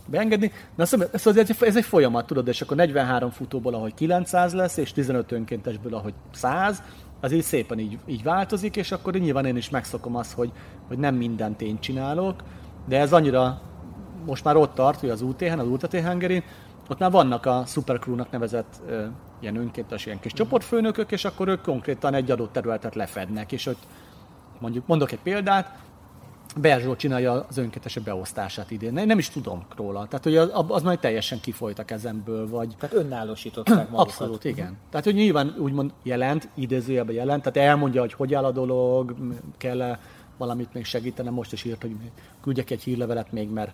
beengedni. 0.07 0.53
Na 0.75 0.85
szóval 0.85 1.09
ez, 1.13 1.27
ez, 1.27 1.37
egy, 1.37 1.57
ez 1.61 1.77
egy 1.77 1.85
folyamat, 1.85 2.27
tudod, 2.27 2.49
és 2.49 2.61
akkor 2.61 2.77
43 2.77 3.31
futóból, 3.31 3.75
ahogy 3.75 3.95
900 3.95 4.55
lesz, 4.55 4.77
és 4.77 4.93
15 4.93 5.33
önkéntesből, 5.33 5.95
ahogy 5.95 6.15
100, 6.33 6.83
az 7.21 7.33
így 7.33 7.43
szépen 7.43 7.79
így, 7.79 7.99
így 8.07 8.23
változik, 8.23 8.77
és 8.77 8.93
akkor 8.93 9.15
nyilván 9.15 9.47
én 9.47 9.57
is 9.57 9.71
megszokom 9.71 10.17
azt, 10.17 10.33
hogy, 10.33 10.53
hogy 10.89 10.99
nem 10.99 11.15
mindent 11.15 11.61
én 11.61 11.81
csinálok, 11.81 12.43
de 12.89 12.99
ez 12.99 13.13
annyira 13.13 13.61
most 14.27 14.45
már 14.45 14.57
ott 14.57 14.75
tart, 14.75 15.01
hogy 15.01 15.11
az 15.11 15.23
UTH-n, 15.23 15.59
az 15.59 15.69
UTT 15.69 16.01
Hungary, 16.01 16.43
ott 16.89 16.99
már 16.99 17.11
vannak 17.11 17.47
a 17.47 17.65
Supercrew-nak 17.67 18.31
nevezett 18.31 18.81
ö, 18.89 19.05
ilyen 19.41 19.57
önkéntes, 19.57 20.07
ilyen 20.07 20.21
kis 20.21 20.33
csoportfőnökök, 20.33 21.13
és 21.13 21.25
akkor 21.25 21.49
ők 21.49 21.63
konkrétan 21.63 22.15
egy 22.15 22.31
adott 22.31 22.53
területet 22.53 22.95
lefednek, 22.95 23.53
és 23.53 23.67
ott 23.67 23.83
mondjuk 24.59 24.87
mondok 24.87 25.13
egy 25.13 25.21
példát, 25.23 25.79
Berzsó 26.61 26.97
csinálja 26.97 27.47
az 27.49 27.57
önkéntesek 27.59 28.03
beosztását 28.03 28.71
idén. 28.71 28.93
Nem 28.93 29.19
is 29.19 29.29
tudom 29.29 29.67
róla. 29.77 30.07
Tehát, 30.07 30.25
hogy 30.25 30.37
az, 30.37 30.51
az 30.69 30.83
majd 30.83 30.99
teljesen 30.99 31.41
kifolyt 31.41 31.79
a 31.79 31.85
kezemből, 31.85 32.49
vagy... 32.49 32.75
Tehát 32.79 32.97
önállósították 32.97 33.77
magukat. 33.77 34.07
Abszolút, 34.07 34.45
igen. 34.45 34.65
Uh-huh. 34.65 34.81
Tehát, 34.91 35.05
hogy 35.05 35.15
nyilván 35.15 35.55
úgymond 35.59 35.93
jelent, 36.03 36.49
idézőjelben 36.55 37.15
jelent, 37.15 37.43
tehát 37.43 37.69
elmondja, 37.69 38.01
hogy 38.01 38.13
hogy 38.13 38.35
áll 38.35 38.45
a 38.45 38.51
dolog, 38.51 39.17
kell-e 39.57 40.01
valamit 40.37 40.73
még 40.73 40.85
segíteni. 40.85 41.31
Most 41.31 41.53
is 41.53 41.65
írt, 41.65 41.83
hogy 41.83 41.97
küldjek 42.43 42.71
egy 42.71 42.83
hírlevelet 42.83 43.33
még, 43.33 43.51
mert 43.51 43.73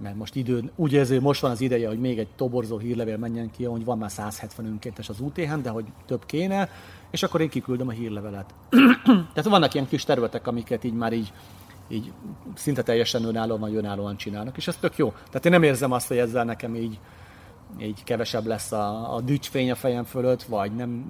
mert 0.00 0.16
most 0.16 0.34
idő, 0.34 0.70
úgy 0.76 0.92
érzi, 0.92 1.18
most 1.18 1.40
van 1.40 1.50
az 1.50 1.60
ideje, 1.60 1.88
hogy 1.88 1.98
még 1.98 2.18
egy 2.18 2.28
toborzó 2.36 2.78
hírlevél 2.78 3.16
menjen 3.16 3.50
ki, 3.50 3.64
hogy 3.64 3.84
van 3.84 3.98
már 3.98 4.10
170 4.10 4.66
önkéntes 4.66 5.08
az 5.08 5.20
UTH-n, 5.20 5.62
de 5.62 5.70
hogy 5.70 5.84
több 6.06 6.26
kéne, 6.26 6.68
és 7.10 7.22
akkor 7.22 7.40
én 7.40 7.48
kiküldöm 7.48 7.88
a 7.88 7.90
hírlevelet. 7.90 8.54
Tehát 9.34 9.44
vannak 9.44 9.74
ilyen 9.74 9.88
kis 9.88 10.04
területek, 10.04 10.46
amiket 10.46 10.84
így 10.84 10.92
már 10.92 11.12
így 11.12 11.32
így 11.88 12.12
szinte 12.54 12.82
teljesen 12.82 13.24
önállóan, 13.24 13.76
önállóan 13.76 14.16
csinálnak, 14.16 14.56
és 14.56 14.68
ez 14.68 14.76
tök 14.76 14.96
jó. 14.96 15.10
Tehát 15.10 15.44
én 15.44 15.52
nem 15.52 15.62
érzem 15.62 15.92
azt, 15.92 16.08
hogy 16.08 16.16
ezzel 16.16 16.44
nekem 16.44 16.74
így, 16.74 16.98
így 17.78 18.04
kevesebb 18.04 18.46
lesz 18.46 18.72
a, 18.72 19.14
a 19.14 19.20
dicsfény 19.20 19.70
a 19.70 19.74
fejem 19.74 20.04
fölött, 20.04 20.42
vagy, 20.42 20.74
nem, 20.74 21.04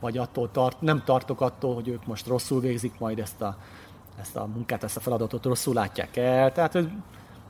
vagy 0.00 0.18
attól 0.18 0.50
tart, 0.50 0.80
nem 0.80 1.02
tartok 1.04 1.40
attól, 1.40 1.74
hogy 1.74 1.88
ők 1.88 2.06
most 2.06 2.26
rosszul 2.26 2.60
végzik 2.60 2.98
majd 2.98 3.18
ezt 3.18 3.42
a, 3.42 3.56
ezt 4.20 4.36
a 4.36 4.46
munkát, 4.46 4.84
ezt 4.84 4.96
a 4.96 5.00
feladatot 5.00 5.44
rosszul 5.44 5.74
látják 5.74 6.16
el. 6.16 6.52
Tehát 6.52 6.74
ez, 6.74 6.84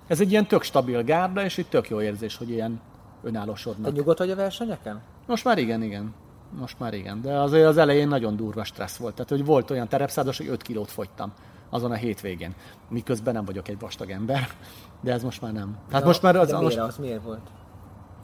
ez 0.07 0.20
egy 0.20 0.30
ilyen 0.30 0.47
tök 0.47 0.62
stabil 0.62 1.03
gárda, 1.03 1.45
és 1.45 1.59
egy 1.59 1.68
tök 1.68 1.89
jó 1.89 2.01
érzés, 2.01 2.37
hogy 2.37 2.51
ilyen 2.51 2.80
önállósodnak. 3.22 3.93
Te 3.93 3.97
nyugodt 3.97 4.18
vagy 4.18 4.30
a 4.30 4.37
versenyeken? 4.37 5.01
Most 5.26 5.45
már 5.45 5.59
igen, 5.59 5.83
igen. 5.83 6.14
Most 6.59 6.78
már 6.78 6.95
igen. 6.95 7.20
De 7.20 7.39
azért 7.39 7.66
az 7.66 7.76
elején 7.76 8.09
nagyon 8.09 8.37
durva 8.37 8.64
stressz 8.64 8.97
volt. 8.97 9.14
Tehát, 9.14 9.30
hogy 9.30 9.45
volt 9.45 9.70
olyan 9.70 9.89
terepszádos, 9.89 10.37
hogy 10.37 10.49
5 10.49 10.62
kilót 10.62 10.91
fogytam 10.91 11.33
azon 11.72 11.90
a 11.90 11.94
hétvégén. 11.94 12.54
Miközben 12.88 13.34
nem 13.34 13.44
vagyok 13.44 13.68
egy 13.68 13.78
vastag 13.78 14.10
ember, 14.10 14.48
de 15.00 15.12
ez 15.12 15.22
most 15.22 15.40
már 15.40 15.52
nem. 15.52 15.76
Hát 15.90 16.04
most 16.04 16.22
már 16.22 16.36
az, 16.36 16.48
de 16.48 16.58
miért, 16.58 16.76
most... 16.76 16.88
az 16.88 16.96
miért 16.96 17.22
volt? 17.22 17.50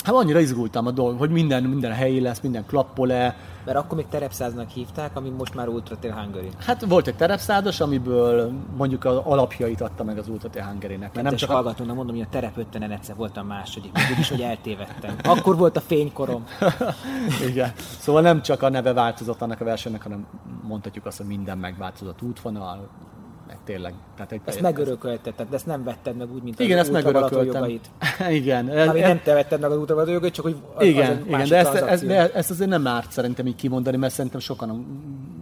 Hát 0.04 0.14
annyira 0.14 0.40
izgultam 0.40 0.86
a 0.86 0.90
dolog, 0.90 1.18
hogy 1.18 1.30
minden, 1.30 1.62
minden 1.62 1.92
helyi 1.92 2.20
lesz, 2.20 2.40
minden 2.40 2.66
klappol-e. 2.66 3.36
Mert 3.64 3.78
akkor 3.78 3.96
még 3.96 4.06
terepszáznak 4.10 4.68
hívták, 4.68 5.16
ami 5.16 5.28
most 5.28 5.54
már 5.54 5.68
Ultra 5.68 5.96
Trail 5.96 6.14
Hungary. 6.14 6.48
Hát 6.58 6.84
volt 6.84 7.06
egy 7.06 7.14
terepszádos, 7.14 7.80
amiből 7.80 8.52
mondjuk 8.76 9.04
az 9.04 9.16
alapjait 9.16 9.80
adta 9.80 10.04
meg 10.04 10.18
az 10.18 10.28
Ultra 10.28 10.48
Trail 10.48 10.68
Hungary-nek. 10.68 11.14
Mert 11.14 11.26
nem 11.26 11.36
csak 11.36 11.50
hallgatónak 11.50 11.96
mondom, 11.96 12.16
hogy 12.16 12.24
a 12.24 12.28
terep 12.30 12.56
öttenen 12.58 12.90
egyszer 12.90 13.16
voltam 13.16 13.46
második, 13.46 13.98
is, 14.18 14.28
hogy 14.28 14.40
eltévedtem. 14.40 15.16
Akkor 15.24 15.56
volt 15.56 15.76
a 15.76 15.80
fénykorom. 15.80 16.44
Igen. 17.50 17.72
Szóval 17.76 18.22
nem 18.22 18.42
csak 18.42 18.62
a 18.62 18.68
neve 18.68 18.92
változott 18.92 19.42
annak 19.42 19.60
a 19.60 19.64
versenynek, 19.64 20.02
hanem 20.02 20.26
mondhatjuk 20.62 21.06
azt, 21.06 21.16
hogy 21.16 21.26
minden 21.26 21.58
megváltozott 21.58 22.22
útvonal, 22.22 22.88
meg 23.48 23.58
tényleg. 23.64 23.94
Tehát 24.14 24.32
egy, 24.32 24.40
ezt 24.44 24.60
megörökölted, 24.60 25.34
tehát 25.34 25.52
ezt 25.52 25.66
nem 25.66 25.84
vetted 25.84 26.16
meg 26.16 26.32
úgy, 26.32 26.42
mint 26.42 26.60
igen, 26.60 26.78
az 26.78 26.84
ezt 26.84 26.92
megörököltem. 26.92 27.62
jogait. 27.62 27.90
igen. 28.40 28.68
Ez, 28.68 28.88
Ami 28.88 29.00
nem 29.00 29.20
te 29.22 29.34
vetted 29.34 29.60
meg 29.60 29.70
az 29.70 29.76
ultravalató 29.76 30.12
jogait, 30.12 30.32
csak 30.32 30.44
hogy 30.44 30.56
az, 30.74 30.84
igen, 30.86 31.10
az 31.10 31.26
igen, 31.26 31.48
de 31.48 31.56
ezt, 31.56 31.74
ez, 31.74 32.02
de 32.02 32.32
ezt 32.32 32.50
azért 32.50 32.70
nem 32.70 32.86
árt 32.86 33.12
szerintem 33.12 33.46
így 33.46 33.56
kimondani, 33.56 33.96
mert 33.96 34.12
szerintem 34.12 34.40
sokan, 34.40 34.86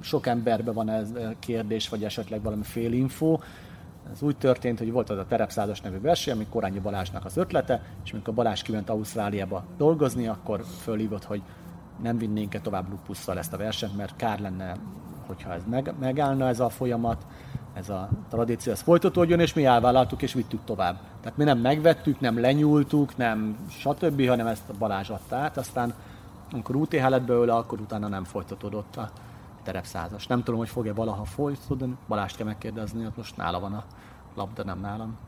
sok 0.02 0.26
emberben 0.26 0.74
van 0.74 0.90
ez 0.90 1.08
kérdés, 1.38 1.88
vagy 1.88 2.04
esetleg 2.04 2.42
valami 2.42 2.62
fél 2.62 2.92
info. 2.92 3.38
Ez 4.12 4.22
úgy 4.22 4.36
történt, 4.36 4.78
hogy 4.78 4.92
volt 4.92 5.10
az 5.10 5.18
a 5.18 5.26
Terepszázas 5.28 5.80
nevű 5.80 6.00
verseny, 6.00 6.34
ami 6.34 6.46
Korányi 6.50 6.78
Balázsnak 6.78 7.24
az 7.24 7.36
ötlete, 7.36 7.82
és 8.04 8.12
amikor 8.12 8.34
Balázs 8.34 8.62
kiment 8.62 8.90
Ausztráliába 8.90 9.64
dolgozni, 9.76 10.26
akkor 10.26 10.64
fölhívott, 10.82 11.24
hogy 11.24 11.42
nem 12.02 12.18
vinnénk-e 12.18 12.60
tovább 12.60 12.90
lupusszal 12.90 13.38
ezt 13.38 13.52
a 13.52 13.56
versenyt, 13.56 13.96
mert 13.96 14.16
kár 14.16 14.40
lenne, 14.40 14.76
hogyha 15.26 15.52
ez 15.52 15.62
meg, 15.70 15.94
megállna 16.00 16.48
ez 16.48 16.60
a 16.60 16.68
folyamat, 16.68 17.26
ez 17.76 17.88
a 17.88 18.08
tradíció, 18.30 18.72
ez 18.72 18.80
folytatódjon, 18.80 19.40
és 19.40 19.54
mi 19.54 19.64
elvállaltuk 19.64 20.22
és 20.22 20.32
vittük 20.32 20.64
tovább. 20.64 20.98
Tehát 21.20 21.36
mi 21.36 21.44
nem 21.44 21.58
megvettük, 21.58 22.20
nem 22.20 22.40
lenyúltuk, 22.40 23.16
nem 23.16 23.68
stb., 23.70 24.26
hanem 24.28 24.46
ezt 24.46 24.68
a 24.68 24.72
Balázs 24.78 25.10
adta 25.10 25.36
át, 25.36 25.56
aztán 25.56 25.94
amikor 26.52 26.76
UTH 26.76 27.08
lett 27.08 27.22
belőle, 27.22 27.54
akkor 27.54 27.80
utána 27.80 28.08
nem 28.08 28.24
folytatódott 28.24 28.96
a 28.96 29.10
terepszázas. 29.62 30.26
Nem 30.26 30.42
tudom, 30.42 30.60
hogy 30.60 30.68
fog-e 30.68 30.92
valaha 30.92 31.24
folytatódni, 31.24 31.96
Balást 32.08 32.36
kell 32.36 32.46
megkérdezni, 32.46 33.06
ott 33.06 33.16
most 33.16 33.36
nála 33.36 33.60
van 33.60 33.72
a 33.72 33.84
labda, 34.34 34.64
nem 34.64 34.80
nálam. 34.80 35.18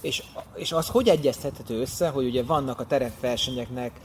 És, 0.00 0.22
és 0.54 0.72
az 0.72 0.88
hogy 0.88 1.08
egyeztethető 1.08 1.80
össze, 1.80 2.08
hogy 2.08 2.26
ugye 2.26 2.42
vannak 2.42 2.80
a 2.80 2.86
terepversenyeknek 2.86 4.00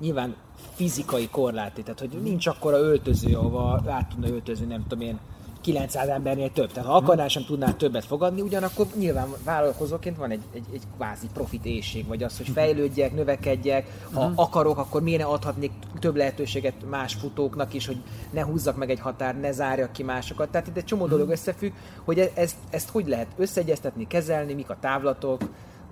nyilván 0.00 0.36
fizikai 0.74 1.28
korláti, 1.28 1.82
tehát 1.82 2.00
hogy 2.00 2.22
nincs 2.22 2.46
akkora 2.46 2.78
öltöző, 2.78 3.34
ahova 3.34 3.82
át 3.86 4.08
tudna 4.08 4.28
öltözni, 4.28 4.66
nem 4.66 4.82
tudom 4.82 5.00
én, 5.00 5.18
900 5.64 6.08
embernél 6.08 6.52
több. 6.52 6.72
Tehát 6.72 6.88
ha 6.88 6.96
akarnál, 6.96 7.28
sem 7.28 7.44
tudnál 7.44 7.76
többet 7.76 8.04
fogadni, 8.04 8.40
ugyanakkor 8.40 8.86
nyilván 8.94 9.28
vállalkozóként 9.44 10.16
van 10.16 10.30
egy, 10.30 10.42
egy, 10.54 10.64
egy 10.72 10.82
kvázi 10.96 11.26
profit 11.32 11.64
éjség, 11.64 12.06
vagy 12.06 12.22
az, 12.22 12.36
hogy 12.36 12.48
fejlődjek, 12.48 13.14
növekedjek, 13.14 14.00
ha 14.12 14.20
uh-huh. 14.20 14.40
akarok, 14.40 14.78
akkor 14.78 15.02
miért 15.02 15.20
ne 15.20 15.26
adhatnék 15.26 15.72
több 15.98 16.16
lehetőséget 16.16 16.74
más 16.90 17.14
futóknak 17.14 17.74
is, 17.74 17.86
hogy 17.86 18.02
ne 18.30 18.44
húzzak 18.44 18.76
meg 18.76 18.90
egy 18.90 19.00
határ, 19.00 19.40
ne 19.40 19.52
zárjak 19.52 19.92
ki 19.92 20.02
másokat. 20.02 20.48
Tehát 20.50 20.66
itt 20.66 20.76
egy 20.76 20.84
csomó 20.84 21.06
dolog 21.06 21.28
uh-huh. 21.28 21.32
összefügg, 21.32 21.72
hogy 22.04 22.18
e- 22.18 22.30
ezt, 22.34 22.56
ezt 22.70 22.88
hogy 22.88 23.08
lehet 23.08 23.28
összeegyeztetni, 23.36 24.06
kezelni, 24.06 24.54
mik 24.54 24.70
a 24.70 24.76
távlatok, 24.80 25.42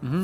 uh-huh 0.03 0.23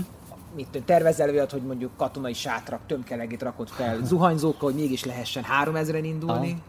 mit 0.55 0.83
tervezel 0.85 1.31
olyat, 1.31 1.51
hogy 1.51 1.63
mondjuk 1.63 1.91
katonai 1.97 2.33
sátrak 2.33 2.81
tömkelegét 2.87 3.43
rakott 3.43 3.71
fel 3.71 4.05
zuhanyzókkal, 4.11 4.71
hogy 4.71 4.81
mégis 4.81 5.05
lehessen 5.05 5.45
3000-en 5.65 6.01
indulni? 6.03 6.63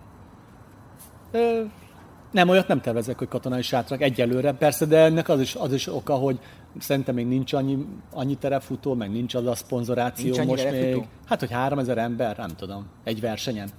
Ö, 1.31 1.61
nem, 2.31 2.49
olyat 2.49 2.67
nem 2.67 2.81
tervezek, 2.81 3.17
hogy 3.17 3.27
katonai 3.27 3.61
sátrak 3.61 4.01
egyelőre, 4.01 4.53
persze, 4.53 4.85
de 4.85 4.97
ennek 4.97 5.29
az 5.29 5.39
is, 5.39 5.55
az 5.55 5.73
is 5.73 5.87
oka, 5.87 6.13
hogy 6.13 6.39
szerintem 6.79 7.15
még 7.15 7.27
nincs 7.27 7.53
annyi, 7.53 7.85
annyi 8.11 8.35
terefutó, 8.35 8.93
meg 8.93 9.11
nincs 9.11 9.35
az 9.35 9.45
a 9.45 9.55
szponzoráció 9.55 10.35
nincs 10.35 10.47
most 10.47 10.71
még. 10.71 11.07
Hát, 11.25 11.39
hogy 11.39 11.51
3000 11.51 11.97
ember, 11.97 12.37
nem 12.37 12.49
tudom, 12.49 12.85
egy 13.03 13.21
versenyen. 13.21 13.69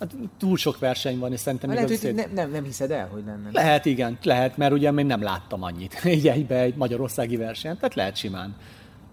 Hát 0.00 0.14
túl 0.38 0.56
sok 0.56 0.78
verseny 0.78 1.18
van, 1.18 1.32
és 1.32 1.40
szerintem... 1.40 1.70
Lehet, 1.70 1.88
hogy 1.88 1.96
szép... 1.96 2.32
nem, 2.34 2.50
nem 2.50 2.64
hiszed 2.64 2.90
el, 2.90 3.08
hogy 3.12 3.22
lenne. 3.26 3.48
Lehet, 3.52 3.84
igen, 3.84 4.18
lehet, 4.22 4.56
mert 4.56 4.72
ugye 4.72 4.90
még 4.90 5.06
nem 5.06 5.22
láttam 5.22 5.62
annyit 5.62 6.00
egy 6.04 6.28
egybe 6.28 6.60
egy 6.60 6.74
magyarországi 6.74 7.36
versenyt, 7.36 7.78
tehát 7.78 7.94
lehet 7.94 8.16
simán 8.16 8.56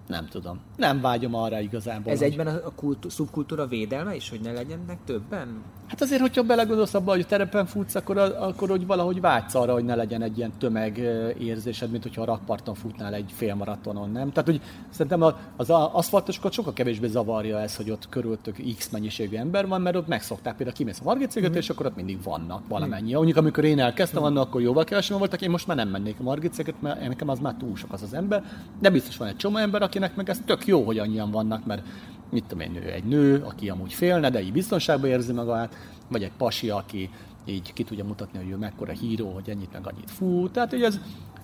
nem 0.10 0.28
tudom. 0.28 0.60
Nem 0.78 1.02
vágyom 1.02 1.36
arra 1.36 1.60
igazából. 1.60 2.12
Ez 2.12 2.20
hogy... 2.20 2.28
egyben 2.28 2.48
a 2.48 2.72
kultú, 2.76 3.10
szubkultúra 3.10 3.68
védelme 3.68 4.16
is, 4.16 4.30
hogy 4.30 4.40
ne 4.40 4.52
legyenek 4.52 4.98
többen? 5.06 5.62
Hát 5.88 6.02
azért, 6.02 6.22
hogyha 6.22 6.44
belegondolsz 6.44 6.94
abba, 6.94 7.12
hogy 7.12 7.28
terepen 7.28 7.66
futsz, 7.66 7.96
akkor, 7.96 8.18
akkor 8.18 8.70
hogy 8.70 8.86
valahogy 8.86 9.22
vágysz 9.22 9.56
arra, 9.56 9.74
hogy 9.74 9.84
ne 9.84 9.96
legyen 9.96 10.22
egy 10.22 10.38
ilyen 10.38 10.52
tömegérzésed, 10.58 11.92
mint 11.92 12.04
hogyha 12.04 12.22
a 12.22 12.26
rakparton 12.26 12.76
futnál 12.76 13.14
egy 13.14 13.32
félmaratonon, 13.36 14.12
nem? 14.12 14.32
Tehát, 14.32 14.50
hogy 14.50 14.62
szerintem 14.90 15.22
az, 15.56 15.70
aszfaltosokat 15.70 16.52
sokkal 16.52 16.74
kevésbé 16.74 17.08
zavarja 17.08 17.60
ez, 17.60 17.76
hogy 17.76 17.92
ott 17.92 18.10
körülöttük 18.10 18.76
X 18.78 18.90
mennyiségű 18.90 19.36
ember 19.36 19.68
van, 19.68 19.82
mert 19.82 19.96
ott 19.96 20.08
megszokták 20.08 20.56
például 20.56 20.78
kimész 20.78 21.00
a 21.00 21.04
Margit 21.04 21.40
mm. 21.40 21.54
és 21.54 21.70
akkor 21.70 21.86
ott 21.86 21.96
mindig 21.96 22.24
vannak 22.24 22.68
valamennyi. 22.68 23.12
Mm. 23.12 23.16
Mondjuk 23.16 23.38
amikor 23.38 23.64
én 23.64 23.80
elkezdtem, 23.80 24.24
mm. 24.24 24.36
akkor 24.36 24.62
jóval 24.62 24.84
kevesebben 24.84 25.20
voltak, 25.20 25.42
én 25.42 25.50
most 25.50 25.68
már 25.68 25.78
nem 25.78 25.90
mennék 25.90 26.20
a 26.20 26.24
Margit 26.24 26.82
mert 26.82 27.08
nekem 27.08 27.30
az 27.30 27.40
már 27.40 27.56
túl 27.60 27.76
sok 27.76 27.94
az 27.94 28.02
az 28.02 28.14
ember, 28.14 28.44
de 28.80 28.90
biztos 28.90 29.18
van 29.18 29.28
egy 29.28 29.36
csomó 29.36 29.58
ember, 29.58 29.82
akinek 30.04 30.16
meg 30.16 30.30
ez 30.30 30.42
tök 30.46 30.68
jó, 30.68 30.84
hogy 30.84 30.98
annyian 30.98 31.32
vannak, 31.32 31.66
mert 31.66 31.88
mit 32.32 32.44
tudom 32.46 32.60
én, 32.60 32.84
ő 32.84 32.92
egy 32.92 33.04
nő, 33.04 33.44
aki 33.46 33.70
amúgy 33.70 33.94
félne, 33.94 34.30
de 34.30 34.42
így 34.42 34.52
biztonságban 34.52 35.10
érzi 35.10 35.34
magát, 35.34 35.76
vagy 36.08 36.24
egy 36.24 36.32
pasi, 36.38 36.70
aki 36.70 37.10
így 37.46 37.74
ki 37.74 37.84
tudja 37.84 38.04
mutatni, 38.04 38.40
hogy 38.40 38.50
ő 38.50 38.56
mekkora 38.56 38.92
híró, 38.92 39.32
hogy 39.34 39.50
ennyit 39.50 39.72
meg 39.72 39.88
annyit 39.88 40.12
fut. 40.12 40.52
Tehát, 40.52 40.70
hogy 40.70 40.84
ez 40.84 41.00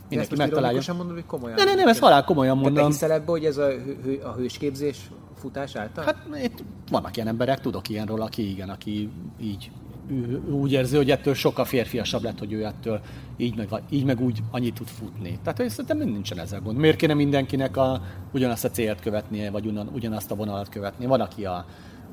mindenki 0.10 0.36
megtalálja. 0.36 0.78
Ezt 0.78 0.88
mondod, 0.88 1.14
hogy 1.14 1.26
komolyan? 1.26 1.56
Nem, 1.56 1.66
nem, 1.66 1.76
nem, 1.76 1.88
ezt 1.88 2.00
halál 2.00 2.24
komolyan 2.24 2.58
mondom. 2.58 2.74
Te 2.74 2.86
hiszel 2.86 3.12
ebbe, 3.12 3.32
hogy 3.32 3.46
ez 3.46 3.58
a, 3.58 3.68
hő, 4.04 4.22
a 4.24 4.32
hősképzés 4.32 4.98
futás 5.38 5.76
által? 5.76 6.04
Hát 6.04 6.18
itt 6.44 6.64
vannak 6.92 7.16
ilyen 7.16 7.28
emberek, 7.28 7.60
tudok 7.60 7.90
ilyenről, 7.90 8.22
aki 8.22 8.50
igen, 8.50 8.70
aki 8.70 9.10
így 9.42 9.72
úgy 10.50 10.72
érzi, 10.72 10.96
hogy 10.96 11.12
ettől 11.12 11.34
sokkal 11.34 11.66
férfiasabb 11.66 12.24
lett, 12.24 12.40
hogy 12.40 12.54
ő 12.54 12.66
ettől 12.66 13.02
így 13.38 13.56
meg, 13.56 13.84
így 13.90 14.06
meg 14.06 14.22
úgy 14.22 14.40
annyit 14.52 14.74
tud 14.74 14.88
futni. 14.88 15.40
Tehát 15.44 15.58
hogy 15.58 15.70
szerintem 15.70 15.98
nincsen 15.98 16.40
ezzel 16.40 16.62
gond. 16.62 16.78
Miért 16.78 16.98
kéne 16.98 17.14
mindenkinek 17.14 17.78
a, 17.78 18.02
ugyanazt 18.32 18.66
a 18.66 18.70
célt 18.70 19.00
követnie, 19.00 19.52
vagy 19.52 19.66
ugyan, 19.66 19.90
ugyanazt 19.94 20.32
a 20.32 20.36
vonalat 20.36 20.70
követni? 20.70 21.06
Van, 21.06 21.22
aki 21.22 21.46
a, 21.46 21.66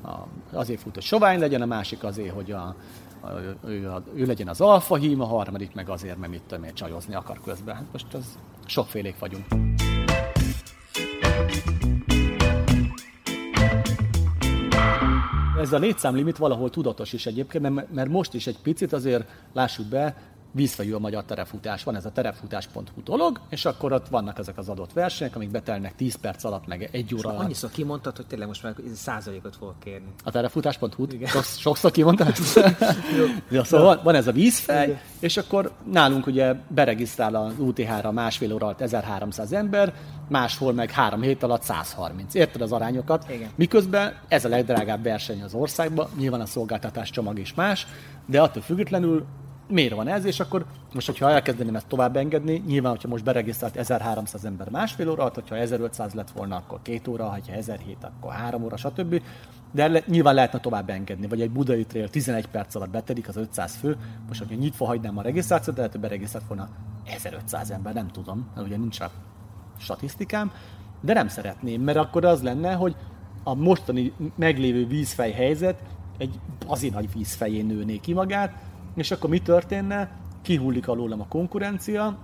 a, 0.03 0.27
azért 0.51 0.79
fut, 0.79 0.93
hogy 0.93 1.03
sovány 1.03 1.39
legyen, 1.39 1.61
a 1.61 1.65
másik 1.65 2.03
azért, 2.03 2.33
hogy 2.33 2.51
a, 2.51 2.75
a, 3.21 3.29
ő, 3.67 3.89
a, 3.89 4.03
ő 4.15 4.25
legyen 4.25 4.47
az 4.47 4.61
alfa 4.61 4.95
hím, 4.95 5.21
a 5.21 5.25
harmadik 5.25 5.73
meg 5.73 5.89
azért, 5.89 6.17
mert 6.17 6.31
mit 6.31 6.41
tudom 6.47 6.65
csajozni 6.73 7.15
akar 7.15 7.41
közben. 7.43 7.75
Hát 7.75 7.85
most 7.91 8.13
az 8.13 8.37
sokfélék 8.65 9.19
vagyunk. 9.19 9.45
Ez 15.63 15.73
a 15.73 15.77
létszámlimit 15.77 16.37
valahol 16.37 16.69
tudatos 16.69 17.13
is 17.13 17.25
egyébként, 17.25 17.93
mert 17.93 18.09
most 18.09 18.33
is 18.33 18.47
egy 18.47 18.57
picit 18.63 18.93
azért 18.93 19.27
lássuk 19.53 19.85
be, 19.85 20.15
vízfejű 20.53 20.93
a 20.93 20.99
magyar 20.99 21.23
terefutás. 21.23 21.83
Van 21.83 21.95
ez 21.95 22.05
a 22.05 22.11
terefutás.hu 22.11 23.03
dolog, 23.03 23.39
és 23.49 23.65
akkor 23.65 23.91
ott 23.91 24.07
vannak 24.07 24.39
ezek 24.39 24.57
az 24.57 24.69
adott 24.69 24.93
versenyek, 24.93 25.35
amik 25.35 25.51
betelnek 25.51 25.95
10 25.95 26.15
perc 26.15 26.43
alatt, 26.43 26.67
meg 26.67 26.89
egy 26.91 27.15
óra 27.15 27.29
alatt. 27.29 27.41
Annyiszor 27.43 27.69
kimondtad, 27.69 28.15
hogy 28.15 28.25
tényleg 28.25 28.47
most 28.47 28.63
már 28.63 28.73
százalékot 28.93 29.55
fogok 29.55 29.79
kérni. 29.79 30.07
A 30.23 30.31
terefutás.hu? 30.31 31.07
Sokszor, 31.25 31.43
sokszor 31.43 31.91
kimondtad 31.91 32.27
ezt? 32.33 32.59
ja, 33.49 33.63
szóval 33.63 33.85
van, 33.85 33.99
van, 34.03 34.15
ez 34.15 34.27
a 34.27 34.31
vízfej, 34.31 34.87
Igen. 34.87 34.99
és 35.19 35.37
akkor 35.37 35.71
nálunk 35.91 36.27
ugye 36.27 36.53
beregisztrál 36.67 37.35
az 37.35 37.53
UTH-ra 37.57 38.11
másfél 38.11 38.53
óra 38.53 38.65
alatt 38.65 38.81
1300 38.81 39.53
ember, 39.53 39.93
máshol 40.29 40.73
meg 40.73 40.91
három 40.91 41.21
hét 41.21 41.43
alatt 41.43 41.61
130. 41.61 42.33
Érted 42.33 42.61
az 42.61 42.71
arányokat? 42.71 43.25
Igen. 43.29 43.49
Miközben 43.55 44.13
ez 44.27 44.45
a 44.45 44.49
legdrágább 44.49 45.03
verseny 45.03 45.43
az 45.43 45.53
országban, 45.53 46.07
nyilván 46.17 46.41
a 46.41 46.45
szolgáltatás 46.45 47.09
csomag 47.09 47.39
is 47.39 47.53
más, 47.53 47.87
de 48.25 48.41
attól 48.41 48.61
függetlenül 48.61 49.25
miért 49.67 49.93
van 49.93 50.07
ez, 50.07 50.25
és 50.25 50.39
akkor 50.39 50.65
most, 50.93 51.05
hogyha 51.05 51.29
elkezdeném 51.29 51.75
ezt 51.75 51.87
tovább 51.87 52.15
engedni, 52.15 52.63
nyilván, 52.67 52.91
hogyha 52.91 53.07
most 53.07 53.23
beregisztrált 53.23 53.75
1300 53.75 54.45
ember 54.45 54.69
másfél 54.69 55.09
óra, 55.09 55.31
hogyha 55.33 55.57
1500 55.57 56.13
lett 56.13 56.31
volna, 56.31 56.55
akkor 56.55 56.79
két 56.81 57.07
óra, 57.07 57.25
ha 57.25 57.37
1007, 57.51 57.97
akkor 58.01 58.31
három 58.33 58.63
óra, 58.63 58.77
stb. 58.77 59.21
De 59.71 59.87
le, 59.87 60.01
nyilván 60.05 60.33
lehetne 60.33 60.59
tovább 60.59 60.89
engedni, 60.89 61.27
vagy 61.27 61.41
egy 61.41 61.51
budai 61.51 61.85
trail 61.85 62.09
11 62.09 62.47
perc 62.47 62.75
alatt 62.75 62.89
betedik 62.89 63.27
az 63.27 63.37
500 63.37 63.75
fő, 63.75 63.97
most, 64.27 64.39
hogyha 64.39 64.55
nyitva 64.55 64.85
hagynám 64.85 65.17
a 65.17 65.21
regisztrációt, 65.21 65.75
de 65.75 65.77
lehet, 65.77 65.91
hogy 65.91 66.01
beregisztrált 66.01 66.47
volna 66.47 66.69
1500 67.05 67.71
ember, 67.71 67.93
nem 67.93 68.07
tudom, 68.07 68.51
mert 68.55 68.67
ugye 68.67 68.77
nincs 68.77 68.99
a 68.99 69.11
statisztikám, 69.77 70.51
de 71.01 71.13
nem 71.13 71.27
szeretném, 71.27 71.81
mert 71.81 71.97
akkor 71.97 72.25
az 72.25 72.43
lenne, 72.43 72.73
hogy 72.73 72.95
a 73.43 73.53
mostani 73.53 74.13
meglévő 74.35 74.87
vízfej 74.87 75.31
helyzet 75.31 75.81
egy 76.17 76.39
bazi 76.67 76.89
nagy 76.89 77.13
vízfején 77.13 77.65
nőné 77.65 77.97
ki 77.97 78.13
magát, 78.13 78.53
és 78.95 79.11
akkor 79.11 79.29
mi 79.29 79.39
történne? 79.39 80.11
Kihullik 80.41 80.87
alólam 80.87 81.21
a 81.21 81.27
konkurencia, 81.27 82.17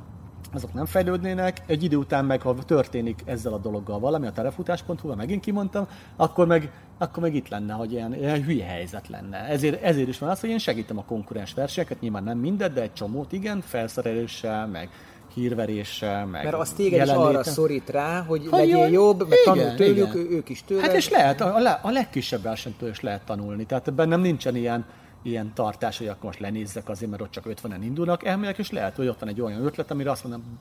azok 0.53 0.73
nem 0.73 0.85
fejlődnének, 0.85 1.61
egy 1.65 1.83
idő 1.83 1.95
után 1.95 2.25
meg, 2.25 2.41
ha 2.41 2.55
történik 2.55 3.21
ezzel 3.25 3.53
a 3.53 3.57
dologgal 3.57 3.99
valami, 3.99 4.27
a 4.27 4.31
telefutás.hu, 4.31 5.15
megint 5.15 5.41
kimondtam, 5.41 5.87
akkor 6.15 6.47
meg, 6.47 6.71
akkor 6.97 7.23
meg 7.23 7.35
itt 7.35 7.47
lenne, 7.47 7.73
hogy 7.73 7.91
ilyen, 7.91 8.15
ilyen 8.15 8.43
hülye 8.43 8.65
helyzet 8.65 9.07
lenne. 9.07 9.37
Ezért, 9.37 9.83
ezért 9.83 10.07
is 10.07 10.19
van 10.19 10.29
az, 10.29 10.39
hogy 10.39 10.49
én 10.49 10.57
segítem 10.57 10.97
a 10.97 11.03
konkurens 11.03 11.53
versenyeket, 11.53 12.01
nyilván 12.01 12.23
nem 12.23 12.37
mindet, 12.37 12.73
de 12.73 12.81
egy 12.81 12.93
csomót 12.93 13.31
igen, 13.31 13.61
felszereléssel, 13.61 14.67
meg 14.67 14.89
hírveréssel, 15.33 16.25
meg 16.25 16.43
Mert 16.43 16.55
az 16.55 16.71
téged 16.71 17.05
is 17.07 17.13
arra 17.13 17.43
szorít 17.43 17.89
rá, 17.89 18.21
hogy 18.21 18.47
ha 18.49 18.57
legyél 18.57 18.77
jön, 18.77 18.91
jobb, 18.91 19.27
meg 19.27 19.37
tanul 19.43 19.75
tőlük, 19.75 20.13
igen. 20.13 20.31
ők 20.31 20.49
is 20.49 20.63
tőled. 20.63 20.85
Hát 20.85 20.95
és 20.95 21.09
lehet, 21.09 21.41
a, 21.41 21.79
a 21.81 21.89
legkisebb 21.89 22.41
versenytől 22.41 22.89
is 22.89 22.99
lehet 22.99 23.25
tanulni, 23.25 23.65
tehát 23.65 23.87
ebben 23.87 24.07
nem 24.07 24.21
nincsen 24.21 24.55
ilyen, 24.55 24.85
ilyen 25.21 25.51
tartás, 25.53 25.97
hogy 25.97 26.07
akkor 26.07 26.23
most 26.23 26.39
lenézzek 26.39 26.89
azért, 26.89 27.11
mert 27.11 27.21
ott 27.21 27.31
csak 27.31 27.43
50-en 27.47 27.79
indulnak. 27.81 28.25
Elmélek, 28.25 28.57
és 28.57 28.71
lehet, 28.71 28.95
hogy 28.95 29.07
ott 29.07 29.19
van 29.19 29.29
egy 29.29 29.41
olyan 29.41 29.65
ötlet, 29.65 29.91
amire 29.91 30.11
azt 30.11 30.23
mondom, 30.23 30.59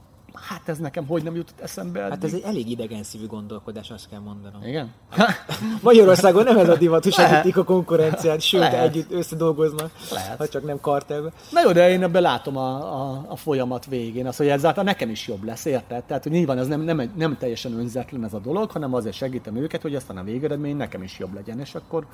hát 0.49 0.69
ez 0.69 0.79
nekem 0.79 1.07
hogy 1.07 1.23
nem 1.23 1.35
jutott 1.35 1.61
eszembe 1.61 2.01
eddig. 2.01 2.13
Hát 2.13 2.25
ez 2.25 2.33
egy 2.33 2.43
elég 2.43 2.71
idegen 2.71 3.03
szívű 3.03 3.27
gondolkodás, 3.27 3.91
azt 3.91 4.09
kell 4.09 4.19
mondanom. 4.19 4.63
Igen? 4.67 4.93
Magyarországon 5.83 6.45
nem 6.45 6.59
ez 6.59 6.69
a 6.69 6.77
divat, 6.77 7.03
hogy 7.03 7.13
segítik 7.13 7.57
a 7.57 7.65
konkurenciát, 7.65 8.41
sőt, 8.41 8.61
Lehet. 8.61 8.89
együtt 8.89 9.13
összedolgoznak, 9.13 9.91
Lehet. 10.11 10.39
ha 10.39 10.49
csak 10.49 10.65
nem 10.65 10.81
kartelbe. 10.81 11.33
Na 11.51 11.61
jó, 11.65 11.73
de 11.73 11.91
én 11.91 12.03
ebben 12.03 12.23
látom 12.23 12.57
a, 12.57 13.01
a, 13.01 13.25
a 13.29 13.37
folyamat 13.37 13.87
végén, 13.87 14.27
az, 14.27 14.37
hogy 14.37 14.49
ezáltal 14.49 14.85
nekem 14.85 15.11
is 15.11 15.29
jobb 15.29 15.45
lesz, 15.45 15.65
érted? 15.65 16.05
Tehát, 16.05 16.23
hogy 16.23 16.33
nyilván 16.33 16.59
ez 16.59 16.67
nem, 16.67 16.81
nem, 16.81 17.13
nem 17.17 17.37
teljesen 17.37 17.73
önzetlen 17.73 18.25
ez 18.25 18.35
a 18.35 18.39
dolog, 18.39 18.71
hanem 18.71 18.95
azért 18.95 19.17
segítem 19.17 19.57
őket, 19.57 19.83
hogy 19.83 19.95
aztán 19.95 20.17
a 20.17 20.23
végeredmény 20.23 20.77
nekem 20.77 21.03
is 21.03 21.19
jobb 21.19 21.35
legyen, 21.35 21.61
és 21.61 21.75
akkor, 21.75 22.07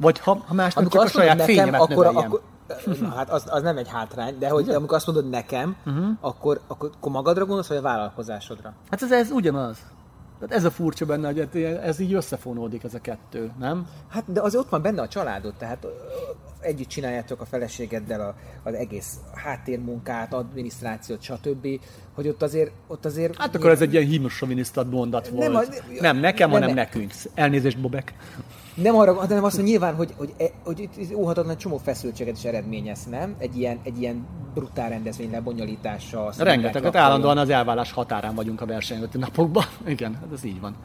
vagy 0.00 0.18
ha, 0.18 0.42
ha 0.46 0.54
más 0.54 0.74
nem, 0.74 0.84
Amikor 0.84 1.06
csak 1.06 1.14
a 1.16 1.18
saját 1.18 1.36
nekem, 1.36 1.54
fényemet 1.54 1.80
akkor, 1.80 1.96
növeljem. 2.06 2.16
akkor 2.16 2.42
na, 3.00 3.08
hát 3.08 3.30
az, 3.30 3.44
az 3.46 3.62
nem 3.62 3.76
egy 3.76 3.88
hátrány, 3.88 4.38
de 4.38 4.48
hogy 4.48 4.68
amikor 4.68 4.96
azt 4.96 5.06
mondod 5.06 5.28
nekem, 5.28 5.76
uh-huh. 5.86 6.06
akkor, 6.20 6.60
akkor, 6.66 6.90
akkor 6.96 7.12
magadra 7.12 7.44
gondolsz, 7.44 7.68
vagy 7.68 7.76
a 7.76 7.80
vállalkozásodra? 7.82 8.72
Hát 8.90 9.02
ez, 9.02 9.12
ez 9.12 9.30
ugyanaz. 9.30 9.78
Tehát 10.38 10.54
ez 10.54 10.64
a 10.64 10.70
furcsa 10.70 11.06
benne, 11.06 11.26
hogy 11.26 11.38
ez- 11.38 11.76
ez 11.82 11.98
így 11.98 12.14
összefonódik 12.14 12.84
ez 12.84 12.94
a 12.94 13.00
kettő, 13.00 13.50
nem? 13.58 13.86
Hát 14.08 14.24
de 14.32 14.40
az 14.40 14.54
ott 14.56 14.68
van 14.68 14.82
benne 14.82 15.02
a 15.02 15.08
családod, 15.08 15.54
tehát 15.58 15.86
együtt 16.60 16.88
csináljátok 16.88 17.40
a 17.40 17.44
feleségeddel 17.44 18.20
a, 18.20 18.34
az 18.68 18.74
egész 18.74 19.16
háttérmunkát, 19.34 20.32
adminisztrációt, 20.34 21.22
stb. 21.22 21.66
Hogy 22.14 22.28
ott 22.28 22.42
azért, 22.42 22.70
ott 22.86 23.04
azért... 23.04 23.36
Hát 23.36 23.54
akkor 23.54 23.70
ez 23.70 23.80
egy 23.80 23.92
ilyen 23.92 24.06
hímosovinisztat 24.06 24.90
mondat 24.90 25.28
volt. 25.28 25.42
Nem, 25.42 25.52
Nem, 25.52 25.62
a- 25.70 26.00
nem 26.02 26.16
nekem, 26.16 26.50
nem, 26.50 26.60
hanem 26.60 26.74
nem. 26.74 26.84
nekünk. 26.84 27.12
Elnézést, 27.34 27.80
Bobek. 27.80 28.14
Nem 28.82 28.96
arra, 28.96 29.14
hanem 29.14 29.44
azt, 29.44 29.56
hogy 29.56 29.64
nyilván, 29.64 29.94
hogy, 29.94 30.14
hogy, 30.16 30.34
e- 30.38 30.52
hogy 30.64 30.80
itt 30.80 31.14
óhatatlan 31.14 31.56
csomó 31.56 31.76
feszültséget 31.76 32.36
is 32.36 32.44
eredményez, 32.44 33.04
nem? 33.10 33.34
Egy 33.38 33.58
ilyen, 33.58 33.78
egy 33.82 34.00
ilyen 34.00 34.26
brutál 34.54 34.88
rendezvény 34.88 35.30
lebonyolítása. 35.30 36.32
Rengeteget 36.38 36.96
állandóan 36.96 37.38
az 37.38 37.50
elvállás 37.50 37.92
határán 37.92 38.34
vagyunk 38.34 38.60
a 38.60 38.66
versenyzeti 38.66 39.18
napokban. 39.18 39.64
Igen, 39.86 40.14
hát 40.14 40.32
ez 40.32 40.44
így 40.44 40.60
van. 40.60 40.76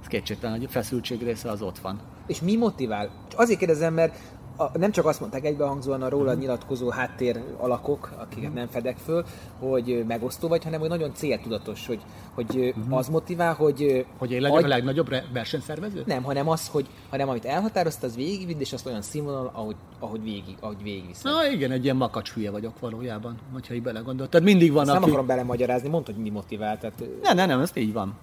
Ez 0.00 0.06
kétségtelen, 0.06 0.56
hogy 0.56 0.64
a 0.64 0.68
feszültség 0.68 1.22
része 1.22 1.50
az 1.50 1.62
ott 1.62 1.78
van. 1.78 2.00
És 2.26 2.40
mi 2.40 2.56
motivál? 2.56 3.10
Azért 3.36 3.58
kérdezem, 3.58 3.94
mert 3.94 4.18
a, 4.62 4.78
nem 4.78 4.90
csak 4.90 5.06
azt 5.06 5.20
mondták 5.20 5.44
egybehangzóan 5.44 6.02
a 6.02 6.08
rólad 6.08 6.38
nyilatkozó 6.38 6.90
háttér 6.90 7.42
alakok, 7.56 8.10
akiket 8.18 8.54
nem 8.54 8.66
fedek 8.66 8.96
föl, 8.96 9.24
hogy 9.58 10.04
megosztó 10.08 10.48
vagy, 10.48 10.64
hanem 10.64 10.80
hogy 10.80 10.88
nagyon 10.88 11.14
céltudatos, 11.14 11.86
hogy, 11.86 12.00
hogy 12.34 12.74
uh 12.88 12.96
az 12.96 13.08
motivál, 13.08 13.54
hogy... 13.54 14.06
Hogy 14.18 14.30
én 14.30 14.40
legyek 14.40 14.56
adj- 14.56 14.66
a 14.66 14.68
legnagyobb 14.68 15.08
versenyszervező? 15.32 16.02
Nem, 16.06 16.22
hanem 16.22 16.48
az, 16.48 16.68
hogy 16.68 16.86
hanem 17.10 17.28
amit 17.28 17.44
elhatározta, 17.44 18.06
az 18.06 18.16
végigvidd, 18.16 18.60
és 18.60 18.72
azt 18.72 18.86
olyan 18.86 19.02
színvonal, 19.02 19.50
ahogy, 19.54 19.76
ahogy 19.98 20.22
végig, 20.22 20.56
ahogy 20.60 20.82
végigviszed. 20.82 21.32
Na 21.32 21.46
igen, 21.46 21.70
egy 21.70 21.84
ilyen 21.84 21.96
makacs 21.96 22.32
hülye 22.32 22.50
vagyok 22.50 22.78
valójában, 22.80 23.36
hogyha 23.52 23.74
így 23.74 23.82
belegondolod. 23.82 24.30
Tehát 24.30 24.46
mindig 24.46 24.72
van, 24.72 24.82
Ezt 24.82 24.92
nem 24.92 25.02
aki... 25.02 25.10
akarom 25.10 25.26
belemagyarázni, 25.26 25.88
mondd, 25.88 26.04
hogy 26.04 26.16
mi 26.16 26.30
motivál. 26.30 26.78
Tehát, 26.78 27.00
ö, 27.00 27.04
Nem, 27.22 27.36
nem, 27.36 27.48
nem, 27.48 27.60
ez 27.60 27.70
így 27.74 27.92
van. 27.92 28.14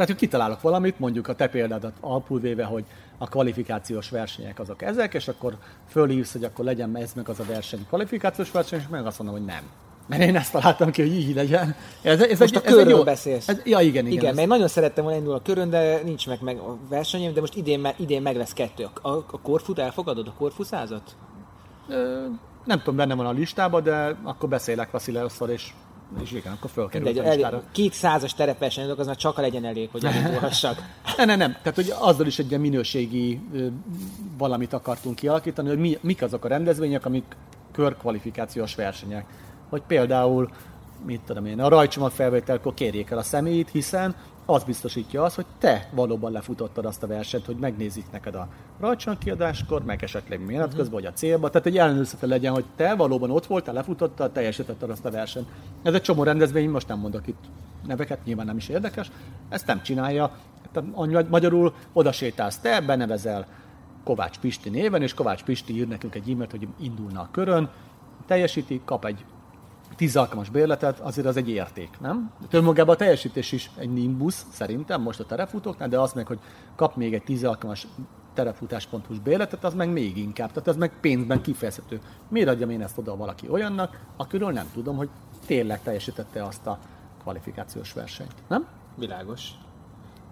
Tehát, 0.00 0.14
hogy 0.14 0.28
kitalálok 0.28 0.60
valamit, 0.60 0.98
mondjuk 0.98 1.28
a 1.28 1.34
te 1.34 1.48
példádat 1.48 1.92
alapul 2.00 2.40
véve, 2.40 2.64
hogy 2.64 2.84
a 3.18 3.28
kvalifikációs 3.28 4.10
versenyek 4.10 4.58
azok 4.58 4.82
ezek, 4.82 5.14
és 5.14 5.28
akkor 5.28 5.56
fölhívsz, 5.88 6.32
hogy 6.32 6.44
akkor 6.44 6.64
legyen 6.64 6.96
ez 6.96 7.12
meg 7.14 7.28
az 7.28 7.40
a 7.40 7.44
verseny 7.44 7.86
kvalifikációs 7.86 8.50
verseny, 8.50 8.78
és 8.78 8.84
meg 8.90 9.06
azt 9.06 9.18
mondom, 9.18 9.36
hogy 9.38 9.46
nem. 9.46 9.62
Mert 10.06 10.22
én 10.22 10.36
ezt 10.36 10.52
találtam 10.52 10.90
ki, 10.90 11.02
hogy 11.02 11.12
így 11.12 11.34
legyen. 11.34 11.74
Ez, 12.02 12.20
ez 12.22 12.38
Most 12.38 12.56
egy, 12.56 12.62
a 12.62 12.66
ez 12.66 12.72
egy 12.72 12.74
körről 12.74 12.96
jó- 12.96 13.02
beszélsz. 13.04 13.48
Ez, 13.48 13.60
ja, 13.64 13.80
igen, 13.80 14.06
igen. 14.06 14.18
Igen, 14.18 14.30
ez- 14.30 14.36
mert 14.36 14.48
nagyon 14.48 14.68
szerettem 14.68 15.04
volna 15.04 15.18
indulni 15.18 15.38
a 15.38 15.42
körön, 15.42 15.70
de 15.70 16.00
nincs 16.04 16.26
meg, 16.26 16.38
meg 16.42 16.58
a 16.58 16.76
versenyem, 16.88 17.32
de 17.32 17.40
most 17.40 17.56
idén, 17.56 17.80
me- 17.80 17.98
idén 17.98 18.22
meg 18.22 18.36
lesz 18.36 18.52
kettő. 18.52 18.88
A, 19.02 19.08
a, 19.08 19.24
a 19.30 19.40
Korfut 19.40 19.78
elfogadod, 19.78 20.26
a 20.28 20.32
Korfu 20.38 20.62
százat? 20.62 21.16
Ö, 21.88 22.26
nem 22.64 22.78
tudom, 22.78 22.96
benne 22.96 23.14
van 23.14 23.26
a 23.26 23.30
listában, 23.32 23.82
de 23.82 24.16
akkor 24.22 24.48
beszélek 24.48 24.90
Vasileosszal, 24.90 25.48
és, 25.48 25.72
és 26.22 26.32
igen, 26.32 26.52
akkor 26.52 26.70
fölkerül 26.70 27.06
Mindegy, 27.06 27.26
a 27.26 27.32
listára. 27.32 27.62
két 27.72 27.92
százas 27.92 28.34
terepversenyzők, 28.34 28.98
az 28.98 29.06
már 29.06 29.16
csak 29.16 29.38
a 29.38 29.40
legyen 29.40 29.64
elég, 29.64 29.88
hogy 29.92 30.04
elindulhassak. 30.14 30.82
Ne, 31.16 31.24
ne, 31.24 31.36
nem. 31.36 31.52
Tehát, 31.52 31.74
hogy 31.74 31.92
azzal 31.98 32.26
is 32.26 32.38
egy 32.38 32.48
ilyen 32.48 32.60
minőségi 32.60 33.40
valamit 34.38 34.72
akartunk 34.72 35.14
kialakítani, 35.14 35.68
hogy 35.68 35.78
mi, 35.78 35.98
mik 36.00 36.22
azok 36.22 36.44
a 36.44 36.48
rendezvények, 36.48 37.06
amik 37.06 37.36
körkvalifikációs 37.72 38.74
versenyek. 38.74 39.24
Hogy 39.68 39.82
például, 39.86 40.50
mit 41.06 41.20
tudom 41.20 41.46
én, 41.46 41.60
a 41.60 41.68
rajcsomat 41.68 42.12
felvételkor 42.12 42.74
kérjék 42.74 43.10
el 43.10 43.18
a 43.18 43.22
személyit, 43.22 43.70
hiszen 43.70 44.14
az 44.46 44.64
biztosítja 44.64 45.22
azt, 45.22 45.34
hogy 45.34 45.46
te 45.58 45.88
valóban 45.92 46.32
lefutottad 46.32 46.84
azt 46.84 47.02
a 47.02 47.06
versenyt, 47.06 47.46
hogy 47.46 47.56
megnézik 47.56 48.10
neked 48.10 48.34
a 48.34 48.48
rajcson 48.80 49.18
kiadáskor, 49.18 49.84
meg 49.84 50.02
esetleg 50.02 50.44
méret 50.44 50.74
közben, 50.74 50.94
vagy 51.00 51.06
a 51.06 51.12
célba. 51.12 51.50
Tehát 51.50 51.66
egy 51.66 51.78
ellenőrzete 51.78 52.26
legyen, 52.26 52.52
hogy 52.52 52.64
te 52.76 52.94
valóban 52.94 53.30
ott 53.30 53.46
voltál, 53.46 53.74
lefutottad, 53.74 54.32
teljesítetted 54.32 54.90
azt 54.90 55.04
a 55.04 55.10
versenyt. 55.10 55.48
Ez 55.82 55.94
egy 55.94 56.02
csomó 56.02 56.22
rendezvény, 56.22 56.70
most 56.70 56.88
nem 56.88 56.98
mondok 56.98 57.26
itt 57.26 57.44
neveket, 57.86 58.24
nyilván 58.24 58.46
nem 58.46 58.56
is 58.56 58.68
érdekes, 58.68 59.10
ezt 59.48 59.66
nem 59.66 59.82
csinálja. 59.82 60.36
Tehát 60.72 61.28
magyarul 61.28 61.74
oda 61.92 62.12
sétálsz 62.12 62.58
te, 62.58 62.80
benevezel 62.80 63.46
Kovács 64.04 64.38
Pisti 64.38 64.68
néven, 64.68 65.02
és 65.02 65.14
Kovács 65.14 65.42
Pisti 65.42 65.76
ír 65.76 65.88
nekünk 65.88 66.14
egy 66.14 66.30
e-mailt, 66.30 66.50
hogy 66.50 66.68
indulna 66.80 67.20
a 67.20 67.28
körön, 67.30 67.70
teljesíti, 68.26 68.80
kap 68.84 69.04
egy 69.04 69.24
10 70.00 70.16
alkalmas 70.16 70.50
bérletet, 70.50 71.00
azért 71.00 71.26
az 71.26 71.36
egy 71.36 71.48
érték, 71.48 71.88
nem? 72.00 72.32
De 72.50 72.58
önmagában 72.58 72.94
a 72.94 72.98
teljesítés 72.98 73.52
is 73.52 73.70
egy 73.76 73.92
nimbus, 73.92 74.34
szerintem, 74.52 75.02
most 75.02 75.20
a 75.20 75.24
terefutóknál, 75.24 75.88
de 75.88 75.98
az 75.98 76.12
meg, 76.12 76.26
hogy 76.26 76.38
kap 76.76 76.96
még 76.96 77.14
egy 77.14 77.22
10 77.22 77.44
alkalmas 77.44 77.86
terefutás.hu-s 78.34 79.18
bérletet, 79.18 79.64
az 79.64 79.74
meg 79.74 79.88
még 79.92 80.16
inkább. 80.16 80.48
Tehát 80.48 80.68
ez 80.68 80.76
meg 80.76 80.92
pénzben 81.00 81.42
kifejezhető. 81.42 82.00
Miért 82.28 82.48
adjam 82.48 82.70
én 82.70 82.82
ezt 82.82 82.98
oda 82.98 83.16
valaki 83.16 83.48
olyannak, 83.48 84.00
akiről 84.16 84.52
nem 84.52 84.66
tudom, 84.72 84.96
hogy 84.96 85.08
tényleg 85.46 85.82
teljesítette 85.82 86.44
azt 86.44 86.66
a 86.66 86.78
kvalifikációs 87.22 87.92
versenyt, 87.92 88.34
nem? 88.48 88.66
Világos. 88.96 89.50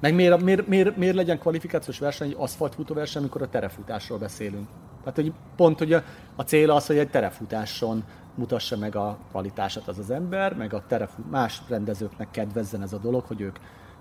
Meg 0.00 0.14
miért, 0.14 0.42
miért, 0.42 0.66
miért, 0.66 0.96
miért 0.96 1.14
legyen 1.14 1.38
kvalifikációs 1.38 1.98
verseny, 1.98 2.28
egy 2.28 2.36
aszfaltfutó 2.38 2.94
verseny, 2.94 3.22
amikor 3.22 3.42
a 3.42 3.48
terefutásról 3.48 4.18
beszélünk? 4.18 4.68
Tehát, 5.00 5.14
hogy 5.14 5.32
pont 5.56 5.78
hogy 5.78 5.92
a, 5.92 6.02
a 6.36 6.42
cél 6.42 6.70
az, 6.70 6.86
hogy 6.86 6.98
egy 6.98 7.10
terefutáson 7.10 8.04
mutassa 8.38 8.76
meg 8.76 8.96
a 8.96 9.18
kvalitását 9.30 9.88
az 9.88 9.98
az 9.98 10.10
ember, 10.10 10.54
meg 10.54 10.74
a 10.74 10.82
terefut, 10.88 11.30
más 11.30 11.62
rendezőknek 11.68 12.30
kedvezzen 12.30 12.82
ez 12.82 12.92
a 12.92 12.98
dolog, 12.98 13.24
hogy 13.24 13.40
ők 13.40 13.56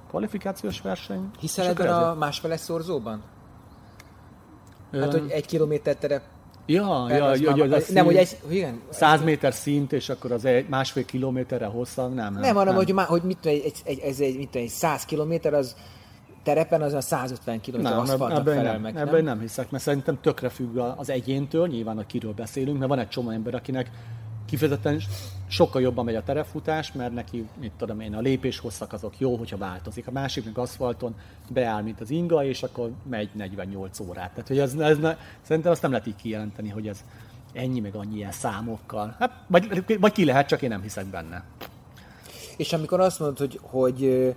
kvalifikációs 0.09 0.81
verseny. 0.81 1.29
Hiszel 1.39 1.67
ebben 1.67 1.93
a 1.93 2.01
ezért- 2.01 2.17
másfele 2.19 2.57
szorzóban? 2.57 3.23
Hát, 4.91 5.13
Ö, 5.13 5.19
hogy 5.19 5.29
egy 5.29 5.45
kilométer 5.45 5.95
terep... 5.95 6.21
Ja, 6.65 7.05
ja, 7.09 7.15
ja, 7.35 7.51
az 7.51 7.59
a 7.59 7.65
nem, 7.65 7.79
szín- 7.79 7.99
hogy 7.99 8.15
egy... 8.15 8.37
Igen, 8.49 8.81
100 8.89 9.23
méter 9.23 9.53
szint, 9.53 9.93
és 9.93 10.09
akkor 10.09 10.31
az 10.31 10.45
egy 10.45 10.67
másfél 10.69 11.05
kilométerre 11.05 11.65
hosszabb, 11.65 12.13
nem, 12.13 12.33
nem. 12.33 12.41
Nem, 12.41 12.55
hanem, 12.55 12.75
hogy, 12.75 12.93
már, 12.93 13.05
hogy 13.07 13.23
mit 13.23 13.45
egy, 13.45 13.71
egy, 13.83 13.99
ez 13.99 14.19
egy, 14.19 14.37
mit 14.37 14.55
egy 14.55 14.67
100 14.67 15.05
kilométer, 15.05 15.53
az 15.53 15.75
terepen 16.43 16.81
az 16.81 16.93
a 16.93 17.01
150 17.01 17.61
kilométer 17.61 17.91
Nem, 17.91 18.01
aszfaltnak 18.01 18.39
ebben 18.39 18.55
felel 18.55 18.71
nem, 18.71 18.81
meg, 18.81 18.95
ebben 18.95 19.13
nem? 19.13 19.23
nem 19.23 19.39
hiszek, 19.39 19.71
mert 19.71 19.83
szerintem 19.83 20.17
tökre 20.21 20.49
függ 20.49 20.77
a- 20.77 20.93
az 20.97 21.09
egyéntől, 21.09 21.67
nyilván, 21.67 21.95
hogy 21.95 22.05
kiről 22.05 22.33
beszélünk, 22.33 22.77
mert 22.77 22.89
van 22.89 22.99
egy 22.99 23.07
csomó 23.09 23.29
ember, 23.29 23.55
akinek 23.55 23.91
kifejezetten 24.47 25.01
sokkal 25.47 25.81
jobban 25.81 26.05
megy 26.05 26.15
a 26.15 26.23
terefutás, 26.23 26.91
mert 26.91 27.13
neki, 27.13 27.47
mit 27.59 27.71
tudom 27.77 27.99
én, 27.99 28.15
a 28.15 28.19
lépés 28.19 28.59
hosszak 28.59 28.93
azok 28.93 29.19
jó, 29.19 29.35
hogyha 29.35 29.57
változik. 29.57 30.07
A 30.07 30.11
másik 30.11 30.45
meg 30.45 30.57
aszfalton 30.57 31.15
beáll, 31.49 31.81
mint 31.81 32.01
az 32.01 32.09
inga, 32.09 32.45
és 32.45 32.63
akkor 32.63 32.91
megy 33.09 33.29
48 33.33 33.99
órát. 33.99 34.29
Tehát, 34.29 34.47
hogy 34.47 34.59
ez, 34.59 34.73
ez 34.73 34.97
ne, 34.97 35.17
szerintem 35.41 35.71
azt 35.71 35.81
nem 35.81 35.91
lehet 35.91 36.07
így 36.07 36.15
kijelenteni, 36.15 36.69
hogy 36.69 36.87
ez 36.87 37.03
ennyi 37.53 37.79
meg 37.79 37.95
annyi 37.95 38.15
ilyen 38.15 38.31
számokkal. 38.31 39.15
Hát, 39.19 39.31
vagy, 39.47 39.97
vagy 39.99 40.11
ki 40.11 40.25
lehet, 40.25 40.47
csak 40.47 40.61
én 40.61 40.69
nem 40.69 40.81
hiszek 40.81 41.05
benne. 41.05 41.43
És 42.57 42.73
amikor 42.73 42.99
azt 42.99 43.19
mondod, 43.19 43.37
hogy, 43.37 43.59
hogy, 43.61 44.33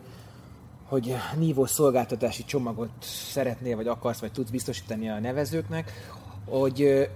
hogy 0.84 1.14
nívó 1.36 1.66
szolgáltatási 1.66 2.44
csomagot 2.44 2.90
szeretnél, 3.00 3.76
vagy 3.76 3.86
akarsz, 3.86 4.20
vagy 4.20 4.32
tudsz 4.32 4.50
biztosítani 4.50 5.08
a 5.08 5.18
nevezőknek, 5.18 5.92
hogy 6.44 7.08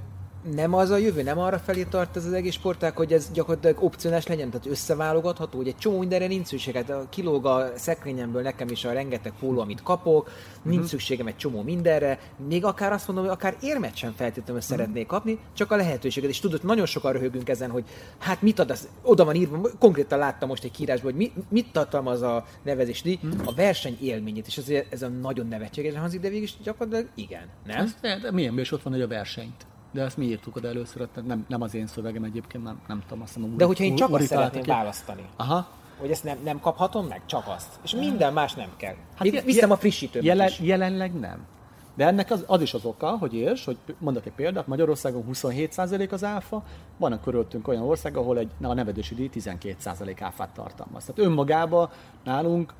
nem 0.53 0.75
az 0.75 0.91
a 0.91 0.97
jövő, 0.97 1.23
nem 1.23 1.39
arra 1.39 1.59
felé 1.59 1.83
tart 1.83 2.17
ez 2.17 2.25
az 2.25 2.33
egész 2.33 2.53
sportág, 2.55 2.97
hogy 2.97 3.13
ez 3.13 3.31
gyakorlatilag 3.33 3.83
opcionális 3.83 4.27
legyen, 4.27 4.51
tehát 4.51 4.67
összeválogatható, 4.67 5.57
hogy 5.59 5.69
egy 5.69 5.77
csomó 5.77 5.99
mindenre 5.99 6.27
nincs 6.27 6.47
szükség. 6.47 6.75
Hát 6.75 6.91
a 6.91 7.07
kilóg 7.09 7.47
a 7.47 7.73
szekrényemből 7.77 8.43
nekem 8.43 8.69
is 8.69 8.85
a 8.85 8.93
rengeteg 8.93 9.33
póló, 9.41 9.61
amit 9.61 9.83
kapok, 9.83 10.31
nincs 10.63 10.79
Mhm. 10.79 10.87
szükségem 10.89 11.27
egy 11.27 11.37
csomó 11.37 11.63
mindenre, 11.63 12.19
még 12.49 12.65
akár 12.65 12.93
azt 12.93 13.07
mondom, 13.07 13.25
hogy 13.25 13.35
akár 13.35 13.57
érmet 13.61 13.97
sem 13.97 14.13
feltétlenül 14.17 14.63
Mhm. 14.63 14.71
szeretnék 14.71 15.07
kapni, 15.07 15.39
csak 15.53 15.71
a 15.71 15.77
lehetőséget. 15.77 16.31
És 16.31 16.41
tudod, 16.41 16.65
nagyon 16.65 16.87
sokan 16.87 17.13
röhögünk 17.13 17.49
ezen, 17.49 17.71
hogy 17.71 17.85
hát 18.19 18.43
mit 18.43 18.59
ad 18.59 18.71
az, 18.71 18.89
oda 19.03 19.25
van 19.25 19.35
írva, 19.35 19.69
konkrétan 19.79 20.19
láttam 20.19 20.49
most 20.49 20.65
egy 20.65 20.71
kiírásban, 20.71 21.13
hogy 21.13 21.21
mi, 21.21 21.33
mit 21.49 21.73
tartalmaz 21.73 22.23
a 22.23 22.45
nevezés 22.63 23.03
Mhm. 23.05 23.41
a 23.45 23.53
verseny 23.55 23.97
élményét, 24.01 24.47
és 24.47 24.59
azért 24.59 24.93
ez 24.93 25.03
a 25.03 25.09
nagyon 25.09 25.47
nevetséges 25.47 25.95
hangzik, 25.95 26.21
de 26.21 26.29
végig 26.29 26.43
is 26.43 26.55
gyakorlatilag 26.63 27.09
igen, 27.15 27.47
nem? 27.67 27.85
Ez, 27.85 27.95
de, 28.01 28.19
de 28.19 28.31
milyen 28.31 28.59
ott 28.71 28.83
van, 28.83 28.93
hogy 28.93 29.03
a 29.03 29.09
versenyt. 29.09 29.67
De 29.95 30.03
ezt 30.03 30.17
mi 30.17 30.25
írtuk 30.25 30.57
oda 30.57 30.69
először, 30.69 31.09
nem, 31.27 31.45
nem 31.49 31.63
az 31.63 31.75
én 31.75 31.87
szövegem 31.87 32.25
egyébként, 32.25 32.65
nem, 32.65 32.81
nem 32.89 33.03
tudom, 33.09 33.23
azt 33.23 33.37
a 33.37 33.41
De 33.41 33.65
hogyha 33.65 33.85
én 33.85 33.95
csak 33.95 34.15
azt 34.15 34.27
szeretném 34.27 34.63
ki. 34.63 34.69
választani, 34.69 35.25
Aha. 35.37 35.69
hogy 35.99 36.11
ezt 36.11 36.25
nem, 36.25 36.39
nem 36.45 36.61
kaphatom 36.61 37.07
meg, 37.07 37.23
csak 37.27 37.45
azt. 37.57 37.79
És 37.83 37.95
minden 37.95 38.33
más 38.33 38.55
nem 38.55 38.69
kell. 38.77 38.95
Hát 39.15 39.27
je- 39.27 39.45
viszem 39.45 39.71
a 39.71 39.77
frissítőt 39.77 40.23
jelen, 40.23 40.49
is. 40.49 40.61
Jelenleg 40.61 41.13
nem. 41.19 41.47
De 41.95 42.07
ennek 42.07 42.31
az, 42.31 42.45
az 42.47 42.61
is 42.61 42.75
az 42.75 42.85
oka, 42.85 43.17
hogy 43.19 43.35
érts, 43.35 43.65
hogy 43.65 43.77
mondok 43.99 44.27
egy 44.27 44.33
példát, 44.33 44.67
Magyarországon 44.67 45.25
27% 45.33 46.11
az 46.13 46.25
áfa, 46.25 46.63
van 46.97 47.21
körülöttünk 47.21 47.69
olyan 47.69 47.83
ország, 47.83 48.17
ahol 48.17 48.39
egy, 48.39 48.51
a 48.63 48.73
nevedési 48.73 49.15
díj 49.15 49.31
12% 49.35 50.17
áfát 50.21 50.49
tartalmaz. 50.49 51.05
Tehát 51.05 51.31
önmagában 51.31 51.89
nálunk 52.25 52.75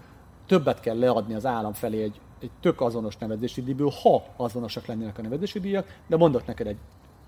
többet 0.47 0.81
kell 0.81 0.99
leadni 0.99 1.35
az 1.35 1.47
állam 1.47 1.73
felé 1.73 2.03
egy, 2.03 2.21
egy 2.41 2.51
tök 2.61 2.81
azonos 2.81 3.17
nevezési 3.17 3.63
díjből, 3.63 3.93
ha 4.03 4.25
azonosak 4.37 4.87
lennének 4.87 5.19
a 5.19 5.23
nevezési 5.23 5.61
díjak, 5.61 5.99
de 6.07 6.17
mondok 6.17 6.47
neked 6.47 6.67
egy 6.67 6.79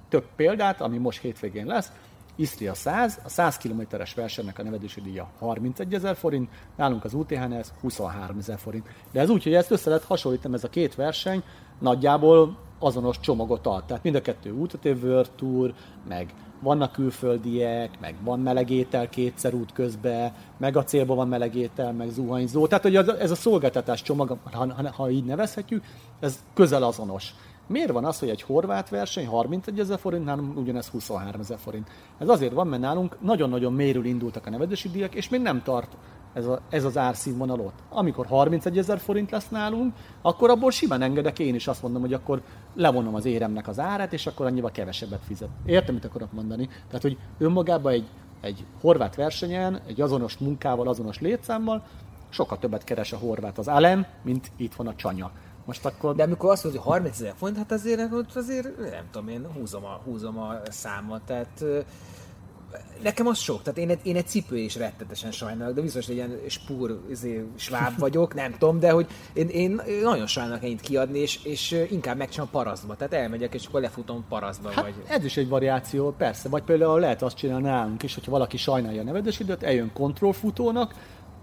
több 0.09 0.25
példát, 0.37 0.81
ami 0.81 0.99
most 0.99 1.21
hétvégén 1.21 1.67
lesz. 1.67 1.93
Isztria 2.37 2.75
100, 2.75 3.21
a 3.25 3.29
100 3.29 3.57
kilométeres 3.57 4.15
versenynek 4.15 4.59
a 4.59 4.63
nevezési 4.63 5.01
díja 5.01 5.29
31 5.39 5.95
ezer 5.95 6.17
forint, 6.17 6.51
nálunk 6.77 7.05
az 7.05 7.15
UTHN 7.15 7.53
ez 7.53 7.73
23 7.81 8.39
ezer 8.39 8.59
forint. 8.59 8.87
De 9.13 9.21
ez 9.21 9.31
úgy, 9.31 9.43
hogy 9.43 9.55
ezt 9.55 9.71
össze 9.71 9.89
lehet 9.89 10.05
hasonlítani, 10.05 10.55
ez 10.55 10.65
a 10.65 10.69
két 10.69 10.95
verseny 10.95 11.43
nagyjából 11.79 12.57
azonos 12.79 13.21
csomagot 13.21 13.67
ad. 13.67 13.85
Tehát 13.85 14.03
mind 14.03 14.15
a 14.15 14.21
kettő 14.21 14.51
útatév 14.51 15.05
World 15.05 15.31
Tour, 15.37 15.75
meg 16.09 16.35
vannak 16.61 16.93
külföldiek, 16.93 18.01
meg 18.01 18.15
van 18.21 18.41
melegétel 18.41 19.09
kétszer 19.09 19.55
út 19.55 19.73
közben, 19.73 20.33
meg 20.57 20.77
a 20.77 20.85
célban 20.85 21.17
van 21.17 21.29
melegétel, 21.29 21.93
meg 21.93 22.09
zuhanyzó. 22.09 22.67
Tehát, 22.67 22.83
hogy 22.83 22.97
ez 22.97 23.31
a 23.31 23.35
szolgáltatás 23.35 24.03
csomag, 24.03 24.39
ha, 24.53 24.93
ha 24.93 25.11
így 25.11 25.25
nevezhetjük, 25.25 25.85
ez 26.21 26.39
közel 26.55 26.83
azonos. 26.83 27.35
Miért 27.67 27.93
van 27.93 28.05
az, 28.05 28.19
hogy 28.19 28.29
egy 28.29 28.43
horvát 28.43 28.89
verseny 28.89 29.27
31 29.27 29.79
ezer 29.81 29.99
forint, 29.99 30.25
nálunk 30.25 30.57
ugyanez 30.59 30.89
23 30.89 31.41
ezer 31.41 31.59
forint? 31.59 31.89
Ez 32.19 32.29
azért 32.29 32.53
van, 32.53 32.67
mert 32.67 32.83
nálunk 32.83 33.17
nagyon-nagyon 33.21 33.73
mérül 33.73 34.05
indultak 34.05 34.47
a 34.47 34.51
nevedési 34.51 34.89
díjak, 34.89 35.15
és 35.15 35.29
még 35.29 35.41
nem 35.41 35.63
tart 35.63 35.97
ez, 36.33 36.47
a, 36.47 36.61
ez 36.71 36.85
az 36.85 36.99
árszínvonal 36.99 37.61
ott. 37.61 37.79
Amikor 37.91 38.27
31 38.27 38.79
ezer 38.79 38.99
forint 38.99 39.31
lesz 39.31 39.49
nálunk, 39.49 39.95
akkor 40.23 40.51
abból 40.51 40.71
simán 40.71 41.03
engedek 41.03 41.39
én 41.39 41.55
is 41.55 41.67
azt 41.67 41.83
mondom, 41.83 42.01
hogy 42.01 42.13
akkor 42.13 42.43
levonom 42.75 43.15
az 43.15 43.25
éremnek 43.25 43.69
az 43.69 43.79
árát, 43.79 44.13
és 44.13 44.27
akkor 44.27 44.47
annyival 44.47 44.71
kevesebbet 44.71 45.25
fizet. 45.27 45.49
Értem, 45.65 45.95
mit 45.95 46.05
akarok 46.05 46.33
mondani? 46.33 46.67
Tehát, 46.67 47.03
hogy 47.03 47.19
önmagában 47.39 47.93
egy, 47.93 48.09
egy 48.41 48.65
horvát 48.81 49.15
versenyen, 49.15 49.81
egy 49.87 50.01
azonos 50.01 50.39
munkával, 50.39 50.89
azonos 50.89 51.21
létszámmal 51.21 51.83
sokkal 52.29 52.59
többet 52.59 52.85
keres 52.85 53.13
a 53.13 53.17
horvát 53.17 53.59
az 53.59 53.69
Alem, 53.69 54.07
mint 54.23 54.51
itt 54.57 54.75
van 54.75 54.87
a 54.87 54.95
csanya. 54.95 55.31
Most 55.67 55.85
akkor... 55.85 56.15
De 56.15 56.23
amikor 56.23 56.51
azt 56.51 56.65
mondod, 56.65 56.83
hogy 56.83 56.93
30 56.93 57.21
ezer 57.21 57.35
font, 57.37 57.57
hát 57.57 57.73
azért, 57.73 58.13
azért 58.35 58.79
nem 58.79 59.05
tudom, 59.11 59.29
én 59.29 59.47
húzom 59.53 59.85
a, 59.85 60.01
húzom 60.05 60.39
a 60.39 60.61
számot. 60.71 61.23
Tehát 61.23 61.65
nekem 63.03 63.27
az 63.27 63.39
sok. 63.39 63.63
Tehát 63.63 63.79
én, 63.79 63.91
egy, 63.91 63.99
én 64.03 64.17
egy 64.17 64.27
cipő 64.27 64.57
is 64.57 64.77
rettetesen 64.77 65.31
sajnálok, 65.31 65.75
de 65.75 65.81
biztos, 65.81 66.07
hogy 66.07 66.15
ilyen 66.15 66.41
spúr, 66.49 67.01
izé, 67.11 67.45
sváb 67.57 67.99
vagyok, 67.99 68.35
nem 68.35 68.53
tudom, 68.53 68.79
de 68.79 68.91
hogy 68.91 69.07
én, 69.33 69.49
én 69.49 69.81
nagyon 70.03 70.27
sajnálok 70.27 70.65
ennyit 70.65 70.81
kiadni, 70.81 71.19
és, 71.19 71.45
és 71.45 71.87
inkább 71.91 72.17
megcsinálom 72.17 72.53
parasztba. 72.53 72.97
Tehát 72.97 73.13
elmegyek, 73.13 73.55
és 73.55 73.67
akkor 73.67 73.81
lefutom 73.81 74.25
parasztba. 74.29 74.71
Hát 74.71 74.85
vagy... 74.85 74.95
ez 75.07 75.25
is 75.25 75.37
egy 75.37 75.49
variáció, 75.49 76.15
persze. 76.19 76.49
Vagy 76.49 76.63
például 76.63 77.01
lehet 77.01 77.23
azt 77.23 77.37
csinálni 77.37 77.67
nálunk 77.67 78.03
is, 78.03 78.15
hogyha 78.15 78.31
valaki 78.31 78.57
sajnálja 78.57 79.01
a 79.01 79.05
nevedésidőt, 79.05 79.63
eljön 79.63 79.93
kontrollfutónak, 79.93 80.95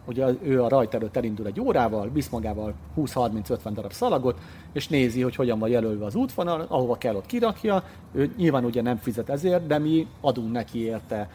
hogy 0.05 0.37
ő 0.41 0.63
a 0.63 0.67
rajt 0.67 0.93
előtt 0.93 1.15
elindul 1.15 1.45
egy 1.45 1.59
órával, 1.59 2.09
visz 2.13 2.29
magával 2.29 2.73
20-30-50 2.97 3.57
darab 3.73 3.91
szalagot, 3.91 4.39
és 4.71 4.87
nézi, 4.87 5.21
hogy 5.21 5.35
hogyan 5.35 5.59
van 5.59 5.69
jelölve 5.69 6.05
az 6.05 6.15
útvonal, 6.15 6.65
ahova 6.67 6.97
kell 6.97 7.15
ott 7.15 7.25
kirakja. 7.25 7.83
Ő 8.11 8.33
nyilván 8.37 8.65
ugye 8.65 8.81
nem 8.81 8.97
fizet 8.97 9.29
ezért, 9.29 9.67
de 9.67 9.77
mi 9.77 10.07
adunk 10.21 10.51
neki 10.51 10.79
érte 10.79 11.29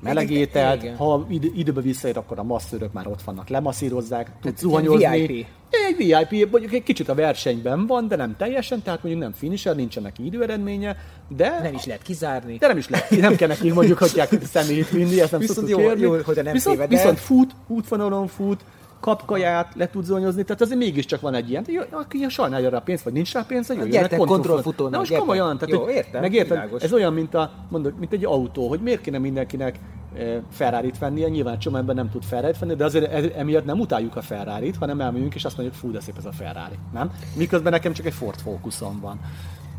melegételt, 0.00 0.96
ha 0.96 1.26
id- 1.28 1.56
időbe 1.56 1.80
visszaér, 1.80 2.16
akkor 2.16 2.38
a 2.38 2.42
masszőrök 2.42 2.92
már 2.92 3.06
ott 3.06 3.22
vannak, 3.22 3.48
lemasszírozzák, 3.48 4.30
tud 4.40 4.58
zuhanyozni. 4.58 5.26
VIP. 5.26 5.46
Egy 5.70 5.96
VIP, 5.96 6.50
mondjuk 6.50 6.72
egy 6.72 6.82
kicsit 6.82 7.08
a 7.08 7.14
versenyben 7.14 7.86
van, 7.86 8.08
de 8.08 8.16
nem 8.16 8.36
teljesen, 8.38 8.82
tehát 8.82 9.02
mondjuk 9.02 9.24
nem 9.24 9.32
finisher, 9.32 9.76
nincsen 9.76 10.02
neki 10.02 10.24
időeredménye, 10.24 10.96
de... 11.36 11.60
Nem 11.62 11.74
is 11.74 11.84
lehet 11.84 12.02
kizárni. 12.02 12.56
De 12.56 12.66
nem 12.66 12.76
is 12.76 12.88
lehet, 12.88 13.10
nem 13.10 13.36
kell 13.36 13.48
neki 13.48 13.72
mondjuk, 13.72 13.98
hogy 13.98 14.22
személyt 14.52 14.90
vinni, 14.90 15.20
ezt 15.20 15.30
nem 15.30 15.40
viszont 15.40 15.68
jó, 15.68 15.76
kérni. 15.76 16.00
jó, 16.00 16.16
hogy 16.24 16.40
nem 16.42 16.52
viszont, 16.52 16.86
viszont 16.86 17.18
fut, 17.18 17.50
útvonalon 17.66 18.26
fut, 18.26 18.60
kap 19.06 19.24
kaját, 19.24 19.72
le 19.74 19.88
tud 19.88 20.04
zonyozni, 20.04 20.42
tehát 20.42 20.60
azért 20.60 20.78
mégiscsak 20.78 21.20
van 21.20 21.34
egy 21.34 21.50
ilyen, 21.50 21.66
aki 21.90 22.26
sajnálja 22.28 22.68
rá 22.68 22.78
pénzt, 22.78 23.04
vagy 23.04 23.12
nincs 23.12 23.32
rá 23.32 23.44
pénz, 23.48 23.66
hogy 23.66 23.76
jöjjön 23.76 24.18
kontrollfutó. 24.18 24.88
Na 24.88 24.98
most 24.98 25.16
komolyan, 25.16 25.58
tehát, 25.58 25.74
Jó, 25.74 25.88
értem, 25.88 26.20
megérted, 26.20 26.70
ez 26.78 26.92
olyan, 26.92 27.12
mint, 27.12 27.34
a, 27.34 27.52
mondod, 27.68 27.98
mint 27.98 28.12
egy 28.12 28.24
autó, 28.24 28.68
hogy 28.68 28.80
miért 28.80 29.00
kéne 29.00 29.18
mindenkinek 29.18 29.78
eh, 30.16 30.36
Ferrari-t 30.50 30.98
vennie, 30.98 31.28
nyilván 31.28 31.58
csomó 31.58 31.76
ember 31.76 31.94
nem 31.94 32.10
tud 32.10 32.22
ferrari 32.22 32.54
venni, 32.60 32.74
de 32.74 32.84
azért 32.84 33.12
ez, 33.12 33.24
emiatt 33.36 33.64
nem 33.64 33.80
utáljuk 33.80 34.16
a 34.16 34.22
ferrari 34.22 34.72
hanem 34.78 35.00
elmegyünk 35.00 35.34
és 35.34 35.44
azt 35.44 35.56
mondjuk, 35.56 35.78
fú, 35.78 35.90
de 35.90 36.00
szép 36.00 36.14
ez 36.18 36.24
a 36.24 36.32
Ferrari, 36.32 36.78
nem? 36.92 37.10
Miközben 37.36 37.72
nekem 37.72 37.92
csak 37.92 38.06
egy 38.06 38.14
Ford 38.14 38.40
Focusom 38.40 39.00
van. 39.00 39.20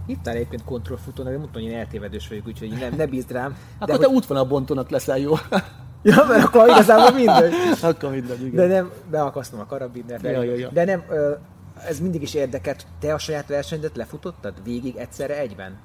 Itt 0.07 0.27
áll 0.27 0.35
egyébként 0.35 0.63
kontrollfutónak, 0.63 1.31
de 1.31 1.37
mondtam, 1.37 1.61
hogy 1.61 1.71
én 1.71 1.77
eltévedős 1.77 2.27
vagyok, 2.27 2.47
úgyhogy 2.47 2.69
nem, 2.69 2.93
ne 2.95 3.05
bízd 3.05 3.31
rám. 3.31 3.57
Akkor 3.79 3.95
de 3.95 4.01
te 4.01 4.07
hogy... 4.07 4.15
útvonalbontónak 4.15 4.89
leszel 4.89 5.17
jó. 5.17 5.33
Ja, 6.01 6.25
mert 6.27 6.43
akkor 6.43 6.69
igazából 6.69 7.11
mindegy. 7.11 7.53
akkor 7.81 8.11
mindegy, 8.11 8.41
igen. 8.45 8.55
De 8.55 8.75
nem, 8.75 8.91
beakasztom 9.09 9.59
a 9.59 9.65
karabiner. 9.65 10.23
Ja, 10.23 10.43
ja, 10.43 10.55
ja. 10.55 10.69
De 10.69 10.85
nem, 10.85 11.03
ez 11.87 11.99
mindig 11.99 12.21
is 12.21 12.33
érdekelt. 12.33 12.85
Te 12.99 13.13
a 13.13 13.17
saját 13.17 13.47
versenyedet 13.47 13.95
lefutottad 13.95 14.53
végig 14.63 14.95
egyszerre 14.95 15.37
egyben? 15.37 15.77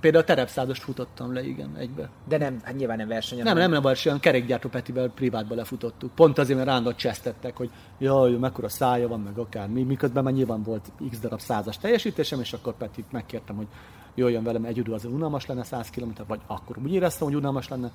Például 0.00 0.22
a 0.22 0.26
terepszázost 0.26 0.82
futottam 0.82 1.32
le, 1.32 1.46
igen, 1.46 1.76
egybe. 1.76 2.08
De 2.28 2.38
nem, 2.38 2.60
hát 2.62 2.76
nyilván 2.76 2.96
nem 2.96 3.08
versenyen. 3.08 3.44
Nem, 3.44 3.56
nem, 3.56 3.70
nem 3.70 3.82
verseny, 3.82 4.20
kerékgyártó 4.20 4.68
Petivel 4.68 5.08
privátba 5.08 5.54
lefutottuk. 5.54 6.14
Pont 6.14 6.38
azért, 6.38 6.58
mert 6.58 6.70
rándat 6.70 6.96
csesztettek, 6.96 7.56
hogy 7.56 7.70
jaj, 7.98 8.30
mekkora 8.30 8.68
szája 8.68 9.08
van, 9.08 9.20
meg 9.20 9.38
akár 9.38 9.68
mi, 9.68 9.82
miközben 9.82 10.24
már 10.24 10.32
nyilván 10.32 10.62
volt 10.62 10.92
x 11.10 11.18
darab 11.18 11.40
százas 11.40 11.78
teljesítésem, 11.78 12.40
és 12.40 12.52
akkor 12.52 12.76
Petit 12.76 13.12
megkértem, 13.12 13.56
hogy 13.56 13.66
jöjjön 14.14 14.42
velem 14.42 14.64
egy 14.64 14.76
idő, 14.76 14.92
az 14.92 15.04
unalmas 15.04 15.46
lenne 15.46 15.64
100 15.64 15.90
km, 15.90 16.10
vagy 16.26 16.40
akkor 16.46 16.78
úgy 16.78 16.92
éreztem, 16.92 17.26
hogy 17.26 17.36
unalmas 17.36 17.68
lenne, 17.68 17.90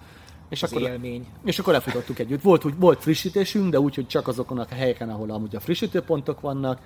és 0.50 0.64
az 0.64 0.72
akkor, 0.72 0.90
élmény. 0.90 1.28
És 1.44 1.60
akkor 1.60 1.74
lefutottuk 1.74 2.20
együtt. 2.20 2.42
Volt, 2.42 2.66
úgy, 2.66 2.74
volt 2.78 3.02
frissítésünk, 3.02 3.72
de 3.72 3.80
úgy, 3.80 3.96
hogy 3.96 4.08
csak 4.08 4.28
azokon 4.28 4.60
a 4.60 4.66
helyeken, 4.70 5.10
ahol 5.10 5.32
amúgy 5.32 5.56
a 5.56 5.60
frissítőpontok 5.60 6.42
vannak. 6.42 6.80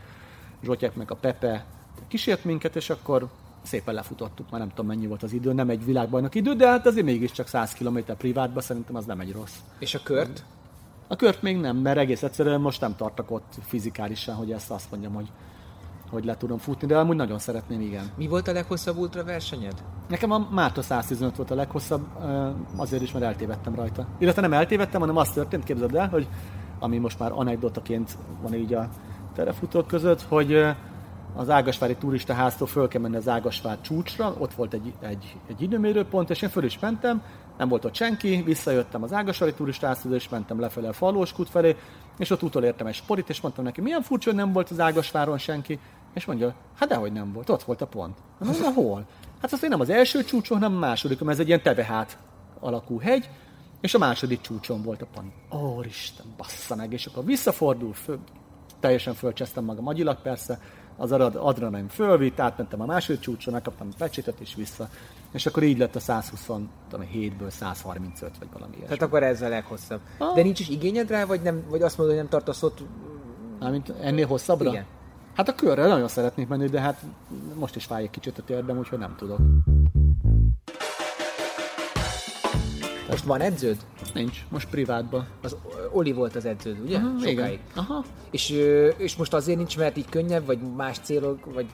Zsotyek 0.64 0.96
meg 0.96 1.12
a 1.12 1.16
Pepe 1.16 1.66
kísért 2.08 2.44
minket, 2.44 2.76
és 2.76 2.90
akkor 2.90 3.28
szépen 3.66 3.94
lefutottuk, 3.94 4.50
már 4.52 4.60
nem 4.60 4.70
tudom 4.70 4.86
mennyi 4.86 5.08
volt 5.08 5.24
az 5.24 5.34
idő, 5.34 5.54
nem 5.54 5.70
egy 5.70 5.86
világbajnok 5.86 6.36
idő, 6.36 6.54
de 6.54 6.68
hát 6.68 6.86
azért 6.86 7.06
mégiscsak 7.06 7.48
100 7.48 7.74
km 7.74 7.98
privátba 8.18 8.62
szerintem 8.62 8.96
az 8.96 9.06
nem 9.06 9.20
egy 9.20 9.32
rossz. 9.32 9.56
És 9.80 9.96
a 9.96 10.00
kört? 10.04 10.44
A 11.08 11.16
kört 11.16 11.42
még 11.42 11.58
nem, 11.58 11.78
mert 11.78 11.98
egész 11.98 12.24
egyszerűen 12.24 12.62
most 12.62 12.82
nem 12.82 12.96
tartok 12.96 13.32
ott 13.32 13.54
fizikálisan, 13.62 14.36
hogy 14.36 14.52
ezt 14.52 14.72
azt 14.72 14.92
mondjam, 14.92 15.14
hogy 15.14 15.32
hogy 16.10 16.26
le 16.26 16.38
tudom 16.38 16.58
futni, 16.58 16.88
de 16.88 16.98
amúgy 16.98 17.16
nagyon 17.16 17.40
szeretném, 17.40 17.82
igen. 17.82 18.12
Mi 18.16 18.28
volt 18.28 18.48
a 18.48 18.52
leghosszabb 18.52 18.98
ultra 18.98 19.24
versenyed? 19.24 19.84
Nekem 20.08 20.32
a 20.32 20.48
Márta 20.52 20.82
115 20.82 21.36
volt 21.36 21.52
a 21.52 21.56
leghosszabb, 21.56 22.06
azért 22.76 23.02
is, 23.02 23.12
mert 23.12 23.26
eltévedtem 23.26 23.76
rajta. 23.76 24.08
Illetve 24.18 24.42
nem 24.42 24.54
eltévedtem, 24.54 25.00
hanem 25.00 25.18
az 25.18 25.32
történt, 25.32 25.64
képzeld 25.64 25.96
el, 25.96 26.10
hogy 26.10 26.28
ami 26.80 26.98
most 26.98 27.20
már 27.20 27.32
anekdotaként 27.32 28.18
van 28.42 28.54
így 28.54 28.74
a 28.74 28.90
terefutók 29.34 29.88
között, 29.88 30.22
hogy 30.22 30.66
az 31.36 31.50
Ágasvári 31.50 31.96
turistaháztól 31.96 32.68
föl 32.68 32.88
kell 32.88 33.02
menni 33.02 33.16
az 33.16 33.28
Ágasvár 33.28 33.82
csúcsra, 33.82 34.36
ott 34.38 34.54
volt 34.54 34.74
egy, 34.74 34.94
egy, 35.00 35.36
egy 35.48 35.62
időmérőpont, 35.62 36.30
és 36.30 36.42
én 36.42 36.50
föl 36.50 36.64
is 36.64 36.80
mentem, 36.80 37.24
nem 37.58 37.68
volt 37.68 37.86
ott 37.86 37.96
senki, 37.96 38.42
visszajöttem 38.46 39.04
az 39.04 39.14
Ágasvári 39.14 39.54
turistaházhoz, 39.54 40.12
és 40.12 40.30
mentem 40.30 40.60
lefelé 40.60 40.88
a 40.88 40.94
Falóskút 40.94 41.50
felé, 41.50 41.76
és 42.18 42.30
ott 42.30 42.44
utolértem 42.44 42.88
egy 42.88 42.94
sporit, 42.94 43.30
és 43.30 43.42
mondtam 43.42 43.64
neki, 43.64 43.82
milyen 43.82 44.02
furcsa, 44.02 44.30
hogy 44.30 44.40
nem 44.40 44.52
volt 44.52 44.70
az 44.70 44.80
Ágasváron 44.80 45.38
senki, 45.38 45.80
és 46.14 46.26
mondja, 46.26 46.56
hát 46.80 46.90
dehogy 46.90 47.12
nem 47.12 47.34
volt, 47.34 47.50
ott 47.50 47.64
volt 47.64 47.82
a 47.82 47.88
pont. 47.88 48.18
Na, 48.40 48.72
hol? 48.74 49.06
Hát 49.42 49.54
azt 49.54 49.68
nem 49.68 49.80
az 49.80 49.90
első 49.90 50.24
csúcson, 50.24 50.60
hanem 50.60 50.76
a 50.76 50.80
második, 50.80 51.20
mert 51.20 51.32
ez 51.32 51.40
egy 51.40 51.48
ilyen 51.48 51.62
tevehát 51.62 52.18
alakú 52.60 53.00
hegy, 53.00 53.30
és 53.82 53.94
a 53.94 53.98
második 53.98 54.42
csúcson 54.42 54.82
volt 54.82 55.02
a 55.02 55.08
pont. 55.14 55.34
Ó, 55.52 55.82
Isten, 55.84 56.26
bassza 56.38 56.76
meg, 56.76 56.94
és 56.94 57.06
akkor 57.06 57.26
visszafordul, 57.26 57.94
föl, 57.94 58.20
teljesen 58.80 59.14
fölcsesztem 59.14 59.64
magam. 59.64 59.88
Agyilag 59.88 60.22
persze, 60.22 60.60
az 60.98 61.12
adrenalin 61.36 61.88
fölvitt, 61.88 62.40
átmentem 62.40 62.82
a 62.82 62.86
második 62.86 63.22
csúcson, 63.22 63.54
megkaptam 63.54 63.88
a 63.92 63.96
pecsétet 63.98 64.40
és 64.40 64.56
vissza. 64.56 64.90
És 65.32 65.46
akkor 65.46 65.64
így 65.64 65.78
lett 65.78 65.96
a 65.96 66.00
127-ből 66.00 67.50
135 67.50 68.32
vagy 68.40 68.48
valami 68.54 68.76
ilyesmi. 68.76 68.96
Tehát 68.98 69.02
akkor 69.02 69.24
ez 69.24 69.42
a 69.42 69.50
leghosszabb. 69.50 70.00
Ah. 70.18 70.36
De 70.36 70.44
nincs 70.44 70.60
is 70.60 70.70
igényed 70.70 71.10
rá, 71.10 71.26
vagy, 71.26 71.42
nem, 71.42 71.64
vagy 71.70 71.82
azt 71.82 71.98
mondod, 71.98 72.16
hogy 72.16 72.24
nem 72.24 72.34
tartasz 72.34 72.64
ott? 72.64 72.84
Mármint 73.60 73.90
ennél 74.02 74.28
hosszabbra? 74.28 74.70
Igen. 74.70 74.86
Hát 75.36 75.48
a 75.48 75.56
körre 75.56 75.88
nagyon 75.88 76.08
szeretnék 76.08 76.48
menni, 76.48 76.68
de 76.68 76.80
hát 76.80 77.02
most 77.54 77.76
is 77.76 77.86
fáj 77.86 78.04
egy 78.04 78.10
kicsit 78.10 78.38
a 78.38 78.44
térdem, 78.44 78.78
úgyhogy 78.78 79.00
nem 79.00 79.16
tudok. 79.18 79.40
Most 83.10 83.24
van 83.24 83.42
edződ? 83.42 83.78
Nincs, 84.14 84.46
most 84.50 84.70
privátban. 84.70 85.28
Az 85.42 85.56
Oli 85.92 86.12
volt 86.12 86.36
az 86.36 86.46
edződ, 86.46 86.80
ugye? 86.80 86.98
Aha, 86.98 87.20
Sokáig. 87.20 87.36
Igen. 87.36 87.60
Aha. 87.76 88.04
És, 88.32 88.50
és 88.98 89.16
most 89.16 89.34
azért 89.34 89.58
nincs, 89.58 89.78
mert 89.78 89.98
így 89.98 90.10
könnyebb, 90.10 90.46
vagy 90.46 90.60
más 90.76 91.00
célok, 91.00 91.54
vagy... 91.54 91.66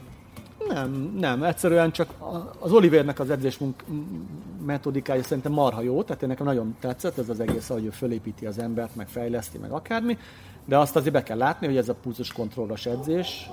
Nem, 0.67 1.13
nem, 1.19 1.43
egyszerűen 1.43 1.91
csak 1.91 2.13
az 2.59 2.71
Olivernek 2.71 3.19
az 3.19 3.29
edzés 3.29 3.59
metodikája 4.65 5.23
szerintem 5.23 5.51
marha 5.51 5.81
jó, 5.81 6.03
tehát 6.03 6.27
nekem 6.27 6.45
nagyon 6.45 6.75
tetszett 6.79 7.17
ez 7.17 7.29
az 7.29 7.39
egész, 7.39 7.69
ahogy 7.69 7.85
ő 7.85 7.89
fölépíti 7.89 8.45
az 8.45 8.57
embert, 8.59 8.95
meg 8.95 9.07
fejleszti, 9.07 9.57
meg 9.57 9.71
akármi, 9.71 10.17
de 10.65 10.77
azt 10.77 10.95
azért 10.95 11.13
be 11.13 11.23
kell 11.23 11.37
látni, 11.37 11.67
hogy 11.67 11.77
ez 11.77 11.89
a 11.89 11.93
pulzus 11.93 12.31
kontrollos 12.31 12.85
edzés, 12.85 13.49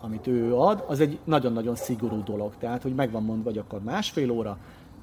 amit 0.00 0.26
ő 0.26 0.54
ad, 0.54 0.84
az 0.86 1.00
egy 1.00 1.18
nagyon-nagyon 1.24 1.74
szigorú 1.74 2.22
dolog. 2.22 2.52
Tehát, 2.58 2.82
hogy 2.82 2.94
megvan 2.94 3.22
mondva, 3.22 3.48
hogy 3.50 3.58
akkor 3.58 3.80
másfél 3.82 4.30
óra, 4.30 4.58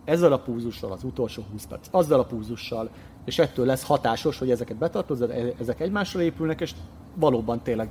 ezzel 0.06 0.34
a 0.34 0.40
púzussal 0.40 0.92
az 0.92 1.04
utolsó 1.04 1.44
20 1.52 1.66
perc, 1.66 1.88
azzal 1.92 2.20
a 2.20 2.26
púzussal, 2.26 2.90
és 3.26 3.40
ettől 3.40 3.66
lesz 3.66 3.86
hatásos, 3.86 4.38
hogy 4.38 4.52
ezeket 4.52 4.78
betartozod, 4.78 5.30
e- 5.30 5.54
ezek 5.60 5.80
egymásra 5.80 6.22
épülnek, 6.22 6.62
és 6.62 6.74
valóban 7.16 7.62
tényleg 7.62 7.90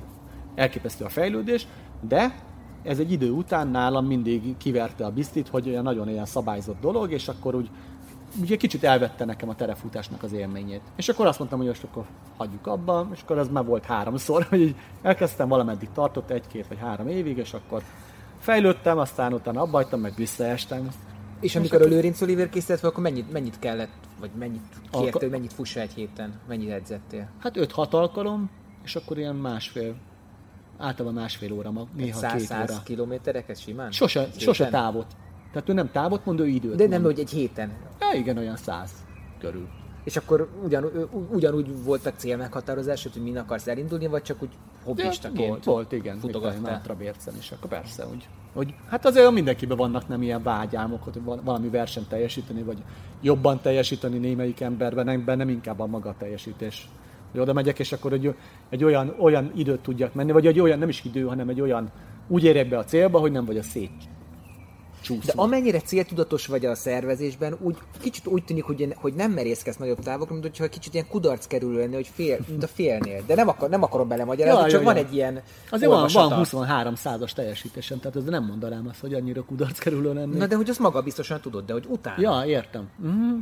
elképesztő 0.55 1.05
a 1.05 1.09
fejlődés, 1.09 1.67
de 2.07 2.35
ez 2.83 2.99
egy 2.99 3.11
idő 3.11 3.31
után 3.31 3.67
nálam 3.67 4.05
mindig 4.05 4.57
kiverte 4.57 5.05
a 5.05 5.11
biztit, 5.11 5.47
hogy 5.47 5.69
olyan 5.69 5.83
nagyon 5.83 6.09
ilyen 6.09 6.25
szabályzott 6.25 6.81
dolog, 6.81 7.11
és 7.11 7.27
akkor 7.27 7.55
úgy 7.55 7.69
ugye 8.41 8.55
kicsit 8.55 8.83
elvette 8.83 9.25
nekem 9.25 9.49
a 9.49 9.55
terefutásnak 9.55 10.23
az 10.23 10.33
élményét. 10.33 10.81
És 10.95 11.09
akkor 11.09 11.25
azt 11.25 11.39
mondtam, 11.39 11.59
hogy 11.59 11.67
most 11.67 11.83
akkor 11.83 12.05
hagyjuk 12.37 12.67
abba, 12.67 13.07
és 13.13 13.21
akkor 13.21 13.37
ez 13.37 13.47
már 13.49 13.65
volt 13.65 13.85
háromszor, 13.85 14.43
hogy 14.49 14.61
így 14.61 14.75
elkezdtem, 15.01 15.47
valameddig 15.47 15.89
tartott 15.93 16.29
egy-két 16.29 16.67
vagy 16.67 16.77
három 16.79 17.07
évig, 17.07 17.37
és 17.37 17.53
akkor 17.53 17.83
fejlődtem, 18.39 18.97
aztán 18.97 19.33
utána 19.33 19.61
abba 19.61 19.77
hagytam, 19.77 19.99
meg 19.99 20.13
visszaestem. 20.15 20.89
És 21.43 21.55
amikor 21.55 21.81
a 21.81 21.85
Lőrinc 21.85 22.21
Oliver 22.21 22.49
készített, 22.49 22.83
akkor 22.83 23.03
mennyit, 23.03 23.31
mennyit 23.31 23.59
kellett, 23.59 23.91
vagy 24.19 24.29
mennyit 24.39 24.61
kérte, 24.91 25.19
hogy 25.19 25.29
mennyit 25.29 25.53
fussa 25.53 25.79
egy 25.79 25.93
héten? 25.93 26.39
Mennyit 26.47 26.69
edzettél? 26.69 27.29
Hát 27.39 27.55
5-6 27.57 27.89
alkalom, 27.89 28.49
és 28.83 28.95
akkor 28.95 29.17
ilyen 29.17 29.35
másfél, 29.35 29.95
általában 30.77 31.21
másfél 31.21 31.51
óra, 31.51 31.87
néha 31.95 32.19
100, 32.19 32.31
két 32.31 32.41
100 32.41 32.71
óra. 32.71 32.81
kilométereket 32.83 33.59
simán? 33.59 33.91
Sose, 33.91 34.27
sose 34.37 34.67
távot. 34.69 35.07
Tehát 35.51 35.69
ő 35.69 35.73
nem 35.73 35.91
távot 35.91 36.25
mond, 36.25 36.39
ő 36.39 36.47
időt 36.47 36.75
De 36.75 36.87
nem, 36.87 37.01
mond. 37.01 37.13
hogy 37.13 37.23
egy 37.23 37.29
héten. 37.29 37.71
Ja, 37.99 38.19
igen, 38.19 38.37
olyan 38.37 38.57
száz 38.57 38.91
körül. 39.39 39.67
És 40.03 40.17
akkor 40.17 40.49
ugyan, 40.63 41.09
ugyanúgy 41.31 41.83
voltak 41.83 42.13
célmeghatározásod, 42.17 43.13
hogy 43.13 43.21
min 43.21 43.37
akarsz 43.37 43.67
elindulni, 43.67 44.07
vagy 44.07 44.21
csak 44.21 44.41
úgy 44.41 44.49
Ja, 44.51 44.89
hobbistaként 44.89 45.47
volt, 45.47 45.63
volt, 45.63 45.91
igen. 45.91 46.17
futogattál? 46.17 46.59
Mátra 46.61 46.95
bércem 46.95 47.33
is, 47.39 47.51
akkor 47.51 47.69
persze, 47.69 48.03
hogy, 48.03 48.27
hogy 48.53 48.73
hát 48.89 49.05
azért 49.05 49.31
mindenkiben 49.31 49.77
vannak 49.77 50.07
nem 50.07 50.21
ilyen 50.21 50.43
vágyálmok, 50.43 51.03
hogy 51.03 51.23
val- 51.23 51.43
valami 51.43 51.69
versenyt 51.69 52.09
teljesíteni, 52.09 52.63
vagy 52.63 52.77
jobban 53.21 53.61
teljesíteni 53.61 54.17
némelyik 54.17 54.61
emberben, 54.61 55.05
nem, 55.05 55.23
nem 55.25 55.49
inkább 55.49 55.79
a 55.79 55.85
maga 55.85 56.15
teljesítés. 56.17 56.89
Hogy 57.31 57.41
oda 57.41 57.53
megyek, 57.53 57.79
és 57.79 57.91
akkor 57.91 58.13
egy, 58.13 58.35
egy 58.69 58.83
olyan, 58.83 59.15
olyan 59.19 59.51
időt 59.55 59.79
tudjak 59.79 60.13
menni, 60.13 60.31
vagy 60.31 60.47
egy 60.47 60.59
olyan, 60.59 60.79
nem 60.79 60.89
is 60.89 61.03
idő, 61.03 61.23
hanem 61.23 61.49
egy 61.49 61.61
olyan, 61.61 61.91
úgy 62.27 62.43
érek 62.43 62.69
be 62.69 62.77
a 62.77 62.83
célba, 62.83 63.19
hogy 63.19 63.31
nem 63.31 63.45
vagy 63.45 63.57
a 63.57 63.63
szét 63.63 63.91
De 65.07 65.15
csúszva. 65.15 65.43
amennyire 65.43 65.79
céltudatos 65.79 66.45
vagy 66.45 66.65
a 66.65 66.75
szervezésben, 66.75 67.57
úgy 67.59 67.77
kicsit 68.01 68.27
úgy 68.27 68.43
tűnik, 68.43 68.63
hogy, 68.63 68.93
hogy 68.95 69.13
nem 69.13 69.31
merészkedsz 69.31 69.77
nagyobb 69.77 69.99
távokra, 69.99 70.33
mint 70.33 70.45
hogyha 70.45 70.67
kicsit 70.67 70.93
ilyen 70.93 71.07
kudarc 71.07 71.47
kerül 71.47 71.77
lenni, 71.77 71.93
hogy 71.93 72.09
fél, 72.13 72.39
mint 72.47 72.63
a 72.63 72.67
félnél. 72.67 73.23
De 73.25 73.35
nem, 73.35 73.47
akar, 73.47 73.69
nem 73.69 73.83
akarom 73.83 74.07
belemagyarázni, 74.07 74.61
Ja, 74.61 74.67
csak 74.69 74.79
ja, 74.79 74.85
van 74.85 74.95
ja. 74.95 75.01
egy 75.01 75.13
ilyen 75.13 75.41
Azért 75.69 75.91
van, 75.91 76.09
van 76.13 76.33
23 76.33 76.95
százas 76.95 77.33
teljesítésem, 77.33 77.99
tehát 77.99 78.15
ez 78.15 78.23
nem 78.23 78.45
mondanám 78.45 78.87
azt, 78.89 78.99
hogy 78.99 79.13
annyira 79.13 79.43
kudarc 79.43 79.79
kerülő 79.79 80.13
lenni. 80.13 80.37
Na 80.37 80.47
de 80.47 80.55
hogy 80.55 80.69
azt 80.69 80.79
maga 80.79 81.01
biztosan 81.01 81.41
tudod, 81.41 81.65
de 81.65 81.73
hogy 81.73 81.85
utána. 81.89 82.21
Ja, 82.21 82.43
értem. 82.45 82.89
Mm. 83.05 83.39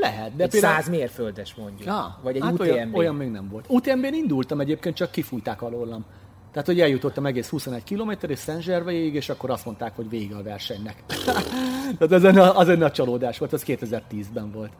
Lehet, 0.00 0.36
de 0.36 0.44
egy 0.44 0.50
száz 0.50 0.88
mérföldes 0.88 1.54
mondjuk. 1.54 1.84
Ja, 1.84 2.18
vagy 2.22 2.36
egy 2.36 2.42
hát 2.42 2.52
UTMB. 2.52 2.60
olyan, 2.60 2.94
olyan 2.94 3.14
még 3.14 3.30
nem 3.30 3.48
volt. 3.48 3.64
UTMB-n 3.68 4.14
indultam 4.14 4.60
egyébként, 4.60 4.96
csak 4.96 5.10
kifújták 5.10 5.62
alólam. 5.62 6.04
Tehát, 6.52 6.66
hogy 6.66 6.80
eljutottam 6.80 7.26
egész 7.26 7.48
21 7.48 7.84
km 7.84 8.10
és 8.26 8.38
Szent 8.38 8.66
és 8.90 9.28
akkor 9.28 9.50
azt 9.50 9.64
mondták, 9.64 9.96
hogy 9.96 10.08
vége 10.08 10.36
a 10.36 10.42
versenynek. 10.42 11.04
Tehát 11.98 12.12
ez 12.12 12.24
egy, 12.24 12.38
az 12.38 12.68
egy 12.68 12.78
nagy 12.78 12.92
csalódás 12.92 13.38
volt, 13.38 13.52
az 13.52 13.64
2010-ben 13.66 14.52
volt. 14.52 14.72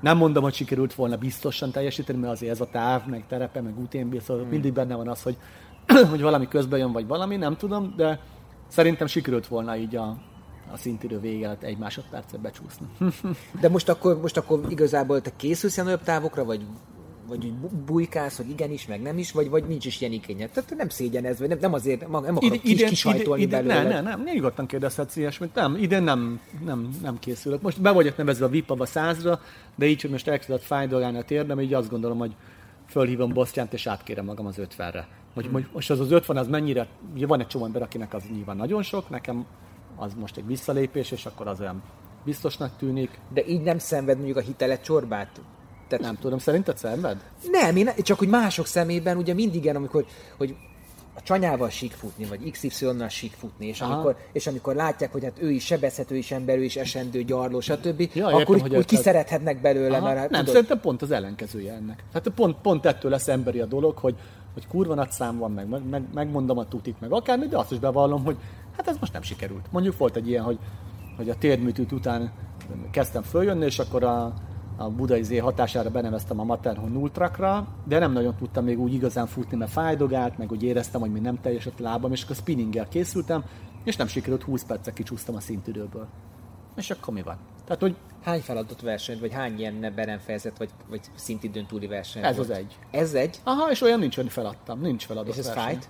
Nem 0.00 0.16
mondom, 0.16 0.42
hogy 0.42 0.54
sikerült 0.54 0.94
volna 0.94 1.16
biztosan 1.16 1.70
teljesíteni, 1.70 2.18
mert 2.18 2.32
azért 2.32 2.52
ez 2.52 2.60
a 2.60 2.66
táv, 2.66 3.06
meg 3.06 3.24
terepe, 3.28 3.60
meg 3.60 3.78
UTMB, 3.78 4.20
szóval 4.20 4.42
hmm. 4.42 4.52
mindig 4.52 4.72
benne 4.72 4.94
van 4.94 5.08
az, 5.08 5.22
hogy, 5.22 5.36
hogy 6.10 6.20
valami 6.20 6.48
közben 6.48 6.78
jön, 6.78 6.92
vagy 6.92 7.06
valami, 7.06 7.36
nem 7.36 7.56
tudom, 7.56 7.94
de 7.96 8.20
szerintem 8.68 9.06
sikerült 9.06 9.46
volna 9.46 9.76
így 9.76 9.96
a, 9.96 10.16
a 10.72 10.76
szintidő 10.76 11.20
vége 11.20 11.46
előtt 11.46 11.62
egy 11.62 11.78
másodpercet 11.78 12.40
becsúszni. 12.40 12.86
De 13.60 13.68
most 13.68 13.88
akkor, 13.88 14.20
most 14.20 14.36
akkor 14.36 14.60
igazából 14.68 15.20
te 15.20 15.30
készülsz 15.36 15.74
ilyen 15.74 15.86
nagyobb 15.86 16.04
távokra, 16.04 16.44
vagy 16.44 16.66
vagy 17.28 17.44
úgy 17.44 17.52
bu- 17.52 17.74
bujkálsz, 17.74 18.36
hogy 18.36 18.50
igenis, 18.50 18.86
meg 18.86 19.02
nem 19.02 19.18
is, 19.18 19.32
vagy, 19.32 19.48
vagy 19.50 19.64
nincs 19.64 19.84
is 19.86 20.00
ilyen 20.00 20.12
igényed. 20.12 20.50
Tehát 20.50 20.68
te 20.68 20.74
nem 20.74 20.88
szégyenez, 20.88 21.38
vagy 21.38 21.48
nem, 21.48 21.58
nem 21.60 21.72
azért, 21.72 22.00
nem 22.08 22.36
akarok 22.36 22.60
kis, 22.60 22.84
kisajtolni 22.84 23.42
ide, 23.42 23.62
belőle. 23.62 23.82
ne, 23.82 24.00
ne, 24.00 24.00
nem, 24.00 24.22
nyugodtan 24.34 24.66
kérdezhetsz 24.66 25.16
ilyesmit. 25.16 25.54
Nem, 25.54 25.76
idén 25.76 26.02
nem, 26.02 26.40
nem, 26.64 26.88
nem 27.02 27.18
készülök. 27.18 27.62
Most 27.62 27.80
be 27.80 27.90
vagyok 27.90 28.16
nevezve 28.16 28.44
a 28.44 28.48
VIP-ba 28.48 28.86
százra, 28.86 29.40
de 29.74 29.86
így, 29.86 30.00
hogy 30.00 30.10
most 30.10 30.28
elkezdett 30.28 30.62
fájdalálni 30.62 31.18
a 31.18 31.22
térdem, 31.22 31.60
így 31.60 31.74
azt 31.74 31.90
gondolom, 31.90 32.18
hogy 32.18 32.34
fölhívom 32.88 33.32
Bosztyánt, 33.32 33.72
és 33.72 33.86
átkérem 33.86 34.24
magam 34.24 34.46
az 34.46 34.56
50-re. 34.58 35.08
Hogy, 35.34 35.48
hogy 35.52 35.66
most 35.72 35.90
az 35.90 36.00
az 36.00 36.10
50 36.10 36.36
az 36.36 36.48
mennyire, 36.48 36.86
ugye 37.14 37.26
van 37.26 37.40
egy 37.40 37.46
csomó 37.46 37.64
ember, 37.64 37.82
akinek 37.82 38.14
az 38.14 38.22
nyilván 38.32 38.56
nagyon 38.56 38.82
sok, 38.82 39.10
nekem 39.10 39.46
az 39.96 40.14
most 40.14 40.36
egy 40.36 40.46
visszalépés, 40.46 41.10
és 41.10 41.26
akkor 41.26 41.46
az 41.46 41.60
olyan 41.60 41.82
biztosnak 42.24 42.76
tűnik. 42.76 43.18
De 43.32 43.46
így 43.46 43.62
nem 43.62 43.78
szenved 43.78 44.16
mondjuk 44.16 44.36
a 44.36 44.40
hitelet 44.40 44.84
csorbát? 44.84 45.40
Tehát 45.88 46.04
Nem 46.04 46.16
tudom, 46.20 46.38
szerinted 46.38 46.78
szenved? 46.78 47.16
Nem, 47.50 47.76
én 47.76 47.90
csak 48.02 48.18
hogy 48.18 48.28
mások 48.28 48.66
szemében 48.66 49.16
ugye 49.16 49.34
mindig 49.34 49.62
ilyen, 49.62 49.76
amikor 49.76 50.04
hogy 50.36 50.56
a 51.14 51.22
csanyával 51.22 51.68
sík 51.68 51.92
futni, 51.92 52.24
vagy 52.24 52.50
XY-nal 52.50 53.08
sík 53.08 53.32
futni, 53.32 53.66
és 53.66 53.80
Aha. 53.80 53.92
amikor, 53.92 54.16
és 54.32 54.46
amikor 54.46 54.74
látják, 54.74 55.12
hogy 55.12 55.24
hát 55.24 55.42
ő 55.42 55.50
is 55.50 55.64
sebezhető 55.64 56.16
is 56.16 56.30
ember, 56.30 56.58
ő 56.58 56.62
is 56.64 56.76
esendő, 56.76 57.22
gyarló, 57.22 57.60
stb., 57.60 58.08
Ja, 58.14 58.26
akkor 58.26 58.38
értem, 58.38 58.54
úgy, 58.54 58.60
hogy 58.60 58.76
úgy 58.76 58.84
kiszerethetnek 58.84 59.60
belőle, 59.60 59.96
Aha, 59.96 60.06
mert 60.06 60.18
hát 60.18 60.30
nem, 60.30 60.40
tudod, 60.40 60.54
szerintem 60.54 60.80
pont 60.80 61.02
az 61.02 61.10
ellenkezője 61.10 61.72
ennek. 61.72 62.04
Tehát 62.12 62.28
pont, 62.28 62.56
pont 62.62 62.86
ettől 62.86 63.10
lesz 63.10 63.28
emberi 63.28 63.60
a 63.60 63.66
dolog, 63.66 63.98
hogy, 63.98 64.14
hogy 64.52 64.66
kurva 64.66 64.94
nagy 64.94 65.10
szám 65.10 65.38
van, 65.38 65.50
meg, 65.50 65.68
meg, 65.90 66.02
megmondom 66.14 66.58
a 66.58 66.68
tutit, 66.68 67.00
meg 67.00 67.12
akármi, 67.12 67.46
de 67.46 67.58
azt 67.58 67.72
is 67.72 67.78
bevallom, 67.78 68.24
hogy 68.24 68.36
hát 68.76 68.88
ez 68.88 68.96
most 69.00 69.12
nem 69.12 69.22
sikerült. 69.22 69.66
Mondjuk 69.70 69.96
volt 69.96 70.16
egy 70.16 70.28
ilyen, 70.28 70.44
hogy, 70.44 70.58
hogy 71.16 71.30
a 71.30 71.34
térdműtűt 71.34 71.92
után 71.92 72.32
kezdtem 72.90 73.22
följönni, 73.22 73.64
és 73.64 73.78
akkor 73.78 74.04
a, 74.04 74.34
a 74.76 74.90
budai 74.90 75.22
zé 75.22 75.36
hatására 75.36 75.90
beneveztem 75.90 76.40
a 76.40 76.44
Matterhorn 76.44 76.96
Ultrakra, 76.96 77.66
de 77.84 77.98
nem 77.98 78.12
nagyon 78.12 78.36
tudtam 78.36 78.64
még 78.64 78.80
úgy 78.80 78.94
igazán 78.94 79.26
futni, 79.26 79.56
mert 79.56 79.70
fájdogált, 79.70 80.38
meg 80.38 80.52
úgy 80.52 80.62
éreztem, 80.62 81.00
hogy 81.00 81.12
még 81.12 81.22
nem 81.22 81.40
teljesett 81.40 81.80
a 81.80 81.82
lábam, 81.82 82.12
és 82.12 82.22
akkor 82.22 82.36
spinninggel 82.36 82.88
készültem, 82.88 83.44
és 83.84 83.96
nem 83.96 84.06
sikerült 84.06 84.42
20 84.42 84.64
percet 84.64 84.94
kicsúsztam 84.94 85.34
a 85.34 85.40
szintidőből. 85.40 86.06
És 86.76 86.90
akkor 86.90 87.14
mi 87.14 87.22
van? 87.22 87.36
Tehát, 87.64 87.80
hogy 87.82 87.96
hány 88.22 88.40
feladott 88.40 88.80
versenyt, 88.80 89.20
vagy 89.20 89.32
hány 89.32 89.58
ilyen 89.58 89.92
beremfejezet, 89.94 90.58
vagy, 90.58 90.70
vagy 90.88 91.00
szintidőn 91.14 91.66
túli 91.66 91.86
verseny 91.86 92.24
Ez 92.24 92.36
volt? 92.36 92.50
az 92.50 92.56
egy. 92.56 92.78
Ez 92.90 93.14
egy? 93.14 93.40
Aha, 93.44 93.70
és 93.70 93.80
olyan 93.80 93.98
nincs, 93.98 94.16
hogy 94.16 94.28
feladtam. 94.30 94.80
Nincs 94.80 95.04
feladott 95.06 95.32
És 95.32 95.38
ez 95.38 95.46
verseny. 95.46 95.64
fájt? 95.64 95.88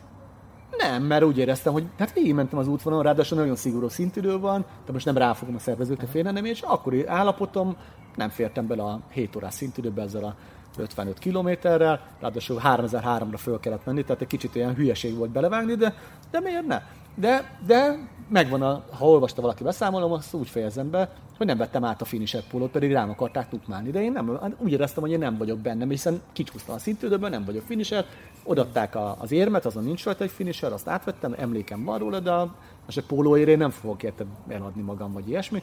Nem, 0.78 1.02
mert 1.02 1.24
úgy 1.24 1.38
éreztem, 1.38 1.72
hogy 1.72 1.84
hát 1.98 2.12
végigmentem 2.12 2.59
az 2.59 2.68
útvonalon, 2.68 3.05
ráadásul 3.05 3.38
nagyon 3.38 3.56
szigorú 3.56 3.88
szintidő 3.88 4.38
van, 4.38 4.64
de 4.86 4.92
most 4.92 5.05
nem 5.05 5.16
ráfogom 5.16 5.55
a 5.55 5.59
szervezőt, 5.59 6.09
félre 6.10 6.30
nem, 6.30 6.44
és 6.44 6.60
akkori 6.60 7.06
állapotom 7.06 7.76
nem 8.16 8.28
fértem 8.28 8.66
bele 8.66 8.82
a 8.82 9.01
7 9.10 9.36
órás 9.36 9.55
szintidőbe 9.55 10.02
ezzel 10.02 10.24
a 10.24 10.34
55 10.78 11.18
kilométerrel, 11.18 12.01
ráadásul 12.20 12.60
3003-ra 12.64 13.36
föl 13.36 13.60
kellett 13.60 13.84
menni, 13.84 14.02
tehát 14.02 14.22
egy 14.22 14.28
kicsit 14.28 14.56
olyan 14.56 14.74
hülyeség 14.74 15.16
volt 15.16 15.30
belevágni, 15.30 15.74
de, 15.74 15.94
de 16.30 16.40
miért 16.40 16.66
ne? 16.66 16.82
De, 17.14 17.59
de 17.66 18.09
megvan, 18.28 18.62
a, 18.62 18.84
ha 18.90 19.06
olvasta 19.06 19.40
valaki 19.40 19.62
beszámolom, 19.62 20.12
azt 20.12 20.34
úgy 20.34 20.48
fejezem 20.48 20.90
be, 20.90 21.10
hogy 21.36 21.46
nem 21.46 21.56
vettem 21.56 21.84
át 21.84 22.01
a 22.01 22.05
finisher 22.05 22.42
pólót, 22.42 22.70
pedig 22.70 22.92
rám 22.92 23.10
akarták 23.10 23.48
tukmálni. 23.48 23.90
De 23.90 24.02
én 24.02 24.12
nem, 24.12 24.56
úgy 24.59 24.72
éreztem, 24.72 25.02
hogy 25.02 25.12
én 25.12 25.18
nem 25.18 25.36
vagyok 25.36 25.59
benne, 25.59 25.86
hiszen 25.88 26.20
kicsúsztam 26.32 26.74
a 26.74 26.78
szintődőből, 26.78 27.28
nem 27.28 27.44
vagyok 27.44 27.62
finisher, 27.66 28.05
odaadták 28.44 28.94
a, 28.94 29.16
az 29.20 29.32
érmet, 29.32 29.66
azon 29.66 29.84
nincs 29.84 30.04
rajta 30.04 30.24
egy 30.24 30.30
finisher, 30.30 30.72
azt 30.72 30.88
átvettem, 30.88 31.34
emlékem 31.38 31.84
van 31.84 31.98
róla, 31.98 32.20
de 32.20 32.30
a, 32.30 32.54
most 32.84 32.98
egy 32.98 33.04
pólóért 33.06 33.48
én 33.48 33.58
nem 33.58 33.70
fogok 33.70 34.02
érte 34.02 34.24
eladni 34.48 34.82
magam, 34.82 35.12
vagy 35.12 35.28
ilyesmi. 35.28 35.62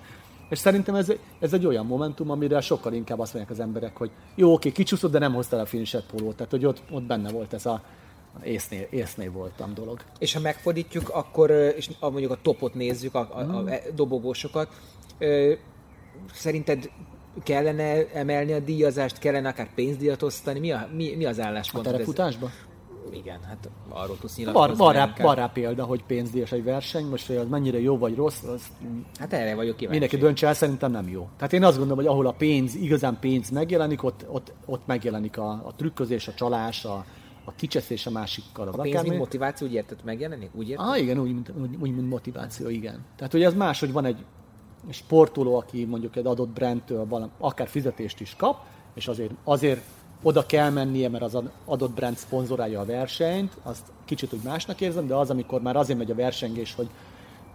És 0.49 0.57
szerintem 0.57 0.95
ez, 0.95 1.11
ez 1.39 1.53
egy 1.53 1.65
olyan 1.65 1.85
momentum, 1.85 2.29
amire 2.29 2.61
sokkal 2.61 2.93
inkább 2.93 3.19
azt 3.19 3.33
mondják 3.33 3.57
az 3.57 3.63
emberek, 3.63 3.97
hogy 3.97 4.11
jó, 4.35 4.53
oké, 4.53 4.71
kicsúszott, 4.71 5.11
de 5.11 5.19
nem 5.19 5.33
hoztál 5.33 5.59
a 5.59 5.65
finisher 5.65 6.01
pólót. 6.05 6.35
Tehát, 6.35 6.51
hogy 6.51 6.65
ott, 6.65 6.81
ott 6.91 7.03
benne 7.03 7.31
volt 7.31 7.53
ez 7.53 7.65
a 7.65 7.81
észnél, 8.43 8.87
észnél 8.89 9.31
voltam 9.31 9.73
dolog. 9.73 9.99
És 10.19 10.33
ha 10.33 10.39
megfordítjuk, 10.39 11.09
akkor, 11.09 11.49
és 11.51 11.89
a- 11.99 12.09
mondjuk 12.09 12.31
a 12.31 12.37
topot 12.41 12.73
nézzük, 12.73 13.15
a, 13.15 13.19
a, 13.31 13.41
Hmm. 13.43 13.65
a 13.65 13.71
dobogósokat, 13.95 14.67
ö, 15.17 15.53
szerinted 16.33 16.89
kellene 17.43 18.07
emelni 18.13 18.51
a 18.53 18.59
díjazást, 18.59 19.17
kellene 19.19 19.49
akár 19.49 19.73
pénzdíjat 19.75 20.21
osztani? 20.21 20.59
Mi, 20.59 20.71
a, 20.71 20.87
mi, 20.95 21.15
mi 21.15 21.25
az 21.25 21.37
A 21.39 21.43
álláspont? 21.43 21.85
terefutásba? 21.85 22.49
Igen, 23.09 23.39
hát 23.47 23.69
arról 23.89 24.17
tudsz 24.19 24.35
nyilatkozni. 24.37 24.75
van, 24.77 24.93
rá, 24.93 25.13
van 25.17 25.35
rá 25.35 25.47
példa, 25.47 25.83
hogy 25.83 26.03
pénzdíjas 26.03 26.51
egy 26.51 26.63
verseny, 26.63 27.05
most 27.05 27.27
hogy 27.27 27.35
az 27.35 27.47
mennyire 27.47 27.79
jó 27.79 27.97
vagy 27.97 28.15
rossz, 28.15 28.43
az 28.43 28.61
Hát 29.19 29.33
erre 29.33 29.55
vagyok 29.55 29.75
kíváncsi. 29.75 29.99
mindenki 29.99 30.17
döntse 30.25 30.47
el, 30.47 30.53
szerintem 30.53 30.91
nem 30.91 31.09
jó. 31.09 31.29
Tehát 31.37 31.53
én 31.53 31.63
azt 31.63 31.77
gondolom, 31.77 32.03
hogy 32.03 32.13
ahol 32.13 32.27
a 32.27 32.31
pénz, 32.31 32.75
igazán 32.75 33.17
pénz 33.19 33.49
megjelenik, 33.49 34.03
ott, 34.03 34.25
ott, 34.27 34.53
ott 34.65 34.81
megjelenik 34.85 35.37
a, 35.37 35.49
a 35.49 35.73
trükközés, 35.75 36.27
a 36.27 36.33
csalás, 36.33 36.85
a, 36.85 37.05
a 37.45 37.51
kicseszés 37.55 38.05
a 38.05 38.11
másikkal. 38.11 38.67
Az 38.67 38.73
A 38.73 38.81
pénz, 38.81 38.93
akármi. 38.93 39.09
mint 39.09 39.21
motiváció, 39.21 39.67
úgy 39.67 39.73
érted, 39.73 39.99
megjelenik? 40.03 40.49
Úgy 40.53 40.69
érted? 40.69 40.87
Ah, 40.87 40.99
igen, 41.01 41.19
úgy, 41.19 41.31
úgy, 41.61 41.75
úgy, 41.79 41.95
mint 41.95 42.09
motiváció, 42.09 42.69
igen. 42.69 43.05
Tehát, 43.15 43.31
hogy 43.31 43.43
ez 43.43 43.53
más, 43.53 43.79
hogy 43.79 43.91
van 43.91 44.05
egy 44.05 44.25
sportoló, 44.89 45.55
aki 45.55 45.85
mondjuk 45.85 46.15
egy 46.15 46.25
adott 46.25 46.49
brandtől 46.49 47.05
valami, 47.07 47.31
akár 47.37 47.67
fizetést 47.67 48.19
is 48.19 48.35
kap, 48.37 48.57
és 48.93 49.07
azért, 49.07 49.31
azért 49.43 49.81
oda 50.23 50.45
kell 50.45 50.69
mennie, 50.69 51.09
mert 51.09 51.23
az 51.23 51.37
adott 51.65 51.91
brand 51.93 52.17
szponzorálja 52.17 52.79
a 52.79 52.85
versenyt, 52.85 53.57
azt 53.63 53.91
kicsit 54.05 54.33
úgy 54.33 54.43
másnak 54.43 54.81
érzem, 54.81 55.07
de 55.07 55.15
az, 55.15 55.29
amikor 55.29 55.61
már 55.61 55.75
azért 55.75 55.97
megy 55.97 56.11
a 56.11 56.15
versengés, 56.15 56.75
hogy, 56.75 56.89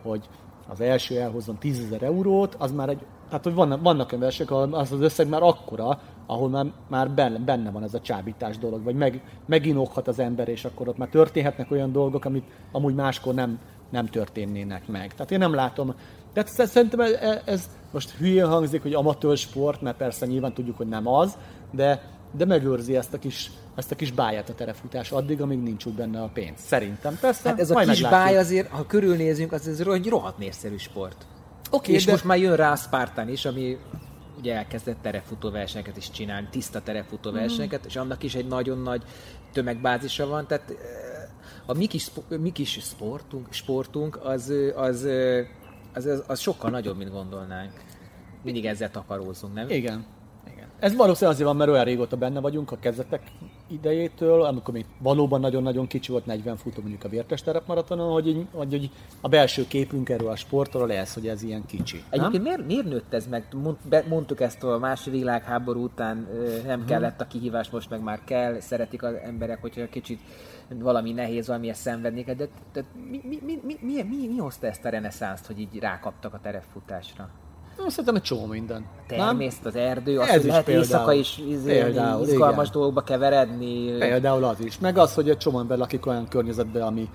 hogy 0.03 0.29
az 0.69 0.81
első 0.81 1.21
elhozzon 1.21 1.59
10 1.59 1.85
ezer 1.85 2.03
eurót, 2.03 2.55
az 2.59 2.73
már 2.73 2.89
egy, 2.89 3.01
tehát 3.29 3.45
hogy 3.45 3.55
vannak, 3.55 3.83
vannak 3.83 4.09
olyan 4.09 4.23
versenyek, 4.23 4.51
ahol 4.51 4.75
az 4.75 4.93
az 4.93 5.01
összeg 5.01 5.29
már 5.29 5.43
akkora, 5.43 6.01
ahol 6.27 6.49
már, 6.49 6.67
már 6.89 7.11
benne, 7.11 7.39
benne 7.39 7.71
van 7.71 7.83
ez 7.83 7.95
a 7.95 8.01
csábítás 8.01 8.59
dolog, 8.59 8.83
vagy 8.83 8.95
meg, 8.95 9.23
meginokhat 9.47 10.09
az 10.09 10.19
ember, 10.19 10.49
és 10.49 10.65
akkor 10.65 10.89
ott 10.89 10.97
már 10.97 11.09
történhetnek 11.09 11.71
olyan 11.71 11.93
dolgok, 11.93 12.25
amit 12.25 12.45
amúgy 12.73 12.95
máskor 12.95 13.35
nem, 13.35 13.59
nem 13.91 14.07
történnének 14.07 14.89
meg. 14.89 15.15
Tehát 15.15 15.31
én 15.31 15.39
nem 15.39 15.55
látom, 15.55 15.95
tehát 16.33 16.49
szerintem 16.51 17.01
ez, 17.01 17.13
ez 17.45 17.71
most 17.93 18.11
hülyén 18.11 18.47
hangzik, 18.47 18.83
hogy 18.83 18.95
amatőr 18.95 19.37
sport, 19.37 19.81
mert 19.81 19.97
persze 19.97 20.27
nyilván 20.27 20.55
tudjuk, 20.55 20.77
hogy 20.77 20.89
nem 20.89 21.07
az, 21.07 21.39
de, 21.71 22.16
de 22.31 22.45
megőrzi 22.45 22.97
ezt 22.97 23.15
a 23.15 23.19
kis 23.19 23.51
ezt 23.77 23.91
a 23.91 23.95
kis 23.95 24.13
báját 24.13 24.49
a 24.49 24.55
terefutás 24.55 25.11
addig, 25.11 25.41
amíg 25.41 25.59
nincs 25.59 25.85
úgy 25.85 25.93
benne 25.93 26.23
a 26.23 26.31
pénz. 26.35 26.61
Szerintem. 26.61 27.19
Persze, 27.21 27.49
hát 27.49 27.61
ez 27.61 27.71
a 27.71 27.75
kis 27.75 28.03
báj 28.03 28.37
azért, 28.37 28.69
ha 28.69 28.87
körülnézünk, 28.87 29.53
az 29.53 29.69
ez 29.69 29.81
egy 29.81 30.09
rohadt 30.09 30.39
népszerű 30.39 30.77
sport. 30.77 31.27
Okay, 31.71 31.95
és 31.95 32.05
de... 32.05 32.11
most 32.11 32.25
már 32.25 32.39
jön 32.39 32.57
rá 32.57 32.73
a 32.73 32.77
Spartan 32.77 33.29
is, 33.29 33.45
ami 33.45 33.79
ugye 34.39 34.55
elkezdett 34.55 35.03
terefutó 35.03 35.51
versenyeket 35.51 35.97
is 35.97 36.11
csinálni, 36.11 36.49
tiszta 36.51 36.83
terefutó 36.83 37.31
versenyeket, 37.31 37.81
mm. 37.81 37.87
és 37.87 37.97
annak 37.97 38.23
is 38.23 38.35
egy 38.35 38.47
nagyon 38.47 38.79
nagy 38.79 39.03
tömegbázisa 39.53 40.27
van, 40.27 40.47
tehát 40.47 40.71
eh, 40.71 40.77
a 41.67 41.75
mi 41.75 41.87
kis, 41.87 42.11
mi 42.29 42.53
kis 42.53 42.79
sportunk, 42.83 43.53
sportunk 43.53 44.19
az, 44.25 44.53
az, 44.75 45.09
az, 45.93 46.07
az, 46.07 46.23
az 46.27 46.41
sokkal 46.41 46.71
nagyobb, 46.71 46.97
mint 46.97 47.11
gondolnánk. 47.11 47.73
Mindig 48.43 48.67
ezzel 48.67 48.91
takarózunk, 48.91 49.55
nem? 49.55 49.71
Igen. 49.71 50.05
Ez 50.79 50.97
valószínűleg 50.97 51.35
azért 51.35 51.49
van, 51.49 51.57
mert 51.57 51.71
olyan 51.71 51.85
régóta 51.85 52.17
benne 52.17 52.41
vagyunk 52.41 52.73
a 52.73 52.79
kezdetek 52.79 53.23
idejétől, 53.69 54.43
amikor 54.43 54.75
még 54.75 54.85
valóban 54.99 55.41
nagyon-nagyon 55.41 55.87
kicsi 55.87 56.13
volt 56.13 56.27
40 56.27 56.57
futó 56.57 56.81
mondjuk 56.81 57.05
a 57.05 57.09
vértes 57.09 57.43
terepmaratonon, 57.43 58.13
hogy, 58.13 58.47
hogy, 58.53 58.71
hogy 58.71 58.91
a 59.21 59.29
belső 59.29 59.67
képünk 59.67 60.09
erről 60.09 60.29
a 60.29 60.37
sportról 60.37 60.87
lesz, 60.87 61.15
hogy 61.15 61.29
ez 61.29 61.43
ilyen 61.43 61.67
kicsi. 61.67 62.03
Egyébként 62.11 62.43
miért, 62.43 62.67
miért 62.67 62.85
nőtt 62.87 63.15
ez 63.15 63.27
meg? 63.27 63.47
Mondtuk 64.09 64.41
ezt 64.41 64.63
a 64.63 64.79
második 64.79 65.21
világháború 65.21 65.83
után, 65.83 66.29
nem 66.67 66.79
hmm. 66.79 66.87
kellett 66.87 67.21
a 67.21 67.27
kihívás, 67.27 67.71
most 67.71 67.91
meg 67.91 68.03
már 68.03 68.21
kell, 68.25 68.61
szeretik 68.61 69.03
az 69.03 69.15
emberek, 69.25 69.61
hogyha 69.61 69.89
kicsit 69.89 70.21
valami 70.69 71.13
nehéz, 71.13 71.47
valami 71.47 71.73
szenvednék, 71.73 72.31
de, 72.31 72.49
de 72.73 72.85
mi, 73.11 73.21
mi, 73.25 73.39
mi, 73.43 73.61
mi, 73.63 73.77
mi, 73.81 74.03
mi, 74.03 74.27
mi 74.27 74.37
hozta 74.39 74.67
ezt 74.67 74.85
a 74.85 74.89
reneszánszt, 74.89 75.47
hogy 75.47 75.61
így 75.61 75.79
rákaptak 75.79 76.35
a 76.35 76.41
terepfutásra? 76.43 77.31
Na, 77.79 77.91
szerintem 77.91 78.15
egy 78.15 78.23
csomó 78.23 78.47
minden. 78.47 78.85
Természet, 79.07 79.67
az 79.67 79.77
erdő, 79.77 80.19
az, 80.19 80.29
Ez 80.29 80.41
hogy 80.41 80.51
lehet 80.51 80.69
éjszaka 80.69 81.13
is 81.13 81.39
izé, 81.49 81.81
például, 81.81 82.27
izgalmas 82.27 82.69
igen. 82.69 82.73
dolgokba 82.73 83.01
keveredni. 83.01 83.97
Például 83.99 84.45
az 84.45 84.61
is. 84.61 84.79
Meg 84.79 84.99
az, 84.99 85.15
hogy 85.15 85.31
egy 85.31 85.37
csomó 85.37 85.59
ember 85.59 85.79
lakik 85.79 86.07
olyan 86.07 86.29
környezetben, 86.29 86.83
ami 86.83 87.09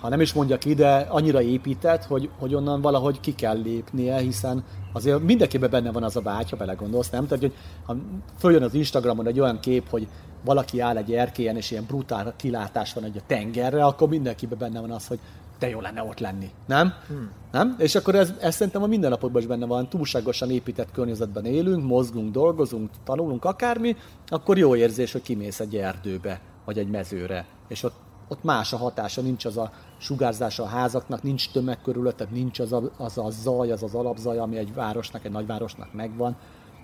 ha 0.00 0.08
nem 0.08 0.20
is 0.20 0.32
mondja 0.32 0.58
ki, 0.58 0.74
de 0.74 1.06
annyira 1.08 1.42
épített, 1.42 2.04
hogy, 2.04 2.30
hogy 2.38 2.54
onnan 2.54 2.80
valahogy 2.80 3.20
ki 3.20 3.34
kell 3.34 3.60
lépnie, 3.60 4.16
hiszen 4.16 4.64
azért 4.92 5.22
mindenkiben 5.22 5.70
benne 5.70 5.92
van 5.92 6.02
az 6.02 6.16
a 6.16 6.20
vágy, 6.20 6.50
ha 6.50 6.56
belegondolsz, 6.56 7.10
nem? 7.10 7.26
Tehát, 7.26 7.42
hogy 7.42 7.54
ha 7.84 7.96
följön 8.38 8.62
az 8.62 8.74
Instagramon 8.74 9.26
egy 9.26 9.40
olyan 9.40 9.60
kép, 9.60 9.88
hogy 9.90 10.08
valaki 10.44 10.80
áll 10.80 10.96
egy 10.96 11.12
erkélyen, 11.12 11.56
és 11.56 11.70
ilyen 11.70 11.84
brutál 11.86 12.34
kilátás 12.36 12.92
van 12.92 13.04
egy 13.04 13.16
a 13.16 13.20
tengerre, 13.26 13.84
akkor 13.84 14.08
mindenkiben 14.08 14.58
benne 14.58 14.80
van 14.80 14.90
az, 14.90 15.06
hogy 15.06 15.18
de 15.58 15.68
jó 15.68 15.80
lenne 15.80 16.02
ott 16.02 16.18
lenni, 16.18 16.50
nem? 16.66 16.92
Hmm. 17.06 17.30
nem? 17.52 17.74
És 17.78 17.94
akkor 17.94 18.14
ez, 18.14 18.32
ez 18.40 18.54
szerintem 18.54 18.82
a 18.82 18.86
mindennapokban 18.86 19.40
is 19.40 19.48
benne 19.48 19.66
van, 19.66 19.88
túlságosan 19.88 20.50
épített 20.50 20.92
környezetben 20.92 21.44
élünk, 21.44 21.84
mozgunk, 21.84 22.32
dolgozunk, 22.32 22.90
tanulunk 23.04 23.44
akármi, 23.44 23.96
akkor 24.26 24.58
jó 24.58 24.76
érzés, 24.76 25.12
hogy 25.12 25.22
kimész 25.22 25.60
egy 25.60 25.76
erdőbe, 25.76 26.40
vagy 26.64 26.78
egy 26.78 26.88
mezőre, 26.88 27.46
és 27.68 27.82
ott, 27.82 27.94
ott 28.28 28.42
más 28.42 28.72
a 28.72 28.76
hatása, 28.76 29.20
nincs 29.20 29.44
az 29.44 29.56
a 29.56 29.70
sugárzása 29.98 30.62
a 30.62 30.66
házaknak, 30.66 31.22
nincs 31.22 31.50
tömeg 31.50 31.80
körülötted, 31.82 32.30
nincs 32.30 32.58
az 32.58 32.72
a, 32.72 32.90
az 32.96 33.18
a 33.18 33.30
zaj, 33.30 33.70
az 33.70 33.82
az 33.82 33.94
alapzaj, 33.94 34.38
ami 34.38 34.56
egy 34.56 34.74
városnak, 34.74 35.24
egy 35.24 35.32
nagyvárosnak 35.32 35.92
megvan. 35.92 36.36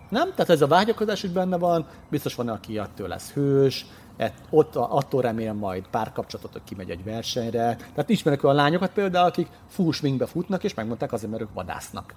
Nem? 0.08 0.30
Tehát 0.30 0.50
ez 0.50 0.62
a 0.62 0.66
vágyakozás 0.66 1.22
is 1.22 1.30
benne 1.30 1.58
van, 1.58 1.86
biztos 2.10 2.34
van, 2.34 2.48
aki 2.48 2.78
attól 2.78 3.08
lesz 3.08 3.30
hős, 3.30 3.86
ott 4.50 4.76
attól 4.76 5.22
remélem 5.22 5.56
majd 5.56 5.86
párkapcsolatot, 5.90 6.52
hogy 6.52 6.64
kimegy 6.64 6.90
egy 6.90 7.04
versenyre. 7.04 7.76
Tehát 7.76 8.08
ismerek 8.08 8.44
olyan 8.44 8.56
lányokat 8.56 8.92
például, 8.92 9.26
akik 9.26 9.48
full 9.68 9.92
megbe 10.02 10.26
és 10.62 10.74
megmondták 10.74 11.12
azért, 11.12 11.30
mert 11.30 11.42
ők 11.42 11.54
vadásznak. 11.54 12.14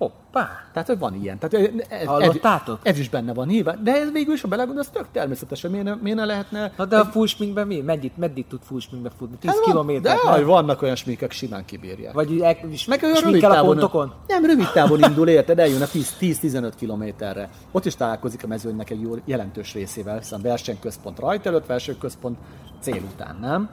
Hoppá! 0.00 0.48
Tehát, 0.72 0.88
hogy 0.88 0.98
van 0.98 1.14
ilyen. 1.14 1.38
Tehát 1.38 1.70
ez, 1.88 2.06
Hallottátok? 2.06 2.78
Ez, 2.82 2.92
ez, 2.92 2.98
is 2.98 3.08
benne 3.08 3.34
van 3.34 3.46
nyilván. 3.46 3.80
De 3.84 3.92
ez 3.92 4.12
végül 4.12 4.34
is, 4.34 4.40
ha 4.40 4.48
belegondolsz, 4.48 4.88
tök 4.88 5.06
természetes. 5.12 5.62
Miért 5.62 5.84
ne, 5.84 5.94
miért 5.94 6.18
ne 6.18 6.24
lehetne... 6.24 6.72
Na 6.76 6.84
de 6.84 6.96
egy... 6.96 7.02
a 7.02 7.04
fullsminkben 7.04 7.66
mi? 7.66 7.80
Meddig, 7.80 8.12
meddig 8.16 8.46
tud 8.46 8.60
fullsminkben 8.62 9.12
futni? 9.18 9.36
10 9.36 9.50
hát 9.50 9.60
kilométer. 9.60 10.16
De 10.16 10.30
aj, 10.30 10.44
vannak 10.44 10.82
olyan 10.82 10.94
sminkek, 10.94 11.32
simán 11.32 11.64
kibírják. 11.64 12.12
Vagy 12.12 12.40
e, 12.40 12.58
is 12.70 12.84
meg 12.84 13.02
olyan 13.02 13.20
rövid 13.22 13.40
távon, 13.40 13.58
a 13.58 13.62
pontokon? 13.62 14.12
Nem, 14.26 14.44
rövid 14.44 14.70
távon 14.78 15.02
indul, 15.02 15.28
érted? 15.28 15.58
Eljön 15.58 15.82
a 15.82 15.86
10-15 15.86 16.72
kilométerre. 16.76 17.50
Ott 17.70 17.84
is 17.84 17.96
találkozik 17.96 18.44
a 18.44 18.46
mezőnynek 18.46 18.90
egy 18.90 19.00
jó 19.00 19.14
jelentős 19.24 19.72
részével, 19.72 20.18
hiszen 20.18 20.40
versenyközpont 20.42 21.18
rajt 21.18 21.46
előtt, 21.46 21.66
versenyközpont 21.66 22.38
cél 22.80 23.02
után, 23.14 23.38
nem? 23.40 23.70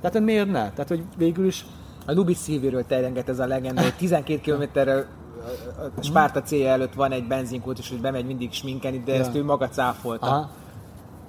Tehát 0.00 0.20
miért 0.20 0.46
ne? 0.46 0.70
Tehát, 0.70 0.88
hogy 0.88 1.02
végül 1.16 1.46
is 1.46 1.64
a 2.06 2.12
Lubis 2.12 2.36
szívéről 2.36 2.86
terjenget 2.86 3.28
ez 3.28 3.38
a 3.38 3.46
legenda, 3.46 3.82
hogy 3.82 3.94
12 3.94 4.40
kilométerrel 4.40 5.06
a 5.96 6.02
Spárta 6.02 6.42
célja 6.42 6.68
előtt 6.68 6.94
van 6.94 7.12
egy 7.12 7.26
benzinkút, 7.26 7.78
és 7.78 7.88
hogy 7.88 8.00
bemegy 8.00 8.26
mindig 8.26 8.52
sminkeni, 8.52 9.02
de 9.04 9.14
ja. 9.14 9.20
ezt 9.20 9.34
ő 9.34 9.44
maga 9.44 9.68
cáfolta. 9.68 10.26
Aha. 10.26 10.50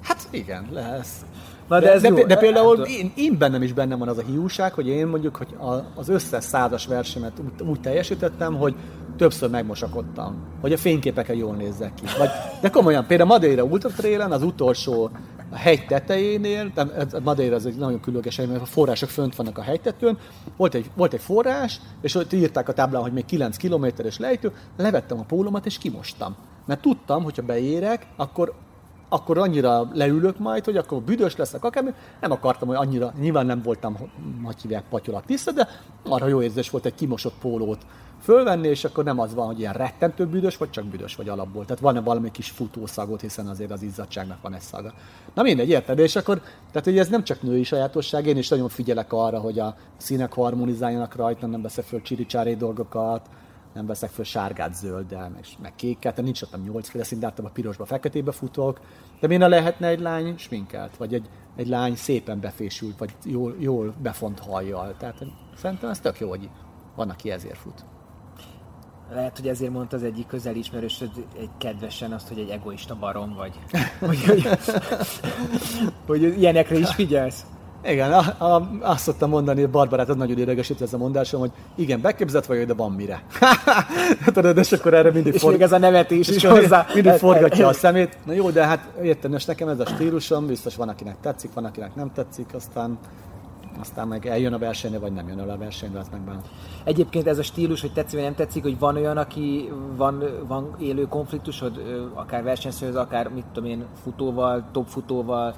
Hát 0.01 0.27
igen, 0.31 0.67
lesz. 0.71 1.25
Na 1.67 1.79
de, 1.79 1.85
de, 1.85 1.91
ez 1.93 2.01
de, 2.01 2.07
jó. 2.07 2.25
de 2.25 2.37
például 2.37 2.77
én, 2.77 3.11
én 3.15 3.37
bennem 3.37 3.61
is 3.61 3.73
bennem 3.73 3.99
van 3.99 4.07
az 4.07 4.17
a 4.17 4.21
hiúság, 4.21 4.73
hogy 4.73 4.87
én 4.87 5.07
mondjuk, 5.07 5.35
hogy 5.35 5.55
a, 5.59 5.99
az 5.99 6.09
összes 6.09 6.43
százas 6.43 6.85
versemet 6.85 7.33
úgy, 7.39 7.67
úgy 7.67 7.81
teljesítettem, 7.81 8.55
hogy 8.55 8.75
többször 9.17 9.49
megmosakodtam, 9.49 10.35
hogy 10.61 10.73
a 10.73 10.77
fényképeken 10.77 11.35
jól 11.35 11.55
nézzek 11.55 11.93
ki. 11.93 12.03
Vagy, 12.17 12.29
de 12.61 12.69
komolyan, 12.69 13.05
például 13.05 13.29
Madeira 13.29 13.63
Ultra 13.63 13.89
Trailen 13.89 14.31
az 14.31 14.43
utolsó 14.43 15.11
a 15.49 15.55
hegy 15.55 15.85
tetejénél, 15.85 16.71
Madeira 17.23 17.55
az 17.55 17.65
egy 17.65 17.75
nagyon 17.75 17.99
különleges 17.99 18.35
hely, 18.37 18.45
mert 18.45 18.61
a 18.61 18.65
források 18.65 19.09
fönt 19.09 19.35
vannak 19.35 19.57
a 19.57 19.61
hegytetőn, 19.61 20.17
volt 20.57 20.73
egy, 20.73 20.89
volt 20.95 21.13
egy 21.13 21.21
forrás, 21.21 21.81
és 22.01 22.15
ott 22.15 22.33
írták 22.33 22.69
a 22.69 22.73
táblán, 22.73 23.01
hogy 23.01 23.13
még 23.13 23.25
9 23.25 23.57
kilométeres 23.57 24.17
lejtő, 24.17 24.51
levettem 24.77 25.19
a 25.19 25.23
pólomat 25.23 25.65
és 25.65 25.77
kimostam. 25.77 26.35
Mert 26.65 26.81
tudtam, 26.81 27.23
hogyha 27.23 27.41
beérek, 27.41 28.07
akkor 28.15 28.53
akkor 29.09 29.37
annyira 29.37 29.89
leülök 29.93 30.37
majd, 30.39 30.65
hogy 30.65 30.77
akkor 30.77 31.01
büdös 31.01 31.35
leszek 31.35 31.63
akármi. 31.63 31.93
Nem 32.21 32.31
akartam, 32.31 32.67
hogy 32.67 32.77
annyira, 32.77 33.13
nyilván 33.19 33.45
nem 33.45 33.61
voltam, 33.61 33.97
hogy 34.43 34.61
hívják, 34.61 34.83
patyolat 34.89 35.25
tiszta, 35.25 35.51
de 35.51 35.67
arra 36.09 36.27
jó 36.27 36.41
érzés 36.41 36.69
volt 36.69 36.85
egy 36.85 36.95
kimosott 36.95 37.37
pólót 37.41 37.85
fölvenni, 38.21 38.67
és 38.67 38.83
akkor 38.83 39.03
nem 39.03 39.19
az 39.19 39.33
van, 39.33 39.45
hogy 39.45 39.59
ilyen 39.59 39.73
rettentő 39.73 40.25
büdös, 40.25 40.57
vagy 40.57 40.69
csak 40.69 40.85
büdös 40.85 41.15
vagy 41.15 41.29
alapból. 41.29 41.65
Tehát 41.65 41.81
van-e 41.81 41.99
valami 41.99 42.31
kis 42.31 42.49
futószagot, 42.49 43.21
hiszen 43.21 43.47
azért 43.47 43.71
az 43.71 43.81
izzadságnak 43.81 44.41
van 44.41 44.53
egy 44.53 44.61
szaga. 44.61 44.93
Na 45.33 45.41
mindegy, 45.41 45.69
érted? 45.69 45.99
És 45.99 46.15
akkor, 46.15 46.41
tehát 46.71 46.87
hogy 46.87 46.97
ez 46.97 47.07
nem 47.07 47.23
csak 47.23 47.41
női 47.41 47.63
sajátosság, 47.63 48.25
én 48.25 48.37
is 48.37 48.47
nagyon 48.47 48.69
figyelek 48.69 49.13
arra, 49.13 49.39
hogy 49.39 49.59
a 49.59 49.75
színek 49.97 50.33
harmonizáljanak 50.33 51.15
rajta, 51.15 51.47
nem 51.47 51.61
veszek 51.61 51.85
föl 51.85 52.01
csiricsári 52.01 52.55
dolgokat, 52.55 53.29
nem 53.77 53.85
veszek 53.85 54.09
föl 54.09 54.25
sárgát, 54.25 54.75
zölddel, 54.75 55.29
meg, 55.29 55.45
meg 55.61 55.75
kéket, 55.75 56.01
tehát 56.01 56.21
nincs 56.21 56.41
ott 56.41 56.63
nyolcféle 56.63 57.03
szín, 57.03 57.19
de 57.19 57.33
a 57.43 57.49
pirosba, 57.53 57.85
feketébe 57.85 58.31
futok. 58.31 58.79
De 59.19 59.27
miért 59.27 59.41
ne 59.41 59.47
lehetne 59.47 59.87
egy 59.87 59.99
lány 59.99 60.37
sminkelt, 60.37 60.97
vagy 60.97 61.13
egy, 61.13 61.29
egy 61.55 61.67
lány 61.67 61.95
szépen 61.95 62.39
befésült, 62.39 62.97
vagy 62.97 63.15
jól, 63.23 63.55
jól 63.59 63.93
befont 64.01 64.39
hajjal. 64.39 64.95
Tehát 64.97 65.25
szerintem 65.55 65.89
ez 65.89 65.99
tök 65.99 66.19
jó, 66.19 66.29
hogy 66.29 66.49
van, 66.95 67.09
aki 67.09 67.31
ezért 67.31 67.57
fut. 67.57 67.85
Lehet, 69.11 69.37
hogy 69.37 69.47
ezért 69.47 69.71
mondta 69.71 69.95
az 69.95 70.03
egyik 70.03 70.27
közeli 70.27 70.59
ismerősöd 70.59 71.11
egy 71.37 71.49
kedvesen 71.57 72.11
azt, 72.11 72.27
hogy 72.27 72.39
egy 72.39 72.49
egoista 72.49 72.95
barom 72.95 73.33
vagy. 73.33 73.59
hogy, 73.99 74.23
hogy, 74.25 74.47
hogy 76.05 76.23
ilyenekre 76.23 76.77
is 76.77 76.93
figyelsz. 76.93 77.45
Igen, 77.87 78.13
a, 78.13 78.45
a, 78.45 78.69
azt 78.79 79.03
szoktam 79.03 79.29
mondani, 79.29 79.61
hogy 79.61 79.69
Barbarát 79.69 80.09
az 80.09 80.15
nagyon 80.15 80.37
idegesít 80.37 80.81
ez 80.81 80.93
a 80.93 80.97
mondásom, 80.97 81.39
hogy 81.39 81.51
igen, 81.75 82.01
beképzett 82.01 82.45
vagy, 82.45 82.65
de 82.65 82.73
van 82.73 82.91
mire. 82.91 83.23
Tudod, 84.33 84.57
és 84.57 84.71
akkor 84.71 84.93
erre 84.93 85.11
mindig 85.11 85.33
és 85.33 85.41
forg... 85.41 85.61
ez 85.61 85.71
a 85.71 85.77
nevetés 85.77 86.27
is 86.27 86.45
hozzá. 86.45 86.85
Mindig 86.93 87.11
forgatja 87.11 87.67
a 87.67 87.73
szemét. 87.73 88.17
Na 88.25 88.33
jó, 88.33 88.49
de 88.49 88.65
hát 88.65 88.87
érted, 89.01 89.33
és 89.33 89.45
nekem 89.45 89.67
ez 89.67 89.79
a 89.79 89.85
stílusom, 89.85 90.47
biztos 90.47 90.75
van, 90.75 90.89
akinek 90.89 91.15
tetszik, 91.21 91.53
van, 91.53 91.65
akinek 91.65 91.95
nem 91.95 92.11
tetszik, 92.13 92.45
aztán 92.53 92.97
aztán 93.79 94.07
meg 94.07 94.25
eljön 94.25 94.53
a 94.53 94.57
versenyre, 94.57 94.99
vagy 94.99 95.11
nem 95.11 95.27
jön 95.27 95.39
el 95.39 95.49
a 95.49 95.57
versenyre, 95.57 95.99
az 95.99 96.07
meg 96.11 96.39
Egyébként 96.83 97.27
ez 97.27 97.37
a 97.37 97.43
stílus, 97.43 97.81
hogy 97.81 97.93
tetszik 97.93 98.13
vagy 98.13 98.23
nem 98.23 98.35
tetszik, 98.35 98.63
hogy 98.63 98.79
van 98.79 98.95
olyan, 98.95 99.17
aki 99.17 99.71
van, 99.95 100.23
van 100.47 100.75
élő 100.79 101.07
konfliktusod, 101.07 101.81
akár 102.13 102.43
versenyszerűz, 102.43 102.95
akár 102.95 103.29
mit 103.29 103.45
tudom 103.53 103.69
én, 103.69 103.85
futóval, 104.03 104.63
top 104.71 104.87
futóval, 104.87 105.55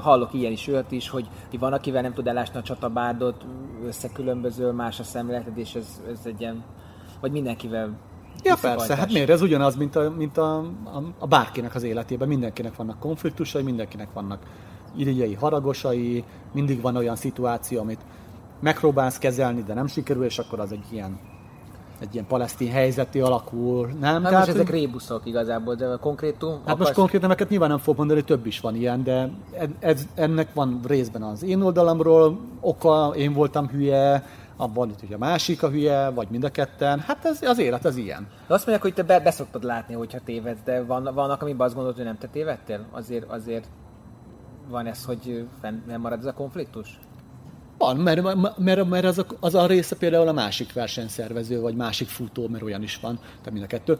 hallok 0.00 0.34
ilyen 0.34 0.52
is, 0.52 0.68
olyat 0.68 0.92
is, 0.92 1.08
hogy 1.08 1.28
van, 1.58 1.72
akivel 1.72 2.02
nem 2.02 2.12
tud 2.12 2.26
elásni 2.26 2.58
a 2.58 2.62
csatabárdot, 2.62 3.44
összekülönböző, 3.86 4.70
más 4.70 5.00
a 5.00 5.02
szemléleted, 5.02 5.58
és 5.58 5.74
ez, 5.74 6.02
ez 6.10 6.18
egy 6.24 6.40
ilyen, 6.40 6.64
vagy 7.20 7.32
mindenkivel 7.32 7.98
Ja 8.42 8.56
persze, 8.60 8.96
hát 8.96 9.12
miért? 9.12 9.30
Ez 9.30 9.42
ugyanaz, 9.42 9.76
mint 9.76 9.96
a, 9.96 10.10
mint 10.16 10.36
a, 10.36 10.58
a, 10.84 11.02
a 11.18 11.26
bárkinek 11.26 11.74
az 11.74 11.82
életében. 11.82 12.28
Mindenkinek 12.28 12.76
vannak 12.76 12.98
konfliktusai, 12.98 13.62
mindenkinek 13.62 14.12
vannak 14.12 14.42
irigyei, 14.96 15.34
haragosai, 15.34 16.24
mindig 16.52 16.80
van 16.80 16.96
olyan 16.96 17.16
szituáció, 17.16 17.80
amit 17.80 18.00
megpróbálsz 18.60 19.18
kezelni, 19.18 19.62
de 19.62 19.74
nem 19.74 19.86
sikerül, 19.86 20.24
és 20.24 20.38
akkor 20.38 20.60
az 20.60 20.72
egy 20.72 20.84
ilyen 20.90 21.18
egy 22.00 22.14
ilyen 22.14 22.26
palesztin 22.26 22.70
helyzeti 22.70 23.20
alakul, 23.20 23.86
nem? 24.00 24.24
Hát 24.24 24.32
most 24.32 24.48
ezek 24.48 24.70
rébuszok 24.70 25.26
igazából, 25.26 25.74
de 25.74 25.96
konkrétum... 26.00 26.50
Hát 26.50 26.60
akarsz... 26.62 26.78
most 26.78 26.92
konkrét 26.92 27.20
neveket 27.20 27.48
nyilván 27.48 27.68
nem 27.68 27.78
fog 27.78 27.96
mondani, 27.96 28.24
több 28.24 28.46
is 28.46 28.60
van 28.60 28.74
ilyen, 28.74 29.02
de 29.02 29.30
ez, 29.78 30.02
ennek 30.14 30.54
van 30.54 30.80
részben 30.86 31.22
az 31.22 31.42
én 31.42 31.62
oldalamról 31.62 32.38
oka, 32.60 33.12
én 33.16 33.32
voltam 33.32 33.68
hülye, 33.68 34.24
abban 34.56 34.94
hogy 35.00 35.12
a 35.12 35.18
másik 35.18 35.62
a 35.62 35.68
hülye, 35.68 36.10
vagy 36.10 36.28
mind 36.30 36.44
a 36.44 36.50
ketten. 36.50 36.98
Hát 36.98 37.24
ez, 37.24 37.42
az 37.42 37.58
élet 37.58 37.84
az 37.84 37.96
ilyen. 37.96 38.26
De 38.46 38.54
azt 38.54 38.66
mondják, 38.66 38.82
hogy 38.82 38.94
te 38.94 39.02
be, 39.02 39.20
beszoktad 39.20 39.64
látni, 39.64 39.94
hogyha 39.94 40.18
tévedsz, 40.24 40.60
de 40.64 40.84
van, 40.84 41.10
vannak, 41.14 41.42
amiben 41.42 41.66
azt 41.66 41.74
gondolod, 41.74 41.96
hogy 41.96 42.06
nem 42.06 42.18
te 42.18 42.26
tévedtél? 42.26 42.84
Azért, 42.90 43.30
azért 43.30 43.68
van 44.68 44.86
ez, 44.86 45.04
hogy 45.04 45.46
nem 45.86 46.00
marad 46.00 46.18
ez 46.18 46.24
a 46.24 46.32
konfliktus? 46.32 46.98
Van, 47.78 47.96
mert, 47.96 48.22
mert, 48.58 48.88
mert 48.88 49.04
az, 49.04 49.18
a, 49.18 49.26
az 49.40 49.54
a 49.54 49.66
része 49.66 49.96
például 49.96 50.28
a 50.28 50.32
másik 50.32 50.72
versenyszervező, 50.72 51.60
vagy 51.60 51.74
másik 51.74 52.08
futó, 52.08 52.48
mert 52.48 52.62
olyan 52.62 52.82
is 52.82 52.98
van, 53.00 53.16
tehát 53.16 53.52
mind 53.52 53.64
a 53.64 53.66
kettő, 53.66 53.98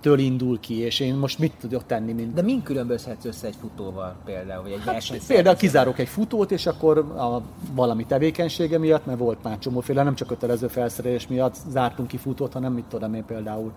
től 0.00 0.18
indul 0.18 0.60
ki, 0.60 0.74
és 0.78 1.00
én 1.00 1.14
most 1.14 1.38
mit 1.38 1.52
tudok 1.60 1.86
tenni, 1.86 2.12
mint... 2.12 2.34
De 2.34 2.42
min 2.42 2.62
különbözhetsz 2.62 3.24
össze 3.24 3.46
egy 3.46 3.56
futóval 3.60 4.16
például, 4.24 4.62
vagy 4.62 4.72
egy 4.72 4.80
hát, 4.84 5.26
Például 5.26 5.56
kizárok 5.56 5.98
egy 5.98 6.08
futót, 6.08 6.50
és 6.50 6.66
akkor 6.66 6.98
a 6.98 7.42
valami 7.74 8.06
tevékenysége 8.06 8.78
miatt, 8.78 9.06
mert 9.06 9.18
volt 9.18 9.42
már 9.42 9.58
csomóféle, 9.58 10.02
nem 10.02 10.14
csak 10.14 10.28
kötelező 10.28 10.66
felszerelés 10.66 11.26
miatt 11.26 11.56
zártunk 11.70 12.08
ki 12.08 12.16
futót, 12.16 12.52
hanem 12.52 12.72
mit 12.72 12.84
tudom 12.84 13.14
én 13.14 13.24
például 13.24 13.72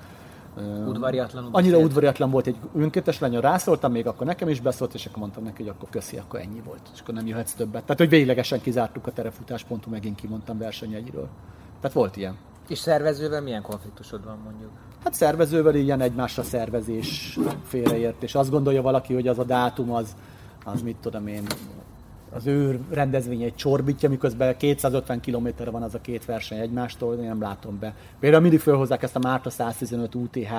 Udvariatlan. 0.88 1.48
Annyira 1.52 1.78
udvariatlan 1.78 2.30
volt, 2.30 2.48
egy 2.48 2.56
önkéntes 2.76 3.20
lány, 3.20 3.40
rászóltam 3.40 3.92
még, 3.92 4.08
akkor 4.08 4.28
nekem 4.28 4.50
is 4.50 4.60
beszólt, 4.60 4.94
és 4.94 5.06
akkor 5.06 5.18
mondtam 5.18 5.44
neki, 5.44 5.64
hogy 5.64 5.72
akkor 5.78 5.90
köszi, 5.90 6.18
akkor 6.18 6.40
ennyi 6.40 6.62
volt, 6.66 6.90
és 6.94 7.00
akkor 7.00 7.14
nem 7.14 7.28
jöhetsz 7.28 7.54
többet. 7.54 7.82
Tehát, 7.82 7.98
hogy 7.98 8.10
véglegesen 8.10 8.62
kizártuk 8.62 9.08
a 9.08 9.12
terefutás.hu, 9.12 9.90
megint 9.90 10.16
kimondtam 10.16 10.58
versenyegyről. 10.58 11.28
Tehát 11.80 11.96
volt 11.96 12.18
ilyen. 12.18 12.38
És 12.68 12.78
szervezővel 12.78 13.42
milyen 13.42 13.62
konfliktusod 13.62 14.26
van 14.26 14.38
mondjuk? 14.44 14.70
Hát 15.04 15.14
szervezővel 15.14 15.76
ilyen 15.76 16.02
egymásra 16.02 16.44
szervezés 16.44 17.40
félreért, 17.64 18.24
és 18.24 18.36
azt 18.36 18.50
gondolja 18.50 18.82
valaki, 18.82 19.14
hogy 19.14 19.28
az 19.28 19.40
a 19.40 19.44
dátum 19.44 19.92
az, 19.92 20.16
az 20.66 20.82
mit 20.82 20.98
tudom 21.02 21.28
én, 21.28 21.44
az 22.34 22.48
ő 22.48 22.80
rendezvény 22.90 23.42
egy 23.42 23.56
csorbítja, 23.56 24.10
miközben 24.10 24.58
250 24.58 25.20
kilométerre 25.20 25.70
van 25.70 25.84
az 25.84 25.96
a 25.96 26.02
két 26.02 26.26
verseny 26.26 26.60
egymástól, 26.60 27.16
én 27.16 27.28
nem 27.28 27.42
látom 27.42 27.80
be. 27.80 27.94
Például 28.20 28.42
mindig 28.42 28.60
felhozzák 28.60 29.04
ezt 29.04 29.16
a 29.16 29.20
Márta 29.20 29.50
115 29.50 30.16
UTH 30.16 30.52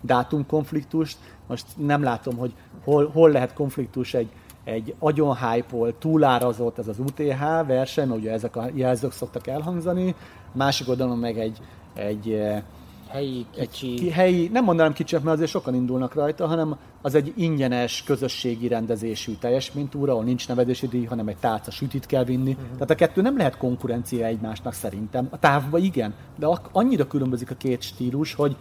dátumkonfliktust, 0.00 1.18
most 1.46 1.66
nem 1.76 2.02
látom, 2.02 2.36
hogy 2.36 2.52
hol, 2.84 3.10
hol 3.12 3.30
lehet 3.30 3.52
konfliktus 3.52 4.14
egy, 4.14 4.28
egy 4.64 4.94
agyon 4.98 5.36
hype 5.36 5.92
túlárazott 5.98 6.78
ez 6.78 6.88
az 6.88 6.98
UTH 6.98 7.66
verseny, 7.66 8.08
mert 8.08 8.20
ugye 8.20 8.32
ezek 8.32 8.56
a 8.56 8.68
jelzők 8.74 9.12
szoktak 9.12 9.46
elhangzani, 9.46 10.14
másik 10.52 10.88
oldalon 10.88 11.18
meg 11.18 11.38
egy, 11.38 11.58
egy 11.94 12.30
eh, 12.30 12.62
helyi, 13.10 13.46
kicsi. 13.50 14.06
Egy 14.06 14.12
helyi, 14.12 14.48
nem 14.52 14.64
mondanám 14.64 14.92
kicsi, 14.92 15.14
mert 15.14 15.26
azért 15.26 15.50
sokan 15.50 15.74
indulnak 15.74 16.14
rajta, 16.14 16.46
hanem 16.46 16.76
az 17.02 17.14
egy 17.14 17.32
ingyenes, 17.36 18.02
közösségi 18.02 18.68
rendezésű 18.68 19.32
teljesítménytúra, 19.32 20.12
ahol 20.12 20.24
nincs 20.24 20.48
nevezési 20.48 20.86
díj, 20.86 21.04
hanem 21.04 21.28
egy 21.28 21.36
tálca 21.36 21.70
sütit 21.70 22.06
kell 22.06 22.24
vinni. 22.24 22.50
Uh-huh. 22.50 22.72
Tehát 22.72 22.90
a 22.90 22.94
kettő 22.94 23.22
nem 23.22 23.36
lehet 23.36 23.56
konkurencia 23.56 24.26
egymásnak 24.26 24.72
szerintem. 24.72 25.26
A 25.30 25.38
távban 25.38 25.82
igen, 25.82 26.14
de 26.36 26.46
annyira 26.72 27.06
különbözik 27.06 27.50
a 27.50 27.54
két 27.54 27.82
stílus, 27.82 28.34
hogy, 28.34 28.56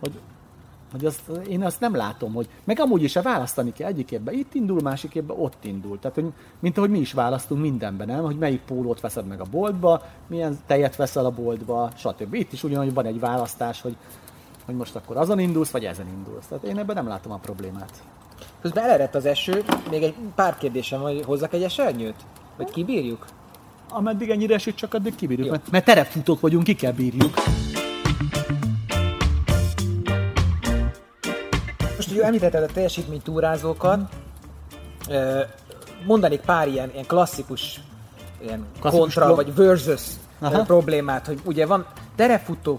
hogy 0.00 0.12
hogy 0.92 1.04
azt, 1.04 1.20
én 1.48 1.62
azt 1.62 1.80
nem 1.80 1.94
látom, 1.94 2.32
hogy 2.32 2.48
meg 2.64 2.80
amúgy 2.80 3.02
is 3.02 3.14
választani 3.14 3.72
kell 3.72 3.88
egyik 3.88 4.10
évben 4.10 4.34
itt 4.34 4.54
indul, 4.54 4.80
másik 4.80 5.14
évben 5.14 5.36
ott 5.40 5.64
indul. 5.64 5.98
Tehát, 5.98 6.16
hogy, 6.16 6.32
mint 6.58 6.78
ahogy 6.78 6.90
mi 6.90 6.98
is 6.98 7.12
választunk 7.12 7.60
mindenben, 7.60 8.06
nem? 8.06 8.22
Hogy 8.22 8.38
melyik 8.38 8.60
pólót 8.60 9.00
veszed 9.00 9.26
meg 9.26 9.40
a 9.40 9.44
boltba, 9.50 10.02
milyen 10.26 10.58
tejet 10.66 10.96
veszel 10.96 11.24
a 11.24 11.30
boltba, 11.30 11.90
stb. 11.96 12.34
Itt 12.34 12.52
is 12.52 12.62
ugyanúgy 12.62 12.94
van 12.94 13.06
egy 13.06 13.20
választás, 13.20 13.80
hogy, 13.80 13.96
hogy 14.64 14.74
most 14.74 14.96
akkor 14.96 15.16
azon 15.16 15.38
indulsz, 15.38 15.70
vagy 15.70 15.84
ezen 15.84 16.08
indulsz. 16.08 16.46
Tehát 16.46 16.64
én 16.64 16.78
ebben 16.78 16.96
nem 16.96 17.08
látom 17.08 17.32
a 17.32 17.36
problémát. 17.36 18.02
Közben 18.60 18.84
elerett 18.84 19.14
az 19.14 19.26
eső, 19.26 19.64
még 19.90 20.02
egy 20.02 20.14
pár 20.34 20.58
kérdésem, 20.58 21.00
hogy 21.00 21.22
hozzak 21.24 21.52
egy 21.52 21.62
esernyőt? 21.62 22.16
Vagy 22.56 22.70
kibírjuk? 22.70 23.26
Ameddig 23.90 24.30
ennyire 24.30 24.54
esik, 24.54 24.74
csak 24.74 24.94
addig 24.94 25.14
kibírjuk. 25.14 25.50
Mert, 25.50 25.70
mert 25.70 25.84
terepfutók 25.84 26.40
vagyunk, 26.40 26.64
ki 26.64 26.74
kell 26.74 26.92
bírjuk. 26.92 27.34
Most 32.08 32.20
ugye 32.20 32.28
említetted 32.28 32.62
a 32.62 32.72
teljesítménytúrázókat, 32.72 34.00
mondanék 36.06 36.40
pár 36.40 36.68
ilyen, 36.68 36.90
ilyen 36.92 37.06
klasszikus 37.06 37.80
ilyen 38.42 38.66
klasszikus 38.80 39.14
kontra, 39.14 39.34
vagy 39.34 39.54
versus 39.54 40.02
Aha. 40.38 40.62
problémát, 40.62 41.26
hogy 41.26 41.40
ugye 41.44 41.66
van 41.66 41.86
terefutó 42.16 42.78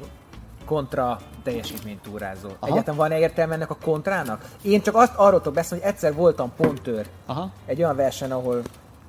kontra 0.65 1.19
teljesítménytúrázó. 1.43 2.47
Aha. 2.47 2.71
Egyáltalán 2.71 2.99
van-e 2.99 3.19
értelme 3.19 3.53
ennek 3.53 3.69
a 3.69 3.77
kontrának? 3.83 4.45
Én 4.61 4.81
csak 4.81 4.95
azt 4.95 5.13
arról 5.15 5.39
tudok 5.39 5.53
beszélni, 5.53 5.83
hogy 5.83 5.93
egyszer 5.93 6.13
voltam 6.13 6.51
pontőr 6.57 7.07
Aha. 7.25 7.51
egy 7.65 7.77
olyan 7.77 7.95
verseny, 7.95 8.31
ahol 8.31 8.61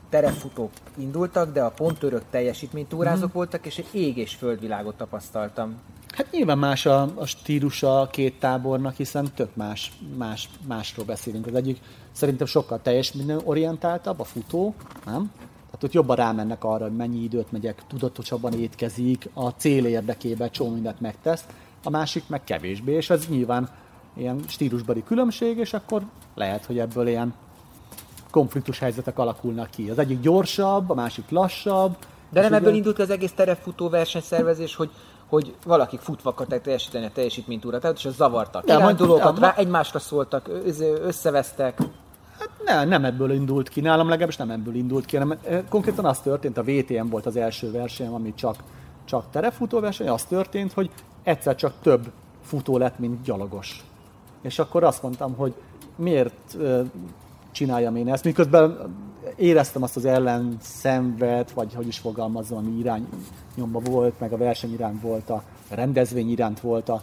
terepfutók 0.09 0.71
indultak, 0.97 1.53
de 1.53 1.63
a 1.63 1.71
pontőrök 1.71 2.23
teljesítménytúrázók 2.31 3.29
mm. 3.29 3.33
voltak, 3.33 3.67
és 3.67 3.79
egy 3.79 3.89
ég 3.93 4.17
és 4.17 4.35
földvilágot 4.35 4.95
tapasztaltam. 4.95 5.81
Hát 6.11 6.31
nyilván 6.31 6.59
más 6.59 6.87
a, 6.87 7.09
a 7.15 7.27
stílusa 7.27 8.01
a 8.01 8.07
két 8.07 8.39
tábornak, 8.39 8.97
hiszen 8.97 9.31
tök 9.35 9.57
más, 9.57 9.93
más, 10.16 10.49
másról 10.66 11.05
beszélünk. 11.05 11.47
Az 11.47 11.55
egyik 11.55 11.78
szerintem 12.12 12.47
sokkal 12.47 12.81
teljes 12.82 13.12
minden 13.12 13.41
orientáltabb, 13.45 14.20
a 14.20 14.24
futó, 14.24 14.74
nem? 15.07 15.31
Tehát 15.65 15.85
ott 15.85 15.93
jobban 15.93 16.16
rámennek 16.16 16.65
arra, 16.65 16.85
hogy 16.85 16.97
mennyi 16.97 17.23
időt 17.23 17.53
megyek, 17.53 17.82
tudatosabban 17.87 18.53
étkezik, 18.53 19.28
a 19.35 19.49
cél 19.49 19.85
érdekében 19.85 20.51
csomó 20.51 20.70
mindent 20.70 21.01
megtesz, 21.01 21.45
a 21.85 21.91
másik 21.91 22.28
meg 22.28 22.45
kevésbé, 22.45 22.93
és 22.93 23.11
ez 23.11 23.27
nyilván 23.28 23.69
ilyen 24.16 24.41
stílusbeli 24.47 25.03
különbség, 25.03 25.57
és 25.57 25.73
akkor 25.73 26.03
lehet, 26.35 26.65
hogy 26.65 26.78
ebből 26.78 27.09
ilyen 27.09 27.35
konfliktus 28.31 28.78
helyzetek 28.78 29.19
alakulnak 29.19 29.70
ki. 29.70 29.91
Az 29.91 29.99
egyik 29.99 30.20
gyorsabb, 30.20 30.91
a 30.91 30.95
másik 30.95 31.31
lassabb. 31.31 31.97
De 32.31 32.41
nem 32.41 32.53
ebből 32.53 32.69
ugye... 32.69 32.77
indult 32.77 32.99
az 32.99 33.11
egész 33.11 33.32
terefutó 33.32 33.89
versenyszervezés, 33.89 34.74
hogy 34.74 34.91
hogy 35.31 35.55
valaki 35.65 35.98
futva 35.98 36.31
akarták 36.31 36.62
teljesíteni 36.62 37.07
a 37.07 37.11
teljesítménytúrát, 37.11 37.93
és 37.97 38.05
az 38.05 38.15
zavartak. 38.15 38.65
Kirándulókat 38.65 39.39
rá 39.39 39.55
egymásra 39.57 39.98
szóltak, 39.98 40.51
összevesztek. 41.02 41.78
Hát 42.39 42.51
ne, 42.65 42.85
nem 42.85 43.05
ebből 43.05 43.31
indult 43.31 43.69
ki, 43.69 43.81
nálam 43.81 44.09
legalábbis 44.09 44.36
nem 44.36 44.51
ebből 44.51 44.74
indult 44.74 45.05
ki, 45.05 45.16
hanem 45.16 45.39
konkrétan 45.69 46.05
az 46.05 46.19
történt, 46.19 46.59
a 46.59 46.62
VTM 46.62 47.09
volt 47.09 47.27
az 47.27 47.36
első 47.36 47.70
verseny, 47.70 48.07
ami 48.07 48.35
csak, 48.35 48.57
csak 49.05 49.24
terefutó 49.31 49.81
verseny, 49.81 50.09
az 50.09 50.24
történt, 50.24 50.73
hogy 50.73 50.90
egyszer 51.23 51.55
csak 51.55 51.73
több 51.82 52.11
futó 52.44 52.78
lett, 52.78 52.98
mint 52.98 53.23
gyalogos. 53.23 53.85
És 54.43 54.59
akkor 54.59 54.85
azt 54.85 55.02
mondtam, 55.02 55.35
hogy 55.35 55.55
miért 55.97 56.57
csináljam 57.52 57.97
én 57.97 58.12
ezt, 58.12 58.24
miközben 58.24 58.94
éreztem 59.36 59.82
azt 59.82 59.97
az 59.97 60.05
ellen 60.05 60.57
szenvet, 60.61 61.51
vagy 61.51 61.74
hogy 61.74 61.86
is 61.86 61.98
fogalmazom, 61.98 62.59
ami 62.59 62.78
irány 62.78 63.09
nyomba 63.55 63.78
volt, 63.78 64.20
meg 64.20 64.32
a 64.32 64.36
verseny 64.36 64.73
iránt 64.73 65.01
volt, 65.01 65.31
a 65.31 65.43
rendezvény 65.69 66.31
iránt 66.31 66.61
volt 66.61 66.89
a 66.89 67.02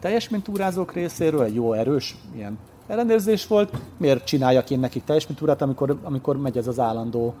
teljesmintúrázók 0.00 0.92
részéről, 0.92 1.42
egy 1.42 1.54
jó 1.54 1.72
erős 1.72 2.16
ilyen 2.34 2.58
ellenőrzés 2.86 3.46
volt. 3.46 3.72
Miért 3.96 4.24
csináljak 4.24 4.70
én 4.70 4.80
nekik 4.80 5.04
teljesmintúrát, 5.04 5.62
amikor, 5.62 5.98
amikor 6.02 6.36
megy 6.36 6.56
ez 6.56 6.66
az 6.66 6.78
állandó, 6.78 7.34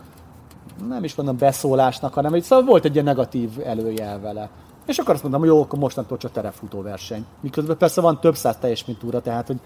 nem 0.88 1.04
is 1.04 1.14
mondom 1.14 1.36
beszólásnak, 1.36 2.14
hanem 2.14 2.32
egy, 2.32 2.42
szóval 2.42 2.64
volt 2.64 2.84
egy 2.84 2.92
ilyen 2.92 3.04
negatív 3.04 3.50
előjel 3.64 4.20
vele. 4.20 4.50
És 4.86 4.98
akkor 4.98 5.14
azt 5.14 5.22
mondom, 5.22 5.40
hogy 5.40 5.48
jó, 5.48 5.60
akkor 5.60 5.78
mostantól 5.78 6.18
csak 6.18 6.32
terefutó 6.32 6.82
verseny. 6.82 7.24
Miközben 7.40 7.76
persze 7.76 8.00
van 8.00 8.20
több 8.20 8.36
száz 8.36 8.56
teljesmintúra, 8.56 9.20
tehát 9.20 9.46
hogy 9.46 9.60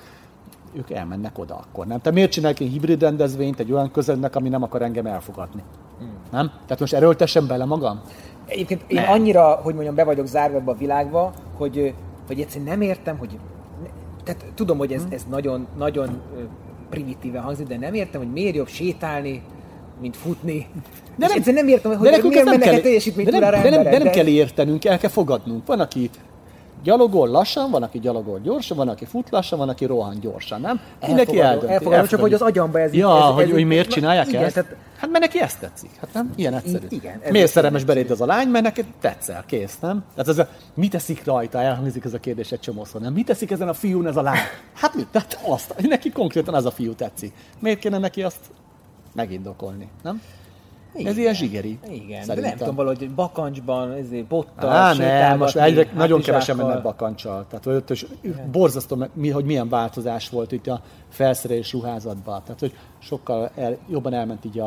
ők 0.76 0.90
elmennek 0.90 1.38
oda 1.38 1.56
akkor, 1.56 1.86
nem? 1.86 2.00
Te 2.00 2.10
miért 2.10 2.30
csinálják 2.30 2.60
egy 2.60 2.70
hibrid 2.70 3.00
rendezvényt 3.00 3.60
egy 3.60 3.72
olyan 3.72 3.90
közegnek, 3.90 4.36
ami 4.36 4.48
nem 4.48 4.62
akar 4.62 4.82
engem 4.82 5.06
elfogadni? 5.06 5.62
Hmm. 5.98 6.10
Nem? 6.30 6.46
Tehát 6.46 6.80
most 6.80 6.94
erőltessem 6.94 7.46
bele 7.46 7.64
magam? 7.64 8.00
Egyébként 8.46 8.82
én 8.86 9.00
ne. 9.00 9.06
annyira, 9.06 9.60
hogy 9.62 9.74
mondjam, 9.74 9.94
be 9.94 10.04
vagyok 10.04 10.26
zárva 10.26 10.56
ebbe 10.56 10.70
a 10.70 10.74
világba, 10.74 11.32
hogy, 11.56 11.94
hogy 12.26 12.40
egyszerűen 12.40 12.68
nem 12.68 12.80
értem, 12.80 13.18
hogy 13.18 13.38
tehát 14.24 14.44
tudom, 14.54 14.78
hogy 14.78 14.92
ez, 14.92 15.02
hmm. 15.02 15.12
ez 15.12 15.24
nagyon, 15.30 15.66
nagyon 15.76 16.20
primitíve 16.90 17.38
hangzik, 17.38 17.66
de 17.66 17.78
nem 17.78 17.94
értem, 17.94 18.20
hogy 18.20 18.32
miért 18.32 18.54
jobb 18.54 18.68
sétálni, 18.68 19.42
mint 20.00 20.16
futni. 20.16 20.66
De 21.16 21.26
nem, 21.26 21.54
nem 21.54 21.68
értem, 21.68 21.96
hogy 21.96 22.10
de 22.10 22.22
miért 22.22 22.44
mennek 22.44 22.60
kell, 22.60 22.80
teljesítményt 22.80 23.30
de 23.30 23.38
nem, 23.38 23.62
de, 23.62 23.70
nem, 23.70 23.82
de 23.82 23.98
nem 23.98 24.10
kell 24.10 24.26
értenünk, 24.26 24.84
el 24.84 24.98
kell 24.98 25.10
fogadnunk. 25.10 25.66
Van, 25.66 25.80
aki 25.80 26.10
gyalogol 26.86 27.28
lassan, 27.28 27.70
van, 27.70 27.82
aki 27.82 27.98
gyalogol 27.98 28.40
gyorsan, 28.40 28.76
van, 28.76 28.88
aki 28.88 29.04
fut 29.04 29.30
lassan, 29.30 29.58
van, 29.58 29.68
aki 29.68 29.84
rohan 29.84 30.20
gyorsan, 30.20 30.60
nem? 30.60 30.80
Mindenki 31.06 31.40
eldönti. 31.40 31.72
Elfogadom, 31.72 32.06
csak 32.06 32.20
hogy 32.20 32.32
az 32.32 32.42
agyamba 32.42 32.80
ez 32.80 32.92
Ja, 32.92 33.16
ez, 33.16 33.34
hogy, 33.34 33.44
ez, 33.44 33.50
hogy 33.50 33.64
miért 33.66 33.88
csinálják 33.90 34.28
igen, 34.28 34.44
ezt? 34.44 34.54
Tehát, 34.54 34.76
Hát 34.98 35.10
mert 35.10 35.24
neki 35.24 35.40
ezt 35.40 35.60
tetszik. 35.60 35.90
Hát 36.00 36.12
nem? 36.12 36.32
Ilyen 36.36 36.54
egyszerű. 36.54 36.86
Igen, 36.88 37.20
ez 37.22 37.30
Miért 37.30 37.50
szerelmes 37.50 37.80
egyszerű. 37.80 37.98
beléd 37.98 38.12
az 38.12 38.20
a 38.20 38.26
lány? 38.26 38.48
Mert 38.48 38.64
neked 38.64 38.84
tetszel, 39.00 39.44
kész, 39.46 39.78
nem? 39.80 40.04
Tehát 40.14 40.28
ez 40.28 40.38
a, 40.38 40.48
mit 40.74 40.90
teszik 40.90 41.24
rajta? 41.24 41.60
Elhangzik 41.60 42.04
ez 42.04 42.14
a 42.14 42.18
kérdés 42.18 42.52
egy 42.52 42.60
csomószor, 42.60 43.00
nem? 43.00 43.12
Mit 43.12 43.26
teszik 43.26 43.50
ezen 43.50 43.68
a 43.68 43.74
fiún 43.74 44.06
ez 44.06 44.16
a 44.16 44.22
lány? 44.22 44.38
Hát 44.74 44.94
mit? 44.94 45.06
Tehát 45.10 45.38
azt, 45.46 45.74
neki 45.88 46.10
konkrétan 46.10 46.54
az 46.54 46.64
a 46.66 46.70
fiú 46.70 46.94
tetszik. 46.94 47.32
Miért 47.60 47.78
kéne 47.78 47.98
neki 47.98 48.22
azt 48.22 48.40
megindokolni, 49.14 49.88
nem? 50.02 50.22
Ez 51.04 51.16
ilyen 51.16 51.34
zsigeri. 51.34 51.78
Igen, 51.88 52.26
de 52.26 52.40
nem 52.40 52.56
tudom, 52.56 52.74
valahogy 52.74 53.10
bakancsban, 53.10 53.92
ezért 53.92 54.26
bottal, 54.26 54.70
Á, 54.70 54.94
nem, 54.94 55.38
most 55.38 55.56
egyre 55.56 55.90
nagyon 55.94 56.20
kevesen 56.20 56.56
mennek 56.56 56.82
bakancsal. 56.82 57.46
Tehát 57.48 57.66
ott 57.66 57.90
is 57.90 58.06
borzasztó, 58.50 59.06
mi, 59.12 59.30
hogy 59.30 59.44
milyen 59.44 59.68
változás 59.68 60.28
volt 60.28 60.52
itt 60.52 60.66
a 60.66 60.80
felszerelés 61.08 61.72
ruházatban. 61.72 62.42
Tehát, 62.44 62.60
hogy 62.60 62.74
sokkal 62.98 63.50
el, 63.54 63.76
jobban 63.88 64.12
elment 64.12 64.44
így 64.44 64.58
a, 64.58 64.66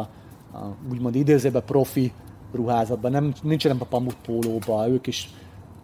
a 0.53 0.76
úgymond 0.91 1.15
idézőben 1.15 1.64
profi 1.65 2.11
ruházatban. 2.53 3.11
Nem, 3.11 3.34
nincsenek 3.43 3.81
a 3.81 3.85
pamut 3.85 4.18
pólóba, 4.26 4.88
ők 4.88 5.07
is 5.07 5.30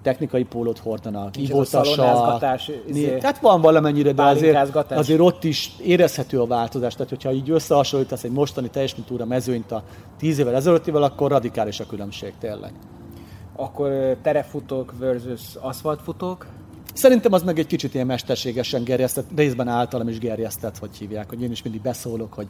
technikai 0.06 0.44
pólót 0.44 0.80
hordanak, 0.80 1.34
szalonázgatás, 1.64 2.72
izé, 2.88 3.18
Tehát 3.18 3.40
van 3.40 3.62
valamennyire, 3.62 4.12
de 4.12 4.24
azért, 4.24 4.76
azért 4.92 5.20
ott 5.20 5.44
is 5.44 5.72
érezhető 5.84 6.42
a 6.42 6.48
változás. 6.48 6.94
Tehát, 6.94 7.10
hogyha 7.10 7.32
így 7.32 7.50
összehasonlítasz 7.50 8.24
egy 8.24 8.32
mostani 8.32 8.70
teljesítménytúra 8.70 9.26
mezőnyt 9.26 9.72
a 9.72 9.84
tíz 10.18 10.40
évvel 10.40 10.56
ezelőttivel, 10.56 11.04
akkor 11.04 11.32
radikális 11.32 11.80
a 11.80 11.86
különbség 11.86 12.34
tényleg. 12.40 12.72
Akkor 13.56 14.18
terefutók 14.22 14.94
versus 15.00 15.42
aszfaltfutók. 15.60 16.46
Szerintem 16.94 17.34
az 17.34 17.44
meg 17.44 17.60
egy 17.60 17.68
kicsit 17.68 17.94
ilyen 17.94 18.06
mesterségesen 18.06 18.84
gerjesztett, 18.84 19.26
részben 19.36 19.68
általam 19.68 20.08
is 20.08 20.20
gerjesztett, 20.20 20.78
hogy 20.78 20.96
hívják, 20.98 21.30
hogy 21.30 21.42
én 21.42 21.52
is 21.52 21.64
mindig 21.64 21.82
beszólok, 21.82 22.34
hogy 22.34 22.48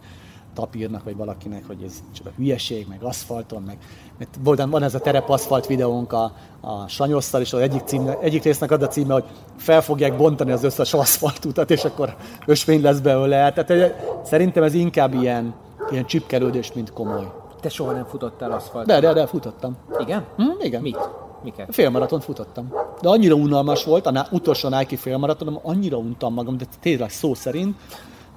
tapírnak, 0.55 1.03
vagy 1.03 1.15
valakinek, 1.15 1.67
hogy 1.67 1.83
ez 1.85 2.03
csak 2.15 2.25
a 2.25 2.29
hülyeség, 2.35 2.87
meg 2.89 3.03
aszfalton, 3.03 3.61
meg 3.61 3.77
mert 4.17 4.37
volt, 4.43 4.63
van 4.69 4.83
ez 4.83 4.95
a 4.95 4.99
terep 4.99 5.29
aszfalt 5.29 5.67
videónk 5.67 6.13
a, 6.13 6.31
a 6.61 6.87
Sanyosszal, 6.87 7.41
és 7.41 7.53
az 7.53 7.59
egyik, 7.59 7.81
cím, 7.85 8.09
egyik 8.21 8.43
résznek 8.43 8.71
ad 8.71 8.81
a 8.81 8.87
címe, 8.87 9.13
hogy 9.13 9.23
fel 9.57 9.81
fogják 9.81 10.17
bontani 10.17 10.51
az 10.51 10.63
összes 10.63 10.93
aszfaltutat, 10.93 11.71
és 11.71 11.83
akkor 11.83 12.15
ösvény 12.45 12.81
lesz 12.81 12.99
belőle. 12.99 13.51
Tehát 13.53 13.69
eh, 13.69 13.93
szerintem 14.23 14.63
ez 14.63 14.73
inkább 14.73 15.13
ilyen, 15.13 15.53
ilyen 15.91 16.05
csipkelődés, 16.05 16.73
mint 16.73 16.93
komoly. 16.93 17.31
Te 17.61 17.69
soha 17.69 17.91
nem 17.91 18.05
futottál 18.05 18.51
aszfalt. 18.51 18.85
De, 18.85 18.99
de, 18.99 19.13
de 19.13 19.25
futottam. 19.25 19.77
Igen? 19.99 20.25
Hm, 20.35 20.61
igen. 20.61 20.81
Mit? 20.81 21.09
Miket? 21.43 21.67
Félmaratont 21.71 22.23
futottam. 22.23 22.73
De 23.01 23.09
annyira 23.09 23.35
unalmas 23.35 23.83
volt, 23.83 24.05
a 24.05 24.27
utolsó 24.31 24.69
Nike 24.69 24.97
félmaratonom, 24.97 25.59
annyira 25.63 25.97
untam 25.97 26.33
magam, 26.33 26.57
de 26.57 26.65
tényleg 26.79 27.09
szó 27.09 27.33
szerint, 27.33 27.75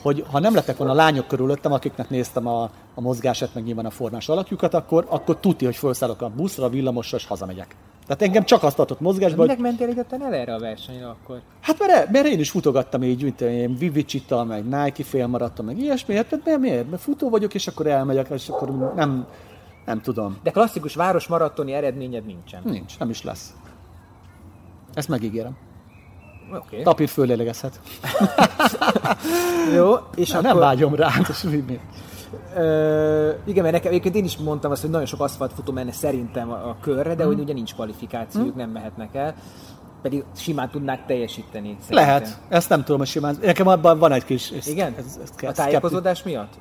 hogy 0.02 0.24
ha 0.30 0.38
nem 0.38 0.54
lettek 0.54 0.76
volna 0.76 0.92
lányok 0.92 1.26
körülöttem, 1.26 1.72
akiknek 1.72 2.10
néztem 2.10 2.46
a, 2.46 2.62
a 2.94 3.00
mozgását, 3.00 3.54
meg 3.54 3.64
nyilván 3.64 3.86
a 3.86 3.90
formás 3.90 4.28
alakjukat, 4.28 4.74
akkor, 4.74 5.06
akkor 5.08 5.36
tuti, 5.36 5.64
hogy 5.64 5.76
felszállok 5.76 6.22
a 6.22 6.30
buszra, 6.36 6.64
a 6.64 6.68
villamosra, 6.68 7.16
és 7.16 7.26
hazamegyek. 7.26 7.76
Tehát 8.06 8.22
engem 8.22 8.44
csak 8.44 8.62
azt 8.62 8.76
tartott 8.76 9.00
mozgásban, 9.00 9.38
hogy 9.38 9.56
Minek 9.56 9.62
mentél 9.62 9.88
egyáltalán 9.88 10.32
el 10.32 10.40
erre 10.40 10.54
a 10.54 10.58
versenyre 10.58 11.08
akkor? 11.08 11.40
hát 11.60 11.78
mert, 11.78 12.10
mert 12.10 12.26
én 12.26 12.38
is 12.38 12.50
futogattam 12.50 13.02
így, 13.02 13.22
mint 13.22 13.40
én 13.40 13.76
Vivicita, 13.76 14.44
meg 14.44 14.64
Nike 14.64 15.04
félmaraton, 15.04 15.64
meg 15.64 15.78
ilyesmi, 15.78 16.14
hát 16.14 16.40
mert 16.44 16.58
miért? 16.58 16.90
Mert 16.90 17.02
futó 17.02 17.30
vagyok, 17.30 17.54
és 17.54 17.66
akkor 17.66 17.86
elmegyek, 17.86 18.28
és 18.28 18.48
akkor 18.48 18.94
nem, 18.94 19.26
nem 19.84 20.00
tudom. 20.00 20.38
De 20.42 20.50
klasszikus 20.50 20.94
városmaratoni 20.94 21.72
eredményed 21.72 22.26
nincsen. 22.26 22.62
Nincs, 22.64 22.98
nem 22.98 23.10
is 23.10 23.22
lesz. 23.22 23.54
Ezt 24.94 25.08
megígérem. 25.08 25.56
Oké. 26.52 26.82
Tapír 26.82 27.08
fölélegezhet. 27.08 27.80
Jó, 29.74 29.94
és 30.14 30.30
Na, 30.30 30.38
akkor... 30.38 30.48
nem 30.50 30.58
vágyom 30.58 30.94
rá. 30.94 31.10
mi- 31.66 31.80
Ö, 32.56 33.30
igen, 33.44 33.62
mert 33.62 33.74
nekem, 33.74 33.90
egyébként 33.90 34.14
én 34.14 34.24
is 34.24 34.36
mondtam 34.36 34.70
azt, 34.70 34.80
hogy 34.80 34.90
nagyon 34.90 35.06
sok 35.06 35.20
aszfaltfutó 35.20 35.72
menne 35.72 35.92
szerintem 35.92 36.50
a, 36.50 36.54
a 36.54 36.76
körre, 36.80 37.14
de 37.14 37.24
Mhm. 37.24 37.32
hogy 37.32 37.42
ugye 37.42 37.52
nincs 37.52 37.74
kvalifikációjuk, 37.74 38.54
nem 38.54 38.70
mehetnek 38.70 39.14
el. 39.14 39.34
Pedig 40.02 40.24
simán 40.36 40.70
tudnák 40.70 41.06
teljesíteni. 41.06 41.76
szerintem. 41.80 41.96
Lehet, 42.06 42.38
ezt 42.48 42.68
nem 42.68 42.78
tudom, 42.84 42.98
hogy 42.98 43.06
simán. 43.08 43.38
Nekem 43.42 43.66
abban 43.68 43.98
van 43.98 44.12
egy 44.12 44.24
kis... 44.24 44.50
Ez, 44.50 44.66
Igen? 44.66 44.94
Ez, 44.98 45.18
ez, 45.22 45.48
a 45.48 45.52
tájékozódás 45.52 46.22
miatt? 46.22 46.52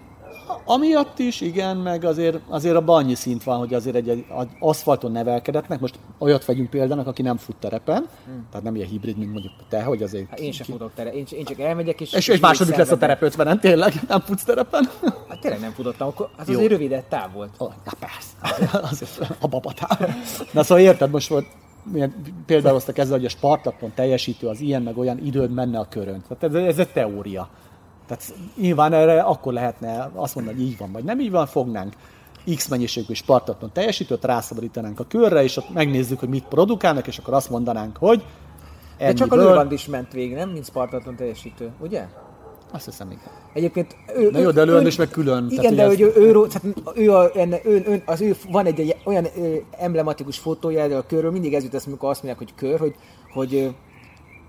Amiatt 0.65 1.19
is, 1.19 1.41
igen, 1.41 1.77
meg 1.77 2.03
azért, 2.03 2.39
azért 2.47 2.75
abban 2.75 3.03
annyi 3.03 3.15
szint 3.15 3.43
van, 3.43 3.57
hogy 3.57 3.73
azért 3.73 3.95
egy, 3.95 4.09
egy 4.09 4.25
egy 4.39 4.49
aszfalton 4.59 5.11
nevelkedett 5.11 5.67
meg. 5.67 5.81
Most 5.81 5.99
olyat 6.17 6.45
vegyünk 6.45 6.69
példának, 6.69 7.07
aki 7.07 7.21
nem 7.21 7.37
fut 7.37 7.55
terepen, 7.55 8.07
tehát 8.49 8.63
nem 8.63 8.75
ilyen 8.75 8.87
hibrid, 8.87 9.17
mint 9.17 9.31
mondjuk 9.31 9.53
te, 9.69 9.83
hogy 9.83 10.03
azért... 10.03 10.23
Hmm. 10.23 10.31
Hát 10.31 10.39
én 10.39 10.51
sem 10.51 10.65
futok 10.65 10.91
tere, 10.93 11.11
én, 11.13 11.25
én 11.29 11.45
csak 11.45 11.59
elmegyek, 11.59 12.01
és... 12.01 12.13
És, 12.13 12.27
és 12.27 12.39
második 12.39 12.75
lesz 12.75 12.91
a 12.91 12.97
terep 12.97 13.21
50 13.21 13.59
tényleg, 13.59 13.93
nem 14.07 14.19
futsz 14.19 14.43
terepen. 14.43 14.89
Hát 15.29 15.39
tényleg 15.39 15.59
nem 15.59 15.71
futottam, 15.71 16.07
akkor 16.07 16.29
az 16.37 16.47
Jó. 16.47 16.53
azért 16.53 16.71
rövidebb 16.71 17.07
táv 17.07 17.33
volt. 17.33 17.49
Oh, 17.57 17.71
na 17.85 17.91
persze, 17.99 18.79
azért 18.91 19.35
a 19.39 19.47
babatár. 19.47 20.15
Na 20.51 20.63
szóval 20.63 20.83
érted, 20.83 21.09
most 21.09 21.29
volt 21.29 21.45
milyen 21.91 22.13
például 22.45 22.73
hoztak 22.73 22.97
ezzel, 22.97 23.17
hogy 23.17 23.25
a 23.25 23.29
Spartakon 23.29 23.91
teljesítő 23.95 24.47
az 24.47 24.59
ilyen 24.59 24.81
meg 24.81 24.97
olyan 24.97 25.25
időn 25.25 25.49
menne 25.49 25.79
a 25.79 25.87
körön. 25.89 26.23
Tehát 26.27 26.55
ez, 26.55 26.63
ez 26.63 26.77
egy 26.77 26.91
teória. 26.91 27.49
Tehát 28.07 28.33
nyilván 28.55 28.93
erre 28.93 29.21
akkor 29.21 29.53
lehetne 29.53 30.11
azt 30.15 30.35
mondani, 30.35 30.57
hogy 30.57 30.65
így 30.65 30.77
van, 30.77 30.91
vagy 30.91 31.03
nem 31.03 31.19
így 31.19 31.31
van, 31.31 31.45
fognánk 31.45 31.93
X 32.55 32.67
mennyiségű 32.67 33.13
Spartakon 33.13 33.71
teljesítőt, 33.73 34.25
rászabadítanánk 34.25 34.99
a 34.99 35.03
körre, 35.07 35.43
és 35.43 35.57
ott 35.57 35.73
megnézzük, 35.73 36.19
hogy 36.19 36.29
mit 36.29 36.45
produkálnak, 36.49 37.07
és 37.07 37.17
akkor 37.17 37.33
azt 37.33 37.49
mondanánk, 37.49 37.97
hogy 37.97 38.23
De 38.97 39.13
csak 39.13 39.31
a 39.31 39.35
ennyiből- 39.35 39.51
Lőrand 39.51 39.71
is 39.71 39.85
ment 39.87 40.11
végig, 40.11 40.35
nem? 40.35 40.49
Mint 40.49 40.65
Spartaton 40.65 41.15
teljesítő, 41.15 41.71
ugye? 41.79 42.05
Azt 42.71 42.85
hiszem, 42.85 43.11
igen. 43.11 43.23
Egyébként 43.53 43.95
ő, 44.15 44.29
Na 44.31 44.39
jó, 44.39 44.51
de 44.51 44.63
Lőrand 44.63 44.87
is 44.87 44.95
meg 44.95 45.09
külön. 45.09 45.47
Igen, 45.49 45.61
tehát, 45.61 45.75
de 45.75 45.85
hogy 45.85 46.01
ő, 46.01 46.13
ő, 46.15 46.47
tehát 46.47 46.63
ő, 46.95 47.13
a, 47.13 47.31
ő, 47.63 47.81
ő, 47.87 48.03
az 48.05 48.21
ő, 48.21 48.35
van 48.51 48.65
egy, 48.65 48.79
egy 48.79 48.95
olyan 49.03 49.27
emblematikus 49.77 50.37
fotója 50.37 50.81
erről 50.81 50.97
a 50.97 51.05
körről, 51.07 51.31
mindig 51.31 51.53
ez 51.53 51.63
jut 51.63 51.73
eszembe, 51.73 51.89
amikor 51.91 52.09
azt 52.09 52.23
mondják, 52.23 52.47
hogy 52.47 52.55
kör, 52.67 52.79
hogy, 52.79 52.95
hogy 53.33 53.75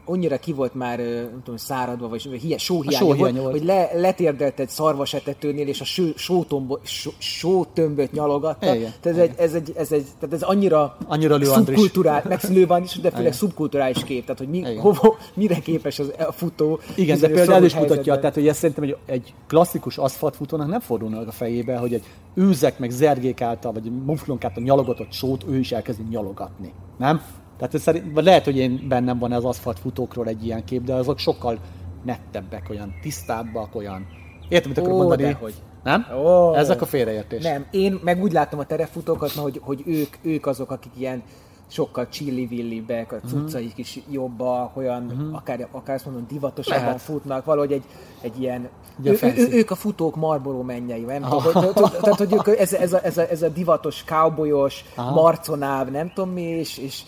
annyira 0.09 0.39
ki 0.39 0.52
volt 0.52 0.74
már, 0.74 0.98
nem 0.98 1.40
tudom, 1.44 1.56
száradva, 1.56 2.09
vagy 2.09 2.22
hiá, 2.22 2.56
sóhiánya 2.56 3.05
volt, 3.05 3.18
sóhiánya 3.18 3.40
volt. 3.40 3.52
hogy 3.52 3.64
le, 3.64 3.90
letérdelt 3.94 4.60
egy 4.60 4.68
szarvasetetőnél, 4.68 5.68
és 5.68 5.80
a 5.80 5.85
só, 5.85 6.05
sótombo, 6.16 6.78
só, 6.82 7.10
sótömböt 7.18 8.12
nyalogatta. 8.12 8.74
Igen, 8.74 8.93
Tehát 9.01 9.18
ez 9.18 9.24
egy, 9.24 9.35
ez, 9.39 9.55
egy, 9.55 9.72
ez, 9.76 9.93
egy, 9.93 10.06
tehát 10.20 10.35
ez 10.35 10.43
annyira, 10.43 10.97
Annyira 11.06 11.44
szubkulturális, 11.44 12.28
meg 12.28 12.40
Lő 12.56 12.64
Andris, 12.68 13.01
de 13.01 13.10
főleg 13.10 13.32
szubkulturális 13.32 14.05
kép, 14.05 14.22
tehát 14.22 14.39
hogy 14.39 14.48
mi, 14.48 14.59
Igen. 14.59 14.80
hova, 14.80 15.16
mire 15.35 15.59
képes 15.59 15.98
az, 15.98 16.12
a 16.18 16.32
futó. 16.32 16.80
Igen, 16.94 17.18
de 17.18 17.28
például 17.28 17.64
is 17.64 17.74
mutatja, 17.74 18.18
tehát 18.18 18.35
hogy 18.35 18.48
ezt 18.48 18.59
szerintem 18.59 18.85
egy, 18.85 18.97
egy 19.06 19.35
klasszikus 19.47 19.98
aszfaltfutónak 19.98 20.68
nem 20.68 20.80
fordulna 20.80 21.20
a 21.20 21.32
fejébe, 21.32 21.76
hogy 21.76 21.94
egy 21.94 22.05
őzek 22.35 22.78
meg 22.78 22.90
zergék 22.90 23.40
által, 23.40 23.72
vagy 23.72 23.90
muflonk 24.05 24.44
által 24.44 24.62
nyalogatott 24.62 25.12
sót 25.12 25.44
ő 25.48 25.59
is 25.59 25.72
elkezdi 25.72 26.02
nyalogatni. 26.10 26.72
Nem? 26.98 27.22
Tehát 27.59 27.74
ez 27.74 27.82
szerint, 27.82 28.20
lehet, 28.24 28.44
hogy 28.44 28.56
én 28.56 28.85
bennem 28.89 29.18
van 29.18 29.32
az 29.32 29.44
aszfaltfutókról 29.44 30.26
egy 30.26 30.44
ilyen 30.47 30.64
kép, 30.64 30.82
de 30.85 30.94
azok 30.94 31.18
sokkal 31.18 31.59
nettebbek, 32.05 32.66
olyan 32.70 32.94
tisztábbak, 33.02 33.74
olyan... 33.74 34.06
Értem, 34.48 34.68
mit 34.70 34.78
akarok 34.78 34.97
Ó, 34.97 34.98
mondani? 34.98 35.22
dehogy. 35.22 35.55
Nem? 35.85 36.06
Ó. 36.24 36.55
Ezek 36.55 36.80
a 36.82 36.86
félreértés. 36.86 37.43
Nem, 37.43 37.66
én 37.70 38.01
meg 38.02 38.22
úgy 38.22 38.32
látom 38.32 38.59
a 38.59 38.64
terefutókat, 38.64 39.30
hogy, 39.30 39.60
hogy 39.64 39.82
ők, 39.86 40.16
ők 40.22 40.47
azok, 40.47 40.70
akik 40.70 40.93
ilyen 40.98 41.22
sokkal 41.70 42.09
csilli-villibbek, 42.09 43.06
Mhm. 43.12 43.16
a 43.24 43.28
cuccaik 43.28 43.78
is 43.78 43.98
jobbak, 44.10 44.76
olyan, 44.76 45.05
uh-huh. 45.05 45.36
akár, 45.36 45.68
akár 45.70 45.94
azt 45.94 46.05
mondom, 46.05 46.26
divatosabban 46.28 46.85
Lehet. 46.85 47.01
futnak, 47.01 47.44
valahogy 47.44 47.72
egy, 47.72 47.85
egy 48.20 48.40
ilyen, 48.40 48.68
Ugye 49.01 49.10
ő, 49.10 49.12
ő, 49.12 49.16
fancy. 49.16 49.40
ő, 49.40 49.56
ők 49.59 49.70
a 49.70 49.74
futók 49.74 50.16
Marlboro 50.16 50.62
mennyei, 50.62 51.01
nem 51.01 51.22
tudom, 51.22 51.43
hogy- 51.43 51.52
hogy- 51.52 51.74
tehát, 52.01 52.18
hogy 52.18 52.32
ők, 52.32 52.59
ez, 52.59 52.72
ez, 52.72 52.93
a, 52.93 53.05
ez, 53.05 53.18
a, 53.18 53.30
ez 53.30 53.43
a 53.43 53.48
divatos, 53.48 54.05
cowboyos, 54.05 54.85
marconáv, 54.97 55.89
nem 55.90 56.12
tudom 56.14 56.30
mi, 56.30 56.43
és, 56.43 56.78
és 56.78 57.02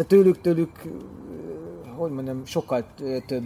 tehát 0.00 0.14
tőlük, 0.14 0.40
tőlük, 0.40 0.70
hogy 1.96 2.10
mondjam, 2.10 2.44
sokkal 2.44 2.84
több 3.26 3.44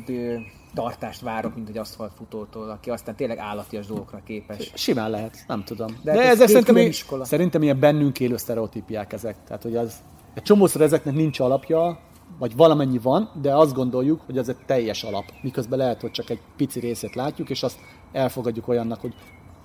tartást 0.75 1.21
várok, 1.21 1.55
mint 1.55 1.69
egy 1.69 1.79
aszfaltfutótól, 1.79 2.71
aki 2.71 2.91
aztán 2.91 3.15
tényleg 3.15 3.39
állatias 3.39 3.87
dolgokra 3.87 4.21
képes. 4.25 4.73
Simán 4.75 5.11
lehet, 5.11 5.45
nem 5.47 5.65
tudom. 5.65 5.87
De 6.03 6.13
De, 6.13 6.19
hát 6.23 6.27
ez 6.27 6.41
ezek 6.41 6.49
szerintem, 6.49 6.77
iskola. 6.77 7.25
szerintem 7.25 7.63
ilyen 7.63 7.79
bennünk 7.79 8.21
élő 8.21 8.37
sztereotípiák 8.37 9.13
ezek. 9.13 9.37
Tehát, 9.47 9.63
hogy 9.63 9.77
az, 9.77 9.95
egy 10.35 10.43
csomószor 10.43 10.81
ezeknek 10.81 11.15
nincs 11.15 11.41
alapja, 11.41 11.99
vagy 12.39 12.57
valamennyi 12.57 12.99
van, 12.99 13.31
de 13.43 13.57
azt 13.57 13.75
gondoljuk, 13.75 14.21
hogy 14.27 14.39
ez 14.39 14.49
egy 14.49 14.59
teljes 14.67 15.03
alap. 15.03 15.25
Miközben 15.43 15.79
lehet, 15.79 16.01
hogy 16.01 16.11
csak 16.11 16.31
egy 16.31 16.41
pici 16.57 16.81
részét 16.81 17.15
látjuk, 17.15 17.51
és 17.51 17.63
azt 17.63 17.79
elfogadjuk 18.13 18.69
olyannak, 18.69 19.01
hogy 19.01 19.15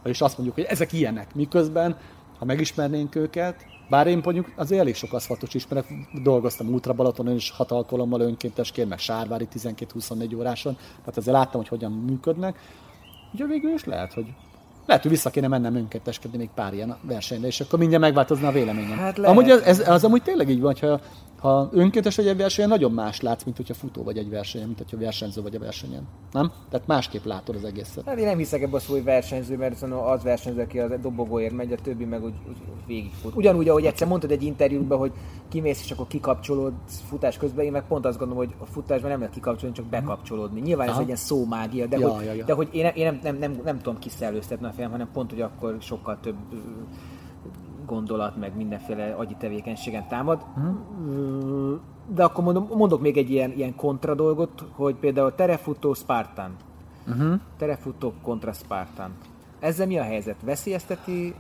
és 0.03 0.21
azt 0.21 0.37
mondjuk, 0.37 0.55
hogy 0.57 0.67
ezek 0.73 0.93
ilyenek. 0.93 1.35
Miközben, 1.35 1.97
ha 2.39 2.45
megismernénk 2.45 3.15
őket, 3.15 3.65
bár 3.89 4.07
én 4.07 4.21
mondjuk 4.23 4.51
azért 4.55 4.81
elég 4.81 4.95
sok 4.95 5.13
aszfaltos 5.13 5.53
ismerek, 5.53 5.85
dolgoztam 6.23 6.67
Ultra 6.67 6.93
Balatonon 6.93 7.35
is 7.35 7.51
hat 7.51 7.71
alkalommal 7.71 8.21
önkéntesként, 8.21 8.89
meg 8.89 8.99
Sárvári 8.99 9.47
12-24 9.55 10.37
óráson, 10.37 10.73
tehát 10.75 11.17
ezzel 11.17 11.33
láttam, 11.33 11.59
hogy 11.59 11.69
hogyan 11.69 11.91
működnek. 11.91 12.59
Ugye 13.33 13.45
végül 13.45 13.73
is 13.73 13.85
lehet, 13.85 14.13
hogy 14.13 14.25
lehet, 14.85 15.03
hogy 15.03 15.11
vissza 15.11 15.29
kéne 15.29 15.47
mennem 15.47 15.75
önkénteskedni 15.75 16.37
még 16.37 16.49
pár 16.55 16.73
ilyen 16.73 16.97
versenyre, 17.01 17.47
és 17.47 17.59
akkor 17.59 17.79
mindjárt 17.79 18.03
megváltozna 18.03 18.47
a 18.47 18.51
véleményem. 18.51 18.97
Hát 18.97 19.17
lehet. 19.17 19.31
amúgy 19.31 19.49
ez, 19.49 19.61
ez, 19.61 19.89
az 19.89 20.03
amúgy 20.03 20.23
tényleg 20.23 20.49
így 20.49 20.61
van, 20.61 20.73
hogyha 20.79 20.99
Ha 21.39 21.69
önkéntes 21.71 22.15
vagy 22.15 22.27
egy 22.27 22.37
versenyen, 22.37 22.69
nagyon 22.69 22.91
más 22.91 23.21
látsz, 23.21 23.43
mint 23.43 23.57
hogyha 23.57 23.73
futó 23.73 24.03
vagy 24.03 24.17
egy 24.17 24.29
versenyen, 24.29 24.67
mint 24.67 24.79
hogyha 24.79 24.97
versenyző 24.97 25.41
vagy 25.41 25.55
a 25.55 25.59
versenyen. 25.59 26.07
Nem? 26.31 26.51
Tehát 26.69 26.87
másképp 26.87 27.25
látod 27.25 27.55
az 27.55 27.63
egészet. 27.63 28.05
Hát 28.05 28.17
én 28.17 28.25
nem 28.25 28.37
hiszek 28.37 28.61
ebbe 28.61 28.75
a 28.75 28.79
szó, 28.79 28.93
hogy 28.93 29.03
versenyző, 29.03 29.57
mert 29.57 29.81
az 29.81 30.23
versenyző, 30.23 30.61
aki 30.61 30.79
az 30.79 30.91
dobogóért 31.01 31.53
megy, 31.53 31.71
a 31.71 31.75
többi 31.75 32.05
meg 32.05 32.23
úgy, 32.23 32.33
úgy, 32.47 32.57
végigfut. 32.87 33.35
Ugyanúgy, 33.35 33.69
ahogy 33.69 33.85
egyszer 33.85 34.07
mondtad 34.07 34.31
egy 34.31 34.43
interjúban, 34.43 34.97
hogy 34.97 35.11
kimész 35.49 35.83
és 35.83 35.91
akkor 35.91 36.07
kikapcsolód 36.07 36.73
futás 37.09 37.37
közben, 37.37 37.65
én 37.65 37.71
meg 37.71 37.87
pont 37.87 38.05
azt 38.05 38.17
gondolom, 38.17 38.45
hogy 38.45 38.55
a 38.59 38.65
futásban 38.65 39.09
nem 39.09 39.19
lehet 39.19 39.33
kikapcsolni, 39.33 39.75
csak 39.75 39.85
bekapcsolódni. 39.85 40.59
Nyilván 40.59 40.87
Aha. 40.87 40.95
ez 40.95 41.01
egy 41.01 41.07
ilyen 41.07 41.17
szómágia, 41.17 41.87
de, 41.87 41.97
ja, 41.97 42.09
hogy, 42.09 42.25
ja, 42.25 42.33
ja. 42.33 42.45
de 42.45 42.53
hogy 42.53 42.67
én, 42.71 42.83
nem, 42.83 42.91
én 42.95 43.05
nem, 43.05 43.19
nem, 43.21 43.35
nem, 43.35 43.61
nem, 43.63 43.77
tudom 43.77 43.99
kiszellőztetni 43.99 44.65
a 44.67 44.71
fejem, 44.71 44.91
hanem 44.91 45.09
pont, 45.13 45.29
hogy 45.29 45.41
akkor 45.41 45.77
sokkal 45.79 46.17
több 46.21 46.35
gondolat, 47.89 48.37
meg 48.37 48.55
mindenféle 48.55 49.13
agyi 49.17 49.35
tevékenységen 49.39 50.07
támad. 50.07 50.45
Uh-huh. 50.57 51.79
De 52.15 52.23
akkor 52.23 52.43
mondom, 52.43 52.69
mondok 52.73 53.01
még 53.01 53.17
egy 53.17 53.31
ilyen, 53.31 53.51
ilyen 53.51 53.75
kontra 53.75 54.15
dolgot, 54.15 54.65
hogy 54.71 54.95
például 54.95 55.35
terefutó 55.35 55.93
Spartan. 55.93 56.55
Uh-huh. 57.07 57.39
Terefutó 57.57 58.13
kontra 58.21 58.53
Spartan. 58.53 59.11
Ezzel 59.59 59.87
mi 59.87 59.97
a 59.97 60.03
helyzet? 60.03 60.35
Veszélyezteti 60.43 61.35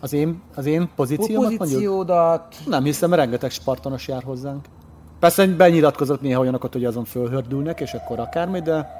az 0.00 0.12
én, 0.12 0.40
az 0.54 0.66
én 0.66 0.88
pozíciómat 0.94 1.56
pozíciódat? 1.56 2.40
Mondjuk? 2.40 2.68
Nem 2.68 2.84
hiszem, 2.84 3.14
rengeteg 3.14 3.50
spartanos 3.50 4.08
jár 4.08 4.22
hozzánk. 4.22 4.64
Persze 5.18 5.46
benyilatkozott 5.46 6.20
néha 6.20 6.40
olyanokat, 6.40 6.72
hogy 6.72 6.84
azon 6.84 7.04
fölhördülnek, 7.04 7.80
és 7.80 7.94
akkor 7.94 8.18
akármi, 8.18 8.60
de, 8.60 8.90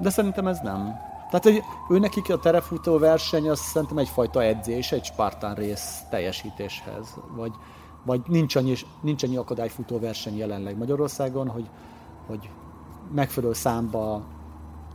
de 0.00 0.10
szerintem 0.10 0.46
ez 0.46 0.58
nem. 0.62 0.94
Tehát, 1.40 1.58
hogy 1.58 1.96
ő 1.96 1.98
nekik 1.98 2.30
a 2.30 2.38
terefutó 2.38 2.98
verseny, 2.98 3.48
az 3.48 3.58
szerintem 3.58 3.98
egyfajta 3.98 4.42
edzés, 4.42 4.92
egy 4.92 5.04
Spartan 5.04 5.54
rész 5.54 5.98
teljesítéshez. 6.10 7.14
Vagy, 7.36 7.52
vagy 8.04 8.20
nincs, 8.26 8.56
annyi, 8.56 8.74
nincs 9.00 9.22
annyi 9.22 9.36
akadályfutó 9.36 9.98
verseny 9.98 10.36
jelenleg 10.36 10.76
Magyarországon, 10.76 11.48
hogy, 11.48 11.68
hogy 12.26 12.50
megfelelő 13.14 13.52
számba 13.52 14.22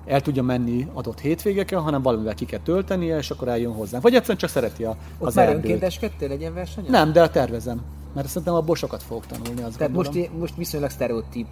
el 0.05 0.21
tudja 0.21 0.43
menni 0.43 0.87
adott 0.93 1.19
hétvégeken, 1.19 1.81
hanem 1.81 2.01
valamivel 2.01 2.35
ki 2.35 2.45
kell 2.45 2.59
töltenie, 2.59 3.17
és 3.17 3.29
akkor 3.29 3.47
eljön 3.47 3.73
hozzá. 3.73 3.99
Vagy 3.99 4.13
egyszerűen 4.13 4.37
csak 4.37 4.49
szereti 4.49 4.83
a, 4.83 4.95
Ott 5.17 5.27
az 5.27 5.35
már 5.35 5.49
önkénteskedtél 5.49 6.27
legyen 6.27 6.53
verseny? 6.53 6.85
Nem, 6.89 7.11
de 7.11 7.29
tervezem. 7.29 7.81
Mert 8.13 8.27
szerintem 8.27 8.53
abból 8.53 8.75
sokat 8.75 9.03
fogok 9.03 9.25
tanulni. 9.25 9.61
Az 9.61 9.75
Tehát 9.75 9.93
most, 9.93 10.37
most 10.39 10.55
viszonylag 10.55 10.89
sztereotíp 10.89 11.47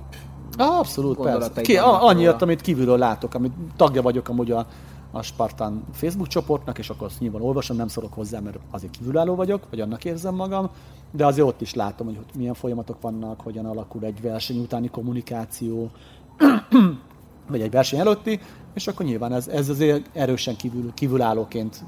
Ah, 0.58 0.80
abszolút, 0.80 1.18
persze. 1.18 1.62
Ki, 1.62 1.78
annyiat, 1.78 2.42
amit 2.42 2.62
kívülről 2.62 2.98
látok, 2.98 3.34
amit 3.34 3.54
tagja 3.76 4.02
vagyok 4.02 4.30
amúgy 4.30 4.52
a, 4.52 4.68
a 5.12 5.22
Spartan 5.22 5.84
Facebook 5.92 6.28
csoportnak, 6.28 6.78
és 6.78 6.90
akkor 6.90 7.08
azt 7.08 7.20
nyilván 7.20 7.42
olvasom, 7.42 7.78
nem 7.78 7.88
szorok 7.88 8.14
hozzá, 8.14 8.40
mert 8.40 8.60
azért 8.72 8.92
kívülálló 8.92 9.36
vagyok, 9.36 9.64
vagy 9.70 9.80
annak 9.80 10.06
érzem 10.06 10.36
magam, 10.36 10.70
de 11.12 11.26
azért 11.26 11.48
ott 11.48 11.62
is 11.62 11.74
látom, 11.74 12.08
hogy 12.08 12.20
milyen 12.36 12.54
folyamatok 12.54 13.02
vannak, 13.02 13.42
hogyan 13.42 13.66
alakul 13.66 14.04
egy 14.04 14.22
verseny 14.22 14.60
utáni 14.60 14.88
kommunikáció, 14.88 15.90
vagy 17.52 17.62
egy 17.62 17.72
verseny 17.72 18.00
előtti, 18.00 18.40
és 18.74 18.88
akkor 18.88 19.06
nyilván 19.06 19.34
ez, 19.34 19.48
ez 19.48 19.70
azért 19.70 20.10
erősen 20.14 20.56
kívül, 20.56 20.94
kívülállóként 20.94 21.84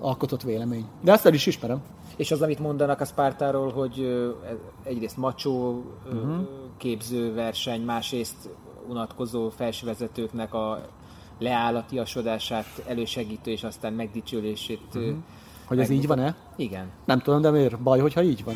alkotott 0.00 0.42
vélemény. 0.42 0.84
De 1.00 1.12
ezt 1.12 1.26
el 1.26 1.34
is 1.34 1.46
ismerem. 1.46 1.82
És 2.16 2.30
az, 2.30 2.42
amit 2.42 2.58
mondanak 2.58 3.00
a 3.00 3.04
Spartáról, 3.04 3.72
hogy 3.72 4.26
egyrészt 4.82 5.16
macsó 5.16 5.84
uh-huh. 6.06 6.46
Képzőverseny, 6.78 7.80
másrészt 7.80 8.48
unatkozó 8.88 9.48
felsővezetőknek 9.48 10.54
a 10.54 10.86
leállatiasodását 11.38 12.82
elősegítő, 12.86 13.50
és 13.50 13.62
aztán 13.62 13.92
megdicsülését. 13.92 14.80
Uh-huh. 14.94 15.14
Hogy 15.64 15.80
ez 15.80 15.90
így 15.90 16.06
van-e? 16.06 16.36
Igen. 16.56 16.90
Nem 17.04 17.18
tudom, 17.18 17.40
de 17.40 17.50
miért 17.50 17.78
baj, 17.78 17.98
hogyha 17.98 18.22
így 18.22 18.44
van? 18.44 18.54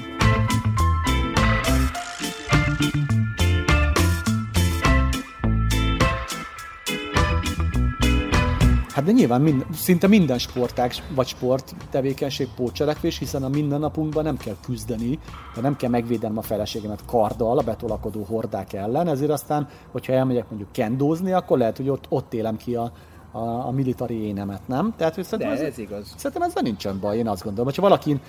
Hát 8.92 9.04
de 9.04 9.12
nyilván 9.12 9.40
mind, 9.40 9.66
szinte 9.72 10.06
minden 10.06 10.38
sportág 10.38 10.92
vagy 11.14 11.26
sport 11.26 11.74
tevékenység 11.90 12.48
pótcselekvés, 12.56 13.18
hiszen 13.18 13.42
a 13.42 13.48
mindennapunkban 13.48 14.24
nem 14.24 14.36
kell 14.36 14.56
küzdeni, 14.64 15.18
de 15.54 15.60
nem 15.60 15.76
kell 15.76 15.90
megvédenem 15.90 16.38
a 16.38 16.42
feleségemet 16.42 17.04
karddal 17.06 17.58
a 17.58 17.62
betolakodó 17.62 18.22
hordák 18.22 18.72
ellen, 18.72 19.08
ezért 19.08 19.30
aztán, 19.30 19.68
hogyha 19.90 20.12
elmegyek 20.12 20.48
mondjuk 20.48 20.72
kendózni, 20.72 21.32
akkor 21.32 21.58
lehet, 21.58 21.76
hogy 21.76 21.88
ott, 21.88 22.04
ott 22.08 22.34
élem 22.34 22.56
ki 22.56 22.74
a, 22.74 22.92
a, 23.32 23.38
a 23.38 23.70
militari 23.70 24.26
énemet, 24.26 24.68
nem? 24.68 24.94
Tehát, 24.96 25.14
hogy 25.14 25.24
szerintem 25.24 25.54
De 25.54 25.60
ez, 25.60 25.72
ez 25.72 25.78
igaz. 25.78 26.14
Szerintem 26.16 26.48
ezzel 26.48 26.62
nincsen 26.62 27.00
baj, 27.00 27.16
én 27.16 27.28
azt 27.28 27.42
gondolom. 27.42 27.66
Hogyha 27.66 27.82
valaki 27.82 28.20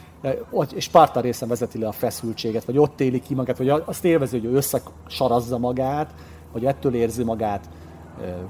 és 0.74 0.84
Sparta 0.84 1.20
részen 1.20 1.48
vezeti 1.48 1.80
le 1.80 1.88
a 1.88 1.92
feszültséget, 1.92 2.66
vagy 2.66 2.78
ott 2.78 3.00
éli 3.00 3.20
ki 3.20 3.34
magát, 3.34 3.58
vagy 3.58 3.70
azt 3.70 4.06
élvezi, 4.06 4.40
hogy 4.40 4.50
ő 4.50 4.56
összesarazza 4.56 5.58
magát, 5.58 6.14
vagy 6.52 6.66
ettől 6.66 6.96
érzi 6.96 7.24
magát 7.24 7.70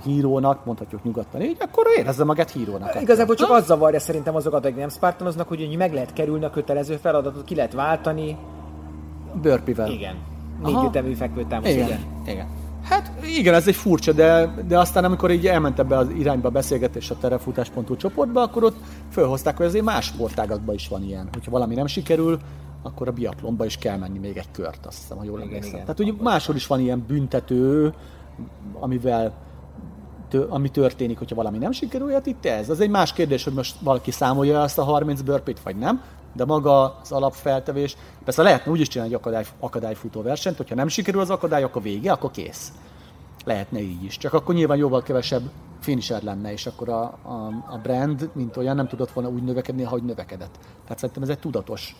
hírónak, 0.04 0.66
mondhatjuk 0.66 1.04
nyugodtan 1.04 1.42
így, 1.42 1.58
akkor 1.60 1.86
érezze 1.98 2.24
magát 2.24 2.52
hírónak. 2.52 3.02
Igazából 3.02 3.36
csak 3.36 3.50
az 3.50 3.66
zavarja 3.66 4.00
szerintem 4.00 4.36
azokat, 4.36 4.66
akik 4.66 4.78
nem 4.78 4.90
Spartanoznak, 4.90 5.48
hogy 5.48 5.76
meg 5.78 5.94
lehet 5.94 6.14
kerülni 6.14 6.46
a 6.46 6.50
kötelező 6.50 6.96
feladatot, 6.96 7.44
ki 7.44 7.56
lehet 7.56 7.74
váltani. 7.74 8.38
Börpivel. 9.42 9.92
Igen. 9.92 10.16
Négy 10.64 10.84
ütemű 10.88 11.14
fekvőtámasz, 11.14 11.70
igen. 11.70 11.86
igen. 11.86 12.00
igen. 12.26 12.48
Hát 12.84 13.12
igen, 13.38 13.54
ez 13.54 13.68
egy 13.68 13.76
furcsa, 13.76 14.12
de, 14.12 14.54
de 14.68 14.80
aztán 14.80 15.04
amikor 15.04 15.32
így 15.32 15.48
elment 15.48 15.80
ebbe 15.80 15.98
az 15.98 16.10
irányba 16.10 16.48
a 16.48 16.52
beszélgetés 16.52 17.10
a 17.10 17.18
terefutás.hu 17.18 17.96
csoportba, 17.96 18.42
akkor 18.42 18.64
ott 18.64 18.78
felhozták, 19.10 19.58
hogy 19.58 19.66
azért 19.66 19.84
más 19.86 20.06
sportágakban 20.06 20.76
is 20.76 20.88
van 20.88 21.04
ilyen. 21.04 21.30
Hogyha 21.34 21.52
valami 21.52 21.76
nem 21.76 21.88
sikerül, 21.88 22.40
akkor 22.82 23.08
a 23.08 23.12
biatlonba 23.12 23.66
is 23.66 23.78
kell 23.78 23.98
menni 23.98 24.20
még 24.20 24.38
egy 24.38 24.52
kört, 24.52 24.86
azt 24.86 25.02
hiszem, 25.02 25.18
ha 25.18 25.24
jól 25.24 25.42
emlékszem. 25.42 25.80
Tehát 25.80 26.00
ugye 26.00 26.12
máshol 26.22 26.56
is 26.56 26.68
van 26.68 26.80
ilyen 26.80 27.04
büntető, 27.08 27.94
amivel 28.80 29.34
ami 30.50 30.70
történik, 30.70 31.18
hogyha 31.18 31.36
valami 31.36 31.58
nem 31.58 31.72
sikerül, 31.72 32.12
hát 32.12 32.26
itt 32.26 32.46
ez. 32.46 32.70
Az 32.70 32.80
egy 32.80 32.90
más 32.90 33.14
kérdés, 33.14 33.44
hogy 33.44 33.54
most 33.54 33.76
valaki 33.80 34.12
számolja 34.12 34.62
azt 34.62 34.78
a 34.78 34.84
30 34.84 35.22
burpee 35.22 35.56
vagy 35.64 35.76
nem, 35.76 36.02
de 36.34 36.46
maga 36.46 37.00
az 37.02 37.12
alapfeltevés, 37.12 37.98
persze 38.24 38.42
lehetne 38.42 38.72
úgy 38.72 38.80
is 38.80 38.88
csinálni 38.88 39.14
egy 39.14 39.20
akadály, 39.20 39.46
akadályfutó 39.60 40.22
versenyt, 40.22 40.58
hogyha 40.58 40.76
nem 40.76 40.88
sikerül 40.88 41.22
az 41.22 41.30
akadály, 41.30 41.64
akkor 41.64 41.82
vége, 41.82 42.12
akkor 42.12 42.32
kész. 42.32 42.72
Lehetne 43.46 43.80
így 43.80 44.04
is. 44.04 44.18
Csak 44.18 44.34
akkor 44.34 44.56
nyilván 44.56 44.78
jóval 44.78 45.04
kevesebb 45.04 45.42
finisher 45.80 46.24
lenne, 46.24 46.52
és 46.52 46.66
akkor 46.66 46.90
a, 46.90 47.04
a, 47.04 47.64
a 47.70 47.78
brand, 47.84 48.30
mint 48.34 48.58
olyan, 48.58 48.76
nem 48.76 48.88
tudott 48.88 49.12
volna 49.12 49.30
úgy 49.30 49.44
növekedni, 49.44 49.84
ahogy 49.84 50.04
növekedett. 50.04 50.60
Tehát 50.84 50.98
szerintem 50.98 51.24
ez 51.24 51.30
egy 51.30 51.40
tudatos 51.40 51.96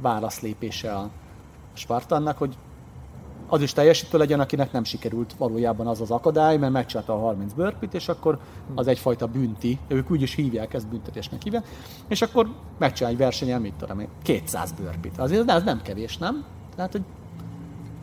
válaszlépése 0.00 0.92
a 0.94 1.10
Spartannak, 1.72 2.38
hogy 2.38 2.56
az 3.54 3.62
is 3.62 3.72
teljesítő 3.72 4.18
legyen, 4.18 4.40
akinek 4.40 4.72
nem 4.72 4.84
sikerült 4.84 5.34
valójában 5.38 5.86
az 5.86 6.00
az 6.00 6.10
akadály, 6.10 6.56
mert 6.56 6.72
megcsinálta 6.72 7.14
a 7.14 7.18
30 7.18 7.52
burpit, 7.52 7.94
és 7.94 8.08
akkor 8.08 8.38
az 8.74 8.86
egyfajta 8.86 9.26
bünti, 9.26 9.78
ők 9.88 10.10
úgy 10.10 10.22
is 10.22 10.34
hívják, 10.34 10.74
ezt 10.74 10.88
büntetésnek 10.88 11.42
hívják, 11.42 11.66
és 12.08 12.22
akkor 12.22 12.48
megcsinál 12.78 13.12
egy 13.12 13.18
versenyen, 13.18 13.60
mit 13.60 13.74
tudom 13.74 14.00
én, 14.00 14.08
200 14.22 14.72
burpit. 14.72 15.18
Azért 15.18 15.50
ez 15.50 15.62
nem 15.62 15.82
kevés, 15.82 16.16
nem? 16.18 16.44
Tehát, 16.76 16.92
hogy 16.92 17.02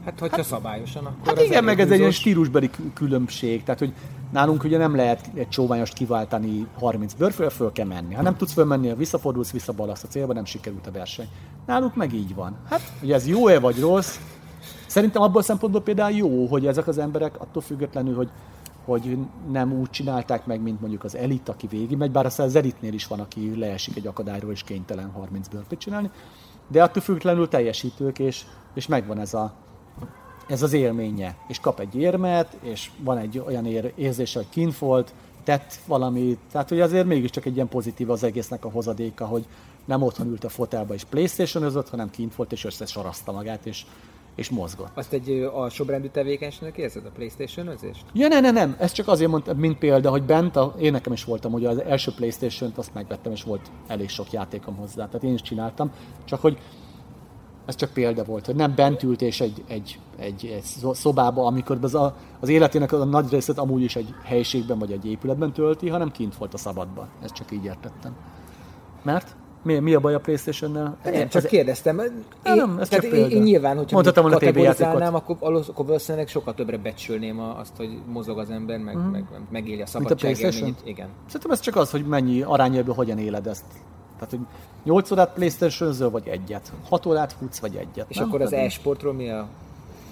Hát, 0.05 0.19
hogyha 0.19 0.35
hát, 0.35 0.45
szabályosan, 0.45 1.05
akkor 1.05 1.27
Hát 1.27 1.41
igen, 1.41 1.63
meg 1.63 1.79
ez 1.79 1.91
egy 1.91 1.99
ilyen 1.99 2.11
stílusbeli 2.11 2.69
különbség. 2.93 3.63
Tehát, 3.63 3.79
hogy 3.79 3.93
nálunk 4.31 4.63
ugye 4.63 4.77
nem 4.77 4.95
lehet 4.95 5.29
egy 5.33 5.49
csóványost 5.49 5.93
kiváltani 5.93 6.67
30 6.79 7.13
bőrfőre, 7.13 7.49
föl 7.49 7.71
kell 7.71 7.85
menni. 7.85 8.13
Ha 8.13 8.21
nem 8.21 8.35
tudsz 8.35 8.53
fölmenni, 8.53 8.95
visszafordulsz, 8.95 9.51
visszabalasz 9.51 10.03
a 10.03 10.07
célba, 10.07 10.33
nem 10.33 10.45
sikerült 10.45 10.87
a 10.87 10.91
verseny. 10.91 11.27
Náluk 11.65 11.95
meg 11.95 12.13
így 12.13 12.35
van. 12.35 12.55
Hát, 12.69 12.81
ugye 13.01 13.15
ez 13.15 13.27
jó-e 13.27 13.59
vagy 13.59 13.79
rossz, 13.79 14.19
Szerintem 14.91 15.21
abból 15.21 15.41
a 15.41 15.43
szempontból 15.43 15.81
például 15.81 16.15
jó, 16.15 16.45
hogy 16.45 16.67
ezek 16.67 16.87
az 16.87 16.97
emberek 16.97 17.41
attól 17.41 17.61
függetlenül, 17.61 18.15
hogy, 18.15 18.29
hogy 18.85 19.17
nem 19.51 19.73
úgy 19.73 19.89
csinálták 19.89 20.45
meg, 20.45 20.61
mint 20.61 20.79
mondjuk 20.81 21.03
az 21.03 21.15
elit, 21.15 21.49
aki 21.49 21.67
végig 21.67 21.97
megy, 21.97 22.11
bár 22.11 22.25
aztán 22.25 22.45
az 22.45 22.55
elitnél 22.55 22.93
is 22.93 23.07
van, 23.07 23.19
aki 23.19 23.57
leesik 23.57 23.95
egy 23.95 24.07
akadályról 24.07 24.51
és 24.51 24.63
kénytelen 24.63 25.11
30 25.11 25.47
burpee 25.47 25.77
csinálni, 25.77 26.09
de 26.67 26.83
attól 26.83 27.01
függetlenül 27.01 27.47
teljesítők, 27.47 28.19
és, 28.19 28.43
és 28.73 28.87
megvan 28.87 29.19
ez, 29.19 29.33
a, 29.33 29.53
ez 30.47 30.61
az 30.61 30.73
élménye, 30.73 31.35
és 31.47 31.59
kap 31.59 31.79
egy 31.79 31.95
érmet, 31.95 32.57
és 32.61 32.91
van 33.03 33.17
egy 33.17 33.43
olyan 33.45 33.65
ér, 33.65 33.93
érzése, 33.95 34.39
hogy 34.39 34.49
kint 34.49 34.77
volt, 34.77 35.13
tett 35.43 35.79
valamit, 35.87 36.39
tehát 36.51 36.69
hogy 36.69 36.81
azért 36.81 37.05
mégiscsak 37.05 37.45
egy 37.45 37.55
ilyen 37.55 37.67
pozitív 37.67 38.09
az 38.09 38.23
egésznek 38.23 38.65
a 38.65 38.69
hozadéka, 38.69 39.25
hogy 39.25 39.45
nem 39.85 40.01
otthon 40.01 40.27
ült 40.27 40.43
a 40.43 40.49
fotelba 40.49 40.93
és 40.93 41.03
playstation 41.03 41.83
hanem 41.89 42.09
kint 42.09 42.35
volt 42.35 42.51
és 42.51 42.65
összesarazta 42.65 43.31
magát, 43.31 43.65
és 43.65 43.85
és 44.35 44.49
mozgott. 44.49 44.91
Azt 44.93 45.13
egy 45.13 45.49
alsóbrendű 45.53 46.07
tevékenységnek 46.07 46.77
érzed 46.77 47.05
a 47.05 47.09
Playstation 47.09 47.67
özést? 47.67 48.05
Ja, 48.13 48.27
ne, 48.27 48.39
ne, 48.39 48.51
nem. 48.51 48.75
Ez 48.79 48.91
csak 48.91 49.07
azért 49.07 49.29
mondtam, 49.29 49.57
mint 49.57 49.77
példa, 49.77 50.09
hogy 50.09 50.23
bent, 50.23 50.55
a, 50.55 50.75
én 50.79 50.91
nekem 50.91 51.13
is 51.13 51.23
voltam, 51.23 51.51
hogy 51.51 51.65
az 51.65 51.81
első 51.81 52.11
Playstation-t 52.15 52.77
azt 52.77 52.93
megvettem, 52.93 53.31
és 53.31 53.43
volt 53.43 53.71
elég 53.87 54.09
sok 54.09 54.31
játékom 54.31 54.75
hozzá. 54.75 55.05
Tehát 55.05 55.23
én 55.23 55.33
is 55.33 55.41
csináltam. 55.41 55.91
Csak 56.25 56.41
hogy 56.41 56.57
ez 57.65 57.75
csak 57.75 57.93
példa 57.93 58.23
volt, 58.23 58.45
hogy 58.45 58.55
nem 58.55 58.75
bent 58.75 59.03
ült 59.03 59.21
és 59.21 59.41
egy, 59.41 59.63
egy, 59.67 59.99
egy, 60.17 60.45
egy 60.45 60.63
szobába, 60.93 61.45
amikor 61.45 61.77
az, 61.81 61.95
a, 61.95 62.15
az 62.39 62.49
életének 62.49 62.91
a 62.91 63.05
nagy 63.05 63.29
részét 63.29 63.57
amúgy 63.57 63.81
is 63.81 63.95
egy 63.95 64.13
helyiségben 64.23 64.79
vagy 64.79 64.91
egy 64.91 65.05
épületben 65.05 65.53
tölti, 65.53 65.89
hanem 65.89 66.11
kint 66.11 66.35
volt 66.35 66.53
a 66.53 66.57
szabadban. 66.57 67.09
Ezt 67.23 67.33
csak 67.33 67.51
így 67.51 67.65
értettem. 67.65 68.15
Mert? 69.03 69.35
Mi, 69.63 69.79
mi 69.79 69.93
a 69.93 69.99
baj 69.99 70.13
a 70.13 70.19
Playstation-nel? 70.19 70.97
Nem, 71.03 71.27
csak 71.29 71.45
kérdeztem. 71.45 71.99
Én, 71.99 72.11
nem, 72.43 72.77
ez 72.79 72.89
tehát 72.89 73.03
csak 73.03 73.13
én, 73.13 73.29
én 73.29 73.41
nyilván, 73.41 73.77
hogyha 73.77 73.93
Mondhatom 73.95 74.23
volna 74.23 74.37
kategorizálnám, 74.39 75.15
akkor, 75.15 75.35
akkor 75.41 75.85
valószínűleg 75.85 76.27
sokkal 76.27 76.53
többre 76.53 76.77
becsülném 76.77 77.39
a- 77.39 77.59
azt, 77.59 77.71
hogy 77.77 77.89
mozog 78.11 78.37
az 78.39 78.49
ember, 78.49 78.79
meg, 78.79 78.95
Mhm. 78.95 79.05
meg, 79.07 79.25
meg 79.31 79.41
megéli 79.51 79.73
a 79.73 79.75
Mint 79.75 79.87
a 79.87 79.91
szabadság 79.91 80.17
PlayStation? 80.17 80.53
élményét. 80.67 80.81
Igen. 80.87 81.07
Szerintem 81.25 81.51
ez 81.51 81.59
csak 81.59 81.75
az, 81.75 81.91
hogy 81.91 82.05
mennyi 82.05 82.41
arányában 82.41 82.95
hogyan 82.95 83.17
éled 83.17 83.47
ezt. 83.47 83.65
Tehát, 84.15 84.29
hogy 84.29 84.39
8 84.83 85.11
órát 85.11 85.33
playstation 85.33 86.11
vagy 86.11 86.27
egyet. 86.27 86.71
6 86.89 87.05
órát 87.05 87.33
futsz, 87.33 87.59
vagy 87.59 87.75
egyet. 87.75 88.05
És 88.09 88.17
nem? 88.17 88.27
akkor 88.27 88.41
az 88.41 88.53
e-sportról 88.53 89.13
mi 89.13 89.29
a 89.29 89.47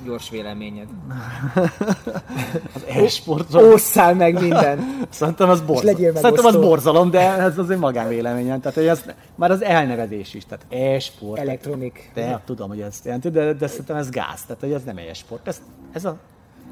gyors 0.06 0.30
véleményed? 0.30 0.88
az 2.76 2.84
e-sportról. 2.88 3.74
Osszál 3.74 4.14
meg 4.14 4.42
minden! 4.42 4.80
Szerintem 5.10 5.50
az 5.50 5.64
legyél 5.82 6.16
Szerintem 6.16 6.46
az 6.46 6.56
borzalom, 6.56 7.10
de 7.10 7.20
ez 7.20 7.58
az 7.58 7.70
én 7.70 7.78
magánvéleményem. 7.78 8.60
Tehát, 8.60 8.78
hogy 8.78 8.88
ez, 8.88 9.04
már 9.36 9.52
az 9.52 9.64
elnevezés 9.64 10.34
is, 10.34 10.46
tehát 10.46 10.66
e-sport. 10.70 11.40
Elektronik. 11.40 12.12
De 12.14 12.42
tudom, 12.46 12.70
hogy 12.70 12.82
ezt 12.82 13.06
jelenti, 13.06 13.30
de, 13.30 13.54
de 13.54 13.68
szerintem 13.68 13.96
ez 13.96 14.10
gáz, 14.10 14.42
tehát 14.42 14.62
hogy 14.62 14.72
ez 14.72 14.84
nem 14.84 14.98
e-sport. 14.98 15.48
Ez, 15.48 15.62
ez 15.92 16.06
a 16.06 16.18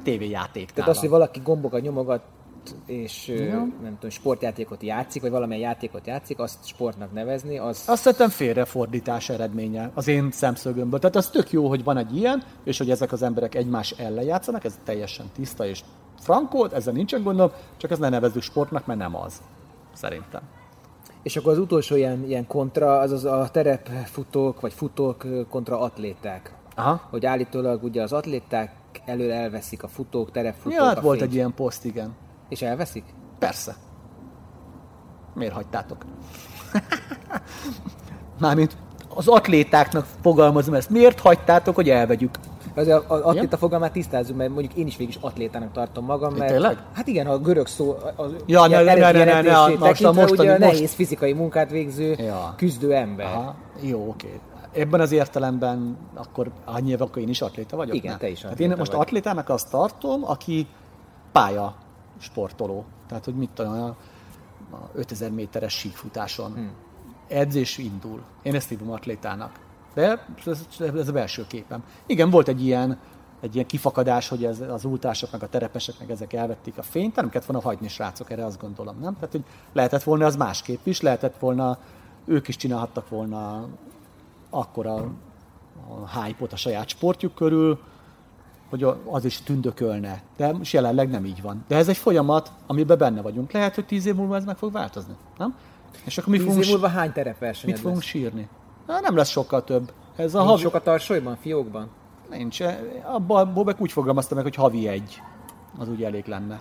tévéjáték 0.02 0.70
Tehát 0.70 0.90
az, 0.90 0.98
hogy 0.98 1.08
valaki 1.08 1.40
gombokat 1.44 1.82
nyomogat, 1.82 2.20
és 2.86 3.28
Ja. 3.28 3.56
nem 3.82 3.94
tudom, 3.94 4.10
sportjátékot 4.10 4.82
játszik, 4.82 5.22
vagy 5.22 5.30
valamilyen 5.30 5.62
játékot 5.62 6.06
játszik, 6.06 6.38
azt 6.38 6.66
sportnak 6.66 7.12
nevezni, 7.12 7.58
az... 7.58 7.84
Azt 7.86 8.02
szerintem 8.02 8.28
félrefordítás 8.28 9.28
eredménye 9.28 9.90
az 9.94 10.08
én 10.08 10.30
szemszögömből. 10.30 10.98
Tehát 10.98 11.16
az 11.16 11.30
tök 11.30 11.50
jó, 11.50 11.68
hogy 11.68 11.84
van 11.84 11.96
egy 11.96 12.16
ilyen, 12.16 12.42
és 12.64 12.78
hogy 12.78 12.90
ezek 12.90 13.12
az 13.12 13.22
emberek 13.22 13.54
egymás 13.54 13.90
ellen 13.90 14.24
játszanak, 14.24 14.64
ez 14.64 14.78
teljesen 14.84 15.26
tiszta 15.34 15.66
és 15.66 15.80
frankót, 16.20 16.72
ezzel 16.72 16.92
nincsen 16.92 17.22
gondom, 17.22 17.50
csak 17.76 17.90
ezt 17.90 18.00
ne 18.00 18.08
nevezzük 18.08 18.42
sportnak, 18.42 18.86
mert 18.86 18.98
nem 18.98 19.16
az. 19.16 19.42
Szerintem. 19.94 20.40
És 21.22 21.36
akkor 21.36 21.52
az 21.52 21.58
utolsó 21.58 21.96
ilyen, 21.96 22.24
ilyen 22.28 22.46
kontra, 22.46 22.98
az 22.98 23.12
az 23.12 23.24
a 23.24 23.48
terepfutók, 23.52 24.60
vagy 24.60 24.72
futók 24.72 25.24
kontra 25.48 25.80
atléták. 25.80 26.52
Aha. 26.74 27.00
Hogy 27.10 27.26
állítólag 27.26 27.82
ugye 27.84 28.02
az 28.02 28.12
atléták 28.12 28.72
elől 29.04 29.32
elveszik 29.32 29.82
a 29.82 29.88
futók, 29.88 30.30
terepfutók 30.30 30.72
Ja, 30.78 30.84
hát 30.84 31.00
volt 31.00 31.18
fényt. 31.18 31.30
egy 31.30 31.36
ilyen 31.36 31.54
poszt, 31.54 31.84
igen. 31.84 32.14
És 32.48 32.62
elveszik? 32.62 33.04
Persze. 33.38 33.74
Miért 35.34 35.52
hagytátok? 35.52 36.04
Mármint 38.40 38.76
az 39.14 39.28
atlétáknak 39.28 40.06
fogalmazom 40.22 40.74
ezt. 40.74 40.90
Miért 40.90 41.20
hagytátok, 41.20 41.74
hogy 41.74 41.90
elvegyük? 41.90 42.30
Az 42.74 42.88
atléta 43.08 43.56
fogalmát 43.56 43.92
tisztázzuk, 43.92 44.36
mert 44.36 44.50
mondjuk 44.50 44.74
én 44.74 44.86
is 44.86 44.96
végig 44.96 45.14
is 45.14 45.20
atlétának 45.22 45.72
tartom 45.72 46.04
magam, 46.04 46.34
mert 46.34 46.50
Tényleg? 46.52 46.78
hát 46.92 47.06
igen, 47.06 47.26
a 47.26 47.38
görög 47.38 47.66
szó 47.66 47.96
az 48.16 48.30
Ja, 48.46 48.66
ne- 48.66 48.82
ne- 48.82 48.94
ne- 48.94 49.10
ne- 49.12 49.24
ne- 49.24 49.40
ne, 49.40 49.58
most 49.68 49.74
a 49.74 49.78
tekintve, 49.78 50.20
mostani- 50.20 50.40
ugye 50.48 50.54
a 50.54 50.58
most- 50.58 50.72
nehéz 50.72 50.92
fizikai 50.92 51.32
munkát 51.32 51.70
végző 51.70 52.14
Ja. 52.18 52.54
küzdő 52.56 52.94
ember. 52.94 53.26
Aha, 53.26 53.54
jó, 53.80 54.08
oké. 54.08 54.40
Ebben 54.72 55.00
az 55.00 55.12
értelemben 55.12 55.96
akkor 56.14 56.50
annyi 56.64 56.94
akkor 56.94 57.22
én 57.22 57.28
is 57.28 57.40
atléta 57.40 57.76
vagyok? 57.76 57.94
Igen, 57.94 58.12
Ne? 58.12 58.18
te 58.18 58.28
is 58.28 58.38
Tehát 58.38 58.52
atléta 58.54 58.72
én 58.72 58.78
most 58.78 58.92
vagy. 58.92 59.00
atlétának 59.00 59.48
azt 59.48 59.70
tartom, 59.70 60.24
aki 60.24 60.66
pálya 61.32 61.74
sportoló. 62.18 62.84
Tehát, 63.06 63.24
hogy 63.24 63.34
mit 63.34 63.50
tudom, 63.50 63.72
a 63.72 63.96
a 64.70 64.90
5000 64.94 65.30
méteres 65.30 65.72
síkfutáson. 65.72 66.52
Hmm. 66.52 66.72
Edzés 67.28 67.78
indul. 67.78 68.22
Én 68.42 68.54
ezt 68.54 68.68
hívom 68.68 68.90
atlétának. 68.90 69.58
De 69.94 70.24
ez, 70.46 70.66
ez 70.78 71.08
a 71.08 71.12
belső 71.12 71.46
képem. 71.46 71.84
Igen, 72.06 72.30
volt 72.30 72.48
egy 72.48 72.64
ilyen, 72.64 72.98
egy 73.40 73.54
ilyen 73.54 73.66
kifakadás, 73.66 74.28
hogy 74.28 74.44
ez, 74.44 74.60
az 74.60 74.84
útások, 74.84 75.32
meg 75.32 75.42
a 75.42 75.48
terepesek, 75.48 75.98
meg 75.98 76.10
ezek 76.10 76.32
elvették 76.32 76.78
a 76.78 76.82
fényt, 76.82 77.16
nem 77.16 77.28
kellett 77.28 77.46
volna 77.46 77.62
hagyni 77.62 77.88
srácok, 77.88 78.30
erre 78.30 78.44
azt 78.44 78.60
gondolom, 78.60 78.98
nem? 79.00 79.14
Tehát, 79.14 79.30
hogy 79.30 79.44
lehetett 79.72 80.02
volna 80.02 80.26
az 80.26 80.36
másképp 80.36 80.86
is, 80.86 81.00
lehetett 81.00 81.38
volna, 81.38 81.78
ők 82.24 82.48
is 82.48 82.56
csinálhattak 82.56 83.08
volna 83.08 83.68
akkora 84.50 84.94
a 85.88 86.20
hype 86.20 86.46
a 86.50 86.56
saját 86.56 86.88
sportjuk 86.88 87.34
körül, 87.34 87.80
hogy 88.68 88.86
az 89.04 89.24
is 89.24 89.42
tündökölne. 89.42 90.22
De 90.36 90.52
most 90.52 90.72
jelenleg 90.72 91.10
nem 91.10 91.24
így 91.24 91.42
van. 91.42 91.64
De 91.68 91.76
ez 91.76 91.88
egy 91.88 91.96
folyamat, 91.96 92.52
amiben 92.66 92.98
benne 92.98 93.22
vagyunk. 93.22 93.52
Lehet, 93.52 93.74
hogy 93.74 93.86
tíz 93.86 94.06
év 94.06 94.14
múlva 94.14 94.36
ez 94.36 94.44
meg 94.44 94.56
fog 94.56 94.72
változni, 94.72 95.14
nem? 95.38 95.54
És 96.04 96.18
akkor 96.18 96.32
mi 96.32 96.38
Tíz 96.38 96.46
fogunk, 96.46 96.64
év 96.64 96.70
múlva 96.70 96.88
hány 96.88 97.12
terepversenyed 97.12 97.74
mit 97.74 97.84
fogunk 97.84 98.02
lesz? 98.02 98.10
sírni? 98.10 98.48
Na, 98.86 99.00
nem 99.00 99.16
lesz 99.16 99.28
sokkal 99.30 99.64
több. 99.64 99.92
Ez 100.16 100.34
a 100.34 100.38
Nincs 100.38 100.50
havi... 100.50 100.62
sok 100.62 100.74
a 100.74 100.82
tarsolyban, 100.82 101.36
fiókban? 101.36 101.88
Nincs. 102.30 102.60
Abban 103.02 103.54
Bobek 103.54 103.80
úgy 103.80 103.92
fogalmazta 103.92 104.34
meg, 104.34 104.44
hogy 104.44 104.54
havi 104.54 104.88
egy. 104.88 105.22
Az 105.78 105.88
úgy 105.88 106.02
elég 106.02 106.26
lenne. 106.26 106.60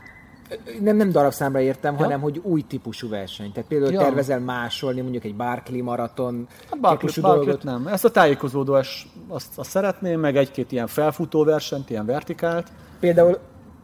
Nem, 0.82 0.96
nem 0.96 1.12
darabszámra 1.12 1.60
értem, 1.60 1.94
Ja. 1.94 2.04
hanem 2.04 2.22
hogy 2.22 2.40
új 2.44 2.62
típusú 2.62 3.10
verseny. 3.10 3.52
Tehát 3.52 3.70
például 3.70 3.92
Ja. 3.92 4.00
tervezel 4.00 4.40
másolni 4.40 5.02
mondjuk 5.02 5.24
egy 5.24 5.36
Barkley 5.36 5.84
maraton 5.84 6.48
Hát 6.70 6.80
Barclay, 6.80 7.12
Barclay 7.22 7.58
nem. 7.62 7.88
Ezt 7.88 8.06
a 8.06 8.10
tájékozódós 8.12 9.08
azt, 9.28 9.48
azt 9.58 9.70
szeretném, 9.70 10.20
meg 10.20 10.38
egy-két 10.38 10.72
ilyen 10.72 10.88
felfutó 10.88 11.44
versenyt, 11.44 11.90
ilyen 11.90 12.06
vertikált. 12.06 12.68
Például 13.00 13.38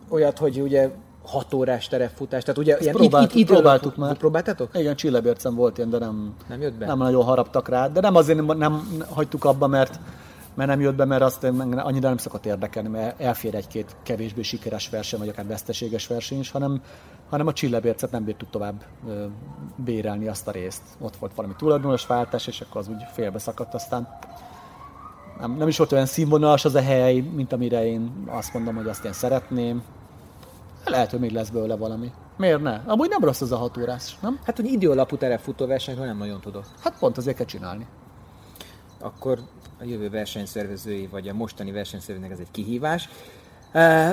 olyat, 0.10 0.38
hogy 0.38 0.60
ugye 0.62 0.90
6 1.26 1.54
órás 1.54 1.88
terepfutás, 1.88 2.44
tehát 2.44 2.58
ugye 2.60 2.78
ilyen 2.80 2.94
próbáltuk- 2.96 3.36
időről- 3.36 3.62
próbáltuk 3.62 3.96
már. 3.96 4.18
Próbáltátok? 4.18 4.70
Igen, 4.74 4.96
Csillebércen 4.96 5.56
volt 5.56 5.78
ilyen, 5.78 5.90
de 5.90 5.98
nem, 5.98 6.34
Nem 6.50 6.62
jött 6.62 6.74
be? 6.74 6.86
nem 6.86 6.98
nagyon 6.98 7.24
haraptak 7.24 7.70
rá. 7.70 7.88
De 7.88 8.00
nem 8.00 8.16
azért 8.16 8.46
nem, 8.46 8.58
nem 8.58 9.04
hagytuk 9.10 9.46
abba, 9.46 9.68
mert, 9.68 10.00
mert 10.56 10.70
nem 10.70 10.82
jött 10.82 10.96
be, 10.96 11.06
mert 11.06 11.22
azt 11.22 11.44
annyira 11.76 12.08
nem 12.08 12.18
szokott 12.18 12.46
érdekelni, 12.46 12.90
mert 12.90 13.22
elfér 13.22 13.56
egy-két 13.56 13.96
kevésbé 14.04 14.42
sikeres 14.42 14.90
verseny, 14.90 15.20
vagy 15.20 15.30
akár 15.30 15.48
veszteséges 15.48 16.08
verseny 16.08 16.40
is, 16.40 16.52
hanem, 16.52 16.82
hanem 17.30 17.48
a 17.48 17.54
Csillebércet 17.54 18.12
nem 18.12 18.24
bírtuk 18.24 18.50
tovább 18.50 18.84
ö, 19.08 19.26
bérelni 19.76 20.28
azt 20.28 20.48
a 20.48 20.52
részt. 20.52 20.82
Ott 21.00 21.16
volt 21.16 21.36
valami 21.36 21.54
tulajdonos 21.58 22.06
váltás, 22.06 22.48
és 22.48 22.62
akkor 22.62 22.82
az 22.82 22.88
úgy 22.88 23.04
félbe 23.14 23.40
szakadt, 23.40 23.74
aztán 23.74 24.08
nem, 25.40 25.56
nem 25.58 25.68
is 25.68 25.78
volt 25.78 25.92
olyan 25.92 26.06
színvonalas 26.06 26.66
az 26.66 26.76
a 26.76 26.82
hely, 26.82 27.20
mint 27.20 27.54
amire 27.54 27.86
én 27.86 28.24
azt 28.28 28.54
mondom, 28.54 28.76
hogy 28.76 28.88
azt 28.88 29.06
én 29.06 29.14
szeretném. 29.14 29.84
Lehet, 30.86 31.12
hogy 31.12 31.20
még 31.20 31.32
lesz 31.32 31.50
belőle 31.50 31.76
valami. 31.76 32.12
Miért 32.38 32.62
ne? 32.62 32.82
Amúgy 32.86 33.10
nem 33.10 33.24
rossz 33.24 33.42
az 33.42 33.52
a 33.52 33.58
hat 33.58 33.78
órás, 33.78 34.18
nem? 34.22 34.40
Hát, 34.46 34.56
hogy 34.56 34.66
időalapú 34.66 35.18
terepfutó 35.18 35.66
versenyről 35.66 36.06
nem 36.06 36.18
nagyon 36.18 36.42
tudok. 36.42 36.64
Hát 36.84 37.00
pont 37.00 37.18
azért 37.18 37.38
kell 37.38 37.46
csinálni. 37.46 37.88
Akkor 39.00 39.40
a 39.80 39.84
jövő 39.86 40.10
versenyszervezői, 40.10 41.08
vagy 41.12 41.28
a 41.28 41.34
mostani 41.34 41.72
versenyszervezőnek 41.72 42.32
ez 42.32 42.40
egy 42.40 42.52
kihívás. 42.52 43.10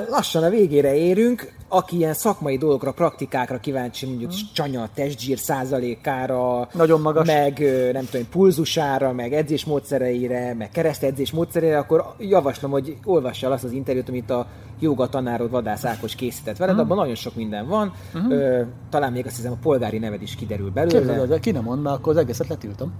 Lassan 0.09 0.43
a 0.43 0.49
végére 0.49 0.95
érünk. 0.95 1.53
Aki 1.67 1.97
ilyen 1.97 2.13
szakmai 2.13 2.57
dolgokra, 2.57 2.91
praktikákra 2.91 3.59
kíváncsi, 3.59 4.05
mondjuk 4.05 4.31
csanya, 4.53 4.89
testzsír 4.93 5.37
százalékára, 5.37 6.67
Nagyon 6.73 7.01
magas. 7.01 7.27
meg 7.27 7.59
nem 7.91 8.05
tudom, 8.11 8.29
pulzusára, 8.29 9.11
meg 9.11 9.33
edzésmódszereire, 9.33 10.53
meg 10.53 10.69
keresztedzés 10.69 11.31
módszereire, 11.31 11.77
akkor 11.77 12.13
javaslom, 12.19 12.71
hogy 12.71 12.97
olvassa 13.03 13.45
el 13.45 13.51
azt 13.51 13.63
az 13.63 13.71
interjút, 13.71 14.09
amit 14.09 14.29
a 14.29 14.47
joga 14.81 15.07
tanárod 15.07 15.49
Vadász 15.49 15.85
Ákos 15.85 16.15
készített 16.15 16.57
veled, 16.57 16.79
abban 16.79 16.97
nagyon 16.97 17.15
sok 17.15 17.35
minden 17.35 17.67
van. 17.67 17.93
Ö, 18.29 18.61
talán 18.89 19.11
még 19.11 19.25
azt 19.25 19.35
hiszem 19.35 19.51
a 19.51 19.57
polgári 19.61 19.97
neved 19.97 20.21
is 20.21 20.35
kiderül 20.35 20.69
belőle. 20.71 20.97
Képzeld, 20.97 21.29
de 21.29 21.39
ki 21.39 21.51
nem 21.51 21.63
mond, 21.63 21.81
mert 21.81 21.95
akkor 21.95 22.13
az 22.13 22.19
egészet 22.19 22.47
letiltom. 22.47 22.93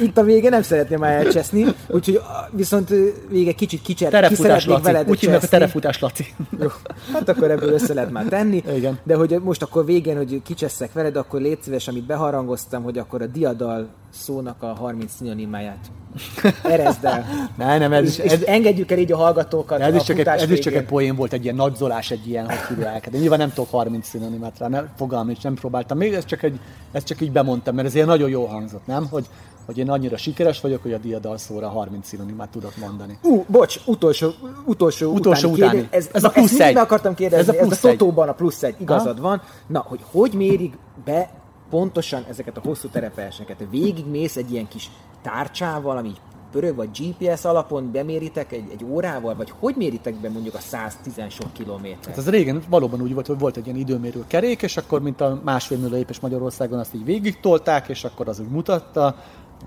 Itt 0.00 0.18
a 0.18 0.22
vége 0.22 0.48
nem 0.48 0.62
szeretném 0.62 0.98
már 0.98 1.12
elcseszni, 1.12 1.64
úgyhogy 1.88 2.20
viszont 2.50 2.92
vége 3.28 3.52
kicsit 3.52 3.82
kicser, 3.82 4.08
ki 4.08 4.14
Terefutás 4.14 4.46
szeretnék 4.46 4.68
Laci. 4.76 4.82
veled 4.92 5.08
Úgy 5.08 5.20
hívnak, 5.20 5.40
cseszni. 5.40 5.56
terefutás 5.56 5.98
Laci. 6.00 6.26
Jó, 6.60 6.68
hát 7.12 7.28
akkor 7.28 7.50
ebből 7.50 7.72
össze 7.72 7.94
lehet 7.94 8.10
már 8.10 8.24
tenni. 8.24 8.62
Igen. 8.74 8.98
De 9.02 9.14
hogy 9.14 9.40
most 9.42 9.62
akkor 9.62 9.84
végén, 9.84 10.16
hogy 10.16 10.42
kicsesszek 10.42 10.92
veled, 10.92 11.16
akkor 11.16 11.40
légy 11.40 11.62
szíves, 11.62 11.88
amit 11.88 12.06
beharangoztam, 12.06 12.82
hogy 12.82 12.98
akkor 12.98 13.22
a 13.22 13.26
diadal 13.26 13.88
szónak 14.12 14.62
a 14.62 14.66
30 14.66 15.12
szinonimáját 15.12 15.90
erezd 16.62 17.04
el. 17.04 17.26
Ne, 17.56 17.78
nem, 17.78 17.92
ez, 17.92 18.04
és, 18.04 18.18
is, 18.18 18.24
és 18.24 18.32
ez, 18.32 18.42
engedjük 18.42 18.90
el 18.90 18.98
így 18.98 19.12
a 19.12 19.16
hallgatókat 19.16 19.80
ez, 19.80 19.92
a 19.92 19.96
is 19.96 20.02
csak 20.02 20.18
egy, 20.18 20.26
ez 20.26 20.50
is 20.50 20.58
csak 20.58 20.74
egy 20.74 20.84
poén 20.84 21.16
volt, 21.16 21.32
egy 21.32 21.42
ilyen 21.44 21.54
nagyzolás, 21.54 22.10
egy 22.10 22.28
ilyen, 22.28 22.50
hívják. 22.68 23.10
De 23.10 23.18
nyilván 23.18 23.38
nem 23.38 23.52
tudok 23.52 23.70
30 23.70 24.08
szinonimát 24.08 24.58
rá, 24.58 24.68
nem, 24.68 24.88
fogalmam 24.96 25.30
is, 25.30 25.40
nem 25.40 25.54
próbáltam 25.54 25.98
még, 25.98 26.12
ez 26.14 26.24
csak, 26.24 26.42
egy, 26.42 26.60
ez 26.92 27.04
csak 27.04 27.20
így 27.20 27.32
bemondtam, 27.32 27.74
mert 27.74 27.86
ez 27.86 27.94
ilyen 27.94 28.06
nagyon 28.06 28.28
jó 28.28 28.44
hangzott, 28.44 28.86
nem? 28.86 29.06
Hogy, 29.10 29.26
hogy 29.66 29.78
én 29.78 29.90
annyira 29.90 30.16
sikeres 30.16 30.60
vagyok, 30.60 30.82
hogy 30.82 30.92
a 30.92 30.98
diadal 30.98 31.38
szóra 31.38 31.68
30 31.68 32.06
szinonimát 32.08 32.48
tudok 32.48 32.76
mondani. 32.76 33.18
Ú, 33.22 33.44
bocs, 33.48 33.80
utolsó, 33.84 34.30
utolsó, 34.64 35.12
Utolsó 35.12 35.50
utáni, 35.50 35.78
utáni. 35.78 35.88
Ez, 35.90 36.08
Ez 36.12 36.24
a 36.24 36.30
plusz 36.30 36.52
ezt 36.52 36.60
egy. 36.60 36.76
akartam 36.76 37.14
kérdezni, 37.14 37.42
Ez 37.42 37.48
a 37.48 37.58
ez 37.58 37.64
a, 37.64 37.66
plusz 37.66 37.84
egy. 37.84 37.96
Totóban 37.96 38.28
a 38.28 38.32
plusz 38.32 38.62
egy, 38.62 38.74
igazad 38.78 39.20
van. 39.20 39.42
Na, 39.66 39.84
hogy 39.88 40.00
hogy 40.10 40.32
mérik 40.32 40.78
be 41.04 41.30
pontosan 41.72 42.24
ezeket 42.28 42.56
a 42.56 42.60
hosszú 42.64 42.88
terepversenyeket? 42.88 43.66
Végigmész 43.70 44.36
egy 44.36 44.52
ilyen 44.52 44.68
kis 44.68 44.90
tárcsával, 45.22 45.96
ami 45.96 46.12
pörög, 46.50 46.76
vagy 46.76 46.88
GPS 46.90 47.44
alapon 47.44 47.92
beméritek 47.92 48.52
egy, 48.52 48.64
egy 48.72 48.84
órával, 48.84 49.34
vagy 49.34 49.52
hogy 49.58 49.74
méritek 49.76 50.14
be 50.14 50.28
mondjuk 50.28 50.54
a 50.54 50.58
110 50.58 51.14
sok 51.28 51.52
kilométert? 51.52 52.06
Hát 52.06 52.18
ez 52.18 52.28
régen 52.28 52.62
valóban 52.68 53.00
úgy 53.00 53.14
volt, 53.14 53.26
hogy 53.26 53.38
volt 53.38 53.56
egy 53.56 53.66
ilyen 53.66 53.78
időmérő 53.78 54.24
kerék, 54.26 54.62
és 54.62 54.76
akkor, 54.76 55.02
mint 55.02 55.20
a 55.20 55.40
másfél 55.44 55.78
millió 55.78 55.96
lépés 55.96 56.20
Magyarországon, 56.20 56.78
azt 56.78 56.94
így 56.94 57.04
végig 57.04 57.40
tolták, 57.40 57.88
és 57.88 58.04
akkor 58.04 58.28
az 58.28 58.40
úgy 58.40 58.50
mutatta, 58.50 59.16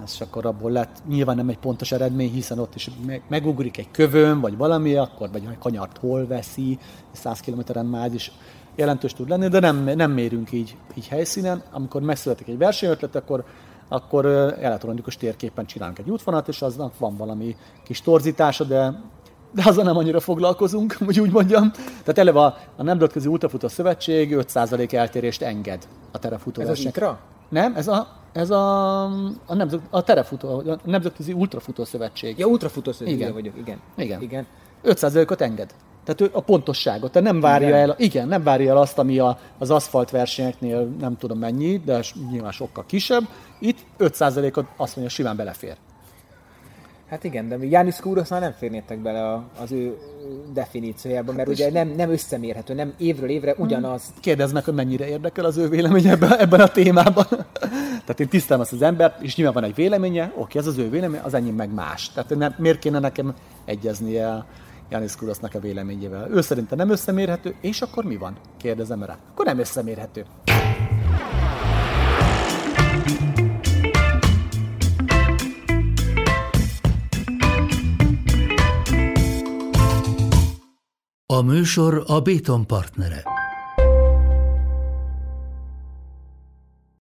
és 0.05 0.21
akkor 0.21 0.45
abból 0.45 0.71
lett 0.71 1.03
nyilván 1.07 1.35
nem 1.35 1.49
egy 1.49 1.59
pontos 1.59 1.91
eredmény, 1.91 2.31
hiszen 2.31 2.59
ott 2.59 2.75
is 2.75 2.89
meg, 3.05 3.21
megugrik 3.27 3.77
egy 3.77 3.91
kövön, 3.91 4.39
vagy 4.41 4.57
valami, 4.57 4.95
akkor 4.95 5.29
vagy 5.31 5.43
egy 5.49 5.57
kanyart 5.57 5.97
hol 5.97 6.27
veszi, 6.27 6.77
100 7.11 7.39
kilométeren 7.39 7.85
már 7.85 8.13
is 8.13 8.31
jelentős 8.75 9.13
tud 9.13 9.29
lenni, 9.29 9.47
de 9.47 9.59
nem, 9.59 9.83
nem 9.83 10.11
mérünk 10.11 10.51
így, 10.51 10.77
így 10.95 11.07
helyszínen. 11.07 11.63
Amikor 11.71 12.01
megszületik 12.01 12.47
egy 12.47 12.57
versenyötlet, 12.57 13.15
akkor 13.15 13.43
akkor 13.87 14.25
elektronikus 14.61 15.17
térképen 15.17 15.65
csinálunk 15.65 15.99
egy 15.99 16.09
útvonalat, 16.09 16.47
és 16.47 16.61
aznak 16.61 16.97
van 16.97 17.17
valami 17.17 17.55
kis 17.83 18.01
torzítása, 18.01 18.63
de 18.63 19.01
de 19.55 19.63
azzal 19.65 19.83
nem 19.83 19.97
annyira 19.97 20.19
foglalkozunk, 20.19 20.97
hogy 21.05 21.19
úgy 21.19 21.31
mondjam. 21.31 21.71
Tehát 21.71 22.17
eleve 22.17 22.39
a, 22.39 22.57
a 22.75 22.83
Nemzetközi 22.83 23.27
Ultrafutó 23.27 23.67
Szövetség 23.67 24.35
5% 24.37 24.93
eltérést 24.93 25.41
enged 25.41 25.87
a 26.11 26.19
terefutó 26.19 26.61
Ez 26.61 26.69
az 26.69 26.79
ITRA? 26.79 27.19
Nem, 27.49 27.75
ez 27.75 27.87
a, 27.87 28.07
ez 28.33 28.49
a, 28.49 29.03
a, 29.45 29.53
nemzet, 29.53 29.79
a 29.89 30.03
terefutó, 30.03 30.57
a 30.57 30.77
Nemzetközi 30.83 31.33
Ultrafutó 31.33 31.83
Szövetség. 31.83 32.37
Ja, 32.37 32.45
ultrafutó 32.45 32.91
szövetség 32.91 33.19
igen. 33.19 33.33
vagyok, 33.33 33.57
igen. 33.57 33.77
Igen. 33.97 34.21
igen. 34.21 34.45
5%-ot 34.83 35.41
enged. 35.41 35.73
Tehát 36.05 36.21
ő 36.21 36.29
a 36.31 36.41
pontosságot, 36.41 37.11
tehát 37.11 37.31
nem 37.31 37.39
várja 37.39 37.67
igen. 37.67 37.79
el, 37.79 37.95
igen, 37.97 38.27
nem 38.27 38.43
várja 38.43 38.69
el 38.69 38.77
azt, 38.77 38.99
ami 38.99 39.19
a, 39.19 39.39
az 39.57 39.69
aszfalt 39.69 40.09
versenyeknél 40.09 40.83
nem 40.99 41.17
tudom 41.17 41.39
mennyi, 41.39 41.77
de 41.85 41.99
nyilván 42.31 42.51
sokkal 42.51 42.83
kisebb. 42.87 43.23
Itt 43.59 43.79
5%-ot 43.99 44.65
azt 44.77 44.95
mondja, 44.95 45.15
simán 45.15 45.35
belefér. 45.35 45.75
Hát 47.09 47.23
igen, 47.23 47.47
de 47.47 47.57
Jánisz 47.61 47.99
Kúrosznál 47.99 48.39
nem 48.39 48.51
férnétek 48.51 48.99
bele 48.99 49.43
az 49.59 49.71
ő 49.71 49.97
definíciójába, 50.53 51.31
mert 51.31 51.47
hát 51.47 51.57
ugye 51.57 51.71
nem, 51.71 51.87
nem 51.87 52.11
összemérhető, 52.11 52.73
nem 52.73 52.93
évről 52.97 53.29
évre 53.29 53.55
ugyanaz. 53.57 54.03
Kérdezd 54.19 54.53
meg, 54.53 54.63
hogy 54.63 54.73
mennyire 54.73 55.07
érdekel 55.07 55.45
az 55.45 55.57
ő 55.57 55.69
véleménye 55.69 56.11
ebben, 56.11 56.37
ebben 56.37 56.59
a 56.59 56.67
témában. 56.67 57.25
Tehát 58.05 58.19
én 58.19 58.27
tisztelem 58.27 58.61
azt 58.61 58.73
az 58.73 58.81
embert, 58.81 59.21
és 59.21 59.35
nyilván 59.35 59.53
van 59.53 59.63
egy 59.63 59.75
véleménye, 59.75 60.31
oké, 60.35 60.59
ez 60.59 60.67
az 60.67 60.77
ő 60.77 60.89
véleménye, 60.89 61.21
az 61.23 61.33
enyém 61.33 61.55
meg 61.55 61.73
más. 61.73 62.11
Tehát 62.11 62.35
nem, 62.35 62.55
miért 62.57 62.79
kéne 62.79 62.99
nekem 62.99 63.33
egyeznie 63.65 64.45
Janis 64.89 65.15
Kurosznak 65.15 65.53
a 65.53 65.59
véleményével. 65.59 66.29
Ő 66.31 66.41
szerinte 66.41 66.75
nem 66.75 66.89
összemérhető, 66.89 67.55
és 67.61 67.81
akkor 67.81 68.03
mi 68.03 68.17
van? 68.17 68.37
Kérdezem 68.57 69.03
rá. 69.03 69.17
Akkor 69.31 69.45
nem 69.45 69.59
összemérhető. 69.59 70.25
A 81.25 81.41
műsor 81.41 82.03
a 82.07 82.21
Béton 82.21 82.67
partnere. 82.67 83.23